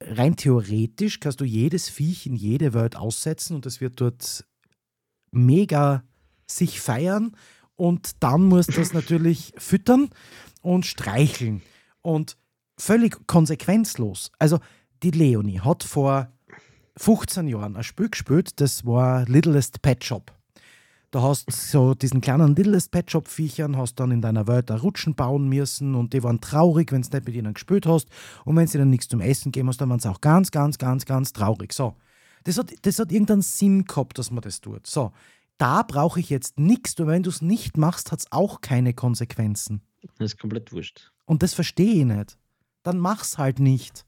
rein 0.00 0.36
theoretisch 0.36 1.20
kannst 1.20 1.40
du 1.40 1.44
jedes 1.44 1.88
Viech 1.88 2.26
in 2.26 2.36
jede 2.36 2.74
Welt 2.74 2.96
aussetzen 2.96 3.56
und 3.56 3.66
es 3.66 3.80
wird 3.80 4.00
dort 4.00 4.46
mega 5.32 6.04
sich 6.46 6.80
feiern 6.80 7.36
und 7.74 8.22
dann 8.22 8.44
musst 8.44 8.70
du 8.70 8.80
das 8.80 8.92
natürlich 8.92 9.52
füttern 9.56 10.10
und 10.62 10.86
streicheln 10.86 11.62
und 12.02 12.36
völlig 12.78 13.26
konsequenzlos. 13.26 14.30
Also 14.38 14.60
die 15.02 15.10
Leonie 15.10 15.60
hat 15.60 15.82
vor 15.82 16.30
15 16.96 17.48
Jahren 17.48 17.76
ein 17.76 17.84
Spiel 17.84 18.08
gespielt, 18.08 18.60
das 18.60 18.84
war 18.84 19.24
Littlest 19.26 19.82
Pet 19.82 20.04
Shop. 20.04 20.32
Da 21.10 21.22
hast 21.22 21.50
so 21.50 21.94
diesen 21.94 22.20
kleinen 22.20 22.56
Littlest 22.56 22.90
Pet 22.90 23.10
Shop 23.10 23.28
Viechern, 23.28 23.76
hast 23.76 24.00
dann 24.00 24.10
in 24.10 24.20
deiner 24.20 24.48
Welt 24.48 24.70
ein 24.70 24.78
Rutschen 24.78 25.14
bauen 25.14 25.48
müssen 25.48 25.94
und 25.94 26.12
die 26.12 26.22
waren 26.24 26.40
traurig, 26.40 26.90
wenn 26.90 27.02
du 27.02 27.08
nicht 27.08 27.26
mit 27.26 27.36
ihnen 27.36 27.54
gespielt 27.54 27.86
hast. 27.86 28.08
Und 28.44 28.56
wenn 28.56 28.66
sie 28.66 28.78
dann 28.78 28.90
nichts 28.90 29.08
zum 29.08 29.20
Essen 29.20 29.52
geben 29.52 29.68
hast, 29.68 29.80
dann 29.80 29.90
waren 29.90 30.00
sie 30.00 30.10
auch 30.10 30.20
ganz, 30.20 30.50
ganz, 30.50 30.76
ganz, 30.76 31.04
ganz 31.04 31.32
traurig. 31.32 31.72
So. 31.72 31.94
Das 32.42 32.58
hat, 32.58 32.72
das 32.82 32.98
hat 32.98 33.12
irgendeinen 33.12 33.42
Sinn 33.42 33.84
gehabt, 33.84 34.18
dass 34.18 34.32
man 34.32 34.42
das 34.42 34.60
tut. 34.60 34.88
So. 34.88 35.12
Da 35.56 35.82
brauche 35.82 36.18
ich 36.18 36.30
jetzt 36.30 36.58
nichts, 36.58 36.98
weil 36.98 37.06
wenn 37.06 37.22
du 37.22 37.30
es 37.30 37.42
nicht 37.42 37.76
machst, 37.76 38.10
hat 38.10 38.18
es 38.18 38.32
auch 38.32 38.60
keine 38.60 38.92
Konsequenzen. 38.92 39.82
Das 40.18 40.32
ist 40.32 40.40
komplett 40.40 40.72
wurscht. 40.72 41.12
Und 41.26 41.44
das 41.44 41.54
verstehe 41.54 41.94
ich 41.94 42.04
nicht. 42.04 42.38
Dann 42.82 42.98
mach's 42.98 43.38
halt 43.38 43.60
nicht. 43.60 44.04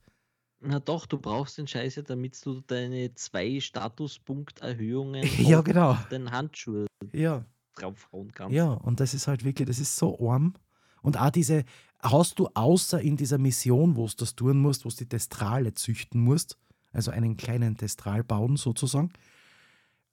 Na 0.68 0.80
doch, 0.80 1.06
du 1.06 1.18
brauchst 1.18 1.58
den 1.58 1.68
Scheiß 1.68 1.94
ja, 1.96 2.02
damit 2.02 2.44
du 2.44 2.60
deine 2.60 3.14
zwei 3.14 3.60
Statuspunkterhöhungen 3.60 5.22
Ja, 5.38 5.58
auf 5.58 5.64
genau. 5.64 5.96
den 6.10 6.30
Handschuh 6.30 6.86
Ja. 7.12 7.44
draufhauen 7.76 8.32
kannst. 8.32 8.54
Ja, 8.54 8.72
und 8.72 8.98
das 9.00 9.14
ist 9.14 9.28
halt 9.28 9.44
wirklich, 9.44 9.68
das 9.68 9.78
ist 9.78 9.96
so 9.96 10.18
arm. 10.28 10.54
Und 11.02 11.20
auch 11.20 11.30
diese, 11.30 11.64
hast 12.02 12.38
du 12.40 12.48
außer 12.54 13.00
in 13.00 13.16
dieser 13.16 13.38
Mission, 13.38 13.94
wo 13.96 14.06
du 14.08 14.14
das 14.16 14.34
tun 14.34 14.58
musst, 14.58 14.84
wo 14.84 14.88
du 14.88 14.96
die 14.96 15.08
Testrale 15.08 15.72
züchten 15.74 16.20
musst, 16.20 16.58
also 16.92 17.12
einen 17.12 17.36
kleinen 17.36 17.76
Testral 17.76 18.24
bauen 18.24 18.56
sozusagen, 18.56 19.12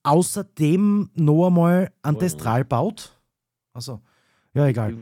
außerdem 0.04 1.10
noch 1.16 1.48
einmal 1.48 1.92
ein 2.04 2.16
Oh, 2.16 2.20
Testral 2.20 2.64
baut. 2.66 3.20
Also, 3.74 4.02
ja, 4.54 4.68
egal. 4.68 4.98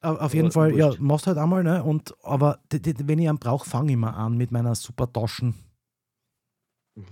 Auf 0.00 0.34
jeden 0.34 0.52
Fall, 0.52 0.76
ja, 0.76 0.92
machst 0.98 1.26
halt 1.26 1.38
einmal, 1.38 1.64
ne? 1.64 1.82
Und, 1.82 2.14
aber 2.22 2.60
wenn 2.70 3.18
ich 3.18 3.28
einen 3.28 3.38
brauche, 3.38 3.68
fange 3.68 3.92
ich 3.92 3.98
mal 3.98 4.10
an 4.10 4.36
mit 4.36 4.52
meiner 4.52 4.74
super 4.74 5.12
Taschen. 5.12 5.54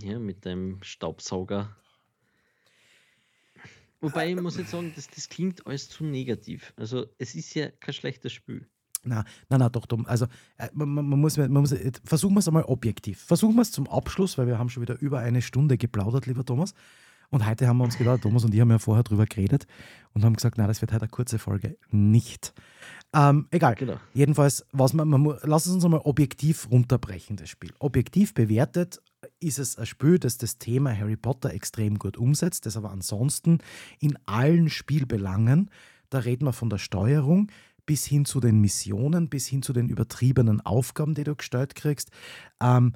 Ja, 0.02 0.18
mit 0.18 0.44
dem 0.44 0.78
Staubsauger. 0.82 1.74
Wobei 4.00 4.30
ich 4.30 4.40
muss 4.40 4.56
jetzt 4.56 4.70
sagen, 4.70 4.92
das, 4.94 5.08
das 5.08 5.28
klingt 5.28 5.66
alles 5.66 5.88
zu 5.88 6.04
negativ. 6.04 6.72
Also 6.76 7.06
es 7.18 7.34
ist 7.34 7.54
ja 7.54 7.70
kein 7.70 7.94
schlechtes 7.94 8.32
Spiel. 8.32 8.66
Na, 9.02 9.24
na, 9.48 9.58
na, 9.58 9.68
doch, 9.68 9.86
dumm. 9.86 10.04
Also, 10.06 10.26
äh, 10.58 10.68
man, 10.72 10.88
man 10.88 11.20
muss, 11.20 11.36
man 11.36 11.50
muss, 11.52 11.74
versuchen 12.04 12.34
wir 12.34 12.40
es 12.40 12.48
einmal 12.48 12.64
objektiv. 12.64 13.20
Versuchen 13.22 13.54
wir 13.54 13.62
es 13.62 13.72
zum 13.72 13.88
Abschluss, 13.88 14.36
weil 14.36 14.46
wir 14.46 14.58
haben 14.58 14.68
schon 14.68 14.82
wieder 14.82 15.00
über 15.00 15.20
eine 15.20 15.42
Stunde 15.42 15.78
geplaudert, 15.78 16.26
lieber 16.26 16.44
Thomas. 16.44 16.74
Und 17.30 17.46
heute 17.46 17.68
haben 17.68 17.78
wir 17.78 17.84
uns 17.84 17.96
gedacht, 17.96 18.22
Thomas 18.22 18.44
und 18.44 18.52
ich 18.54 18.60
haben 18.60 18.70
ja 18.70 18.78
vorher 18.78 19.04
drüber 19.04 19.24
geredet 19.24 19.66
und 20.14 20.24
haben 20.24 20.34
gesagt, 20.34 20.58
na, 20.58 20.66
das 20.66 20.80
wird 20.80 20.92
heute 20.92 21.02
eine 21.02 21.10
kurze 21.10 21.38
Folge. 21.38 21.76
Nicht. 21.90 22.52
Ähm, 23.14 23.46
egal. 23.50 23.76
Genau. 23.76 24.00
Jedenfalls, 24.14 24.66
was 24.72 24.92
man, 24.92 25.08
man, 25.08 25.38
lass 25.42 25.68
uns 25.68 25.84
einmal 25.84 26.00
objektiv 26.04 26.68
runterbrechen, 26.70 27.36
das 27.36 27.48
Spiel. 27.48 27.72
Objektiv 27.78 28.34
bewertet 28.34 29.00
ist 29.38 29.58
es 29.58 29.78
ein 29.78 29.86
Spiel, 29.86 30.18
das 30.18 30.38
das 30.38 30.58
Thema 30.58 30.96
Harry 30.96 31.16
Potter 31.16 31.52
extrem 31.52 31.98
gut 31.98 32.16
umsetzt, 32.16 32.66
das 32.66 32.76
aber 32.76 32.90
ansonsten 32.90 33.58
in 34.00 34.18
allen 34.26 34.68
Spielbelangen, 34.68 35.70
da 36.08 36.18
reden 36.18 36.46
wir 36.46 36.52
von 36.52 36.70
der 36.70 36.78
Steuerung 36.78 37.50
bis 37.86 38.06
hin 38.06 38.24
zu 38.24 38.40
den 38.40 38.60
Missionen, 38.60 39.28
bis 39.28 39.46
hin 39.46 39.62
zu 39.62 39.72
den 39.72 39.88
übertriebenen 39.88 40.60
Aufgaben, 40.60 41.14
die 41.14 41.24
du 41.24 41.34
gestellt 41.34 41.74
kriegst, 41.74 42.10
ähm, 42.60 42.94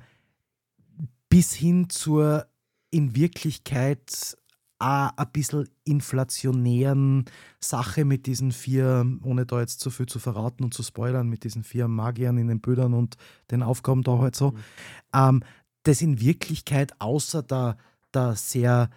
bis 1.29 1.53
hin 1.53 1.89
zur 1.89 2.47
in 2.95 3.17
Wirklichkeit 3.17 4.37
ein 4.79 5.11
bisschen 5.33 5.69
inflationären 5.85 7.25
Sache 7.59 8.05
mit 8.05 8.27
diesen 8.27 8.53
vier, 8.53 9.07
ohne 9.23 9.47
da 9.47 9.61
jetzt 9.61 9.81
zu 9.81 9.91
viel 9.91 10.07
zu 10.07 10.19
verraten 10.19 10.63
und 10.63 10.75
zu 10.75 10.83
spoilern, 10.83 11.29
mit 11.29 11.45
diesen 11.45 11.65
vier 11.65 11.89
Magiern 11.89 12.37
in 12.39 12.49
den 12.49 12.61
Bildern 12.61 12.93
und 12.93 13.17
den 13.51 13.63
Aufgaben 13.63 14.03
da 14.03 14.19
halt 14.19 14.37
so, 14.37 14.51
Mhm. 14.51 14.59
ähm, 15.15 15.43
das 15.85 16.03
in 16.03 16.21
Wirklichkeit 16.21 17.01
außer 17.01 17.43
der, 17.43 17.77
der 18.13 18.37
sehr 18.37 18.91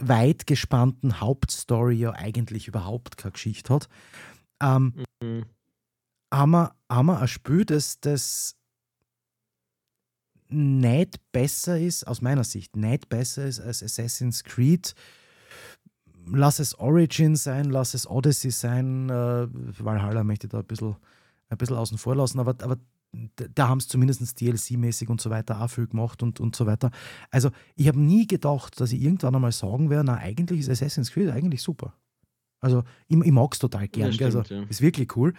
weit 0.00 0.46
gespannten 0.46 1.20
Hauptstory 1.20 1.94
ja 1.96 2.12
eigentlich 2.12 2.68
überhaupt 2.68 3.16
keine 3.16 3.32
Geschichte 3.32 3.74
hat, 3.74 3.88
ähm, 4.62 4.94
Mhm. 5.22 5.44
haben, 6.32 6.50
wir, 6.52 6.74
haben 6.88 7.06
wir 7.06 7.20
ein 7.20 7.28
Spiel, 7.28 7.64
das, 7.64 8.00
das 8.00 8.56
nicht 10.48 11.20
besser 11.32 11.78
ist, 11.78 12.06
aus 12.06 12.22
meiner 12.22 12.44
Sicht, 12.44 12.76
nicht 12.76 13.08
besser 13.08 13.44
ist 13.46 13.60
als 13.60 13.82
Assassin's 13.82 14.44
Creed. 14.44 14.94
Lass 16.28 16.58
es 16.58 16.78
Origin 16.78 17.36
sein, 17.36 17.66
lass 17.66 17.94
es 17.94 18.08
Odyssey 18.08 18.50
sein. 18.50 19.08
Äh, 19.08 19.46
Valhalla 19.78 20.24
möchte 20.24 20.48
da 20.48 20.58
ein 20.58 20.64
bisschen, 20.66 20.96
ein 21.48 21.58
bisschen 21.58 21.76
außen 21.76 21.98
vor 21.98 22.16
lassen, 22.16 22.40
aber, 22.40 22.56
aber 22.62 22.78
da 23.54 23.68
haben 23.68 23.78
es 23.78 23.88
zumindest 23.88 24.22
DLC-mäßig 24.38 25.08
und 25.08 25.20
so 25.20 25.30
weiter 25.30 25.60
auch 25.60 25.70
viel 25.70 25.86
gemacht 25.86 26.22
und, 26.22 26.40
und 26.40 26.56
so 26.56 26.66
weiter. 26.66 26.90
Also 27.30 27.50
ich 27.74 27.88
habe 27.88 28.00
nie 28.00 28.26
gedacht, 28.26 28.80
dass 28.80 28.92
ich 28.92 29.00
irgendwann 29.00 29.34
einmal 29.34 29.52
sagen 29.52 29.90
werde, 29.90 30.04
na 30.04 30.16
eigentlich 30.16 30.60
ist 30.60 30.70
Assassin's 30.70 31.12
Creed 31.12 31.30
eigentlich 31.30 31.62
super. 31.62 31.94
Also 32.60 32.84
ich, 33.08 33.16
ich 33.16 33.32
mag 33.32 33.52
es 33.52 33.58
total 33.58 33.88
gern, 33.88 34.12
ja, 34.12 34.26
also 34.26 34.42
ja. 34.42 34.62
ist 34.64 34.80
wirklich 34.80 35.16
cool. 35.16 35.34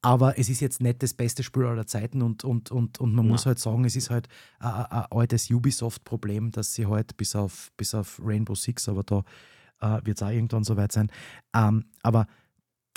Aber 0.00 0.38
es 0.38 0.48
ist 0.48 0.60
jetzt 0.60 0.80
nicht 0.80 1.02
das 1.02 1.14
beste 1.14 1.42
Spiel 1.42 1.64
aller 1.64 1.86
Zeiten 1.86 2.22
und, 2.22 2.44
und, 2.44 2.70
und, 2.70 3.00
und 3.00 3.14
man 3.14 3.24
ja. 3.24 3.32
muss 3.32 3.46
halt 3.46 3.58
sagen, 3.58 3.84
es 3.84 3.96
ist 3.96 4.10
halt 4.10 4.28
ein, 4.60 4.70
ein 4.70 5.06
altes 5.10 5.50
Ubisoft-Problem, 5.50 6.52
dass 6.52 6.74
sie 6.74 6.86
halt 6.86 7.16
bis 7.16 7.34
auf, 7.34 7.72
bis 7.76 7.94
auf 7.94 8.20
Rainbow 8.24 8.54
Six, 8.54 8.88
aber 8.88 9.02
da 9.02 9.24
äh, 9.80 10.00
wird 10.04 10.18
es 10.18 10.22
auch 10.22 10.30
irgendwann 10.30 10.64
soweit 10.64 10.92
sein. 10.92 11.10
Ähm, 11.54 11.86
aber 12.02 12.26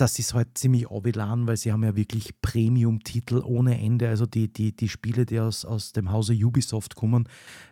das 0.01 0.17
ist 0.17 0.33
halt 0.33 0.57
ziemlich 0.57 0.89
abgelan, 0.89 1.45
weil 1.45 1.57
sie 1.57 1.71
haben 1.71 1.83
ja 1.83 1.95
wirklich 1.95 2.41
Premium-Titel 2.41 3.43
ohne 3.45 3.79
Ende. 3.79 4.09
Also 4.09 4.25
die, 4.25 4.51
die, 4.51 4.75
die 4.75 4.89
Spiele, 4.89 5.27
die 5.27 5.39
aus, 5.39 5.63
aus 5.63 5.93
dem 5.93 6.11
Hause 6.11 6.33
Ubisoft 6.33 6.95
kommen, 6.95 7.29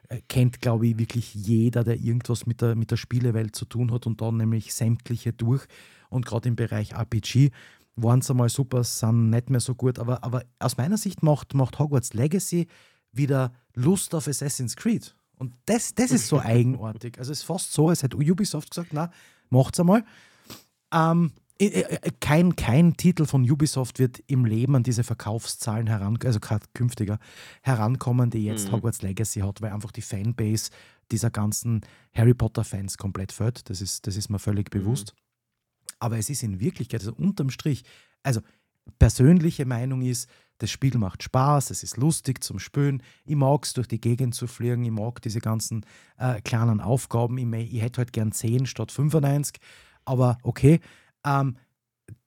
äh, 0.10 0.22
kennt, 0.28 0.62
glaube 0.62 0.86
ich, 0.86 1.00
wirklich 1.00 1.34
jeder, 1.34 1.84
der 1.84 2.00
irgendwas 2.00 2.46
mit 2.46 2.62
der, 2.62 2.76
mit 2.76 2.92
der 2.92 2.98
Spielewelt 2.98 3.56
zu 3.56 3.66
tun 3.66 3.92
hat 3.92 4.06
und 4.06 4.22
dann 4.22 4.38
nämlich 4.38 4.76
sämtliche 4.76 5.34
durch. 5.34 5.66
Und 6.10 6.28
gerade 6.28 6.48
im 6.50 6.56
Bereich 6.56 6.92
RPG 6.92 7.50
waren 7.96 8.20
es 8.20 8.30
einmal 8.30 8.50
super, 8.50 8.84
sind 8.84 9.32
nicht 9.32 9.50
mehr 9.50 9.60
so 9.60 9.74
gut. 9.74 9.98
Aber, 9.98 10.24
aber 10.24 10.44
aus 10.60 10.78
meiner 10.78 10.98
Sicht 10.98 11.24
macht, 11.24 11.56
macht 11.56 11.80
Hogwarts 11.80 12.14
Legacy 12.14 12.68
wieder 13.12 13.54
Lust 13.74 14.14
auf 14.14 14.28
Assassin's 14.28 14.76
Creed. 14.76 15.16
Und 15.36 15.56
das, 15.66 15.96
das 15.96 16.12
ist 16.12 16.28
so 16.28 16.40
eigenartig. 16.44 17.18
Also 17.18 17.32
es 17.32 17.40
ist 17.40 17.46
fast 17.46 17.74
so, 17.74 17.90
als 17.90 18.04
hätte 18.04 18.18
Ubisoft 18.18 18.70
gesagt, 18.70 18.94
na, 18.94 19.10
macht's 19.50 19.80
einmal. 19.80 20.06
Ähm, 20.94 21.32
kein, 22.22 22.56
kein 22.56 22.96
Titel 22.96 23.26
von 23.26 23.50
Ubisoft 23.50 24.00
wird 24.00 24.20
im 24.28 24.46
Leben 24.46 24.76
an 24.76 24.84
diese 24.84 25.04
Verkaufszahlen 25.04 25.88
heran, 25.88 26.18
also 26.24 26.40
gerade 26.40 26.66
künftiger, 26.74 27.20
herankommen, 27.62 28.30
die 28.30 28.46
jetzt 28.46 28.68
mhm. 28.68 28.78
Hogwarts 28.78 29.02
Legacy 29.02 29.42
hat, 29.42 29.62
weil 29.62 29.72
einfach 29.72 29.92
die 29.92 30.02
Fanbase 30.02 30.72
dieser 31.12 31.30
ganzen 31.30 31.82
Harry 32.14 32.34
Potter-Fans 32.34 32.98
komplett 32.98 33.34
fällt. 33.34 33.70
Das 33.70 33.82
ist, 33.82 34.08
das 34.08 34.16
ist 34.16 34.30
mir 34.30 34.40
völlig 34.40 34.74
mhm. 34.74 34.80
bewusst. 34.80 35.16
Aber 36.00 36.18
es 36.18 36.30
ist 36.30 36.44
in 36.44 36.62
Wirklichkeit, 36.62 37.02
also 37.02 37.14
unterm 37.14 37.50
Strich, 37.50 37.84
also 38.24 38.40
persönliche 38.98 39.66
Meinung 39.66 40.02
ist, 40.02 40.30
das 40.60 40.72
Spiel 40.72 40.98
macht 40.98 41.24
Spaß, 41.24 41.72
es 41.72 41.84
ist 41.84 41.98
lustig 41.98 42.44
zum 42.44 42.60
Spülen. 42.60 43.02
Ich 43.26 43.36
mag 43.36 43.66
es, 43.66 43.74
durch 43.74 43.88
die 43.88 44.02
Gegend 44.02 44.36
zu 44.36 44.46
fliegen. 44.46 44.84
Ich 44.84 44.92
mag 44.92 45.22
diese 45.22 45.40
ganzen 45.40 45.86
äh, 46.18 46.42
kleinen 46.42 46.82
Aufgaben. 46.82 47.38
Ich, 47.38 47.74
ich 47.74 47.82
hätte 47.82 48.00
halt 48.00 48.14
gern 48.14 48.32
10 48.32 48.66
statt 48.66 48.92
95, 48.92 49.62
aber 50.06 50.38
okay. 50.44 50.80
Ähm, 51.26 51.56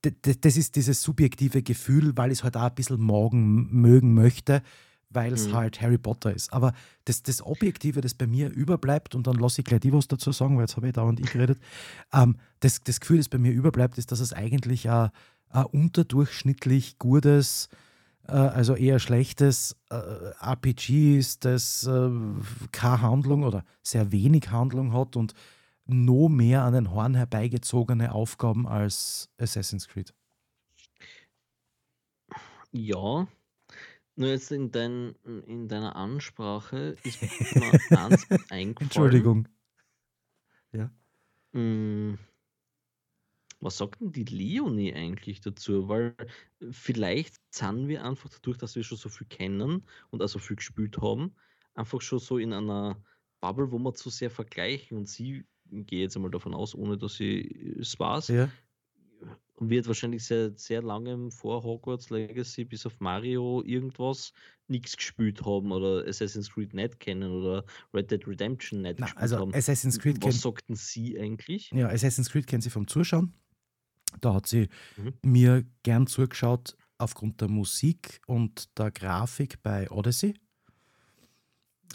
das 0.03 0.57
ist 0.57 0.76
dieses 0.76 1.03
subjektive 1.03 1.62
Gefühl, 1.62 2.16
weil 2.16 2.30
ich 2.30 2.38
es 2.38 2.45
halt 2.45 2.57
auch 2.57 2.62
ein 2.62 2.74
bisschen 2.74 3.01
morgen 3.01 3.68
mögen 3.72 4.14
möchte, 4.14 4.62
weil 5.11 5.32
es 5.32 5.49
mhm. 5.49 5.55
halt 5.55 5.80
Harry 5.80 5.99
Potter 5.99 6.32
ist. 6.32 6.53
Aber 6.53 6.72
das, 7.05 7.22
das 7.22 7.45
Objektive, 7.45 8.01
das 8.01 8.14
bei 8.14 8.26
mir 8.26 8.51
überbleibt, 8.51 9.14
und 9.14 9.26
dann 9.26 9.36
lasse 9.36 9.61
ich 9.61 9.64
gleich 9.64 9.80
die 9.80 9.93
was 9.93 10.09
dazu 10.09 10.32
sagen, 10.32 10.57
weil 10.57 10.64
jetzt 10.64 10.76
habe 10.76 10.88
ich 10.88 10.93
dauernd 10.93 11.20
ich 11.20 11.32
geredet, 11.32 11.59
ähm, 12.12 12.36
das, 12.61 12.82
das 12.82 13.01
Gefühl, 13.01 13.18
das 13.18 13.28
bei 13.28 13.38
mir 13.38 13.53
überbleibt, 13.53 13.99
ist, 13.99 14.12
dass 14.12 14.20
es 14.20 14.32
eigentlich 14.32 14.88
ein, 14.88 15.11
ein 15.51 15.64
unterdurchschnittlich 15.66 16.99
gutes, 16.99 17.68
äh, 18.26 18.32
also 18.32 18.74
eher 18.74 18.99
schlechtes 18.99 19.76
äh, 19.90 19.97
RPG 20.40 21.18
ist, 21.18 21.45
das 21.45 21.86
äh, 21.86 22.11
keine 22.72 23.03
Handlung 23.03 23.43
oder 23.45 23.64
sehr 23.82 24.12
wenig 24.12 24.51
Handlung 24.51 24.93
hat 24.93 25.16
und 25.16 25.34
noch 25.87 26.28
mehr 26.28 26.62
an 26.62 26.74
den 26.74 26.91
Horn 26.93 27.14
herbeigezogene 27.14 28.12
Aufgaben 28.14 28.66
als 28.66 29.30
Assassin's 29.39 29.89
Creed. 29.89 30.14
Ja, 32.72 33.26
nur 34.14 34.28
jetzt 34.28 34.53
in, 34.53 34.70
dein, 34.70 35.14
in 35.47 35.68
deiner 35.68 35.97
Ansprache 35.97 36.97
ist 37.03 37.22
mir 37.22 37.28
eins 37.99 38.30
eingefallen. 38.30 38.76
Entschuldigung. 38.78 39.49
Ja. 40.72 40.91
Hm, 41.53 42.18
was 43.61 43.78
sagt 43.78 44.01
denn 44.01 44.12
die 44.12 44.24
Leonie 44.24 44.93
eigentlich 44.93 45.41
dazu? 45.41 45.89
Weil 45.89 46.14
vielleicht 46.70 47.37
sind 47.55 47.89
wir 47.89 48.05
einfach 48.05 48.28
dadurch, 48.28 48.59
dass 48.59 48.74
wir 48.74 48.83
schon 48.83 48.99
so 48.99 49.09
viel 49.09 49.26
kennen 49.28 49.85
und 50.11 50.20
also 50.20 50.39
viel 50.39 50.57
gespielt 50.57 50.99
haben, 50.99 51.35
einfach 51.74 52.01
schon 52.01 52.18
so 52.18 52.39
in 52.39 52.53
einer 52.53 53.03
Bubble, 53.41 53.70
wo 53.72 53.78
wir 53.78 53.95
zu 53.95 54.11
sehr 54.11 54.30
vergleichen 54.30 54.99
und 54.99 55.09
sie 55.09 55.45
gehe 55.72 56.02
jetzt 56.02 56.16
einmal 56.16 56.30
davon 56.30 56.54
aus, 56.54 56.74
ohne 56.74 56.96
dass 56.96 57.14
sie 57.16 57.76
es 57.80 57.98
weiß, 57.98 58.28
ja. 58.28 58.48
wird 59.58 59.86
wahrscheinlich 59.86 60.24
seit 60.24 60.58
sehr 60.58 60.82
langem 60.82 61.30
vor 61.30 61.62
Hogwarts 61.62 62.10
Legacy 62.10 62.64
bis 62.64 62.86
auf 62.86 63.00
Mario 63.00 63.62
irgendwas 63.64 64.32
nichts 64.68 64.96
gespielt 64.96 65.42
haben 65.44 65.72
oder 65.72 66.06
Assassin's 66.06 66.50
Creed 66.50 66.74
nicht 66.74 67.00
kennen 67.00 67.30
oder 67.30 67.64
Red 67.92 68.10
Dead 68.10 68.26
Redemption 68.26 68.82
nicht 68.82 68.98
Na, 68.98 69.06
gespielt 69.06 69.22
also 69.22 69.38
haben. 69.38 69.54
Assassin's 69.54 69.98
Creed 69.98 70.22
Was 70.24 70.40
sagten 70.40 70.74
Sie 70.74 71.18
eigentlich? 71.18 71.70
Ja, 71.72 71.88
Assassin's 71.88 72.30
Creed 72.30 72.46
kennen 72.46 72.62
Sie 72.62 72.70
vom 72.70 72.86
Zuschauen. 72.86 73.34
Da 74.20 74.34
hat 74.34 74.46
sie 74.46 74.68
mhm. 74.96 75.14
mir 75.22 75.64
gern 75.82 76.06
zugeschaut 76.06 76.76
aufgrund 76.98 77.40
der 77.40 77.48
Musik 77.48 78.20
und 78.26 78.78
der 78.78 78.90
Grafik 78.90 79.62
bei 79.62 79.90
Odyssey. 79.90 80.34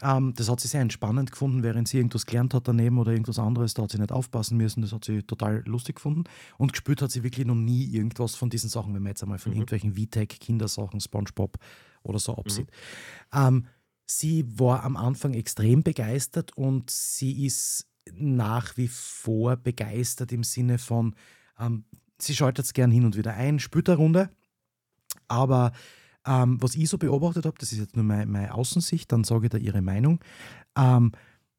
Ähm, 0.01 0.33
das 0.35 0.49
hat 0.49 0.59
sie 0.59 0.67
sehr 0.67 0.81
entspannend 0.81 1.31
gefunden, 1.31 1.63
während 1.63 1.87
sie 1.87 1.97
irgendwas 1.97 2.25
gelernt 2.25 2.53
hat 2.53 2.67
daneben 2.67 2.99
oder 2.99 3.11
irgendwas 3.11 3.39
anderes. 3.39 3.73
Da 3.73 3.83
hat 3.83 3.91
sie 3.91 3.99
nicht 3.99 4.11
aufpassen 4.11 4.57
müssen. 4.57 4.81
Das 4.81 4.91
hat 4.91 5.05
sie 5.05 5.23
total 5.23 5.63
lustig 5.65 5.95
gefunden. 5.95 6.25
Und 6.57 6.73
gespürt 6.73 7.01
hat 7.01 7.11
sie 7.11 7.23
wirklich 7.23 7.47
noch 7.47 7.55
nie 7.55 7.85
irgendwas 7.85 8.35
von 8.35 8.49
diesen 8.49 8.69
Sachen, 8.69 8.93
wenn 8.93 9.01
man 9.01 9.11
jetzt 9.11 9.23
einmal 9.23 9.39
von 9.39 9.51
mhm. 9.51 9.59
irgendwelchen 9.59 9.95
VTech, 9.95 10.39
Kindersachen, 10.39 10.99
Spongebob 10.99 11.57
oder 12.03 12.19
so 12.19 12.35
absieht. 12.35 12.69
Mhm. 13.33 13.39
Ähm, 13.39 13.65
sie 14.05 14.45
war 14.59 14.83
am 14.83 14.95
Anfang 14.95 15.33
extrem 15.33 15.83
begeistert 15.83 16.55
und 16.55 16.89
sie 16.89 17.45
ist 17.45 17.87
nach 18.13 18.77
wie 18.77 18.87
vor 18.87 19.57
begeistert 19.57 20.31
im 20.31 20.43
Sinne 20.43 20.77
von, 20.77 21.15
ähm, 21.59 21.83
sie 22.19 22.35
schaltet 22.35 22.65
es 22.65 22.73
gern 22.73 22.91
hin 22.91 23.05
und 23.05 23.17
wieder 23.17 23.33
ein, 23.33 23.59
spürt 23.59 23.89
eine 23.89 23.97
Runde, 23.97 24.29
aber 25.27 25.73
ähm, 26.27 26.61
was 26.61 26.75
ich 26.75 26.89
so 26.89 26.97
beobachtet 26.97 27.45
habe, 27.45 27.57
das 27.59 27.71
ist 27.71 27.79
jetzt 27.79 27.95
nur 27.95 28.05
meine, 28.05 28.25
meine 28.25 28.53
Außensicht, 28.53 29.11
dann 29.11 29.23
sage 29.23 29.45
ich 29.45 29.51
da 29.51 29.57
Ihre 29.57 29.81
Meinung. 29.81 30.19
Ähm, 30.77 31.11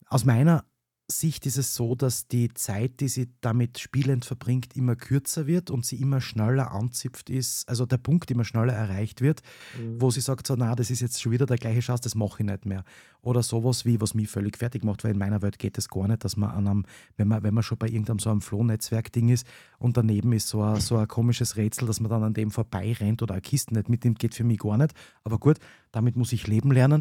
aus 0.06 0.24
meiner 0.24 0.64
Sicht 1.10 1.46
ist 1.46 1.56
es 1.56 1.74
so, 1.74 1.94
dass 1.94 2.28
die 2.28 2.52
Zeit, 2.52 3.00
die 3.00 3.08
sie 3.08 3.30
damit 3.40 3.78
spielend 3.78 4.26
verbringt, 4.26 4.76
immer 4.76 4.94
kürzer 4.94 5.46
wird 5.46 5.70
und 5.70 5.86
sie 5.86 5.96
immer 5.96 6.20
schneller 6.20 6.72
anzipft 6.72 7.30
ist, 7.30 7.66
also 7.66 7.86
der 7.86 7.96
Punkt 7.96 8.30
immer 8.30 8.44
schneller 8.44 8.74
erreicht 8.74 9.22
wird, 9.22 9.40
mhm. 9.78 10.02
wo 10.02 10.10
sie 10.10 10.20
sagt 10.20 10.46
so, 10.46 10.54
na, 10.54 10.74
das 10.74 10.90
ist 10.90 11.00
jetzt 11.00 11.22
schon 11.22 11.32
wieder 11.32 11.46
der 11.46 11.56
gleiche 11.56 11.80
Schatz, 11.80 12.02
das 12.02 12.14
mache 12.14 12.42
ich 12.42 12.46
nicht 12.46 12.66
mehr. 12.66 12.84
Oder 13.22 13.42
sowas 13.42 13.86
wie, 13.86 14.02
was 14.02 14.12
mich 14.12 14.28
völlig 14.28 14.58
fertig 14.58 14.84
macht, 14.84 15.02
weil 15.02 15.12
in 15.12 15.18
meiner 15.18 15.40
Welt 15.40 15.58
geht 15.58 15.78
es 15.78 15.88
gar 15.88 16.06
nicht, 16.08 16.24
dass 16.24 16.36
man 16.36 16.50
an 16.50 16.68
einem, 16.68 16.84
wenn 17.16 17.28
man, 17.28 17.42
wenn 17.42 17.54
man 17.54 17.62
schon 17.62 17.78
bei 17.78 17.86
irgendeinem 17.86 18.18
so 18.18 18.28
einem 18.28 18.42
Flohnetzwerk-Ding 18.42 19.30
ist 19.30 19.46
und 19.78 19.96
daneben 19.96 20.32
ist 20.34 20.48
so 20.48 20.62
ein, 20.62 20.78
so 20.78 20.98
ein 20.98 21.08
komisches 21.08 21.56
Rätsel, 21.56 21.86
dass 21.86 22.00
man 22.00 22.10
dann 22.10 22.22
an 22.22 22.34
dem 22.34 22.50
vorbei 22.50 22.92
rennt 22.92 23.22
oder 23.22 23.32
eine 23.32 23.40
Kiste 23.40 23.72
nicht 23.72 23.88
mitnimmt, 23.88 24.18
geht 24.18 24.34
für 24.34 24.44
mich 24.44 24.58
gar 24.58 24.76
nicht. 24.76 24.92
Aber 25.24 25.38
gut, 25.38 25.56
damit 25.90 26.16
muss 26.16 26.32
ich 26.32 26.46
leben 26.46 26.70
lernen. 26.70 27.00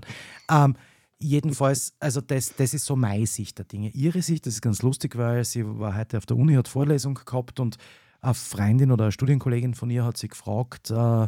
Ähm, 0.49 0.75
Jedenfalls, 1.19 1.93
also 1.99 2.21
das, 2.21 2.55
das 2.55 2.75
ist 2.75 2.85
so 2.85 2.95
meine 2.95 3.25
Sicht 3.25 3.57
der 3.57 3.65
Dinge. 3.65 3.89
Ihre 3.89 4.21
Sicht, 4.21 4.45
das 4.45 4.55
ist 4.55 4.61
ganz 4.61 4.83
lustig, 4.83 5.17
weil 5.17 5.43
sie 5.45 5.65
war 5.65 5.95
heute 5.97 6.17
auf 6.17 6.27
der 6.27 6.37
Uni, 6.37 6.53
hat 6.53 6.67
Vorlesung 6.67 7.15
gehabt 7.15 7.59
und 7.59 7.77
eine 8.21 8.33
Freundin 8.35 8.91
oder 8.91 9.05
eine 9.05 9.11
Studienkollegin 9.11 9.73
von 9.73 9.89
ihr 9.89 10.03
hat 10.03 10.17
sie 10.17 10.27
gefragt, 10.27 10.91
äh, 10.91 11.27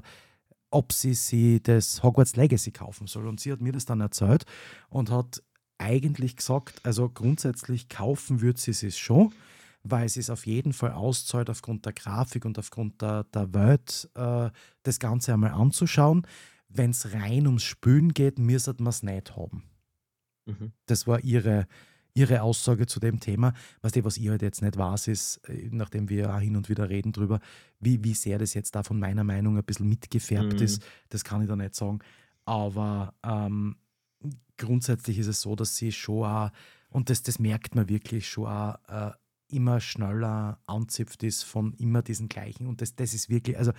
ob 0.71 0.93
sie 0.93 1.13
sie 1.15 1.61
das 1.61 2.03
Hogwarts 2.03 2.35
Legacy 2.35 2.71
kaufen 2.71 3.07
soll. 3.07 3.27
Und 3.27 3.39
sie 3.39 3.51
hat 3.51 3.61
mir 3.61 3.71
das 3.71 3.85
dann 3.85 4.01
erzählt 4.01 4.45
und 4.89 5.09
hat 5.09 5.41
eigentlich 5.79 6.35
gesagt, 6.35 6.85
also 6.85 7.09
grundsätzlich 7.09 7.89
kaufen 7.89 8.41
würde 8.41 8.59
sie 8.59 8.71
es 8.71 8.97
schon, 8.97 9.33
weil 9.83 10.09
sie 10.09 10.19
es 10.19 10.29
auf 10.29 10.45
jeden 10.45 10.73
Fall 10.73 10.91
auszahlt 10.91 11.49
aufgrund 11.49 11.85
der 11.85 11.93
Grafik 11.93 12.45
und 12.45 12.59
aufgrund 12.59 13.01
der, 13.01 13.23
der 13.23 13.53
Welt, 13.53 14.09
äh, 14.15 14.49
das 14.83 14.99
Ganze 14.99 15.33
einmal 15.33 15.51
anzuschauen. 15.51 16.27
Wenn 16.67 16.91
es 16.91 17.13
rein 17.13 17.47
ums 17.47 17.63
Spülen 17.63 18.13
geht, 18.13 18.37
müsste 18.37 18.75
man 18.77 18.89
es 18.89 19.01
nicht 19.01 19.35
haben. 19.35 19.63
Mhm. 20.45 20.71
Das 20.85 21.07
war 21.07 21.19
ihre, 21.23 21.67
ihre 22.13 22.41
Aussage 22.41 22.85
zu 22.85 22.99
dem 22.99 23.19
Thema. 23.19 23.53
Was, 23.81 23.93
die, 23.93 24.03
was 24.03 24.17
ich 24.17 24.29
halt 24.29 24.41
jetzt 24.41 24.61
nicht 24.61 24.77
weiß, 24.77 25.07
ist, 25.07 25.37
äh, 25.47 25.69
nachdem 25.71 26.09
wir 26.09 26.33
auch 26.33 26.39
hin 26.39 26.55
und 26.55 26.69
wieder 26.69 26.89
reden 26.89 27.11
drüber, 27.11 27.39
wie, 27.79 28.03
wie 28.03 28.13
sehr 28.13 28.37
das 28.37 28.53
jetzt 28.53 28.75
da 28.75 28.83
von 28.83 28.99
meiner 28.99 29.23
Meinung 29.23 29.57
ein 29.57 29.63
bisschen 29.63 29.89
mitgefärbt 29.89 30.53
mhm. 30.53 30.61
ist, 30.63 30.83
das 31.09 31.23
kann 31.23 31.41
ich 31.41 31.47
da 31.47 31.55
nicht 31.55 31.75
sagen. 31.75 31.99
Aber 32.45 33.13
ähm, 33.23 33.77
grundsätzlich 34.57 35.19
ist 35.19 35.27
es 35.27 35.41
so, 35.41 35.55
dass 35.55 35.75
sie 35.75 35.91
schon 35.91 36.25
auch, 36.25 36.51
und 36.89 37.09
das, 37.09 37.21
das 37.23 37.39
merkt 37.39 37.75
man 37.75 37.89
wirklich 37.89 38.27
schon 38.27 38.47
auch, 38.47 38.75
äh, 38.87 39.11
immer 39.51 39.79
schneller 39.79 40.59
anzipft 40.67 41.23
ist 41.23 41.43
von 41.43 41.73
immer 41.73 42.01
diesen 42.01 42.29
gleichen. 42.29 42.67
Und 42.67 42.81
das, 42.81 42.95
das 42.95 43.13
ist 43.13 43.29
wirklich, 43.29 43.57
also 43.57 43.71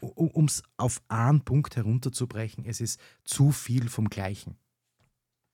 um 0.00 0.44
es 0.44 0.62
auf 0.76 1.02
einen 1.08 1.40
Punkt 1.40 1.76
herunterzubrechen, 1.76 2.64
es 2.66 2.80
ist 2.80 3.00
zu 3.24 3.50
viel 3.50 3.88
vom 3.88 4.08
Gleichen. 4.10 4.56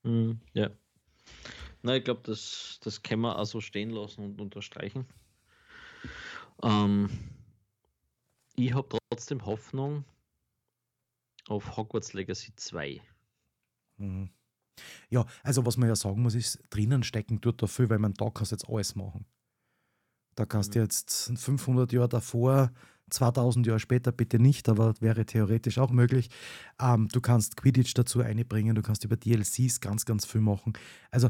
Mhm, 0.02 0.40
ja. 0.54 0.70
Na, 1.82 1.96
ich 1.96 2.04
glaube, 2.04 2.22
das, 2.24 2.78
das 2.82 3.02
wir 3.22 3.36
also 3.36 3.60
stehen 3.60 3.90
lassen 3.90 4.24
und 4.24 4.40
unterstreichen. 4.40 5.06
Ähm, 6.62 7.08
ich 8.56 8.72
habe 8.72 8.98
trotzdem 9.10 9.44
Hoffnung 9.44 10.04
auf 11.48 11.76
Hogwarts 11.76 12.12
Legacy 12.12 12.54
2. 12.54 13.00
Mhm. 13.96 14.30
Ja, 15.10 15.26
also 15.42 15.66
was 15.66 15.76
man 15.76 15.88
ja 15.88 15.96
sagen 15.96 16.22
muss, 16.22 16.34
ist, 16.34 16.62
drinnen 16.70 17.02
stecken 17.02 17.40
tut 17.40 17.62
da 17.62 17.66
viel, 17.66 17.90
weil 17.90 17.98
man 17.98 18.14
da 18.14 18.30
kannst 18.30 18.52
jetzt 18.52 18.68
alles 18.68 18.94
machen. 18.94 19.26
Da 20.34 20.46
kannst 20.46 20.74
du 20.74 20.78
mhm. 20.78 20.84
jetzt 20.84 21.32
500 21.36 21.92
Jahre 21.92 22.08
davor, 22.08 22.70
2000 23.10 23.66
Jahre 23.66 23.80
später 23.80 24.12
bitte 24.12 24.38
nicht, 24.38 24.68
aber 24.68 24.94
wäre 25.00 25.26
theoretisch 25.26 25.78
auch 25.78 25.90
möglich. 25.90 26.28
Ähm, 26.80 27.08
du 27.08 27.20
kannst 27.20 27.56
Quidditch 27.56 27.94
dazu 27.94 28.20
einbringen, 28.20 28.74
du 28.74 28.82
kannst 28.82 29.04
über 29.04 29.16
DLCs 29.16 29.80
ganz, 29.80 30.04
ganz 30.04 30.24
viel 30.24 30.40
machen. 30.40 30.72
Also 31.10 31.28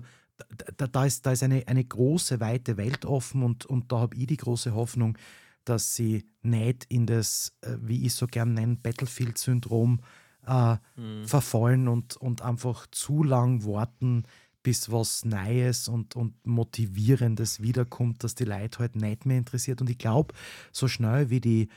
da, 0.77 0.87
da, 0.87 1.05
ist, 1.05 1.27
da 1.27 1.33
ist 1.33 1.43
eine, 1.43 1.67
eine 1.67 1.85
große, 1.85 2.41
weite 2.41 2.77
Welt 2.77 3.05
offen 3.05 3.43
und, 3.43 3.67
und 3.67 3.93
da 3.93 4.01
habe 4.01 4.17
ich 4.17 4.27
die 4.27 4.37
große 4.37 4.75
Hoffnung, 4.75 5.19
dass 5.65 5.95
sie 5.95 6.25
nicht 6.43 6.85
in 6.89 7.07
das, 7.07 7.53
äh, 7.63 7.77
wie 7.81 8.07
ich 8.07 8.15
so 8.15 8.27
gern 8.27 8.55
nenne, 8.55 8.77
Battlefield-Syndrom 8.77 10.01
äh, 10.47 10.77
mhm. 10.97 11.27
verfallen 11.27 11.89
und, 11.89 12.17
und 12.17 12.43
einfach 12.43 12.87
zu 12.91 13.23
lang 13.23 13.65
warten, 13.65 14.25
bis 14.63 14.91
was 14.91 15.25
Neues 15.25 15.89
und, 15.89 16.17
und 16.17 16.47
Motivierendes 16.47 17.63
wiederkommt, 17.63 18.23
dass 18.25 18.35
die 18.35 18.45
Leute 18.45 18.81
halt 18.81 18.97
nicht 18.97 19.27
mehr 19.27 19.39
interessiert. 19.39 19.81
Und 19.81 19.91
ich 19.91 19.99
glaube, 19.99 20.35
so 20.71 20.89
schnell 20.89 21.31
wie 21.31 21.41
die, 21.41 21.69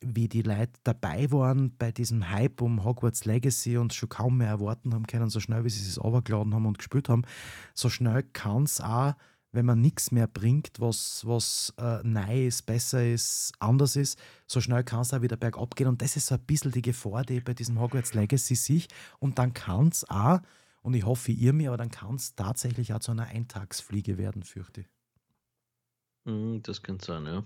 wie 0.00 0.28
die 0.28 0.42
Leute 0.42 0.72
dabei 0.84 1.30
waren 1.30 1.74
bei 1.76 1.92
diesem 1.92 2.30
Hype 2.30 2.60
um 2.60 2.84
Hogwarts 2.84 3.24
Legacy 3.24 3.76
und 3.76 3.94
schon 3.94 4.08
kaum 4.08 4.38
mehr 4.38 4.48
erwarten 4.48 4.92
haben 4.94 5.06
können, 5.06 5.30
so 5.30 5.40
schnell 5.40 5.64
wie 5.64 5.70
sie 5.70 5.88
es 5.88 6.02
runtergeladen 6.02 6.54
haben 6.54 6.66
und 6.66 6.78
gespielt 6.78 7.08
haben, 7.08 7.22
so 7.74 7.88
schnell 7.88 8.22
kann 8.22 8.64
es 8.64 8.80
auch, 8.80 9.14
wenn 9.52 9.66
man 9.66 9.80
nichts 9.80 10.10
mehr 10.10 10.26
bringt, 10.26 10.80
was, 10.80 11.26
was 11.26 11.74
äh, 11.78 11.98
neu 12.02 12.46
ist, 12.46 12.62
besser 12.62 13.06
ist, 13.06 13.52
anders 13.58 13.96
ist, 13.96 14.18
so 14.46 14.60
schnell 14.60 14.82
kann 14.82 15.00
es 15.00 15.12
auch 15.12 15.20
wieder 15.20 15.36
bergab 15.36 15.76
gehen. 15.76 15.88
Und 15.88 16.00
das 16.00 16.16
ist 16.16 16.26
so 16.26 16.34
ein 16.34 16.40
bisschen 16.40 16.72
die 16.72 16.82
Gefahr, 16.82 17.22
die 17.22 17.40
bei 17.40 17.52
diesem 17.52 17.78
Hogwarts 17.78 18.14
Legacy 18.14 18.54
sich. 18.54 18.88
Und 19.18 19.38
dann 19.38 19.52
kann 19.52 19.88
es 19.88 20.08
auch, 20.08 20.40
und 20.82 20.94
ich 20.94 21.04
hoffe, 21.04 21.32
ihr 21.32 21.52
mir, 21.52 21.70
aber 21.70 21.78
dann 21.78 21.90
kann 21.90 22.16
es 22.16 22.34
tatsächlich 22.34 22.92
auch 22.92 23.00
zu 23.00 23.12
einer 23.12 23.26
Eintagsfliege 23.26 24.18
werden, 24.18 24.42
fürchte. 24.42 24.84
Mhm, 26.24 26.62
das 26.62 26.82
kann 26.82 27.00
sein, 27.00 27.26
ja. 27.26 27.44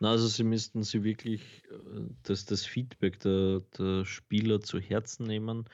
Na, 0.00 0.10
also 0.10 0.26
sie 0.28 0.44
müssten 0.44 0.82
sie 0.82 1.04
wirklich 1.04 1.64
äh, 1.70 2.08
das, 2.22 2.44
das 2.44 2.66
Feedback 2.66 3.20
der, 3.20 3.60
der 3.78 4.04
Spieler 4.04 4.60
zu 4.60 4.78
Herzen 4.78 5.26
nehmen, 5.26 5.68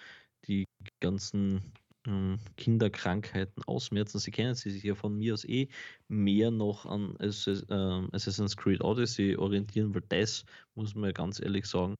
die 0.46 0.66
ganzen 1.00 1.72
ähm, 2.06 2.38
Kinderkrankheiten 2.56 3.62
ausmerzen. 3.64 4.18
Sie 4.18 4.30
kennen 4.30 4.54
sie 4.54 4.70
sich 4.70 4.82
ja 4.84 4.94
von 4.94 5.16
mir 5.18 5.34
aus 5.34 5.44
eh 5.44 5.68
mehr 6.08 6.50
noch 6.50 6.86
an 6.86 7.16
ähm, 7.20 8.08
Assassin's 8.12 8.56
Creed 8.56 8.82
Odyssey 8.82 9.36
orientieren, 9.36 9.94
weil 9.94 10.02
das, 10.08 10.44
muss 10.74 10.94
man 10.94 11.06
ja 11.06 11.12
ganz 11.12 11.40
ehrlich 11.40 11.66
sagen, 11.66 11.96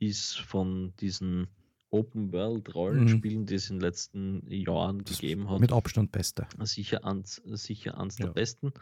ist 0.00 0.38
von 0.40 0.94
diesen 0.96 1.48
Open 1.94 2.32
World 2.32 2.74
Rollenspielen, 2.74 3.42
mhm. 3.42 3.46
die 3.46 3.54
es 3.54 3.70
in 3.70 3.76
den 3.76 3.82
letzten 3.82 4.50
Jahren 4.50 5.04
das 5.04 5.20
gegeben 5.20 5.48
hat. 5.48 5.60
Mit 5.60 5.72
Abstand 5.72 6.10
beste. 6.10 6.48
Sicher 6.62 7.04
ans, 7.04 7.40
sicher 7.46 7.96
ans 7.98 8.18
ja. 8.18 8.26
der 8.26 8.32
besten. 8.32 8.72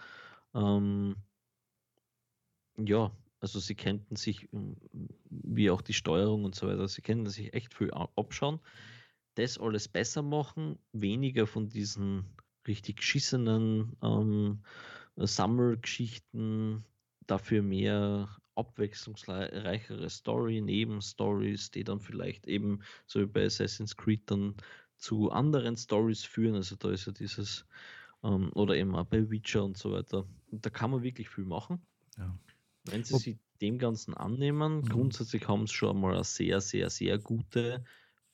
Ähm, 0.55 1.17
ja, 2.79 3.13
also 3.41 3.61
sie 3.61 3.75
kennten 3.75 4.17
sich, 4.17 4.49
ähm, 4.55 4.77
wie 5.29 5.71
auch 5.71 5.83
die 5.83 5.93
Steuerung 5.93 6.45
und 6.45 6.55
so 6.55 6.67
weiter, 6.69 6.89
sie 6.89 7.03
konnten 7.03 7.29
sich 7.29 7.53
echt 7.53 7.75
viel 7.75 7.93
abschauen. 7.93 8.61
Das 9.35 9.59
alles 9.59 9.89
besser 9.89 10.23
machen, 10.23 10.79
weniger 10.93 11.47
von 11.47 11.69
diesen 11.69 12.25
richtig 12.67 12.97
geschissenen 12.97 13.95
ähm, 14.03 14.63
Sammelgeschichten, 15.17 16.85
dafür 17.27 17.63
mehr 17.63 18.35
abwechslungsreichere 18.55 20.09
Story, 20.11 20.61
Nebenstories, 20.61 21.71
die 21.71 21.85
dann 21.85 22.01
vielleicht 22.01 22.47
eben, 22.47 22.81
so 23.07 23.21
wie 23.21 23.27
bei 23.27 23.45
Assassin's 23.45 23.97
Creed, 23.97 24.31
dann 24.31 24.55
zu 24.97 25.31
anderen 25.31 25.77
Stories 25.77 26.25
führen. 26.25 26.55
Also 26.55 26.77
da 26.77 26.91
ist 26.91 27.07
ja 27.07 27.13
dieses, 27.13 27.67
ähm, 28.23 28.53
oder 28.55 28.77
eben 28.77 28.95
auch 28.95 29.07
bei 29.07 29.29
Witcher 29.31 29.65
und 29.65 29.77
so 29.77 29.93
weiter. 29.93 30.27
da 30.51 30.71
kann 30.71 30.91
man 30.91 31.03
wirklich 31.03 31.29
viel 31.29 31.45
machen. 31.45 31.81
Ja. 32.19 32.39
Wenn 32.85 33.05
sie 33.05 33.15
Ob 33.15 33.21
sich 33.21 33.39
dem 33.61 33.79
Ganzen 33.79 34.15
annehmen, 34.15 34.79
mhm. 34.79 34.89
grundsätzlich 34.89 35.47
haben 35.49 35.67
sie 35.67 35.75
schon 35.75 36.01
mal 36.01 36.15
eine 36.15 36.25
sehr, 36.25 36.61
sehr, 36.61 36.91
sehr 36.91 37.19
gute 37.19 37.85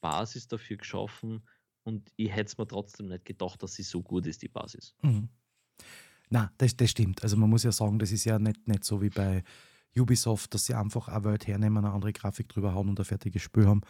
Basis 0.01 0.49
dafür 0.49 0.77
geschaffen 0.77 1.43
und 1.85 2.13
ich 2.17 2.31
hätte 2.31 2.49
es 2.49 2.59
mir 2.59 2.67
trotzdem 2.67 3.09
nicht 3.09 3.25
gedacht, 3.25 3.63
dass 3.63 3.75
sie 3.75 3.83
so 3.83 4.03
gut 4.03 4.27
ist, 4.27 4.43
die 4.43 4.49
Basis. 4.49 4.95
Mhm. 5.03 5.29
Na, 6.29 6.53
das, 6.59 6.77
das 6.77 6.91
stimmt. 6.91 7.23
Also 7.23 7.37
man 7.37 7.49
muss 7.49 7.63
ja 7.63 7.73
sagen, 7.73 7.99
das 7.99 8.13
ist 8.13 8.25
ja 8.25 8.39
nicht, 8.39 8.69
nicht 8.69 8.85
so 8.85 9.01
wie 9.01 9.09
bei 9.09 9.43
Ubisoft, 10.01 10.55
dass 10.55 10.67
sie 10.67 10.75
einfach 10.75 11.09
eine 11.09 11.25
Welt 11.25 11.47
hernehmen, 11.47 11.85
eine 11.85 11.95
andere 11.95 12.13
Grafik 12.13 12.49
drüber 12.49 12.75
hauen 12.75 12.89
und 12.89 12.99
ein 12.99 13.05
fertiges 13.05 13.43
Spiel 13.43 13.67
haben. 13.67 13.83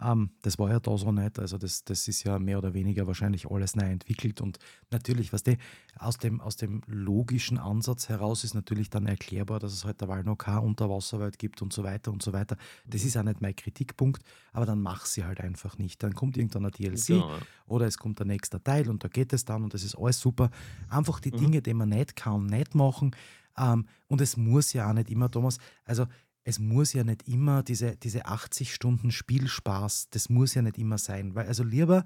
Ähm, 0.00 0.30
das 0.42 0.58
war 0.58 0.70
ja 0.70 0.80
da 0.80 0.96
so 0.96 1.12
nicht. 1.12 1.38
Also 1.38 1.58
das, 1.58 1.84
das 1.84 2.08
ist 2.08 2.24
ja 2.24 2.38
mehr 2.38 2.58
oder 2.58 2.74
weniger 2.74 3.06
wahrscheinlich 3.06 3.50
alles 3.50 3.74
neu 3.76 3.86
entwickelt. 3.86 4.40
Und 4.40 4.58
natürlich, 4.90 5.32
was 5.32 5.44
weißt 5.46 5.58
du, 5.58 6.04
aus 6.04 6.18
dem, 6.18 6.40
aus 6.40 6.56
dem 6.56 6.82
logischen 6.86 7.58
Ansatz 7.58 8.08
heraus 8.08 8.44
ist 8.44 8.54
natürlich 8.54 8.90
dann 8.90 9.06
erklärbar, 9.06 9.58
dass 9.58 9.72
es 9.72 9.84
heute 9.84 10.06
halt 10.08 10.26
noch 10.26 10.36
keine 10.36 10.60
Unterwasserwelt 10.60 11.38
gibt 11.38 11.62
und 11.62 11.72
so 11.72 11.82
weiter 11.82 12.12
und 12.12 12.22
so 12.22 12.32
weiter. 12.32 12.56
Das 12.86 13.04
ist 13.04 13.16
auch 13.16 13.22
nicht 13.22 13.40
mein 13.40 13.56
Kritikpunkt, 13.56 14.22
aber 14.52 14.66
dann 14.66 14.80
mach 14.80 15.06
sie 15.06 15.24
halt 15.24 15.40
einfach 15.40 15.78
nicht. 15.78 16.02
Dann 16.02 16.14
kommt 16.14 16.36
irgendwann 16.36 16.66
ein 16.66 16.72
DLC 16.72 17.06
genau. 17.06 17.38
oder 17.66 17.86
es 17.86 17.98
kommt 17.98 18.18
der 18.18 18.26
nächste 18.26 18.62
Teil 18.62 18.88
und 18.88 19.02
da 19.02 19.08
geht 19.08 19.32
es 19.32 19.44
dann 19.44 19.64
und 19.64 19.74
das 19.74 19.82
ist 19.82 19.96
alles 19.96 20.20
super. 20.20 20.50
Einfach 20.88 21.20
die 21.20 21.32
mhm. 21.32 21.38
Dinge, 21.38 21.62
die 21.62 21.74
man 21.74 21.88
nicht 21.88 22.16
kann, 22.16 22.46
nicht 22.46 22.74
machen. 22.74 23.14
Ähm, 23.58 23.86
und 24.08 24.20
es 24.20 24.36
muss 24.36 24.72
ja 24.72 24.88
auch 24.88 24.94
nicht 24.94 25.10
immer, 25.10 25.30
Thomas, 25.30 25.58
also 25.84 26.06
es 26.44 26.58
muss 26.58 26.94
ja 26.94 27.04
nicht 27.04 27.28
immer 27.28 27.62
diese, 27.62 27.96
diese 27.96 28.24
80 28.26 28.72
Stunden 28.72 29.10
Spielspaß, 29.10 30.08
das 30.10 30.30
muss 30.30 30.54
ja 30.54 30.62
nicht 30.62 30.78
immer 30.78 30.98
sein. 30.98 31.34
Weil 31.34 31.46
also 31.46 31.62
lieber, 31.62 32.04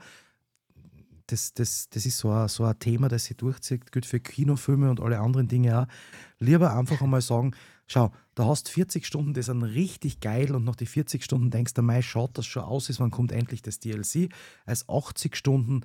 das, 1.28 1.54
das, 1.54 1.88
das 1.90 2.06
ist 2.06 2.18
so 2.18 2.30
ein, 2.30 2.48
so 2.48 2.64
ein 2.64 2.78
Thema, 2.78 3.08
das 3.08 3.26
sich 3.26 3.36
durchzieht, 3.36 3.92
gut 3.92 4.04
für 4.04 4.20
Kinofilme 4.20 4.90
und 4.90 5.00
alle 5.00 5.20
anderen 5.20 5.48
Dinge 5.48 5.80
auch. 5.80 5.86
Lieber 6.38 6.76
einfach 6.76 7.00
einmal 7.02 7.22
sagen, 7.22 7.52
schau, 7.86 8.12
da 8.34 8.46
hast 8.46 8.68
40 8.68 9.06
Stunden, 9.06 9.34
die 9.34 9.42
sind 9.42 9.62
richtig 9.62 10.20
geil 10.20 10.54
und 10.54 10.64
nach 10.64 10.76
die 10.76 10.86
40 10.86 11.22
Stunden 11.22 11.50
denkst 11.50 11.74
du, 11.74 11.82
Mai 11.82 12.02
schaut 12.02 12.36
das 12.36 12.46
schon 12.46 12.64
aus, 12.64 12.88
ist, 12.88 13.00
wann 13.00 13.10
kommt 13.10 13.32
endlich 13.32 13.62
das 13.62 13.78
DLC, 13.78 14.32
als 14.66 14.88
80 14.88 15.36
Stunden, 15.36 15.82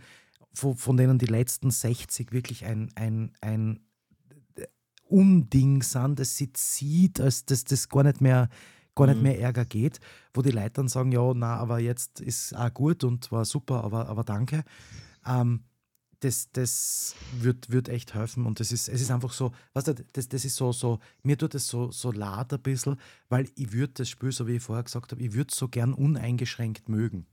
von, 0.54 0.76
von 0.76 0.98
denen 0.98 1.20
die 1.20 1.28
letzten 1.28 1.70
60 1.70 2.32
wirklich 2.32 2.66
ein, 2.66 2.90
ein, 2.96 3.32
ein 3.42 3.80
Unding 5.10 5.82
sind, 5.82 6.20
das 6.20 6.38
sie 6.38 6.52
zieht, 6.54 7.20
als 7.20 7.46
dass 7.46 7.64
das 7.64 7.90
gar 7.90 8.04
nicht 8.04 8.22
mehr 8.22 8.50
gar 8.98 9.06
nicht 9.08 9.18
mhm. 9.18 9.24
mehr 9.24 9.40
Ärger 9.40 9.64
geht, 9.64 10.00
wo 10.34 10.42
die 10.42 10.52
Leute 10.52 10.72
dann 10.72 10.88
sagen, 10.88 11.12
ja, 11.12 11.34
na, 11.34 11.56
aber 11.58 11.80
jetzt 11.80 12.20
ist 12.20 12.56
auch 12.56 12.74
gut 12.74 13.04
und 13.04 13.32
war 13.32 13.46
super, 13.46 13.84
aber, 13.84 14.10
aber 14.10 14.24
danke. 14.24 14.64
Ähm, 15.26 15.64
das, 16.22 16.52
das 16.52 17.16
wird, 17.40 17.70
wird 17.70 17.90
echt 17.90 18.16
helfen 18.16 18.48
und 18.48 18.60
das 18.60 18.72
ist, 18.72 18.90
es 18.90 19.02
ist 19.02 19.12
einfach 19.12 19.34
so, 19.34 19.54
weißt 19.74 19.90
du, 19.90 19.96
das, 20.14 20.28
das 20.28 20.46
ist 20.46 20.56
so, 20.56 20.72
so, 20.72 21.00
mir 21.22 21.38
tut 21.38 21.54
das 21.54 21.68
so, 21.68 21.92
so 21.92 22.12
leid 22.12 22.52
ein 22.52 22.62
bisschen, 22.62 23.00
weil 23.30 23.48
ich 23.56 23.72
würde 23.72 23.94
das 23.94 24.10
Spiel, 24.10 24.32
so 24.32 24.48
wie 24.48 24.56
ich 24.56 24.64
vorher 24.64 24.84
gesagt 24.84 25.12
habe, 25.12 25.22
ich 25.22 25.34
würde 25.34 25.50
es 25.52 25.58
so 25.58 25.68
gern 25.68 25.94
uneingeschränkt 25.94 26.90
mögen. 26.90 27.28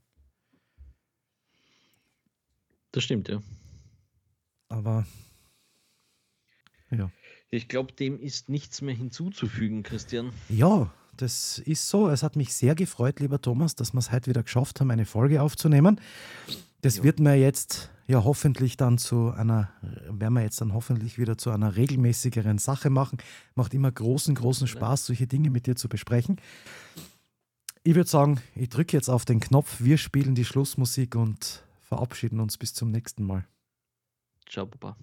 Das 2.91 3.03
stimmt, 3.03 3.27
ja. 3.27 3.41
Aber 4.69 5.05
ja. 6.91 7.09
Ich 7.55 7.69
glaube, 7.69 7.93
dem 7.93 8.19
ist 8.19 8.49
nichts 8.49 8.81
mehr 8.81 8.93
hinzuzufügen, 8.93 9.81
Christian. 9.83 10.31
Ja, 10.49 10.91
das 11.15 11.59
ist 11.59 11.87
so. 11.87 12.09
Es 12.09 12.21
hat 12.21 12.35
mich 12.35 12.53
sehr 12.53 12.75
gefreut, 12.75 13.21
lieber 13.21 13.41
Thomas, 13.41 13.75
dass 13.75 13.93
wir 13.93 13.99
es 13.99 14.11
heute 14.11 14.29
wieder 14.29 14.43
geschafft 14.43 14.81
haben, 14.81 14.91
eine 14.91 15.05
Folge 15.05 15.41
aufzunehmen. 15.41 16.01
Das 16.81 16.97
ja. 16.97 17.03
wird 17.03 17.19
mir 17.19 17.35
jetzt 17.35 17.91
ja 18.07 18.23
hoffentlich 18.23 18.75
dann 18.75 18.97
zu 18.97 19.31
einer, 19.31 19.69
werden 20.09 20.33
wir 20.33 20.41
jetzt 20.41 20.59
dann 20.59 20.73
hoffentlich 20.73 21.17
wieder 21.17 21.37
zu 21.37 21.49
einer 21.49 21.77
regelmäßigeren 21.77 22.57
Sache 22.57 22.89
machen. 22.89 23.19
Macht 23.55 23.73
immer 23.73 23.91
großen, 23.91 24.35
großen 24.35 24.67
Spaß, 24.67 25.05
solche 25.05 25.25
Dinge 25.25 25.49
mit 25.49 25.65
dir 25.65 25.77
zu 25.77 25.87
besprechen. 25.87 26.41
Ich 27.83 27.95
würde 27.95 28.09
sagen, 28.09 28.41
ich 28.55 28.69
drücke 28.69 28.97
jetzt 28.97 29.09
auf 29.09 29.23
den 29.23 29.39
Knopf, 29.39 29.77
wir 29.79 29.97
spielen 29.97 30.35
die 30.35 30.45
Schlussmusik 30.45 31.15
und 31.15 31.63
verabschieden 31.79 32.41
uns 32.41 32.57
bis 32.57 32.73
zum 32.73 32.91
nächsten 32.91 33.23
Mal. 33.23 33.47
Ciao, 34.49 34.65
Papa. 34.65 34.97